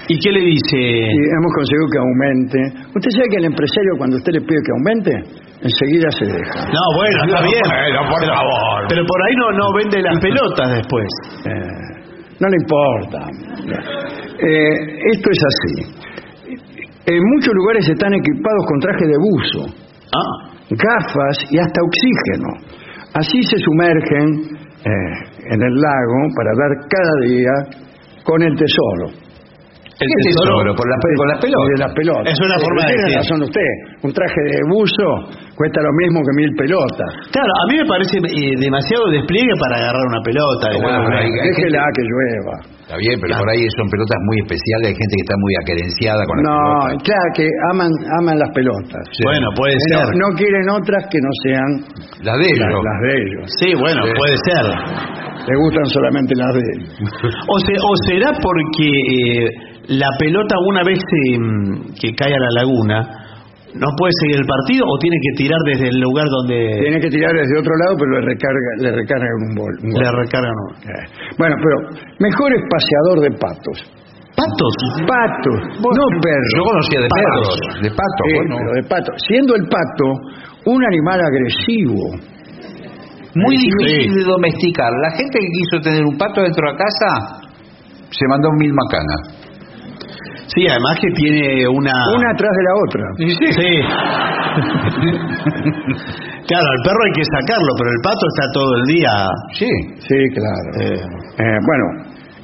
¿Y 0.08 0.20
qué 0.20 0.32
le 0.32 0.40
dice? 0.42 0.78
y 0.78 1.12
hemos 1.12 1.52
conseguido 1.56 1.86
que 1.92 2.00
aumente. 2.00 2.58
¿Usted 2.96 3.12
sabe 3.12 3.28
que 3.32 3.38
el 3.38 3.46
empresario 3.46 3.92
cuando 3.98 4.16
usted 4.18 4.32
le 4.34 4.42
pide 4.42 4.60
que 4.64 4.72
aumente, 4.72 5.12
enseguida 5.62 6.10
se 6.12 6.26
deja? 6.26 6.60
No, 6.72 6.84
bueno, 6.96 7.20
está 7.26 7.42
bien. 7.44 7.64
Bueno, 7.68 8.00
por 8.10 8.20
pero, 8.20 8.34
favor. 8.34 8.80
pero 8.90 9.02
por 9.06 9.20
ahí 9.28 9.36
no, 9.36 9.52
no 9.60 9.66
vende 9.76 10.02
las 10.02 10.20
pelotas 10.20 10.68
después. 10.72 11.08
Eh, 11.46 12.32
no 12.40 12.48
le 12.48 12.58
importa. 12.64 13.20
Eh, 14.40 14.74
esto 15.14 15.30
es 15.32 15.42
así. 15.52 15.74
En 17.06 17.20
muchos 17.36 17.54
lugares 17.54 17.88
están 17.90 18.14
equipados 18.14 18.64
con 18.68 18.80
traje 18.80 19.06
de 19.06 19.18
buzo, 19.20 19.76
Ah, 20.16 20.52
gafas 20.72 21.38
y 21.52 21.58
hasta 21.60 21.80
oxígeno. 21.84 22.50
Así 23.14 23.44
se 23.44 23.58
sumergen 23.58 24.58
eh, 24.86 24.92
en 25.52 25.62
el 25.62 25.76
lago 25.76 26.30
para 26.36 26.52
dar 26.56 26.88
cada 26.88 27.16
día 27.28 27.52
con 28.24 28.42
el 28.42 28.56
tesoro. 28.56 29.21
El 30.02 30.10
¿Qué 30.10 30.30
tesoro. 30.34 30.52
tesoro? 30.66 30.70
Por 30.76 30.86
la, 30.90 30.96
con 31.02 31.28
la 31.30 31.38
pelota. 31.42 31.68
De 31.72 31.80
las 31.86 31.94
pelotas. 31.94 32.28
Es 32.34 32.40
una 32.42 32.58
forma 32.62 32.82
de 32.82 32.88
Tiene 32.92 33.04
decir. 33.06 33.20
razón 33.22 33.40
usted. 33.46 33.70
Un 34.02 34.12
traje 34.12 34.42
de 34.52 34.60
buzo 34.72 35.08
cuesta 35.56 35.80
lo 35.86 35.92
mismo 36.02 36.18
que 36.26 36.34
mil 36.42 36.52
pelotas. 36.58 37.12
Claro, 37.32 37.52
a 37.52 37.64
mí 37.70 37.74
me 37.82 37.88
parece 37.88 38.16
eh, 38.18 38.54
demasiado 38.58 39.04
despliegue 39.14 39.54
para 39.62 39.74
agarrar 39.78 40.04
una 40.10 40.22
pelota. 40.26 40.66
Bueno, 40.82 41.06
hay- 41.18 41.30
Déjela 41.32 41.82
gente- 41.86 41.94
que 41.96 42.04
llueva. 42.10 42.56
Está 42.82 42.98
bien, 43.00 43.16
pero 43.24 43.40
por 43.40 43.48
ahí 43.56 43.64
son 43.80 43.88
pelotas 43.88 44.20
muy 44.28 44.38
especiales, 44.44 44.86
hay 44.92 44.98
gente 45.00 45.14
que 45.16 45.24
está 45.24 45.38
muy 45.40 45.54
acerenciada 45.64 46.22
con 46.28 46.36
las 46.36 46.44
No, 46.44 46.58
pelotas. 46.60 47.04
claro 47.08 47.28
que 47.40 47.46
aman, 47.72 47.92
aman 48.20 48.36
las 48.36 48.52
pelotas. 48.52 49.04
Bueno, 49.24 49.48
puede 49.56 49.76
Eh, 49.80 49.86
ser. 49.96 50.04
No, 50.12 50.28
no 50.28 50.28
quieren 50.36 50.66
otras 50.76 51.02
que 51.08 51.20
no 51.24 51.32
sean 51.48 51.70
Las 52.28 52.36
de 52.36 52.52
las, 52.52 52.68
ellos. 52.68 52.82
las 52.84 53.00
de 53.08 53.12
ellos. 53.16 53.46
Sí, 53.64 53.70
bueno, 53.80 54.02
Sí. 54.04 54.12
puede 54.20 54.36
ser. 54.44 54.66
Le 55.48 55.56
gustan 55.58 55.86
solamente 55.88 56.32
las 56.36 56.52
de 56.54 56.64
ellos. 56.76 56.92
O, 57.48 57.56
se- 57.64 57.80
o 57.80 57.92
será 58.12 58.30
porque 58.44 58.88
eh, 58.92 59.48
la 59.88 60.08
pelota 60.20 60.56
una 60.68 60.84
vez 60.84 61.00
eh, 61.00 61.38
que 62.00 62.14
cae 62.16 62.34
a 62.34 62.40
la 62.40 62.50
laguna 62.62 63.18
no 63.74 63.88
puede 63.98 64.12
seguir 64.20 64.36
el 64.36 64.46
partido 64.46 64.84
o 64.86 64.98
tiene 65.00 65.16
que 65.16 65.44
tirar 65.44 65.60
desde 65.66 65.88
el 65.88 66.00
lugar 66.00 66.28
donde 66.28 66.76
Tiene 66.84 67.00
que 67.00 67.08
tirar 67.10 67.32
desde 67.32 67.56
otro 67.58 67.72
lado, 67.80 67.96
pero 67.98 68.20
le 68.20 68.22
recarga, 68.28 68.72
le 68.84 68.92
recargan 68.92 69.32
un 69.48 69.56
bol. 69.56 69.72
un 69.84 69.90
le 69.96 70.06
gol. 70.12 70.16
recargan. 70.28 70.52
¿no? 70.52 70.92
Eh, 70.92 71.06
Bueno, 71.38 71.56
pero 71.56 71.78
mejor 72.20 72.52
es 72.54 72.62
paseador 72.70 73.20
de 73.24 73.32
patos. 73.40 73.78
¿Patos? 74.36 74.74
Patos, 75.08 75.60
no 75.80 76.06
perros. 76.20 76.52
Yo 76.56 76.64
conocía 76.64 77.00
de 77.02 77.08
Patos. 77.08 77.60
perros, 77.60 77.82
de 77.84 77.90
patos, 77.92 78.26
Sí, 78.28 78.34
bueno. 78.36 78.56
pero 78.60 78.72
de 78.76 78.84
pato. 78.90 79.12
Siendo 79.28 79.56
el 79.56 79.64
pato 79.68 80.06
un 80.66 80.84
animal 80.86 81.20
agresivo. 81.22 82.04
Muy 83.36 83.56
Sí. 83.58 83.68
difícil 83.72 84.14
de 84.16 84.24
domesticar. 84.24 84.92
La 85.02 85.12
gente 85.16 85.40
que 85.40 85.48
quiso 85.48 85.80
tener 85.82 86.04
un 86.04 86.18
pato 86.18 86.42
dentro 86.42 86.60
de 86.68 86.74
la 86.74 86.78
casa 86.78 87.40
se 88.10 88.28
mandó 88.28 88.50
mil 88.60 88.74
macanas. 88.74 89.41
Sí, 90.54 90.68
además 90.68 90.98
que 91.00 91.08
tiene 91.16 91.66
una... 91.68 91.94
Una 92.16 92.30
atrás 92.32 92.52
de 92.52 92.64
la 92.64 92.74
otra. 92.84 93.04
Sí. 93.18 93.26
claro, 96.48 96.66
al 96.68 96.82
perro 96.84 97.00
hay 97.08 97.14
que 97.16 97.24
sacarlo, 97.24 97.72
pero 97.78 97.90
el 97.92 98.02
pato 98.04 98.26
está 98.36 98.52
todo 98.54 98.76
el 98.76 98.84
día... 98.86 99.10
Sí. 99.54 99.70
Sí, 100.08 100.16
claro. 100.36 100.70
Eh, 100.82 101.00
bueno, 101.66 101.86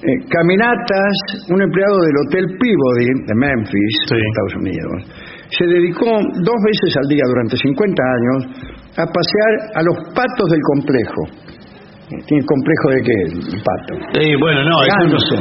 eh, 0.04 0.18
caminatas, 0.30 1.14
un 1.50 1.62
empleado 1.62 1.98
del 2.00 2.16
Hotel 2.28 2.46
Peabody 2.60 3.08
de 3.28 3.36
Memphis, 3.36 3.96
Sí. 4.08 4.16
Estados 4.16 4.56
Unidos, 4.62 5.04
se 5.50 5.66
dedicó 5.66 6.06
dos 6.44 6.56
veces 6.64 6.96
al 6.98 7.08
día 7.10 7.24
durante 7.28 7.58
50 7.58 8.04
años 8.04 8.46
a 8.98 9.06
pasear 9.06 9.52
a 9.76 9.82
los 9.84 9.98
patos 10.16 10.50
del 10.50 10.62
complejo. 10.74 11.28
Eh, 12.08 12.24
¿Tiene 12.26 12.46
complejo 12.46 12.90
de 12.96 13.02
qué 13.04 13.18
el 13.52 13.62
pato? 13.64 13.94
Eh, 14.22 14.36
bueno, 14.40 14.64
no, 14.64 14.82
eso 14.84 14.98
no 15.04 15.10
Ganso. 15.12 15.28
sé. 15.28 15.38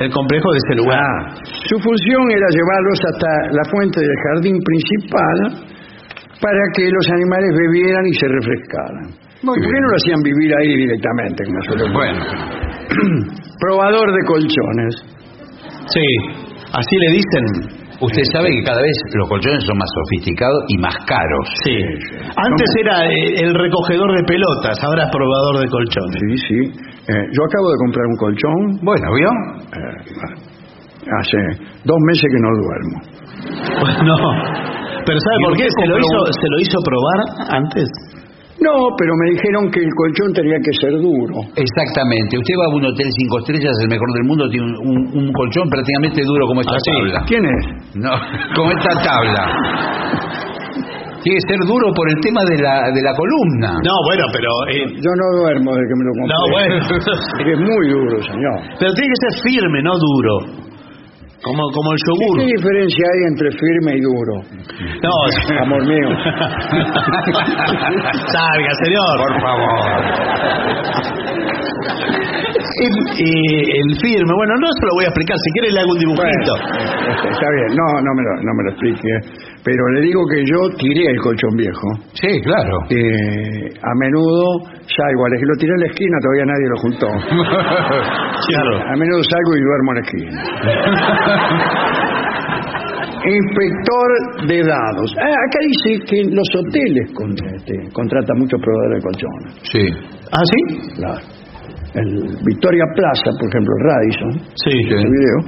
El 0.00 0.10
complejo 0.10 0.48
de 0.52 0.58
ese 0.66 0.74
lugar. 0.82 1.00
Ah, 1.00 1.34
su 1.44 1.76
función 1.78 2.22
era 2.30 2.46
llevarlos 2.48 2.98
hasta 3.12 3.28
la 3.52 3.64
fuente 3.70 4.00
del 4.00 4.16
jardín 4.24 4.56
principal 4.64 5.38
para 6.40 6.62
que 6.74 6.88
los 6.90 7.06
animales 7.12 7.50
bebieran 7.54 8.04
y 8.06 8.14
se 8.14 8.26
refrescaran. 8.28 9.06
Muy 9.42 9.58
¿Y 9.58 9.62
¿Por 9.62 9.70
qué 9.70 9.78
no 9.80 9.88
lo 9.90 9.96
hacían 9.96 10.20
vivir 10.22 10.50
ahí 10.54 10.76
directamente? 10.76 11.44
como? 11.44 11.92
Bueno, 11.92 12.20
Probador 13.60 14.06
de 14.12 14.22
colchones. 14.26 14.94
Sí, 15.86 16.06
así 16.72 16.94
le 16.98 17.10
dicen. 17.12 17.44
usted 18.00 18.22
sabe 18.32 18.50
que 18.50 18.62
cada 18.64 18.82
vez 18.82 18.96
los 19.14 19.28
colchones 19.28 19.62
son 19.64 19.78
más 19.78 19.88
sofisticados 19.94 20.62
y 20.68 20.78
más 20.78 20.96
caros. 21.06 21.46
Sí. 21.64 21.76
Antes 22.36 22.70
era 22.80 23.06
eh, 23.06 23.44
el 23.44 23.54
recogedor 23.54 24.10
de 24.16 24.24
pelotas, 24.24 24.82
ahora 24.82 25.04
es 25.04 25.10
probador 25.10 25.60
de 25.60 25.68
colchones. 25.68 26.18
Sí, 26.18 26.36
sí. 26.48 26.91
Eh, 27.12 27.24
yo 27.36 27.40
acabo 27.44 27.66
de 27.68 27.78
comprar 27.84 28.06
un 28.06 28.16
colchón. 28.16 28.56
Bueno, 28.82 29.06
¿vio? 29.12 29.28
eh, 29.28 29.96
hace 31.20 31.38
dos 31.84 31.98
meses 32.08 32.24
que 32.24 32.40
no 32.40 32.50
duermo. 32.56 32.96
Bueno, 33.80 34.14
pero 35.04 35.18
¿sabe 35.20 35.36
¿Y 35.40 35.44
por 35.44 35.54
qué? 35.58 35.66
¿Se 35.68 35.86
lo, 35.86 35.98
hizo, 35.98 36.18
un- 36.24 36.32
¿Se 36.32 36.48
lo 36.48 36.58
hizo 36.62 36.78
probar 36.86 37.18
antes? 37.58 37.88
No, 38.62 38.70
pero 38.96 39.10
me 39.18 39.30
dijeron 39.34 39.70
que 39.72 39.80
el 39.82 39.90
colchón 39.98 40.32
tenía 40.34 40.54
que 40.62 40.70
ser 40.78 40.92
duro. 41.02 41.34
Exactamente. 41.56 42.38
Usted 42.38 42.54
va 42.54 42.66
a 42.70 42.76
un 42.76 42.84
hotel 42.86 43.08
cinco 43.10 43.38
estrellas, 43.40 43.74
el 43.82 43.88
mejor 43.90 44.06
del 44.14 44.22
mundo, 44.24 44.48
tiene 44.48 44.66
un, 44.66 44.76
un- 44.86 45.08
un 45.18 45.32
colchón 45.32 45.68
prácticamente 45.68 46.22
duro 46.22 46.46
como 46.46 46.60
esta 46.60 46.76
Ah, 46.78 46.86
tabla. 46.86 47.18
¿Quién 47.26 47.42
es? 47.44 47.66
No, 47.96 48.12
como 48.54 48.70
esta 48.70 49.02
tabla. 49.02 49.42
Tiene 51.22 51.38
que 51.38 51.46
ser 51.54 51.60
duro 51.66 51.86
por 51.94 52.06
el 52.10 52.18
tema 52.20 52.42
de 52.50 52.56
la, 52.62 52.90
de 52.90 53.02
la 53.02 53.12
columna. 53.14 53.70
No, 53.82 53.94
bueno, 54.10 54.24
pero... 54.34 54.50
eh, 54.74 54.86
Yo 54.98 55.10
no 55.14 55.26
duermo 55.42 55.70
desde 55.74 55.86
que 55.86 55.96
me 55.98 56.04
lo 56.06 56.12
compré. 56.18 56.34
no, 56.34 56.40
bueno. 56.50 56.74
Es 56.82 57.44
que 57.46 57.52
es 57.54 57.60
muy 57.62 57.84
duro, 57.88 58.16
señor. 58.26 58.56
pero 58.78 58.90
tiene 58.94 59.08
que 59.14 59.20
ser 59.22 59.34
firme, 59.46 59.78
no 59.82 59.94
duro. 59.98 60.34
Como, 61.42 61.62
como 61.74 61.92
el 61.92 61.98
yogur. 62.06 62.38
¿Qué 62.38 62.46
diferencia 62.56 63.04
hay 63.12 63.22
entre 63.28 63.50
firme 63.50 63.96
y 63.96 64.00
duro? 64.00 64.34
No, 65.02 65.14
Amor 65.62 65.82
mío. 65.86 66.08
Salga, 68.32 68.72
señor. 68.84 69.14
Por 69.18 69.34
favor. 69.40 69.82
El, 72.82 72.94
eh, 73.18 73.62
el 73.84 73.90
firme, 74.00 74.32
bueno, 74.34 74.54
no 74.58 74.66
se 74.72 74.86
lo 74.86 74.94
voy 74.94 75.04
a 75.04 75.08
explicar. 75.08 75.36
Si 75.38 75.50
quiere 75.52 75.70
le 75.72 75.80
hago 75.80 75.92
un 75.92 75.98
dibujito. 75.98 76.22
Bueno, 76.22 77.12
está, 77.30 77.48
bien. 77.50 77.76
No, 77.76 77.86
no 78.00 78.10
me, 78.14 78.22
lo, 78.22 78.32
no 78.42 78.52
me 78.54 78.62
lo 78.64 78.70
explique. 78.70 79.12
Pero 79.64 79.82
le 79.94 80.00
digo 80.00 80.20
que 80.26 80.42
yo 80.42 80.58
tiré 80.78 81.04
el 81.10 81.20
colchón 81.20 81.54
viejo. 81.56 81.86
Sí, 82.14 82.40
claro. 82.42 82.78
Eh, 82.90 83.70
a 83.78 83.92
menudo 83.98 84.62
salgo, 84.90 85.28
lo 85.28 85.54
tiré 85.58 85.72
en 85.74 85.80
la 85.80 85.86
esquina, 85.86 86.16
todavía 86.22 86.46
nadie 86.46 86.68
lo 86.68 86.78
juntó. 86.80 87.06
Claro. 88.42 88.74
A 88.76 88.96
menudo 88.96 89.22
salgo 89.22 89.54
y 89.54 89.62
duermo 89.62 89.92
en 89.92 89.96
la 89.96 90.02
esquina. 90.02 90.42
Inspector 93.22 94.08
de 94.48 94.58
dados. 94.66 95.14
Ah, 95.22 95.30
acá 95.30 95.58
dice 95.62 96.04
que 96.10 96.20
en 96.22 96.34
los 96.34 96.48
hoteles 96.58 97.06
con, 97.14 97.30
este, 97.54 97.74
contratan 97.92 98.36
muchos 98.38 98.58
proveedores 98.60 98.98
de 98.98 99.02
colchones. 99.06 99.50
Sí. 99.70 99.84
¿Ah, 100.32 100.42
sí? 100.42 100.60
Claro. 100.96 101.20
El 101.94 102.08
Victoria 102.44 102.84
Plaza, 102.96 103.30
por 103.38 103.46
ejemplo, 103.48 103.72
Radisson, 103.84 104.32
Sí. 104.64 104.74
ese 104.74 105.06
video, 105.06 105.38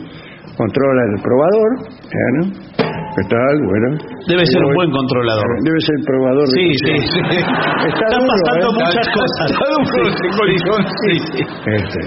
controla 0.56 1.02
el 1.16 1.22
probador. 1.22 1.70
¿eh, 2.04 2.30
¿no? 2.38 2.42
¿Qué 3.16 3.22
tal? 3.30 3.54
Bueno. 3.66 3.98
Debe 4.28 4.44
ser 4.46 4.62
un 4.62 4.74
buen 4.74 4.90
controlador. 4.90 5.46
Debe 5.64 5.80
ser 5.80 5.94
el 5.98 6.04
probador 6.04 6.46
de 6.46 6.54
Sí, 6.54 6.66
sí, 6.74 6.78
colchones. 6.78 7.10
sí. 7.10 7.18
Está 7.18 8.06
Están 8.06 8.22
duro, 8.22 8.30
pasando 8.30 8.66
¿eh? 8.70 8.74
muchas 8.78 9.08
cosas. 9.10 9.46
Está 9.50 9.66
duro 9.74 10.02
ese 10.14 10.28
colchón, 10.38 10.82
sí. 11.02 11.14
Este, 11.74 12.02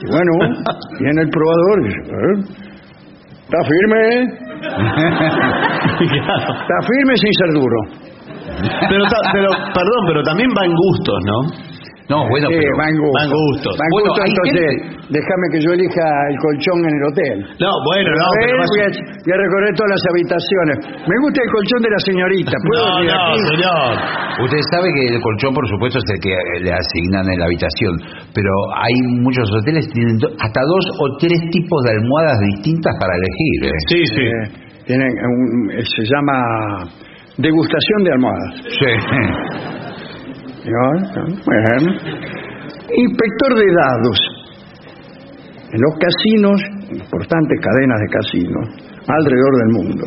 y 0.00 0.06
bueno, 0.08 0.32
viene 1.00 1.20
el 1.22 1.28
probador 1.28 1.76
y 1.80 1.84
dice, 1.88 2.00
"¿Eh? 2.08 2.73
¿Está 3.44 3.58
firme? 3.64 4.00
Claro. 5.94 6.52
Está 6.54 6.76
firme 6.88 7.14
sin 7.16 7.32
ser 7.34 7.50
duro. 7.54 7.76
Pero, 8.88 9.04
ta- 9.04 9.30
pero, 9.32 9.48
perdón, 9.72 10.02
pero 10.06 10.22
también 10.22 10.48
va 10.50 10.64
en 10.64 10.72
gustos, 10.74 11.18
¿no? 11.24 11.40
No, 12.04 12.20
bueno, 12.28 12.52
Sí, 12.52 12.60
pero... 12.60 12.68
va 12.76 12.84
en 12.92 12.96
gusto. 13.00 13.68
Bueno, 13.96 14.12
entonces 14.28 15.08
déjame 15.08 15.44
que 15.56 15.58
yo 15.64 15.70
elija 15.72 16.04
el 16.28 16.36
colchón 16.36 16.78
en 16.84 16.92
el 17.00 17.04
hotel. 17.08 17.36
No, 17.64 17.70
bueno, 17.88 18.10
no, 18.12 18.24
A 18.28 18.32
ver, 18.36 18.44
pero 18.44 18.60
voy, 18.60 18.80
a, 18.84 18.88
voy 18.92 19.32
a 19.32 19.38
recorrer 19.40 19.72
todas 19.72 19.90
las 19.96 20.04
habitaciones. 20.12 20.76
Me 21.08 21.16
gusta 21.24 21.38
el 21.40 21.50
colchón 21.56 21.80
de 21.80 21.90
la 21.96 22.00
señorita. 22.04 22.52
¿Puedo 22.60 22.84
No, 22.84 22.92
no, 23.00 23.16
aquí? 23.24 23.36
señor. 23.56 23.92
Usted 24.44 24.60
sabe 24.68 24.86
que 24.92 25.02
el 25.16 25.20
colchón, 25.24 25.52
por 25.56 25.64
supuesto, 25.64 25.96
es 25.96 26.08
el 26.12 26.20
que 26.20 26.34
le 26.60 26.72
asignan 26.76 27.24
en 27.24 27.38
la 27.40 27.46
habitación, 27.48 27.92
pero 28.36 28.52
hay 28.76 28.96
muchos 29.24 29.48
hoteles 29.56 29.88
que 29.88 29.94
tienen 29.96 30.20
hasta 30.44 30.60
dos 30.60 30.84
o 31.00 31.04
tres 31.16 31.40
tipos 31.56 31.78
de 31.88 31.90
almohadas 31.96 32.36
distintas 32.52 32.92
para 33.00 33.16
elegir. 33.16 33.58
¿eh? 33.64 33.80
Sí, 33.88 34.00
sí. 34.12 34.24
Eh, 34.28 34.44
tienen 34.84 35.08
un- 35.08 35.70
eh, 35.72 35.80
se 35.80 36.04
llama 36.04 36.36
degustación 37.38 37.98
de 38.04 38.10
almohadas. 38.12 38.52
Sí. 38.76 38.92
¿No? 40.64 40.84
Bueno. 41.44 41.92
Inspector 42.96 43.50
de 43.58 43.66
dados. 43.74 44.18
En 45.72 45.80
los 45.80 45.94
casinos, 45.98 46.58
importantes 47.02 47.58
cadenas 47.60 47.98
de 48.00 48.08
casinos, 48.14 48.64
alrededor 49.08 49.52
del 49.58 49.70
mundo, 49.74 50.04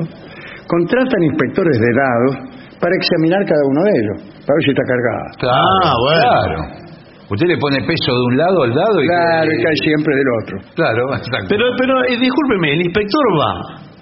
contratan 0.68 1.24
inspectores 1.24 1.78
de 1.78 1.92
dados 1.94 2.34
para 2.80 2.96
examinar 2.96 3.44
cada 3.46 3.62
uno 3.68 3.82
de 3.84 3.92
ellos, 4.00 4.18
para 4.48 4.56
ver 4.56 4.64
si 4.64 4.72
está 4.72 4.84
cargado. 4.88 5.26
Claro, 5.40 5.64
Ah, 5.84 5.94
bueno. 6.06 6.22
Claro. 6.22 6.88
Usted 7.30 7.48
le 7.48 7.58
pone 7.58 7.78
peso 7.84 8.12
de 8.16 8.24
un 8.32 8.38
lado 8.38 8.64
al 8.64 8.74
dado 8.74 9.04
y... 9.04 9.08
Claro, 9.08 9.52
y 9.52 9.64
cae 9.64 9.76
siempre 9.84 10.16
del 10.16 10.30
otro. 10.42 10.58
Claro, 10.76 11.02
exacto. 11.18 11.48
Pero, 11.50 11.66
pero 11.78 11.94
eh, 12.06 12.16
discúlpeme, 12.18 12.72
el 12.74 12.82
inspector 12.88 13.26
va 13.36 13.54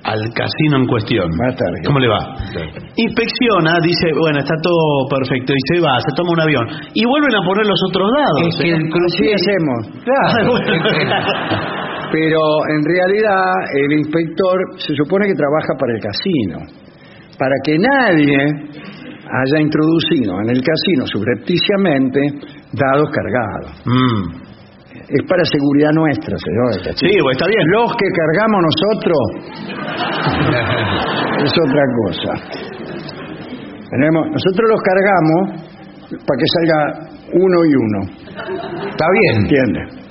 al 0.06 0.22
casino 0.34 0.77
en 0.77 0.86
cuestión. 0.86 1.26
Buenas 1.36 1.57
tardes. 1.57 1.82
¿Cómo 1.86 1.99
le 1.99 2.07
va? 2.07 2.38
Inspecciona, 2.95 3.82
dice, 3.82 4.14
bueno, 4.22 4.40
está 4.40 4.53
todo 4.61 5.10
perfecto, 5.10 5.53
y 5.53 5.61
se 5.73 5.82
va, 5.82 5.98
se 5.99 6.14
toma 6.15 6.30
un 6.34 6.41
avión. 6.41 6.65
Y 6.94 7.06
vuelven 7.06 7.34
a 7.34 7.41
poner 7.41 7.65
los 7.65 7.82
otros 7.90 8.07
dados. 8.14 8.53
Es 8.53 8.57
que 8.61 8.69
el 8.69 8.86
Así 8.86 8.94
crucero... 8.94 9.36
hacemos. 9.36 9.80
Claro. 10.06 10.53
Pero 12.11 12.40
en 12.69 12.82
realidad 12.86 13.49
el 13.73 13.91
inspector 13.99 14.56
se 14.77 14.94
supone 14.95 15.26
que 15.26 15.34
trabaja 15.34 15.73
para 15.73 15.94
el 15.94 16.02
casino. 16.02 16.57
Para 17.38 17.56
que 17.65 17.77
nadie 17.77 18.38
haya 19.26 19.60
introducido 19.60 20.40
en 20.41 20.49
el 20.49 20.61
casino 20.61 21.06
subrepticiamente 21.07 22.22
dados 22.72 23.10
cargados. 23.10 23.82
Mm. 23.86 24.44
Es 25.07 25.22
para 25.30 25.44
seguridad 25.45 25.91
nuestra, 25.94 26.36
señor. 26.38 26.95
Sí, 26.98 27.14
pues 27.22 27.38
está 27.38 27.45
bien. 27.48 27.61
Los 27.69 27.94
que 27.94 28.07
cargamos 28.10 28.60
nosotros 28.65 29.22
es 31.45 31.53
otra 31.53 31.84
cosa. 32.02 32.32
Tenemos, 33.91 34.27
nosotros 34.32 34.65
los 34.69 34.82
cargamos 34.82 35.61
para 36.10 36.38
que 36.40 36.48
salga 36.57 36.77
uno 37.34 37.57
y 37.65 37.73
uno. 37.76 37.99
Está 38.90 39.06
bien. 39.11 39.36
¿Entiende? 39.41 40.06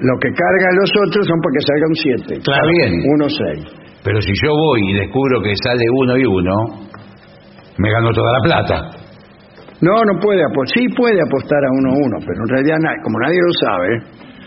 Lo 0.00 0.14
que 0.20 0.28
cargan 0.30 0.76
los 0.76 0.90
otros 1.08 1.26
son 1.26 1.40
para 1.40 1.52
que 1.54 1.62
salga 1.66 1.86
un 1.88 1.94
7. 1.94 2.34
Está 2.36 2.60
bien. 2.70 3.02
Uno 3.12 3.28
6. 3.28 3.86
Pero 4.04 4.20
si 4.20 4.32
yo 4.44 4.52
voy 4.52 4.90
y 4.90 4.94
descubro 4.94 5.42
que 5.42 5.54
sale 5.56 5.84
uno 5.90 6.16
y 6.16 6.24
uno, 6.24 6.54
me 7.78 7.90
gano 7.90 8.10
toda 8.12 8.32
la 8.32 8.40
plata. 8.40 9.05
No, 9.80 9.92
no 9.92 10.14
puede 10.20 10.40
apostar. 10.44 10.72
Sí 10.78 10.88
puede 10.96 11.20
apostar 11.20 11.60
a 11.64 11.70
uno 11.80 11.88
a 11.92 11.96
uno, 12.00 12.16
pero 12.24 12.38
en 12.44 12.48
realidad, 12.48 12.78
na- 12.80 12.98
como 13.04 13.18
nadie 13.20 13.36
lo 13.36 13.52
sabe, 13.60 13.88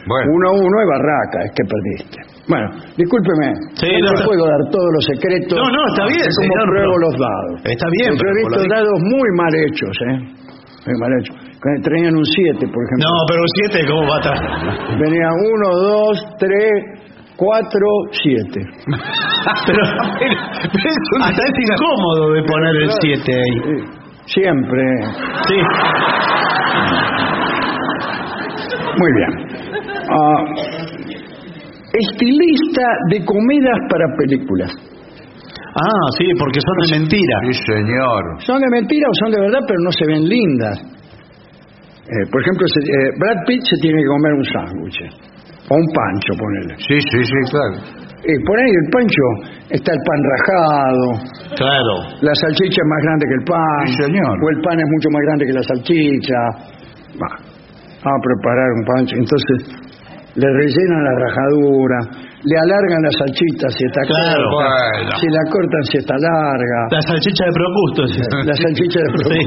Bueno. 0.09 0.25
uno 0.33 0.45
a 0.49 0.53
uno 0.57 0.75
es 0.81 0.87
barraca, 0.89 1.37
es 1.45 1.51
que 1.53 1.63
perdiste. 1.69 2.17
Bueno, 2.49 2.65
discúlpeme. 2.97 3.47
Sí, 3.77 3.93
no 4.01 4.09
no, 4.09 4.25
puedo 4.25 4.41
dar 4.49 4.61
todos 4.73 4.89
los 4.89 5.05
secretos. 5.05 5.53
No, 5.53 5.69
no, 5.69 5.81
está 5.93 6.05
bien, 6.09 6.25
cómo 6.25 6.41
señor, 6.49 6.65
pruebo 6.65 6.93
pero- 6.97 7.05
los 7.05 7.15
dados. 7.21 7.53
Está 7.61 7.87
bien, 7.93 8.09
Yo 8.09 8.17
pero 8.17 8.29
he 8.29 8.37
visto 8.41 8.59
dados 8.73 8.97
muy 9.05 9.27
mal 9.37 9.53
hechos, 9.53 9.93
¿eh? 10.09 10.17
Muy 10.89 10.95
mal 10.97 11.11
hechos. 11.21 11.35
Tenían 11.83 12.15
un 12.15 12.25
7, 12.25 12.65
por 12.65 12.81
ejemplo. 12.81 13.05
No, 13.05 13.13
pero 13.29 13.39
un 13.43 13.51
7, 13.53 13.85
¿cómo 13.85 14.01
va 14.09 14.15
a 14.15 14.21
estar? 14.25 14.97
Venía 14.97 15.27
1, 15.29 15.69
2, 15.77 16.25
3, 16.39 16.71
4, 17.35 17.85
7. 18.23 18.61
Pero, 19.67 19.81
hasta 21.21 21.41
es 21.43 21.53
incómodo 21.69 22.33
de 22.33 22.43
poner 22.43 22.75
el 22.77 22.89
7 23.01 23.31
ahí. 23.35 23.83
Siempre. 24.33 24.83
Sí. 25.47 25.55
Muy 28.97 29.11
bien. 29.13 29.31
Ah, 30.11 30.43
estilista 31.93 32.85
de 33.09 33.25
comidas 33.25 33.77
para 33.89 34.05
películas. 34.17 34.71
Ah, 35.75 36.07
sí, 36.17 36.25
porque 36.37 36.59
son 36.59 36.75
de 36.91 36.99
mentira. 36.99 37.35
Sí, 37.45 37.53
señor. 37.65 38.41
Son 38.43 38.59
de 38.59 38.69
mentira 38.71 39.07
o 39.07 39.13
son 39.23 39.31
de 39.31 39.39
verdad, 39.41 39.59
pero 39.67 39.79
no 39.83 39.91
se 39.91 40.05
ven 40.05 40.27
lindas. 40.27 40.77
Eh, 42.09 42.25
por 42.31 42.41
ejemplo, 42.41 42.67
se- 42.67 42.79
eh, 42.89 43.11
Brad 43.19 43.45
Pitt 43.45 43.61
se 43.63 43.77
tiene 43.81 43.99
que 44.01 44.07
comer 44.07 44.33
un 44.33 44.45
sándwich. 44.45 44.99
O 45.69 45.75
un 45.75 45.85
pancho, 45.93 46.33
ponele. 46.37 46.75
Sí, 46.77 46.99
sí, 46.99 47.23
sí, 47.23 47.39
claro. 47.51 47.98
Eh, 48.19 48.35
por 48.45 48.55
ahí 48.59 48.67
el 48.69 48.87
pancho 48.91 49.25
está 49.69 49.91
el 49.93 50.01
pan 50.05 50.19
rajado, 50.27 51.07
Claro. 51.55 51.93
la 52.21 52.33
salchicha 52.35 52.79
es 52.83 52.89
más 52.89 53.01
grande 53.03 53.25
que 53.25 53.35
el 53.39 53.45
pan. 53.47 53.87
Sí, 53.87 53.93
señor. 54.03 54.33
O 54.43 54.49
el 54.49 54.59
pan 54.61 54.79
es 54.79 54.87
mucho 54.91 55.09
más 55.11 55.21
grande 55.23 55.45
que 55.47 55.53
la 55.53 55.63
salchicha. 55.63 56.39
Va, 57.15 57.31
vamos 58.03 58.19
a 58.19 58.23
preparar 58.27 58.67
un 58.75 58.83
pancho. 58.85 59.15
Entonces, 59.15 59.57
le 60.35 60.47
rellenan 60.51 61.03
la 61.03 61.15
rajadura, 61.25 61.99
le 62.39 62.55
alargan 62.55 63.01
las 63.03 63.15
salchitas 63.19 63.67
si 63.75 63.83
está 63.83 64.01
Claro. 64.07 64.47
corta, 64.47 64.71
Bueno. 64.95 65.11
si 65.19 65.27
la 65.27 65.43
cortan 65.51 65.83
si 65.91 65.95
está 65.99 66.15
larga, 66.15 66.79
La 66.91 67.01
salchicha 67.03 67.43
de 67.45 67.53
Procusto. 67.59 68.01
sí. 68.07 68.19
la 68.47 68.55
salchicha 68.55 68.99
de 69.03 69.09
Sí, 69.19 69.41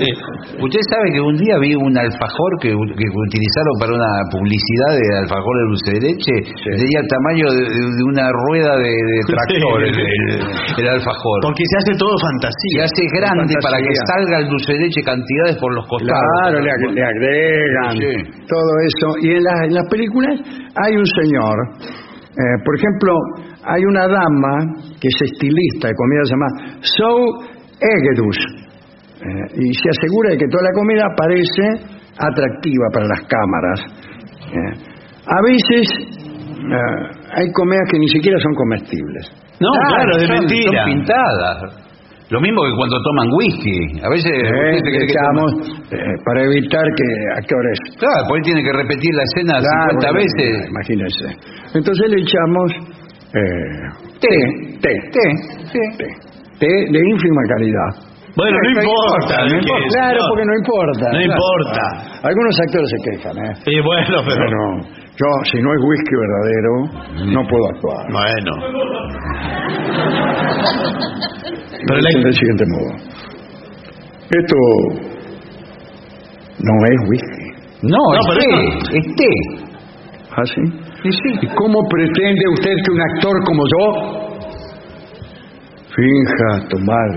sí. 0.00 0.08
Usted 0.56 0.82
sabe 0.88 1.06
que 1.12 1.20
un 1.20 1.36
día 1.36 1.58
vi 1.60 1.74
un 1.76 1.92
alfajor 1.92 2.50
que, 2.60 2.72
que 2.72 3.06
utilizaron 3.28 3.74
para 3.80 3.92
una 3.92 4.12
publicidad 4.32 4.90
de 4.96 5.04
alfajor 5.28 5.54
de 5.60 5.64
dulce 5.68 5.88
de 5.92 6.00
leche. 6.08 6.34
Tenía 6.64 6.98
el 7.04 7.08
tamaño 7.12 7.46
de, 7.52 7.62
de 7.68 8.02
una 8.08 8.26
rueda 8.32 8.72
de, 8.80 8.88
de 8.88 9.16
tractor 9.28 9.76
Sí. 9.84 9.92
el, 9.92 9.96
el- 10.00 10.40
el 10.80 10.88
alfajor. 10.88 11.36
Porque 11.44 11.64
se 11.68 11.76
hace 11.84 11.92
todo 12.00 12.16
Se 12.16 12.24
fantasía. 12.32 12.78
hace 12.88 13.02
grande 13.12 13.52
Fantasía. 13.52 13.64
para 13.68 13.76
que 13.84 13.92
salga 14.08 14.36
el 14.40 14.48
dulce 14.48 14.72
de 14.72 14.78
leche 14.88 15.00
cantidades 15.04 15.56
por 15.60 15.70
los 15.74 15.84
costados. 15.86 16.24
Claro, 16.40 16.56
le, 16.64 16.70
ag- 16.72 16.92
le 16.96 17.04
agregan 17.04 17.92
Sí. 18.00 18.14
todo 18.48 18.70
eso. 18.88 19.08
Y 19.20 19.28
en 19.36 19.44
las 19.76 19.86
películas 19.90 20.40
hay 20.76 20.96
un 20.96 21.06
señor, 21.06 21.56
eh, 22.36 22.56
por 22.64 22.76
ejemplo, 22.76 23.12
hay 23.64 23.82
una 23.84 24.06
dama 24.08 24.54
que 25.00 25.08
es 25.08 25.18
estilista 25.32 25.88
de 25.88 25.94
comida, 25.94 26.20
se 26.24 26.30
llama 26.36 26.78
Sou 26.80 27.18
Egedus, 27.80 28.38
eh, 29.20 29.60
y 29.60 29.72
se 29.72 29.88
asegura 29.90 30.30
de 30.30 30.38
que 30.38 30.46
toda 30.48 30.62
la 30.64 30.72
comida 30.74 31.04
parece 31.16 31.96
atractiva 32.18 32.86
para 32.92 33.06
las 33.06 33.20
cámaras. 33.28 33.80
Eh, 34.52 34.72
a 35.26 35.38
veces 35.42 35.84
eh, 36.56 37.34
hay 37.34 37.50
comidas 37.52 37.88
que 37.90 37.98
ni 37.98 38.08
siquiera 38.08 38.38
son 38.40 38.54
comestibles. 38.54 39.32
No, 39.60 39.70
claro, 39.88 40.16
de 40.18 40.26
son- 40.26 40.38
mentira. 40.38 40.84
Son 40.84 40.92
pintadas. 40.92 41.85
Lo 42.28 42.40
mismo 42.40 42.58
que 42.66 42.72
cuando 42.76 42.96
toman 43.02 43.28
whisky. 43.38 43.78
A 44.02 44.08
veces 44.10 44.32
Eh, 44.34 44.82
que 44.82 45.04
echamos, 45.06 45.50
eh, 45.92 45.98
para 46.26 46.42
evitar 46.42 46.82
que 46.98 47.08
actores 47.38 47.78
Claro, 47.98 48.26
por 48.26 48.36
ahí 48.36 48.42
tiene 48.42 48.62
que 48.62 48.72
repetir 48.72 49.14
la 49.14 49.22
escena 49.22 49.54
Claro, 49.62 50.00
50 50.02 50.10
bueno, 50.10 50.18
veces. 50.18 50.68
Imagínense. 50.68 51.26
Entonces 51.78 52.04
le 52.10 52.18
echamos 52.22 52.68
eh, 53.30 53.78
té, 54.18 54.36
té, 54.82 54.92
té, 55.14 55.24
té, 55.72 56.06
té 56.58 56.66
de 56.90 56.98
ínfima 57.10 57.42
calidad. 57.54 57.90
Bueno, 58.36 58.58
no 58.62 58.68
importa. 58.70 59.36
No 59.44 59.48
¿qué 59.48 59.56
importa, 59.56 59.88
claro, 59.96 60.18
No. 60.20 60.28
porque 60.28 60.44
no 60.44 60.54
importa. 60.60 61.04
No 61.06 61.18
Claro. 61.18 61.24
importa. 61.30 61.82
Algunos 62.28 62.54
actores 62.60 62.88
se 62.90 63.10
quejan, 63.10 63.36
¿eh? 63.38 63.54
Sí, 63.64 63.74
bueno, 63.80 64.16
pero... 64.26 64.44
Pero 64.44 65.05
yo, 65.18 65.26
si 65.50 65.58
no 65.62 65.72
es 65.72 65.80
whisky 65.88 66.14
verdadero, 66.16 67.32
no 67.32 67.40
puedo 67.48 67.64
actuar. 67.74 68.02
Bueno. 68.12 68.52
Pero 71.88 72.00
la- 72.00 72.20
del 72.24 72.34
siguiente 72.34 72.64
modo. 72.66 72.90
Esto 74.30 74.56
no 76.58 76.72
es 76.84 77.08
whisky. 77.08 77.46
No, 77.82 77.96
No, 77.98 78.14
es 78.14 78.26
pero 78.26 78.40
té, 78.40 78.98
es 78.98 79.06
té. 79.16 79.32
¿Ah, 80.32 80.44
sí? 80.44 80.62
¿Y 81.42 81.46
cómo 81.54 81.78
pretende 81.88 82.48
usted 82.54 82.74
que 82.84 82.92
un 82.92 83.00
actor 83.00 83.34
como 83.46 83.62
yo 83.72 83.84
finja 85.94 86.68
tomar 86.68 87.08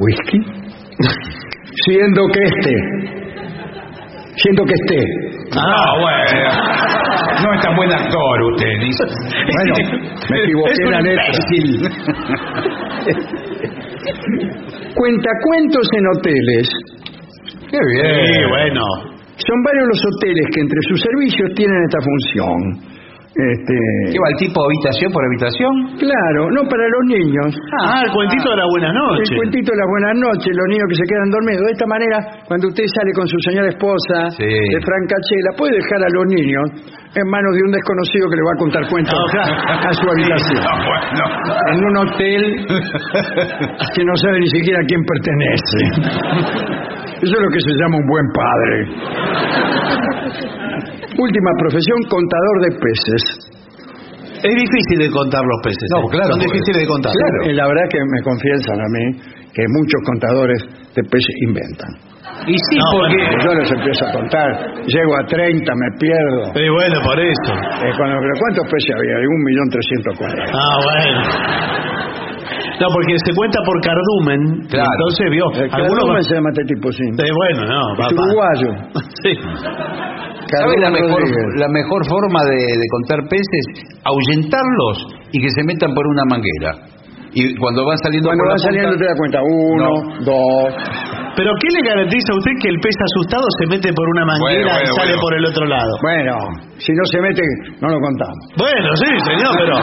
whisky? 0.00 0.38
Siendo 1.84 2.22
que 2.32 2.40
este, 2.42 2.74
siendo 4.36 4.64
que 4.64 4.74
este. 4.74 5.04
Ah, 5.56 5.92
bueno. 6.00 6.95
No 7.42 7.52
es 7.52 7.60
tan 7.60 7.76
buen 7.76 7.92
actor 7.92 8.42
usted, 8.52 8.80
dice. 8.80 9.04
Bueno, 9.52 9.74
me 10.30 10.42
equivoqué 10.42 10.84
la 10.90 11.00
letra. 11.00 11.24
Cuentacuentos 14.94 15.88
en 15.92 16.06
hoteles. 16.06 16.68
Qué 17.70 17.78
bien. 17.78 18.26
Sí, 18.26 18.32
bueno. 18.48 18.82
Son 19.36 19.62
varios 19.64 19.88
los 19.88 20.02
hoteles 20.06 20.46
que 20.54 20.60
entre 20.60 20.80
sus 20.88 21.00
servicios 21.00 21.50
tienen 21.54 21.82
esta 21.84 21.98
función. 22.00 22.95
Este, 23.36 23.76
¿Qué 24.08 24.16
va 24.16 24.28
el 24.32 24.38
tipo 24.40 24.56
habitación 24.64 25.12
por 25.12 25.20
habitación? 25.20 25.72
claro, 26.00 26.40
no 26.56 26.64
para 26.72 26.88
los 26.88 27.04
niños. 27.12 27.52
Ah, 27.84 28.00
el 28.00 28.10
cuentito 28.10 28.48
de 28.48 28.56
la 28.56 28.64
buenas 28.72 28.94
noches. 28.96 29.28
El 29.28 29.36
cuentito 29.36 29.68
de 29.72 29.78
las 29.84 29.88
buenas 29.92 30.14
noches, 30.24 30.50
los 30.56 30.68
niños 30.72 30.86
que 30.88 30.96
se 30.96 31.04
quedan 31.04 31.28
dormidos. 31.28 31.62
De 31.68 31.72
esta 31.76 31.84
manera, 31.84 32.16
cuando 32.48 32.64
usted 32.72 32.88
sale 32.96 33.12
con 33.12 33.28
su 33.28 33.36
señora 33.44 33.68
esposa 33.68 34.32
Sí. 34.40 34.48
de 34.48 34.78
Francachela, 34.80 35.50
puede 35.52 35.76
dejar 35.76 36.00
a 36.00 36.10
los 36.16 36.24
niños 36.32 36.64
en 37.12 37.26
manos 37.28 37.52
de 37.52 37.60
un 37.60 37.72
desconocido 37.76 38.24
que 38.32 38.36
le 38.40 38.44
va 38.48 38.52
a 38.56 38.58
contar 38.64 38.82
cuentos 38.88 39.12
Ah, 39.36 39.84
a 39.88 39.92
su 39.92 40.04
habitación. 40.08 40.62
Ah, 40.64 40.80
bueno. 40.80 41.24
En 41.76 41.80
un 41.92 41.94
hotel 42.08 42.42
que 43.92 44.00
no 44.00 44.14
sabe 44.16 44.40
ni 44.40 44.48
siquiera 44.48 44.80
a 44.80 44.86
quién 44.88 45.02
pertenece. 45.04 45.78
Eso 47.20 47.32
es 47.36 47.42
lo 47.44 47.50
que 47.52 47.60
se 47.60 47.72
llama 47.76 48.00
un 48.00 48.06
buen 48.08 48.26
padre. 48.32 48.76
Última 51.18 51.50
profesión, 51.58 51.98
contador 52.08 52.56
de 52.62 52.70
peces. 52.78 53.22
Es 54.36 54.54
difícil 54.54 54.98
de 55.00 55.10
contar 55.10 55.42
los 55.42 55.60
peces. 55.64 55.88
No, 55.90 56.04
¿eh? 56.04 56.10
claro, 56.12 56.30
Son 56.36 56.40
difíciles 56.40 56.76
de 56.82 56.86
contar. 56.86 57.12
Y 57.48 57.52
la 57.54 57.66
verdad 57.66 57.84
que 57.90 57.98
me 58.04 58.20
confiesan 58.22 58.78
a 58.80 58.88
mí 58.92 59.04
que 59.54 59.62
muchos 59.72 60.00
contadores 60.04 60.60
de 60.94 61.02
peces 61.08 61.34
inventan. 61.48 61.90
Y 62.46 62.52
sí, 62.52 62.76
No, 62.76 62.84
porque... 62.92 63.16
bueno. 63.16 63.42
Yo 63.42 63.50
les 63.56 63.70
empiezo 63.72 64.04
a 64.06 64.12
contar, 64.12 64.48
llego 64.86 65.16
a 65.16 65.24
30, 65.24 65.72
me 65.72 65.88
pierdo. 65.98 66.52
Sí, 66.52 66.68
bueno, 66.68 66.96
por 67.02 67.18
eso. 67.18 67.52
Eh, 67.80 67.90
cuando- 67.96 68.20
¿Cuántos 68.20 68.64
peces 68.70 68.92
había? 68.94 69.16
Un 69.24 69.42
millón 69.42 69.68
trescientos 69.72 70.12
cuarenta. 70.18 70.52
Ah, 70.52 70.76
bueno. 70.84 71.20
No, 72.80 72.86
porque 72.92 73.14
se 73.24 73.32
cuenta 73.34 73.58
por 73.64 73.76
cardumen. 73.80 74.68
Claro. 74.68 74.90
Entonces 74.98 75.26
vio. 75.30 75.44
Eh, 75.54 75.68
Algunos 75.72 76.04
¿Cómo 76.04 76.14
va- 76.14 76.22
se 76.22 76.34
llama 76.34 76.50
este 76.52 76.64
tipo? 76.74 76.92
Sí. 76.92 77.04
Sí, 77.04 77.26
bueno, 77.32 77.60
no, 77.64 77.80
Es 78.04 78.12
uruguayo. 78.12 78.70
Sí. 79.22 79.32
¿Sabe 80.46 80.78
la 80.78 80.90
mejor, 80.90 81.10
Rodríguez. 81.20 81.58
la 81.58 81.68
mejor 81.68 82.06
forma 82.06 82.44
de, 82.44 82.56
de 82.56 82.86
contar 82.92 83.18
peces? 83.28 83.64
Ahuyentarlos 84.04 85.06
y 85.32 85.40
que 85.42 85.50
se 85.50 85.64
metan 85.64 85.92
por 85.94 86.06
una 86.06 86.22
manguera. 86.30 86.86
Y 87.34 87.56
cuando 87.56 87.84
van 87.84 87.98
saliendo 87.98 88.28
Cuando 88.28 88.44
por 88.44 88.50
va 88.50 88.54
la 88.54 88.58
saliendo 88.62 88.88
punta- 88.90 89.02
te 89.02 89.08
das 89.10 89.18
cuenta. 89.18 89.38
Uno, 89.42 89.88
dos. 90.24 90.74
Pero 91.36 91.52
¿qué 91.60 91.68
le 91.68 91.84
garantiza 91.84 92.32
a 92.32 92.36
usted 92.40 92.54
que 92.64 92.68
el 92.72 92.80
pez 92.80 92.96
asustado 92.96 93.44
se 93.60 93.68
mete 93.68 93.92
por 93.92 94.08
una 94.16 94.24
manguera 94.24 94.72
Bueno, 94.72 94.82
y 94.82 94.88
sale 94.96 95.12
bueno. 95.12 95.20
por 95.20 95.32
el 95.36 95.44
otro 95.44 95.64
lado? 95.68 95.92
Bueno, 96.00 96.32
si 96.80 96.96
no 96.96 97.04
se 97.12 97.20
mete, 97.20 97.44
no 97.76 97.92
lo 97.92 98.00
contamos. 98.00 98.40
Bueno, 98.56 98.88
sí, 98.96 99.04
señor, 99.20 99.52
pero 99.60 99.76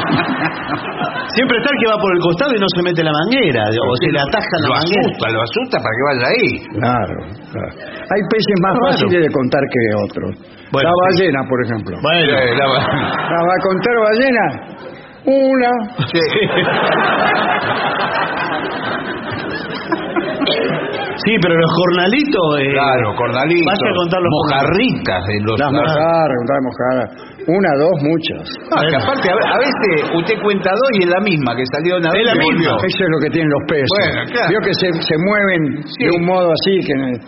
siempre 1.37 1.61
está 1.61 1.69
el 1.69 1.77
que 1.77 1.87
va 1.93 1.97
por 2.01 2.09
el 2.09 2.17
costado 2.25 2.57
y 2.57 2.59
no 2.59 2.65
se 2.73 2.81
mete 2.81 3.05
la 3.05 3.13
manguera, 3.13 3.69
o 3.69 3.93
se 4.01 4.09
le 4.09 4.17
ataja 4.17 4.49
la 4.65 4.67
lo 4.67 4.73
manguera. 4.81 4.97
asusta, 5.05 5.25
lo 5.29 5.39
asusta 5.45 5.77
para 5.77 5.93
que 5.93 6.03
vaya 6.09 6.25
ahí. 6.33 6.49
Claro, 6.73 7.15
claro. 7.53 7.69
Hay 8.01 8.21
peces 8.33 8.57
más 8.65 8.73
Claro. 8.73 8.89
fáciles 8.97 9.21
de 9.21 9.29
contar 9.29 9.61
que 9.69 9.81
otros. 10.09 10.33
Bueno, 10.73 10.89
la 10.89 10.97
sí. 10.97 11.05
ballena, 11.05 11.45
por 11.45 11.59
ejemplo. 11.61 11.93
Bueno, 12.01 12.33
la- 12.33 12.81
¿La 13.29 13.41
va 13.45 13.53
a 13.53 13.61
contar 13.61 13.93
ballena? 14.09 14.73
Una. 15.21 15.69
sí, 16.09 16.17
pero 21.41 21.53
los 21.55 21.71
jornalitos. 21.71 22.45
eh, 22.59 22.73
Claro, 22.73 23.05
cordalitos, 23.15 23.65
Vaya 23.69 23.87
a 23.89 23.95
contar 24.01 24.19
los 24.23 24.31
mojarritas 24.33 25.21
de 25.27 25.35
los... 25.45 25.55
Las 25.59 25.71
mojadas, 25.71 26.27
contar 26.41 26.57
mojadas. 26.63 27.07
Una, 27.43 27.71
dos, 27.75 27.95
muchas. 28.01 28.43
No, 28.71 28.75
que 28.87 28.95
aparte, 28.95 29.27
a, 29.29 29.35
a 29.35 29.57
veces 29.59 29.91
usted 30.15 30.35
cuenta 30.41 30.71
dos 30.71 30.89
y 30.99 31.03
es 31.03 31.09
la 31.11 31.21
misma, 31.21 31.55
que 31.55 31.63
salió 31.75 31.97
una 31.99 32.09
vez 32.11 32.21
Es 32.23 32.27
la 32.31 32.37
misma. 32.39 32.71
Eso 32.87 33.01
es 33.03 33.09
lo 33.11 33.19
que 33.19 33.29
tienen 33.35 33.49
los 33.51 33.63
peces. 33.67 33.89
Bueno, 33.99 34.19
claro. 34.31 34.49
Vio 34.49 34.59
que 34.63 34.73
se, 34.79 34.87
se 34.95 35.15
mueven 35.19 35.61
Sí. 35.83 36.03
de 36.07 36.09
un 36.17 36.23
modo 36.25 36.47
así 36.55 36.73
que 36.87 36.93
eh, 36.95 37.19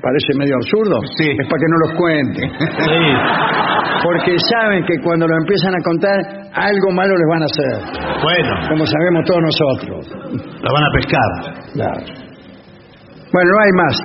parece 0.00 0.30
medio 0.40 0.54
absurdo. 0.56 0.96
Sí. 1.20 1.28
Es 1.36 1.46
para 1.46 1.60
que 1.60 1.68
no 1.68 1.76
los 1.84 1.92
cuente. 2.00 2.40
Sí. 2.80 3.02
Porque 4.04 4.32
saben 4.50 4.84
que 4.84 4.94
cuando 5.02 5.26
lo 5.26 5.36
empiezan 5.36 5.72
a 5.74 5.82
contar, 5.84 6.16
algo 6.52 6.88
malo 6.92 7.12
les 7.16 7.28
van 7.28 7.42
a 7.42 7.48
hacer. 7.48 7.76
Bueno, 8.22 8.50
Como 8.72 8.84
sabemos 8.86 9.24
todos 9.26 9.42
nosotros. 9.42 10.00
la 10.64 10.70
van 10.72 10.84
a 10.84 10.90
pescar. 10.96 11.30
Claro. 11.74 12.25
Bueno, 13.32 13.50
no 13.52 13.58
hay 13.62 13.72
más. 13.76 13.96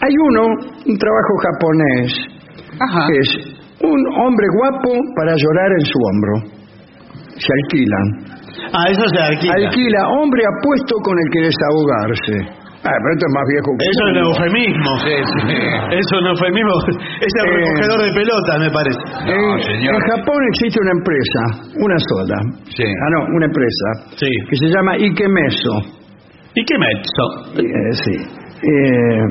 Hay 0.00 0.14
uno, 0.30 0.42
un 0.86 0.96
trabajo 0.98 1.32
japonés, 1.46 2.10
Ajá. 2.80 3.06
que 3.08 3.18
es 3.18 3.30
un 3.82 4.00
hombre 4.22 4.46
guapo 4.58 4.90
para 5.16 5.32
llorar 5.36 5.70
en 5.78 5.84
su 5.86 5.98
hombro. 5.98 6.34
Se 7.38 7.50
alquilan. 7.62 8.06
Ah, 8.74 8.84
eso 8.90 9.02
se 9.08 9.18
alquila. 9.22 9.54
Alquila 9.54 10.00
hombre 10.18 10.42
apuesto 10.46 10.94
con 11.02 11.14
el 11.18 11.28
que 11.32 11.40
desahogarse. 11.50 12.58
Ah, 12.78 12.94
pero 12.94 13.10
esto 13.10 13.26
es 13.26 13.34
más 13.34 13.46
viejo 13.50 13.68
que 13.74 13.84
Eso 13.90 14.02
es 14.06 14.10
uno. 14.14 14.20
eufemismo. 14.30 14.90
Sí, 15.02 15.14
sí. 15.18 15.42
Eso 15.98 16.14
no 16.22 16.30
es 16.30 16.38
eufemismo. 16.38 16.74
Es 17.26 17.32
el 17.42 17.46
Eh. 17.50 17.54
recogedor 17.58 17.98
de 18.06 18.10
pelotas, 18.14 18.56
me 18.62 18.70
parece. 18.70 19.00
No, 19.26 19.56
en, 19.58 19.62
señor. 19.66 19.94
en 19.94 20.00
Japón 20.14 20.38
existe 20.54 20.78
una 20.78 20.94
empresa, 20.94 21.40
una 21.82 21.98
sola. 21.98 22.38
Sí. 22.70 22.86
Ah, 22.86 23.10
no, 23.18 23.20
una 23.34 23.46
empresa. 23.46 23.86
Sí. 24.14 24.30
Que 24.50 24.56
se 24.62 24.66
llama 24.70 24.96
Ikemeso. 24.96 25.74
¿Y 26.54 26.64
qué 26.64 26.74
mezzo? 26.78 27.24
Eh, 27.58 27.92
sí. 27.98 28.14
Eh, 28.62 29.22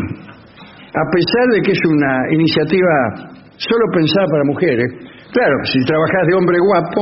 a 0.87 1.03
pesar 1.11 1.45
de 1.53 1.61
que 1.61 1.71
es 1.71 1.81
una 1.85 2.13
iniciativa 2.31 2.93
solo 3.57 3.85
pensada 3.93 4.25
para 4.31 4.43
mujeres, 4.45 4.87
claro, 5.31 5.55
si 5.65 5.79
trabajas 5.85 6.23
de 6.27 6.33
hombre 6.35 6.57
guapo, 6.59 7.01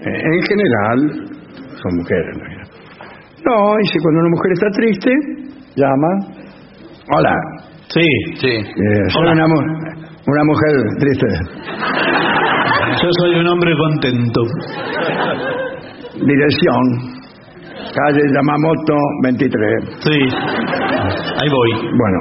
eh, 0.00 0.22
en 0.22 0.42
general 0.42 0.98
son 1.82 1.96
mujeres. 1.96 2.36
¿no? 3.44 3.74
Si 3.90 3.98
cuando 3.98 4.20
una 4.20 4.30
mujer 4.30 4.52
está 4.52 4.68
triste, 4.70 5.10
llama. 5.76 6.08
Hola, 7.16 7.34
Sí. 7.88 8.04
Sí. 8.36 8.48
eh, 8.48 9.08
soy 9.08 9.22
Hola. 9.22 9.32
una, 9.32 9.46
una 9.46 10.44
mujer 10.44 10.72
triste. 11.00 11.26
Yo 13.02 13.08
soy 13.20 13.40
un 13.40 13.46
hombre 13.48 13.72
contento. 13.76 14.42
Dirección, 16.14 16.84
calle 17.98 18.22
Yamamoto 18.34 18.96
23. 19.22 19.98
Sí. 20.00 20.18
Ahí 21.42 21.48
voy. 21.50 21.70
Bueno, 21.98 22.18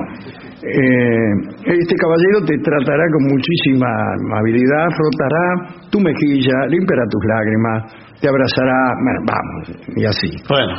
eh, 0.64 1.32
este 1.66 1.96
caballero 1.96 2.46
te 2.46 2.58
tratará 2.58 3.04
con 3.14 3.24
muchísima 3.30 3.88
amabilidad, 4.26 4.86
frotará 4.98 5.46
tu 5.92 6.00
mejilla, 6.00 6.66
limpiará 6.70 7.04
tus 7.10 7.24
lágrimas, 7.26 7.84
te 8.20 8.28
abrazará, 8.28 8.80
bueno, 9.04 9.20
vamos, 9.26 9.64
y 9.96 10.06
así. 10.06 10.30
Bueno. 10.50 10.74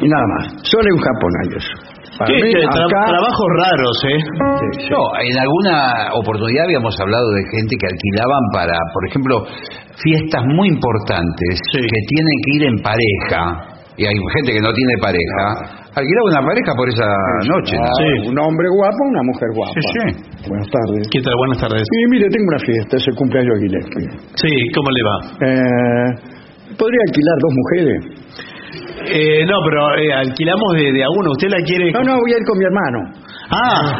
Y 0.00 0.08
nada 0.08 0.26
más. 0.26 0.54
Solo 0.62 0.88
en 0.90 0.98
Japón 0.98 1.32
hay 1.42 1.56
eso. 1.56 1.87
Para 2.16 2.26
¿Qué, 2.30 2.34
mí, 2.40 2.50
qué 2.54 2.62
tra- 2.64 2.86
acá- 2.88 3.04
trabajos 3.10 3.48
raros, 3.60 3.96
¿eh? 4.08 4.18
Sí, 4.18 4.66
sí. 4.82 4.88
No, 4.90 5.02
en 5.20 5.36
alguna 5.38 5.74
oportunidad 6.14 6.64
habíamos 6.64 6.94
hablado 7.00 7.28
de 7.30 7.42
gente 7.52 7.76
que 7.76 7.86
alquilaban 7.86 8.42
para, 8.52 8.74
por 8.94 9.02
ejemplo, 9.08 9.34
fiestas 10.02 10.42
muy 10.46 10.68
importantes 10.68 11.58
Sí. 11.72 11.80
que 11.82 12.00
tienen 12.08 12.36
que 12.44 12.50
ir 12.56 12.62
en 12.72 12.76
pareja. 12.82 13.74
Y 13.98 14.06
hay 14.06 14.14
gente 14.14 14.52
que 14.54 14.60
no 14.62 14.70
tiene 14.72 14.94
pareja. 15.02 15.42
Alquilaba 15.90 16.26
una 16.30 16.42
pareja 16.46 16.70
por 16.78 16.86
esa 16.88 17.02
noche. 17.50 17.74
¿no? 17.74 17.82
Ah, 17.82 17.98
Sí. 17.98 18.28
Un 18.30 18.38
hombre 18.38 18.66
guapo, 18.70 19.00
una 19.10 19.22
mujer 19.26 19.48
guapa. 19.58 19.74
Sí, 19.74 19.82
sí. 19.82 20.48
Buenas 20.48 20.68
tardes. 20.70 21.02
¿Qué 21.10 21.18
tal? 21.20 21.34
Buenas 21.34 21.58
tardes. 21.58 21.82
Sí, 21.82 21.98
mire, 22.08 22.30
tengo 22.30 22.46
una 22.46 22.62
fiesta, 22.62 22.96
es 22.96 23.04
el 23.10 23.14
cumpleaños 23.18 23.54
de 23.58 23.60
Gillespie. 23.66 24.06
Sí, 24.38 24.52
¿cómo 24.70 24.88
le 24.94 25.02
va? 25.02 25.16
Eh, 25.42 26.08
¿Podría 26.78 27.02
alquilar 27.10 27.36
dos 27.42 27.54
mujeres? 27.58 27.98
Eh, 29.06 29.44
no, 29.46 29.54
pero 29.64 29.96
eh, 29.96 30.12
alquilamos 30.12 30.74
de, 30.74 30.92
de 30.92 31.04
a 31.04 31.08
uno. 31.08 31.30
¿Usted 31.32 31.48
la 31.48 31.58
quiere...? 31.64 31.92
No, 31.92 32.02
no, 32.02 32.18
voy 32.20 32.32
a 32.32 32.36
ir 32.36 32.44
con 32.44 32.58
mi 32.58 32.64
hermano. 32.64 32.98
Ah. 33.50 33.96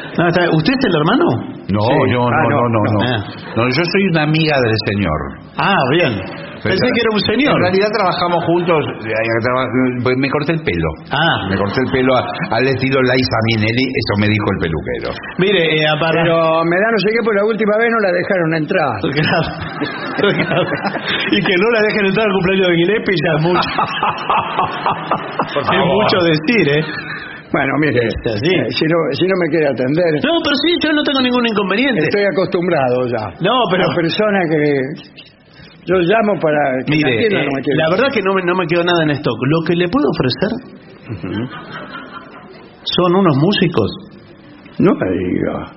No, 0.18 0.28
está- 0.28 0.48
¿Usted 0.52 0.72
es 0.78 0.84
el 0.86 0.94
hermano? 1.00 1.24
No, 1.74 1.80
Sí. 1.80 1.94
yo 2.12 2.20
no, 2.20 2.28
Ah, 2.28 2.30
no, 2.50 2.50
no, 2.50 2.56
no, 2.68 2.80
no. 2.84 2.90
no. 3.02 3.08
No, 3.56 3.62
yo 3.68 3.82
soy 3.92 4.02
una 4.10 4.22
amiga 4.22 4.56
del 4.60 4.76
señor. 4.92 5.20
Ah, 5.58 5.74
bien. 5.90 6.20
Pensé 6.64 6.80
que 6.80 7.00
era 7.04 7.12
un 7.12 7.20
señor. 7.20 7.52
En 7.60 7.64
realidad 7.68 7.92
trabajamos 7.92 8.40
juntos, 8.48 8.80
eh, 9.04 9.12
traba- 9.44 9.68
pues 10.02 10.16
me 10.16 10.30
corté 10.30 10.52
el 10.56 10.62
pelo. 10.64 10.88
Ah. 11.12 11.44
Me 11.50 11.58
corté 11.58 11.76
el 11.84 11.90
pelo 11.92 12.16
a- 12.16 12.24
al 12.56 12.64
estilo 12.66 13.02
Liza 13.04 13.38
Minnelli, 13.52 13.84
eso 13.84 14.12
me 14.16 14.28
dijo 14.32 14.46
el 14.48 14.58
peluquero. 14.64 15.12
Mire, 15.36 15.60
eh, 15.60 15.84
para... 16.00 16.22
Pero 16.24 16.64
me 16.64 16.76
da 16.80 16.88
no 16.88 16.96
sé 17.04 17.08
qué, 17.12 17.20
pues 17.22 17.36
la 17.36 17.44
última 17.44 17.76
vez 17.76 17.88
no 17.92 18.00
la 18.00 18.12
dejaron 18.16 18.54
entrar. 18.54 18.96
Claro. 19.12 19.44
Claro. 20.24 20.64
Y 21.32 21.38
que 21.42 21.54
no 21.60 21.68
la 21.74 21.80
dejen 21.84 22.06
entrar 22.06 22.24
al 22.26 22.32
cumpleaños 22.32 22.68
de 22.68 22.74
Gillespie 22.80 23.12
ya 23.12 23.32
es 23.36 23.42
mucho. 23.44 23.60
es 25.60 25.66
favor. 25.68 25.84
mucho 26.00 26.16
decir, 26.24 26.64
¿eh? 26.78 26.82
Bueno, 27.54 27.72
mire, 27.78 28.02
eh, 28.02 28.66
si, 28.74 28.84
no, 28.90 28.98
si 29.14 29.24
no 29.30 29.34
me 29.38 29.46
quiere 29.48 29.66
atender, 29.70 30.10
No, 30.26 30.34
pero 30.42 30.54
sí, 30.66 30.70
yo 30.82 30.90
no 30.92 31.02
tengo 31.06 31.22
ningún 31.22 31.46
inconveniente. 31.46 32.02
estoy 32.10 32.24
acostumbrado 32.26 33.06
ya. 33.06 33.30
No, 33.46 33.62
pero... 33.70 33.86
La 33.86 33.94
persona 33.94 34.38
que 34.50 34.60
yo 35.86 35.96
llamo 36.02 36.34
para 36.42 36.58
que 36.82 36.90
me 36.90 36.96
Mire, 36.98 37.14
atienda 37.14 37.38
eh, 37.40 37.46
no 37.46 37.52
me 37.54 37.62
quiere. 37.62 37.78
la 37.78 37.88
verdad 37.94 38.08
que 38.12 38.22
no 38.26 38.34
me, 38.34 38.42
no 38.42 38.54
me 38.58 38.66
quedó 38.66 38.82
nada 38.82 39.02
en 39.04 39.10
stock. 39.10 39.38
Lo 39.46 39.62
que 39.62 39.74
le 39.76 39.86
puedo 39.86 40.06
ofrecer 40.10 40.50
son 42.84 43.10
unos 43.16 43.36
músicos 43.36 43.88
No 44.78 44.90
me 44.94 45.08
diga. 45.14 45.70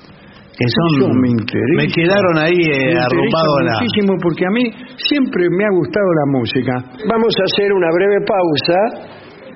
que 0.58 0.66
son... 0.66 1.22
Me 1.22 1.30
interesa. 1.30 1.78
me 1.78 1.88
quedaron 1.94 2.36
ahí 2.40 2.58
eh, 2.58 2.94
la... 2.96 3.06
muchísimo 3.06 4.18
porque 4.24 4.46
a 4.46 4.50
mí 4.50 4.64
siempre 4.98 5.46
me 5.52 5.64
ha 5.66 5.72
gustado 5.78 6.08
la 6.10 6.26
música. 6.40 6.74
Vamos 7.08 7.34
a 7.38 7.44
hacer 7.46 7.72
una 7.74 7.90
breve 7.94 8.26
pausa 8.26 8.80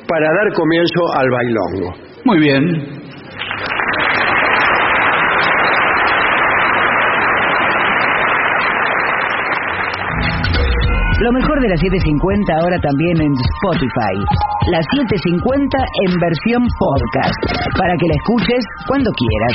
para 0.08 0.28
dar 0.28 0.54
comienzo 0.54 1.02
al 1.18 1.28
bailongo. 1.32 2.11
Muy 2.24 2.40
bien. 2.40 3.02
Lo 11.22 11.32
mejor 11.34 11.62
de 11.62 11.70
las 11.70 11.80
750 11.80 12.54
ahora 12.62 12.78
también 12.82 13.22
en 13.22 13.32
Spotify. 13.32 14.16
Las 14.72 14.86
750 14.90 15.78
en 15.78 16.20
versión 16.20 16.68
podcast. 16.80 17.38
Para 17.78 17.94
que 17.98 18.08
la 18.08 18.16
escuches 18.16 18.66
cuando 18.88 19.12
quieras. 19.14 19.54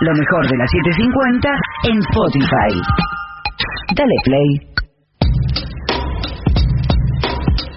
Lo 0.00 0.12
mejor 0.12 0.46
de 0.48 0.56
las 0.58 0.70
750 0.70 1.48
en 1.88 1.98
Spotify. 2.04 2.72
Dale 3.96 4.16
play. 4.24 4.83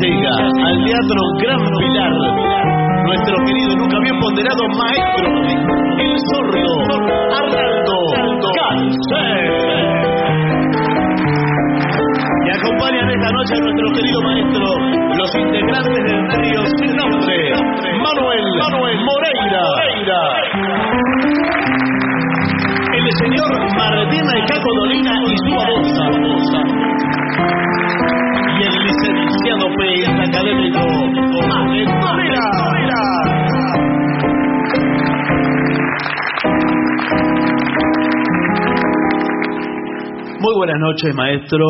Llega 0.00 0.32
al 0.36 0.76
Teatro 0.84 1.20
Gran 1.42 1.62
Pilar 1.78 2.62
nuestro 3.04 3.36
querido, 3.44 3.76
nunca 3.76 3.98
bien 4.00 4.18
ponderado 4.20 4.62
maestro, 4.78 5.28
el 5.98 6.16
sordo 6.32 6.72
Arnaldo 7.36 7.96
Cáncer. 8.56 9.52
Y 12.44 12.50
acompañan 12.50 13.10
esta 13.10 13.30
noche 13.32 13.54
a 13.54 13.60
nuestro 13.60 13.92
querido 13.92 14.22
maestro, 14.22 14.64
los 15.18 15.34
integrantes 15.34 16.04
del 16.04 16.22
trío 16.28 16.60
sin 16.78 16.96
nombre, 16.96 17.36
Manuel, 18.00 18.44
Manuel 18.58 18.98
Moreira. 19.04 19.64
El 22.94 23.06
señor 23.18 23.50
Martín 23.76 24.26
Caco 24.46 24.70
Dolina 24.80 25.12
y 25.22 25.36
su 25.36 25.48
y 25.48 25.54
el 28.08 28.21
licenciado 28.84 29.66
académico. 30.18 30.80
Muy 40.40 40.54
buenas 40.56 40.78
noches, 40.80 41.14
maestro. 41.14 41.64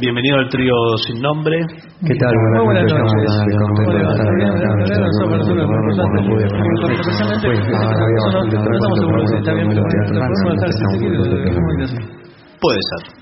Bienvenido 0.00 0.38
al 0.38 0.48
trío 0.48 0.74
sin 1.06 1.20
nombre. 1.20 1.60
¿Qué 2.06 2.14
tal? 2.18 2.34
Buenas, 2.34 2.64
buenas 2.64 2.92
noches. 2.92 3.30
muy. 11.36 12.10
Puede 12.60 12.80
ser. 12.82 13.19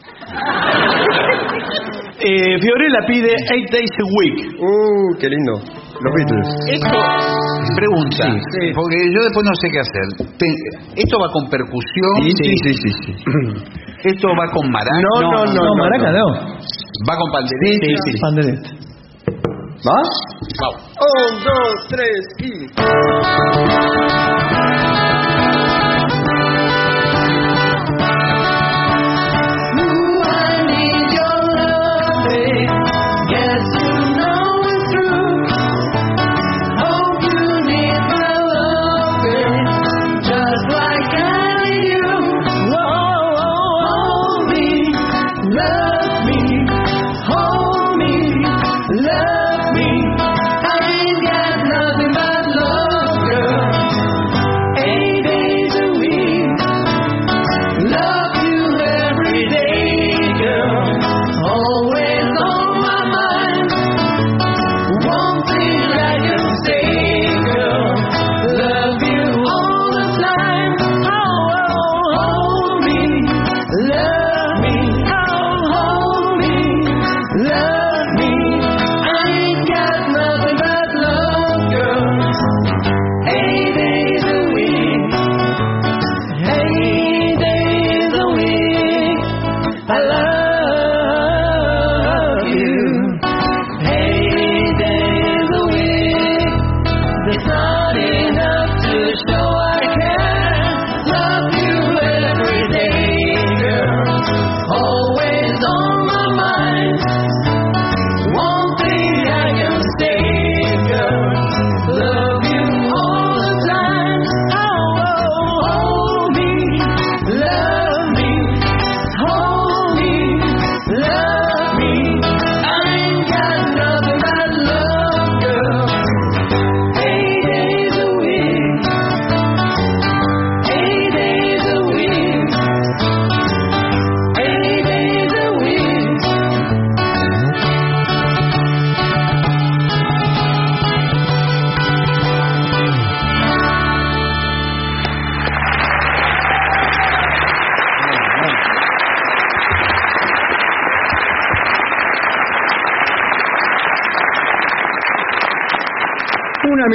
Eh, 2.21 2.59
Fiorella 2.61 3.01
pide 3.07 3.31
Eight 3.31 3.71
Days 3.71 3.91
a 3.95 4.05
Week. 4.19 4.39
Uh, 4.59 5.19
qué 5.21 5.29
lindo. 5.29 5.53
Los 6.01 6.13
Beatles. 6.15 6.49
Esto, 6.75 6.99
pregunta, 7.77 8.27
porque 8.75 8.97
yo 9.15 9.23
después 9.23 9.45
no 9.47 9.55
sé 9.61 9.69
qué 9.71 9.79
hacer. 9.81 10.07
Te- 10.39 11.01
¿Esto 11.03 11.19
va 11.19 11.29
con 11.33 11.49
percusión? 11.49 12.15
Sí, 12.43 12.53
sí, 12.63 12.73
sí, 12.75 12.91
sí. 13.05 13.13
¿Esto 14.05 14.29
va 14.31 14.47
con 14.53 14.71
maraca? 14.71 14.99
No, 14.99 15.21
no, 15.23 15.45
no. 15.47 15.53
No, 15.55 15.75
maraca 15.79 16.11
no. 16.13 16.27
¿Va 17.09 17.15
con 17.17 17.31
pandereta? 17.31 17.87
Sí, 17.87 17.95
sí. 18.13 18.21
Pandereta. 18.21 18.71
¿Va? 19.87 20.01
Vamos. 20.61 20.83
Un, 20.99 21.39
dos, 21.45 21.87
tres 21.89 22.21
y... 22.39 22.67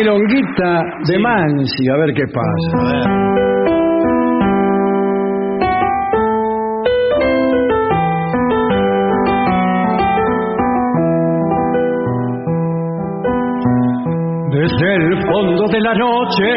milonguita 0.03 0.83
de 1.07 1.17
Mansi, 1.17 1.89
a 1.89 1.97
ver 1.97 2.13
qué 2.13 2.25
pasa. 2.27 2.77
Desde 14.51 14.95
el 14.95 15.15
fondo 15.25 15.63
de 15.71 15.79
la 15.79 15.93
noche, 15.93 16.49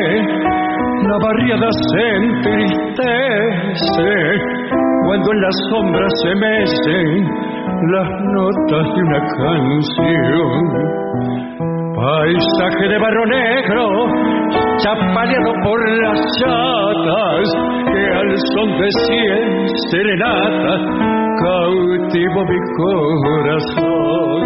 la 1.07 1.19
barriada 1.23 1.69
se 1.71 2.03
entristece 2.17 3.31
cuando 5.07 5.33
en 5.33 5.41
las 5.41 5.57
sombras 5.71 6.13
se 6.25 6.35
mecen 6.35 7.25
las 7.93 8.11
notas 8.35 8.87
de 8.93 9.03
una 9.03 9.21
canción. 9.39 11.06
Paisaje 11.97 12.89
de 12.91 12.99
barro 12.99 13.25
negro, 13.25 13.89
chapaleado 14.85 15.53
por 15.65 15.81
las 16.03 16.21
chatas, 16.39 17.49
que 17.91 18.05
al 18.13 18.37
son 18.53 18.69
de 18.77 18.89
cien 19.07 19.67
serenatas 19.91 20.81
cautivo 21.41 22.45
mi 22.45 22.61
corazón. 22.77 24.45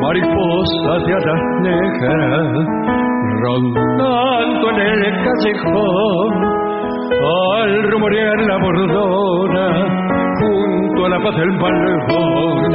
mariposas 0.00 1.00
de 1.06 1.12
alas 1.12 1.42
negras 1.62 2.54
rondando 3.42 4.70
en 4.70 4.78
el 4.78 5.14
callejón 5.24 6.32
al 7.24 7.90
rumorear 7.90 8.38
la 8.46 8.56
bordona 8.58 9.34
junto 10.94 11.06
a 11.06 11.08
la 11.08 11.18
paz 11.22 11.36
del 11.36 11.50
balcón 11.58 12.72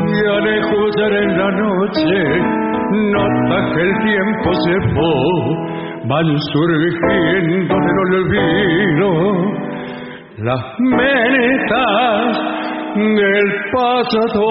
y 0.00 0.26
al 0.26 0.46
escuchar 0.58 1.12
en 1.12 1.38
la 1.38 1.50
noche 1.50 2.40
notas 3.12 3.72
que 3.74 3.82
el 3.82 3.94
tiempo 4.02 4.54
se 4.64 4.74
fue. 4.94 5.08
Van 6.08 6.38
surgiendo 6.52 7.74
del 7.74 7.98
olvido 8.16 9.10
las 10.38 10.62
menetas 10.78 12.38
del 12.94 13.48
pasado 13.72 14.46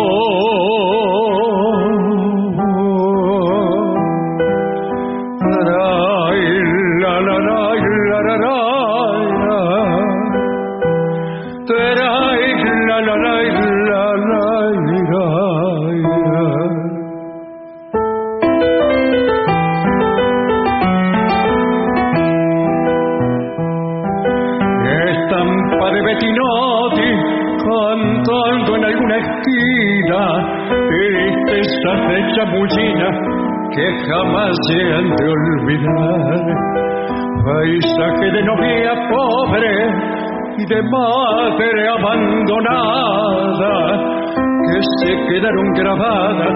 quedaron 45.74 45.74
grabadas 45.74 46.56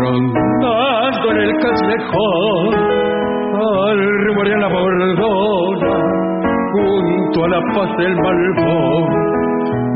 rondando 0.00 1.26
en 1.32 1.38
el 1.40 1.52
callejón 1.60 2.74
al 3.54 3.98
rumorear 4.26 4.60
la 4.60 4.68
bordona 4.68 5.26
junto 6.72 7.44
a 7.44 7.48
la 7.48 7.60
paz 7.74 7.90
del 7.98 8.14
malvón 8.16 9.04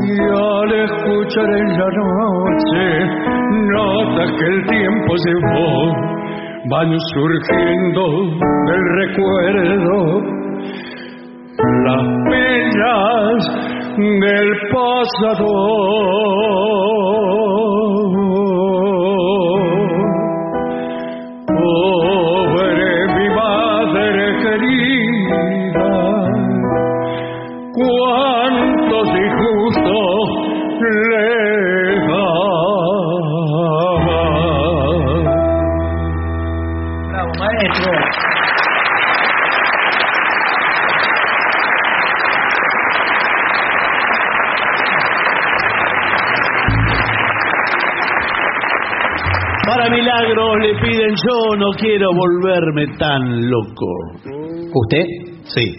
y 0.03 0.13
al 0.29 0.71
escuchar 0.83 1.45
en 1.45 1.67
la 1.79 1.89
tiempo 5.15 5.47
fue 5.53 6.21
van 6.69 6.97
surgiendo 7.13 8.03
del 8.67 8.83
recuerdo 9.01 10.21
las 11.85 12.05
penas 12.29 13.39
del 13.97 14.49
pasado. 14.71 15.80
Para 49.65 49.89
milagros 49.89 50.57
le 50.61 50.73
piden 50.81 51.15
yo 51.15 51.55
no 51.57 51.71
quiero 51.77 52.09
volverme 52.13 52.97
tan 52.97 53.49
loco. 53.49 53.85
¿Usted? 54.73 55.05
Sí. 55.43 55.75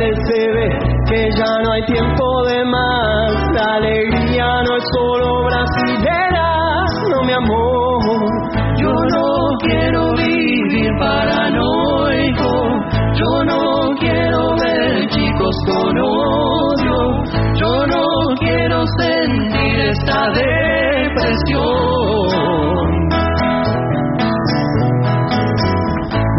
parece 0.00 0.50
ver 0.54 0.78
que 1.08 1.30
ya 1.36 1.52
no 1.62 1.72
hay 1.72 1.84
tiempo 1.84 2.44
de 2.46 2.64
más. 2.64 3.32
La 3.52 3.74
alegría 3.74 4.62
no 4.66 4.76
es 4.76 4.84
solo 4.94 5.44
brasilera, 5.44 6.84
no 7.10 7.22
mi 7.24 7.32
amor. 7.32 8.00
Yo 8.80 8.92
no 8.92 9.26
quiero 9.60 10.12
vivir 10.14 10.90
paranoico, 10.98 12.50
yo 13.14 13.44
no 13.44 13.90
quiero 13.98 14.56
ver 14.56 15.06
chicos 15.08 15.56
con 15.66 15.98
odio, 15.98 17.22
yo 17.56 17.86
no 17.86 18.04
quiero 18.38 18.84
sentir 18.98 19.80
esta 19.80 20.30
depresión. 20.32 21.60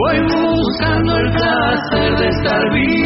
Voy 0.03 0.17
buscando 0.33 1.17
el 1.17 1.31
placer 1.31 2.17
de 2.17 2.27
estar 2.27 2.73
vivo 2.73 3.00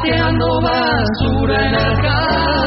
pateando 0.00 0.46
basura 0.62 1.66
en 1.66 1.74
el 1.74 2.02
callejón. 2.02 2.59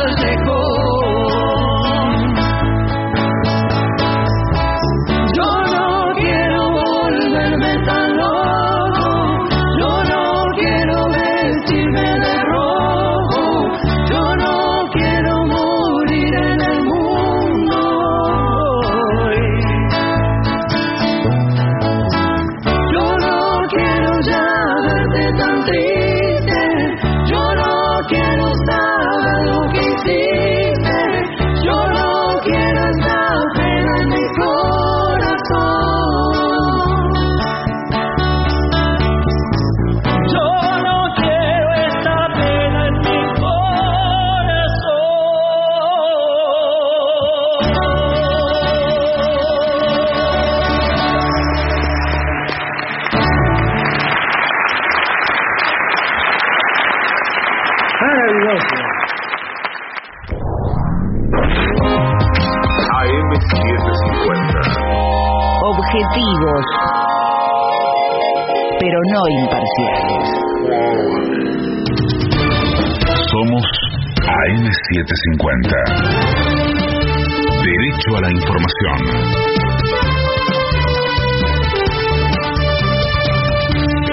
AM750. 75.03 75.67
Derecho 77.63 78.15
a 78.15 78.21
la 78.21 78.31
información. 78.31 78.97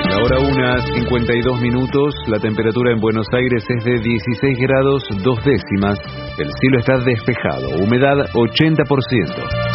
La 0.09 0.17
hora 0.23 0.39
una, 0.41 0.81
52 0.83 1.61
minutos, 1.61 2.15
la 2.27 2.39
temperatura 2.39 2.93
en 2.93 3.01
Buenos 3.01 3.27
Aires 3.33 3.65
es 3.69 3.85
de 3.85 4.01
16 4.01 4.59
grados 4.59 5.03
dos 5.23 5.39
décimas, 5.45 5.99
el 6.39 6.51
cielo 6.61 6.79
está 6.79 6.99
despejado, 6.99 7.69
humedad 7.81 8.17
80%. 8.33 9.71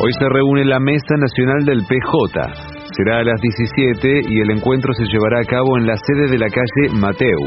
Hoy 0.00 0.12
se 0.12 0.28
reúne 0.28 0.64
la 0.64 0.78
Mesa 0.80 1.16
Nacional 1.18 1.64
del 1.64 1.84
PJ. 1.84 2.67
Será 2.98 3.20
a 3.20 3.22
las 3.22 3.40
17 3.40 4.26
y 4.28 4.40
el 4.40 4.50
encuentro 4.50 4.92
se 4.92 5.06
llevará 5.06 5.38
a 5.38 5.46
cabo 5.46 5.78
en 5.78 5.86
la 5.86 5.94
sede 5.94 6.32
de 6.32 6.38
la 6.38 6.50
calle 6.50 6.98
Mateu. 6.98 7.38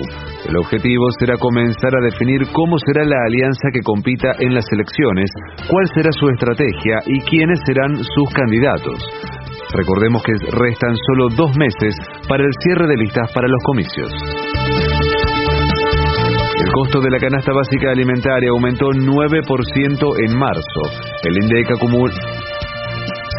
El 0.47 0.55
objetivo 0.55 1.11
será 1.19 1.35
comenzar 1.35 1.91
a 1.91 2.05
definir 2.07 2.47
cómo 2.53 2.79
será 2.79 3.03
la 3.03 3.19
alianza 3.27 3.67
que 3.73 3.83
compita 3.83 4.31
en 4.39 4.55
las 4.55 4.63
elecciones, 4.71 5.29
cuál 5.67 5.85
será 5.93 6.09
su 6.13 6.29
estrategia 6.29 7.03
y 7.05 7.19
quiénes 7.27 7.59
serán 7.67 7.97
sus 7.97 8.29
candidatos. 8.33 8.95
Recordemos 9.75 10.23
que 10.23 10.31
restan 10.55 10.95
solo 11.11 11.27
dos 11.35 11.51
meses 11.57 11.95
para 12.29 12.45
el 12.45 12.51
cierre 12.63 12.87
de 12.87 12.95
listas 12.95 13.29
para 13.33 13.49
los 13.49 13.61
comicios. 13.65 14.09
El 16.63 16.71
costo 16.71 17.01
de 17.01 17.11
la 17.11 17.19
canasta 17.19 17.51
básica 17.51 17.91
alimentaria 17.91 18.51
aumentó 18.51 18.85
9% 18.87 20.15
en 20.23 20.39
marzo. 20.39 20.81
El 21.27 21.43
INDEC 21.43 21.71
acumula 21.75 22.40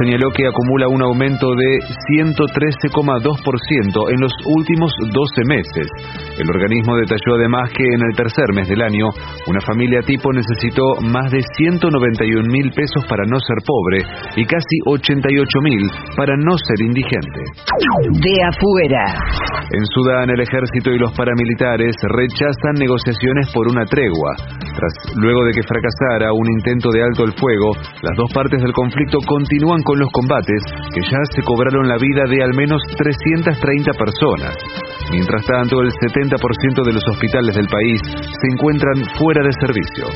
señaló 0.02 0.30
que 0.34 0.46
acumula 0.46 0.88
un 0.88 1.02
aumento 1.02 1.54
de 1.54 1.78
113,2% 2.10 4.10
en 4.10 4.20
los 4.20 4.32
últimos 4.58 4.92
12 4.98 5.14
meses. 5.46 5.86
El 6.38 6.50
organismo 6.50 6.96
detalló 6.96 7.36
además 7.38 7.70
que 7.70 7.84
en 7.84 8.00
el 8.10 8.16
tercer 8.16 8.52
mes 8.54 8.68
del 8.68 8.82
año, 8.82 9.06
una 9.46 9.60
familia 9.60 10.02
tipo 10.02 10.32
necesitó 10.32 10.96
más 11.02 11.30
de 11.30 11.40
191 11.56 12.50
mil 12.50 12.72
pesos 12.72 13.06
para 13.08 13.24
no 13.26 13.38
ser 13.38 13.58
pobre 13.64 14.02
y 14.36 14.44
casi 14.44 14.80
88 14.86 15.60
mil 15.62 15.88
para 16.16 16.36
no 16.36 16.58
ser 16.58 16.80
indigente. 16.86 17.44
De 18.10 18.42
afuera. 18.42 19.14
En 19.70 19.86
Sudán, 19.86 20.28
el 20.30 20.40
ejército 20.40 20.90
y 20.90 20.98
los 20.98 21.12
paramilitares 21.12 21.94
rechazan 22.02 22.74
negociaciones 22.78 23.52
por 23.54 23.68
una 23.68 23.84
tregua. 23.84 24.34
Tras 24.74 24.92
luego 25.16 25.44
de 25.44 25.52
que 25.52 25.62
fracasara 25.62 26.32
un 26.32 26.50
intento 26.50 26.90
de 26.90 27.02
alto 27.02 27.24
el 27.24 27.32
fuego, 27.32 27.76
las 28.02 28.16
dos 28.16 28.32
partes 28.34 28.60
del 28.60 28.72
conflicto 28.72 29.18
continúan 29.26 29.82
con 29.82 29.91
los 29.98 30.08
combates 30.12 30.62
que 30.94 31.02
ya 31.02 31.18
se 31.34 31.42
cobraron 31.42 31.88
la 31.88 31.96
vida 31.98 32.24
de 32.28 32.42
al 32.42 32.54
menos 32.54 32.80
330 32.96 33.92
personas. 33.92 34.54
Mientras 35.10 35.44
tanto, 35.44 35.80
el 35.82 35.90
70% 35.90 36.84
de 36.84 36.92
los 36.92 37.02
hospitales 37.10 37.54
del 37.54 37.68
país 37.68 38.00
se 38.06 38.46
encuentran 38.52 39.04
fuera 39.18 39.42
de 39.42 39.52
servicio. 39.60 40.06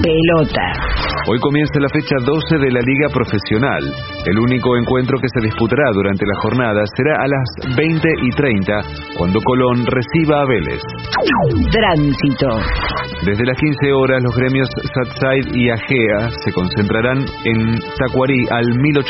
Pelota. 0.00 1.00
Hoy 1.28 1.38
comienza 1.40 1.78
la 1.80 1.88
fecha 1.88 2.16
12 2.24 2.58
de 2.58 2.70
la 2.70 2.80
Liga 2.80 3.08
Profesional. 3.12 3.84
El 4.24 4.38
único 4.38 4.76
encuentro 4.78 5.18
que 5.20 5.28
se 5.28 5.44
disputará 5.44 5.90
durante 5.92 6.24
la 6.24 6.40
jornada 6.40 6.82
será 6.96 7.22
a 7.22 7.28
las 7.28 7.76
20 7.76 8.08
y 8.22 8.30
30, 8.30 8.80
cuando 9.18 9.40
Colón 9.42 9.84
reciba 9.86 10.40
a 10.40 10.46
Vélez. 10.46 10.80
Tránsito. 11.70 12.48
Desde 13.26 13.44
las 13.44 13.58
15 13.58 13.92
horas, 13.92 14.22
los 14.24 14.36
gremios 14.36 14.68
Satside 14.94 15.52
y 15.54 15.68
Agea 15.68 16.30
se 16.42 16.52
concentrarán 16.52 17.18
en 17.44 17.78
Tacuarí 17.98 18.46
al 18.50 18.64
1800. 18.78 19.09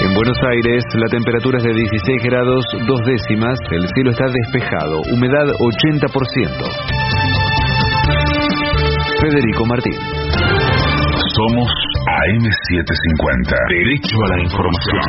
En 0.00 0.14
Buenos 0.14 0.38
Aires, 0.46 0.84
la 0.94 1.08
temperatura 1.10 1.58
es 1.58 1.64
de 1.64 1.74
16 1.74 2.22
grados 2.22 2.64
dos 2.86 3.00
décimas, 3.04 3.58
el 3.72 3.88
cielo 3.94 4.10
está 4.10 4.26
despejado, 4.30 5.00
humedad 5.12 5.48
80%. 5.58 6.06
Federico 9.20 9.66
Martín. 9.66 9.98
Somos 11.34 11.68
AM750. 12.22 13.58
Derecho 13.70 14.16
a 14.22 14.28
la 14.36 14.42
información. 14.44 15.02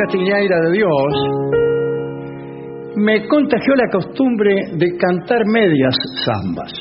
Castiñeira 0.00 0.56
de 0.60 0.72
Dios 0.72 1.12
me 2.96 3.26
contagió 3.28 3.74
la 3.74 3.88
costumbre 3.92 4.54
de 4.72 4.96
cantar 4.96 5.42
medias 5.44 5.94
zambas. 6.24 6.72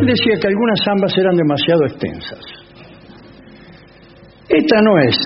Él 0.00 0.06
decía 0.06 0.38
que 0.38 0.48
algunas 0.48 0.80
zambas 0.84 1.16
eran 1.16 1.36
demasiado 1.36 1.84
extensas. 1.84 2.40
Esta 4.50 4.82
no 4.82 4.98
es 4.98 5.16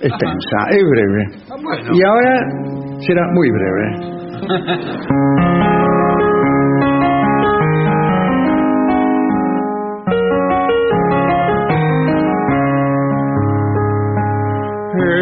extensa, 0.00 0.58
es 0.70 0.84
breve. 0.88 1.24
Y 1.92 2.02
ahora 2.06 2.38
será 3.00 3.22
muy 3.32 3.50
breve. 3.50 3.86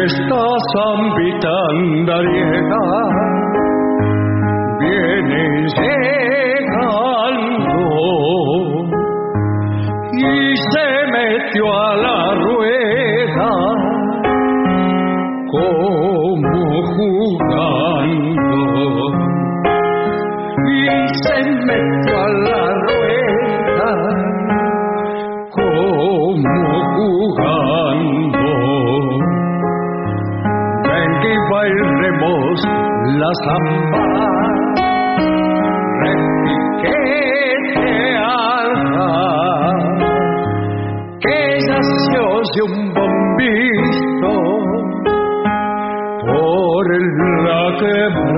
Esta 0.09 0.43
zambita 0.73 1.53
andariega 1.69 2.85
viene 4.79 5.43
llegando. 5.77 7.19
Y 10.11 10.55
se 10.71 10.87
metió 11.13 11.65
a 11.79 11.95
la 12.05 12.18
de 42.59 42.63
un 42.63 42.93
bombito 42.93 44.33
por 46.25 46.87
la 47.45 47.77
quebrada. 47.79 48.28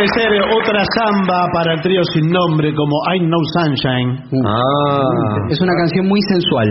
Puede 0.00 0.08
ser 0.16 0.32
otra 0.56 0.82
samba 0.96 1.46
para 1.52 1.74
el 1.74 1.80
trío 1.80 2.00
sin 2.14 2.30
nombre 2.30 2.72
como 2.74 2.96
I 3.14 3.20
Know 3.20 3.40
Sunshine. 3.52 4.16
Ah. 4.46 5.46
Es 5.50 5.60
una 5.60 5.74
canción 5.76 6.06
muy 6.06 6.20
sensual. 6.28 6.68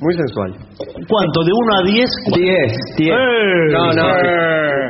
Muy 0.00 0.14
sensual. 0.14 0.50
¿Cuánto? 1.08 1.44
¿De 1.44 1.52
1 1.52 1.74
a 1.74 1.82
10? 1.84 2.10
10, 2.34 2.72
10. 2.98 3.10
Eh. 3.10 3.14
No, 3.72 3.92
no. 3.92 4.08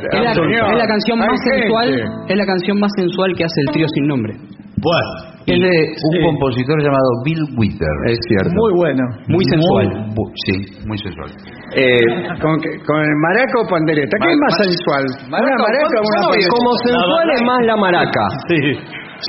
Es 0.02 0.24
la, 0.24 0.32
es 0.32 0.78
la 0.78 0.86
canción 0.86 1.18
más 1.18 1.28
sensual, 1.44 1.88
gente. 1.88 2.32
es 2.32 2.36
la 2.36 2.46
canción 2.46 2.80
más 2.80 2.90
sensual 2.96 3.32
que 3.36 3.44
hace 3.44 3.60
el 3.60 3.72
trío 3.72 3.86
sin 3.94 4.06
nombre. 4.06 4.34
Bueno. 4.76 5.31
Es 5.46 5.58
de 5.58 5.74
un 6.06 6.16
compositor 6.24 6.78
llamado 6.82 7.08
Bill 7.24 7.42
Withers. 7.58 8.00
Es 8.06 8.18
cierto. 8.28 8.54
Muy 8.54 8.72
bueno. 8.78 9.02
Muy 9.28 9.44
sensual. 9.50 9.86
Sí, 10.46 10.56
muy 10.86 10.98
sensual. 10.98 11.30
Eh, 11.74 11.98
¿Con, 12.40 12.56
el 12.62 13.16
maraca 13.26 13.54
o 13.58 13.66
pandereta? 13.68 14.16
¿Qué 14.20 14.26
Ma- 14.26 14.32
es 14.32 14.38
más 14.38 14.54
sensual? 14.62 15.04
maraca 15.30 15.54
¿Una 15.54 15.62
maraca 15.66 15.96
o 15.98 16.04
una 16.06 16.20
pandereta? 16.22 16.50
como 16.54 16.70
sensual 16.86 17.26
es 17.34 17.42
más 17.42 17.60
la 17.66 17.76
maraca. 17.76 18.24
Sí. 18.48 18.60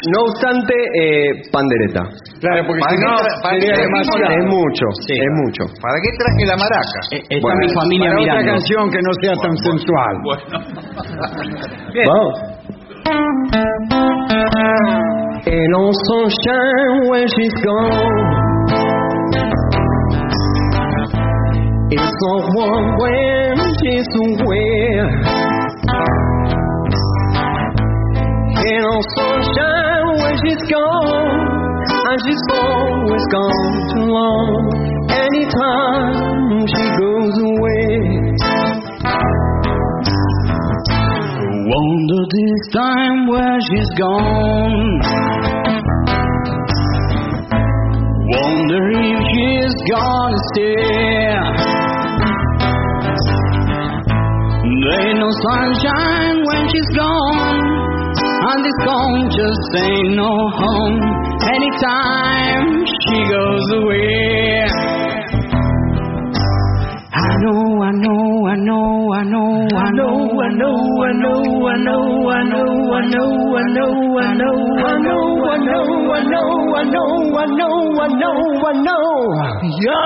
No 0.10 0.26
obstante, 0.26 0.74
eh, 0.74 1.30
pandereta. 1.54 2.02
Claro, 2.42 2.66
porque 2.66 2.82
¿Para 2.82 2.98
si 2.98 3.02
no 3.02 3.14
qué 3.62 3.72
demasiado. 3.78 4.34
Es 4.34 4.46
mucho, 4.50 4.86
es 4.90 5.32
mucho. 5.46 5.64
¿Para 5.82 5.98
qué 6.02 6.10
traje 6.18 6.44
la 6.50 6.58
maraca? 6.58 7.00
Está 7.14 7.38
Bueno, 7.42 7.60
mi 7.62 7.70
familia 7.74 8.10
Para 8.10 8.22
otra 8.22 8.34
mirando. 8.42 8.52
canción 8.58 8.84
que 8.90 9.02
no 9.02 9.12
sea 9.22 9.34
tan 9.38 9.56
sensual. 9.58 10.16
Vamos. 12.10 12.34
Ain't 15.46 15.72
no 15.72 15.92
sunshine 16.08 17.10
when 17.10 17.28
she's 17.28 17.54
gone. 17.66 18.16
It's 21.92 22.12
so 22.24 22.32
warm 22.56 22.86
when 22.98 23.58
she's 23.76 24.08
away. 24.24 25.04
Ain't 28.56 28.84
no 28.88 28.96
sunshine 29.20 30.08
when 30.16 30.34
she's 30.48 30.64
gone, 30.72 31.28
and 32.08 32.18
she's 32.24 32.44
always 32.56 33.26
gone 33.28 33.68
too 33.92 34.08
long. 34.08 34.48
Anytime 35.12 36.64
she 36.72 36.84
goes 37.04 37.36
away. 37.52 38.00
Wonder 41.76 42.22
this 42.30 42.62
time 42.72 43.26
where 43.26 43.58
she's 43.66 43.90
gone. 43.98 45.02
Wonder 48.30 48.84
if 48.94 49.20
she's 49.34 49.74
gonna 49.90 50.38
stay. 50.54 50.78
There 54.84 55.02
ain't 55.02 55.18
no 55.18 55.32
sunshine 55.50 56.46
when 56.46 56.70
she's 56.70 56.92
gone, 56.96 57.58
and 58.22 58.60
this 58.62 58.80
home 58.86 59.30
just 59.34 59.74
ain't 59.82 60.14
no 60.14 60.30
home. 60.54 61.02
Anytime 61.58 62.86
she 62.86 63.18
goes 63.34 63.66
away. 63.82 64.70
I 67.16 67.30
know, 67.42 67.82
I 67.82 67.92
know, 67.98 68.43
I 68.54 68.56
know, 68.56 69.10
I 69.12 69.24
know, 69.24 69.66
I 69.74 69.90
know, 69.98 70.14
I 70.14 70.50
know, 70.54 70.78
I 70.94 71.12
know, 71.18 71.42
I 71.66 71.78
know, 71.82 72.30
I 72.30 72.44
know, 72.46 72.78
I 72.86 73.02
know, 73.10 73.34
I 73.34 73.66
know, 73.66 74.14
I 74.14 74.38
know, 74.38 74.54
I 74.54 74.94
know, 74.94 75.34
I 75.34 75.58
know, 75.58 76.14
I 76.14 76.22
know, 76.22 76.54
I 76.54 76.86
know, 76.86 77.34
I 77.34 77.50
know, 77.50 77.82
I 77.98 78.10
know, 78.14 78.38
I 78.62 78.74
know. 78.78 79.10
Ya 79.82 80.02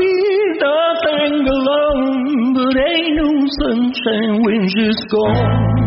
vida 0.00 0.74
tengo 1.06 1.54
alone, 1.62 2.54
but 2.58 2.74
ain't 2.74 3.14
no 3.22 3.30
sunshine 3.62 4.34
when 4.42 4.66
she's 4.66 5.00
gone. 5.06 5.82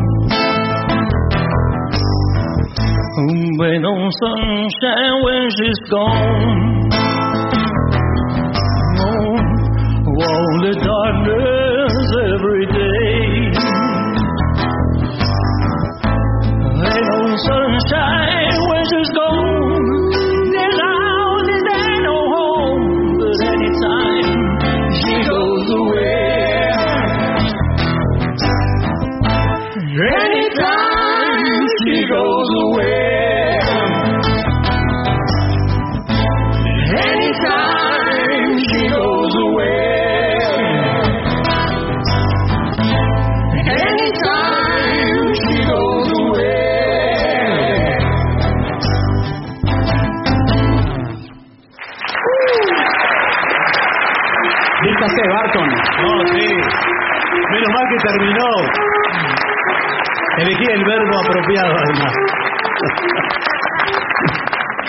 Ain't 3.20 3.84
no 3.84 3.96
sunshine 4.24 5.18
when 5.26 5.44
she's 5.58 5.82
gone. 5.92 6.80
Oh, 9.04 9.36
all 10.16 10.54
the 10.64 10.74
darkness 10.80 11.75
bright 16.96 17.10
old 17.20 17.40
sunshine. 17.48 18.65
Apropiado, 61.46 61.74
además. 61.78 62.14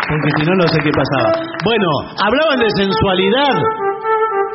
Porque 0.09 0.31
si 0.39 0.43
no, 0.47 0.55
no 0.55 0.67
sé 0.69 0.79
qué 0.83 0.91
pasaba. 0.91 1.33
Bueno, 1.65 1.89
hablaban 2.25 2.59
de 2.61 2.71
sensualidad. 2.77 3.57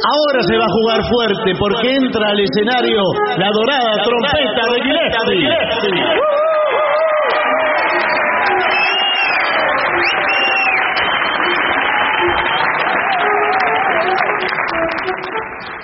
Ahora 0.01 0.41
se 0.41 0.57
va 0.57 0.65
a 0.65 0.71
jugar 0.71 0.99
fuerte 1.11 1.51
porque 1.59 1.95
entra 1.95 2.29
al 2.29 2.39
escenario 2.39 3.01
la 3.37 3.49
dorada 3.53 4.03
trompeta 4.03 4.63
de 4.73 4.81
Gillespie. 4.81 6.40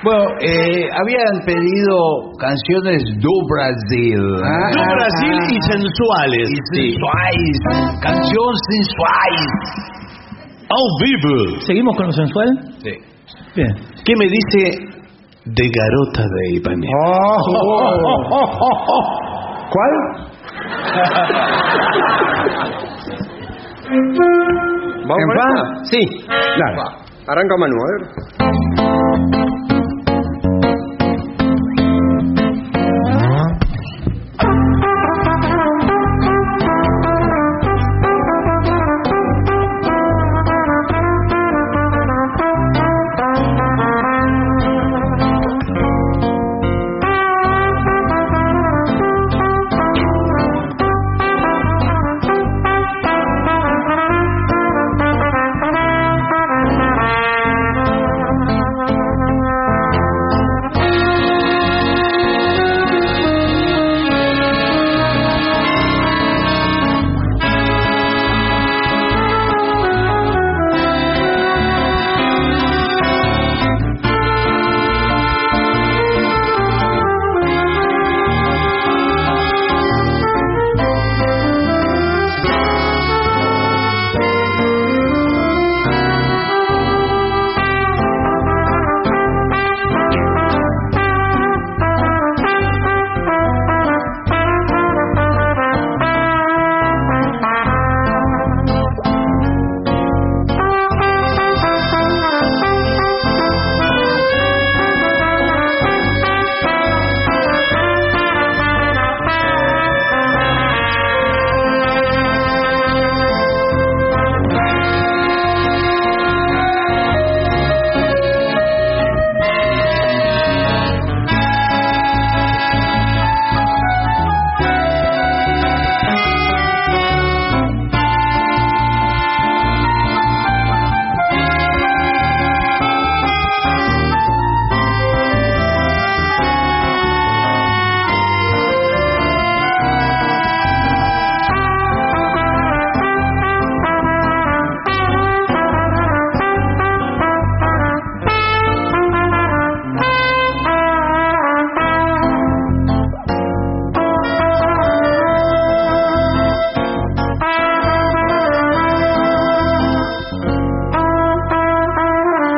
Bueno, 0.07 0.23
eh, 0.39 0.87
habían 1.03 1.43
pedido 1.43 2.31
canciones 2.39 3.03
do 3.19 3.33
Brasil. 3.51 4.21
Ah, 4.39 4.71
Do 4.71 4.83
Brasil 4.95 5.35
y 5.51 5.59
sensuales. 5.67 6.47
Sensuais, 6.71 7.55
canciones 7.99 8.61
sensuais. 8.71 9.51
Ao 10.71 10.87
vivo. 11.03 11.59
¿Seguimos 11.59 11.93
con 11.97 12.05
lo 12.05 12.13
sensual? 12.13 12.47
Sí. 12.83 12.91
Bien. 13.53 13.75
¿Qué 14.05 14.13
me 14.15 14.27
dice 14.31 14.79
de 15.43 15.69
Garota 15.75 16.23
de 16.23 16.55
Ipanema? 16.55 16.87
¿Cuál? 19.69 19.93
¿Vamos 25.03 25.19
¿En 25.19 25.29
fa? 25.35 25.83
Sí. 25.83 25.99
Claro. 26.55 27.07
Arranca 27.27 27.55
Manu, 27.59 27.75
a 27.75 27.87
ver. 27.91 28.66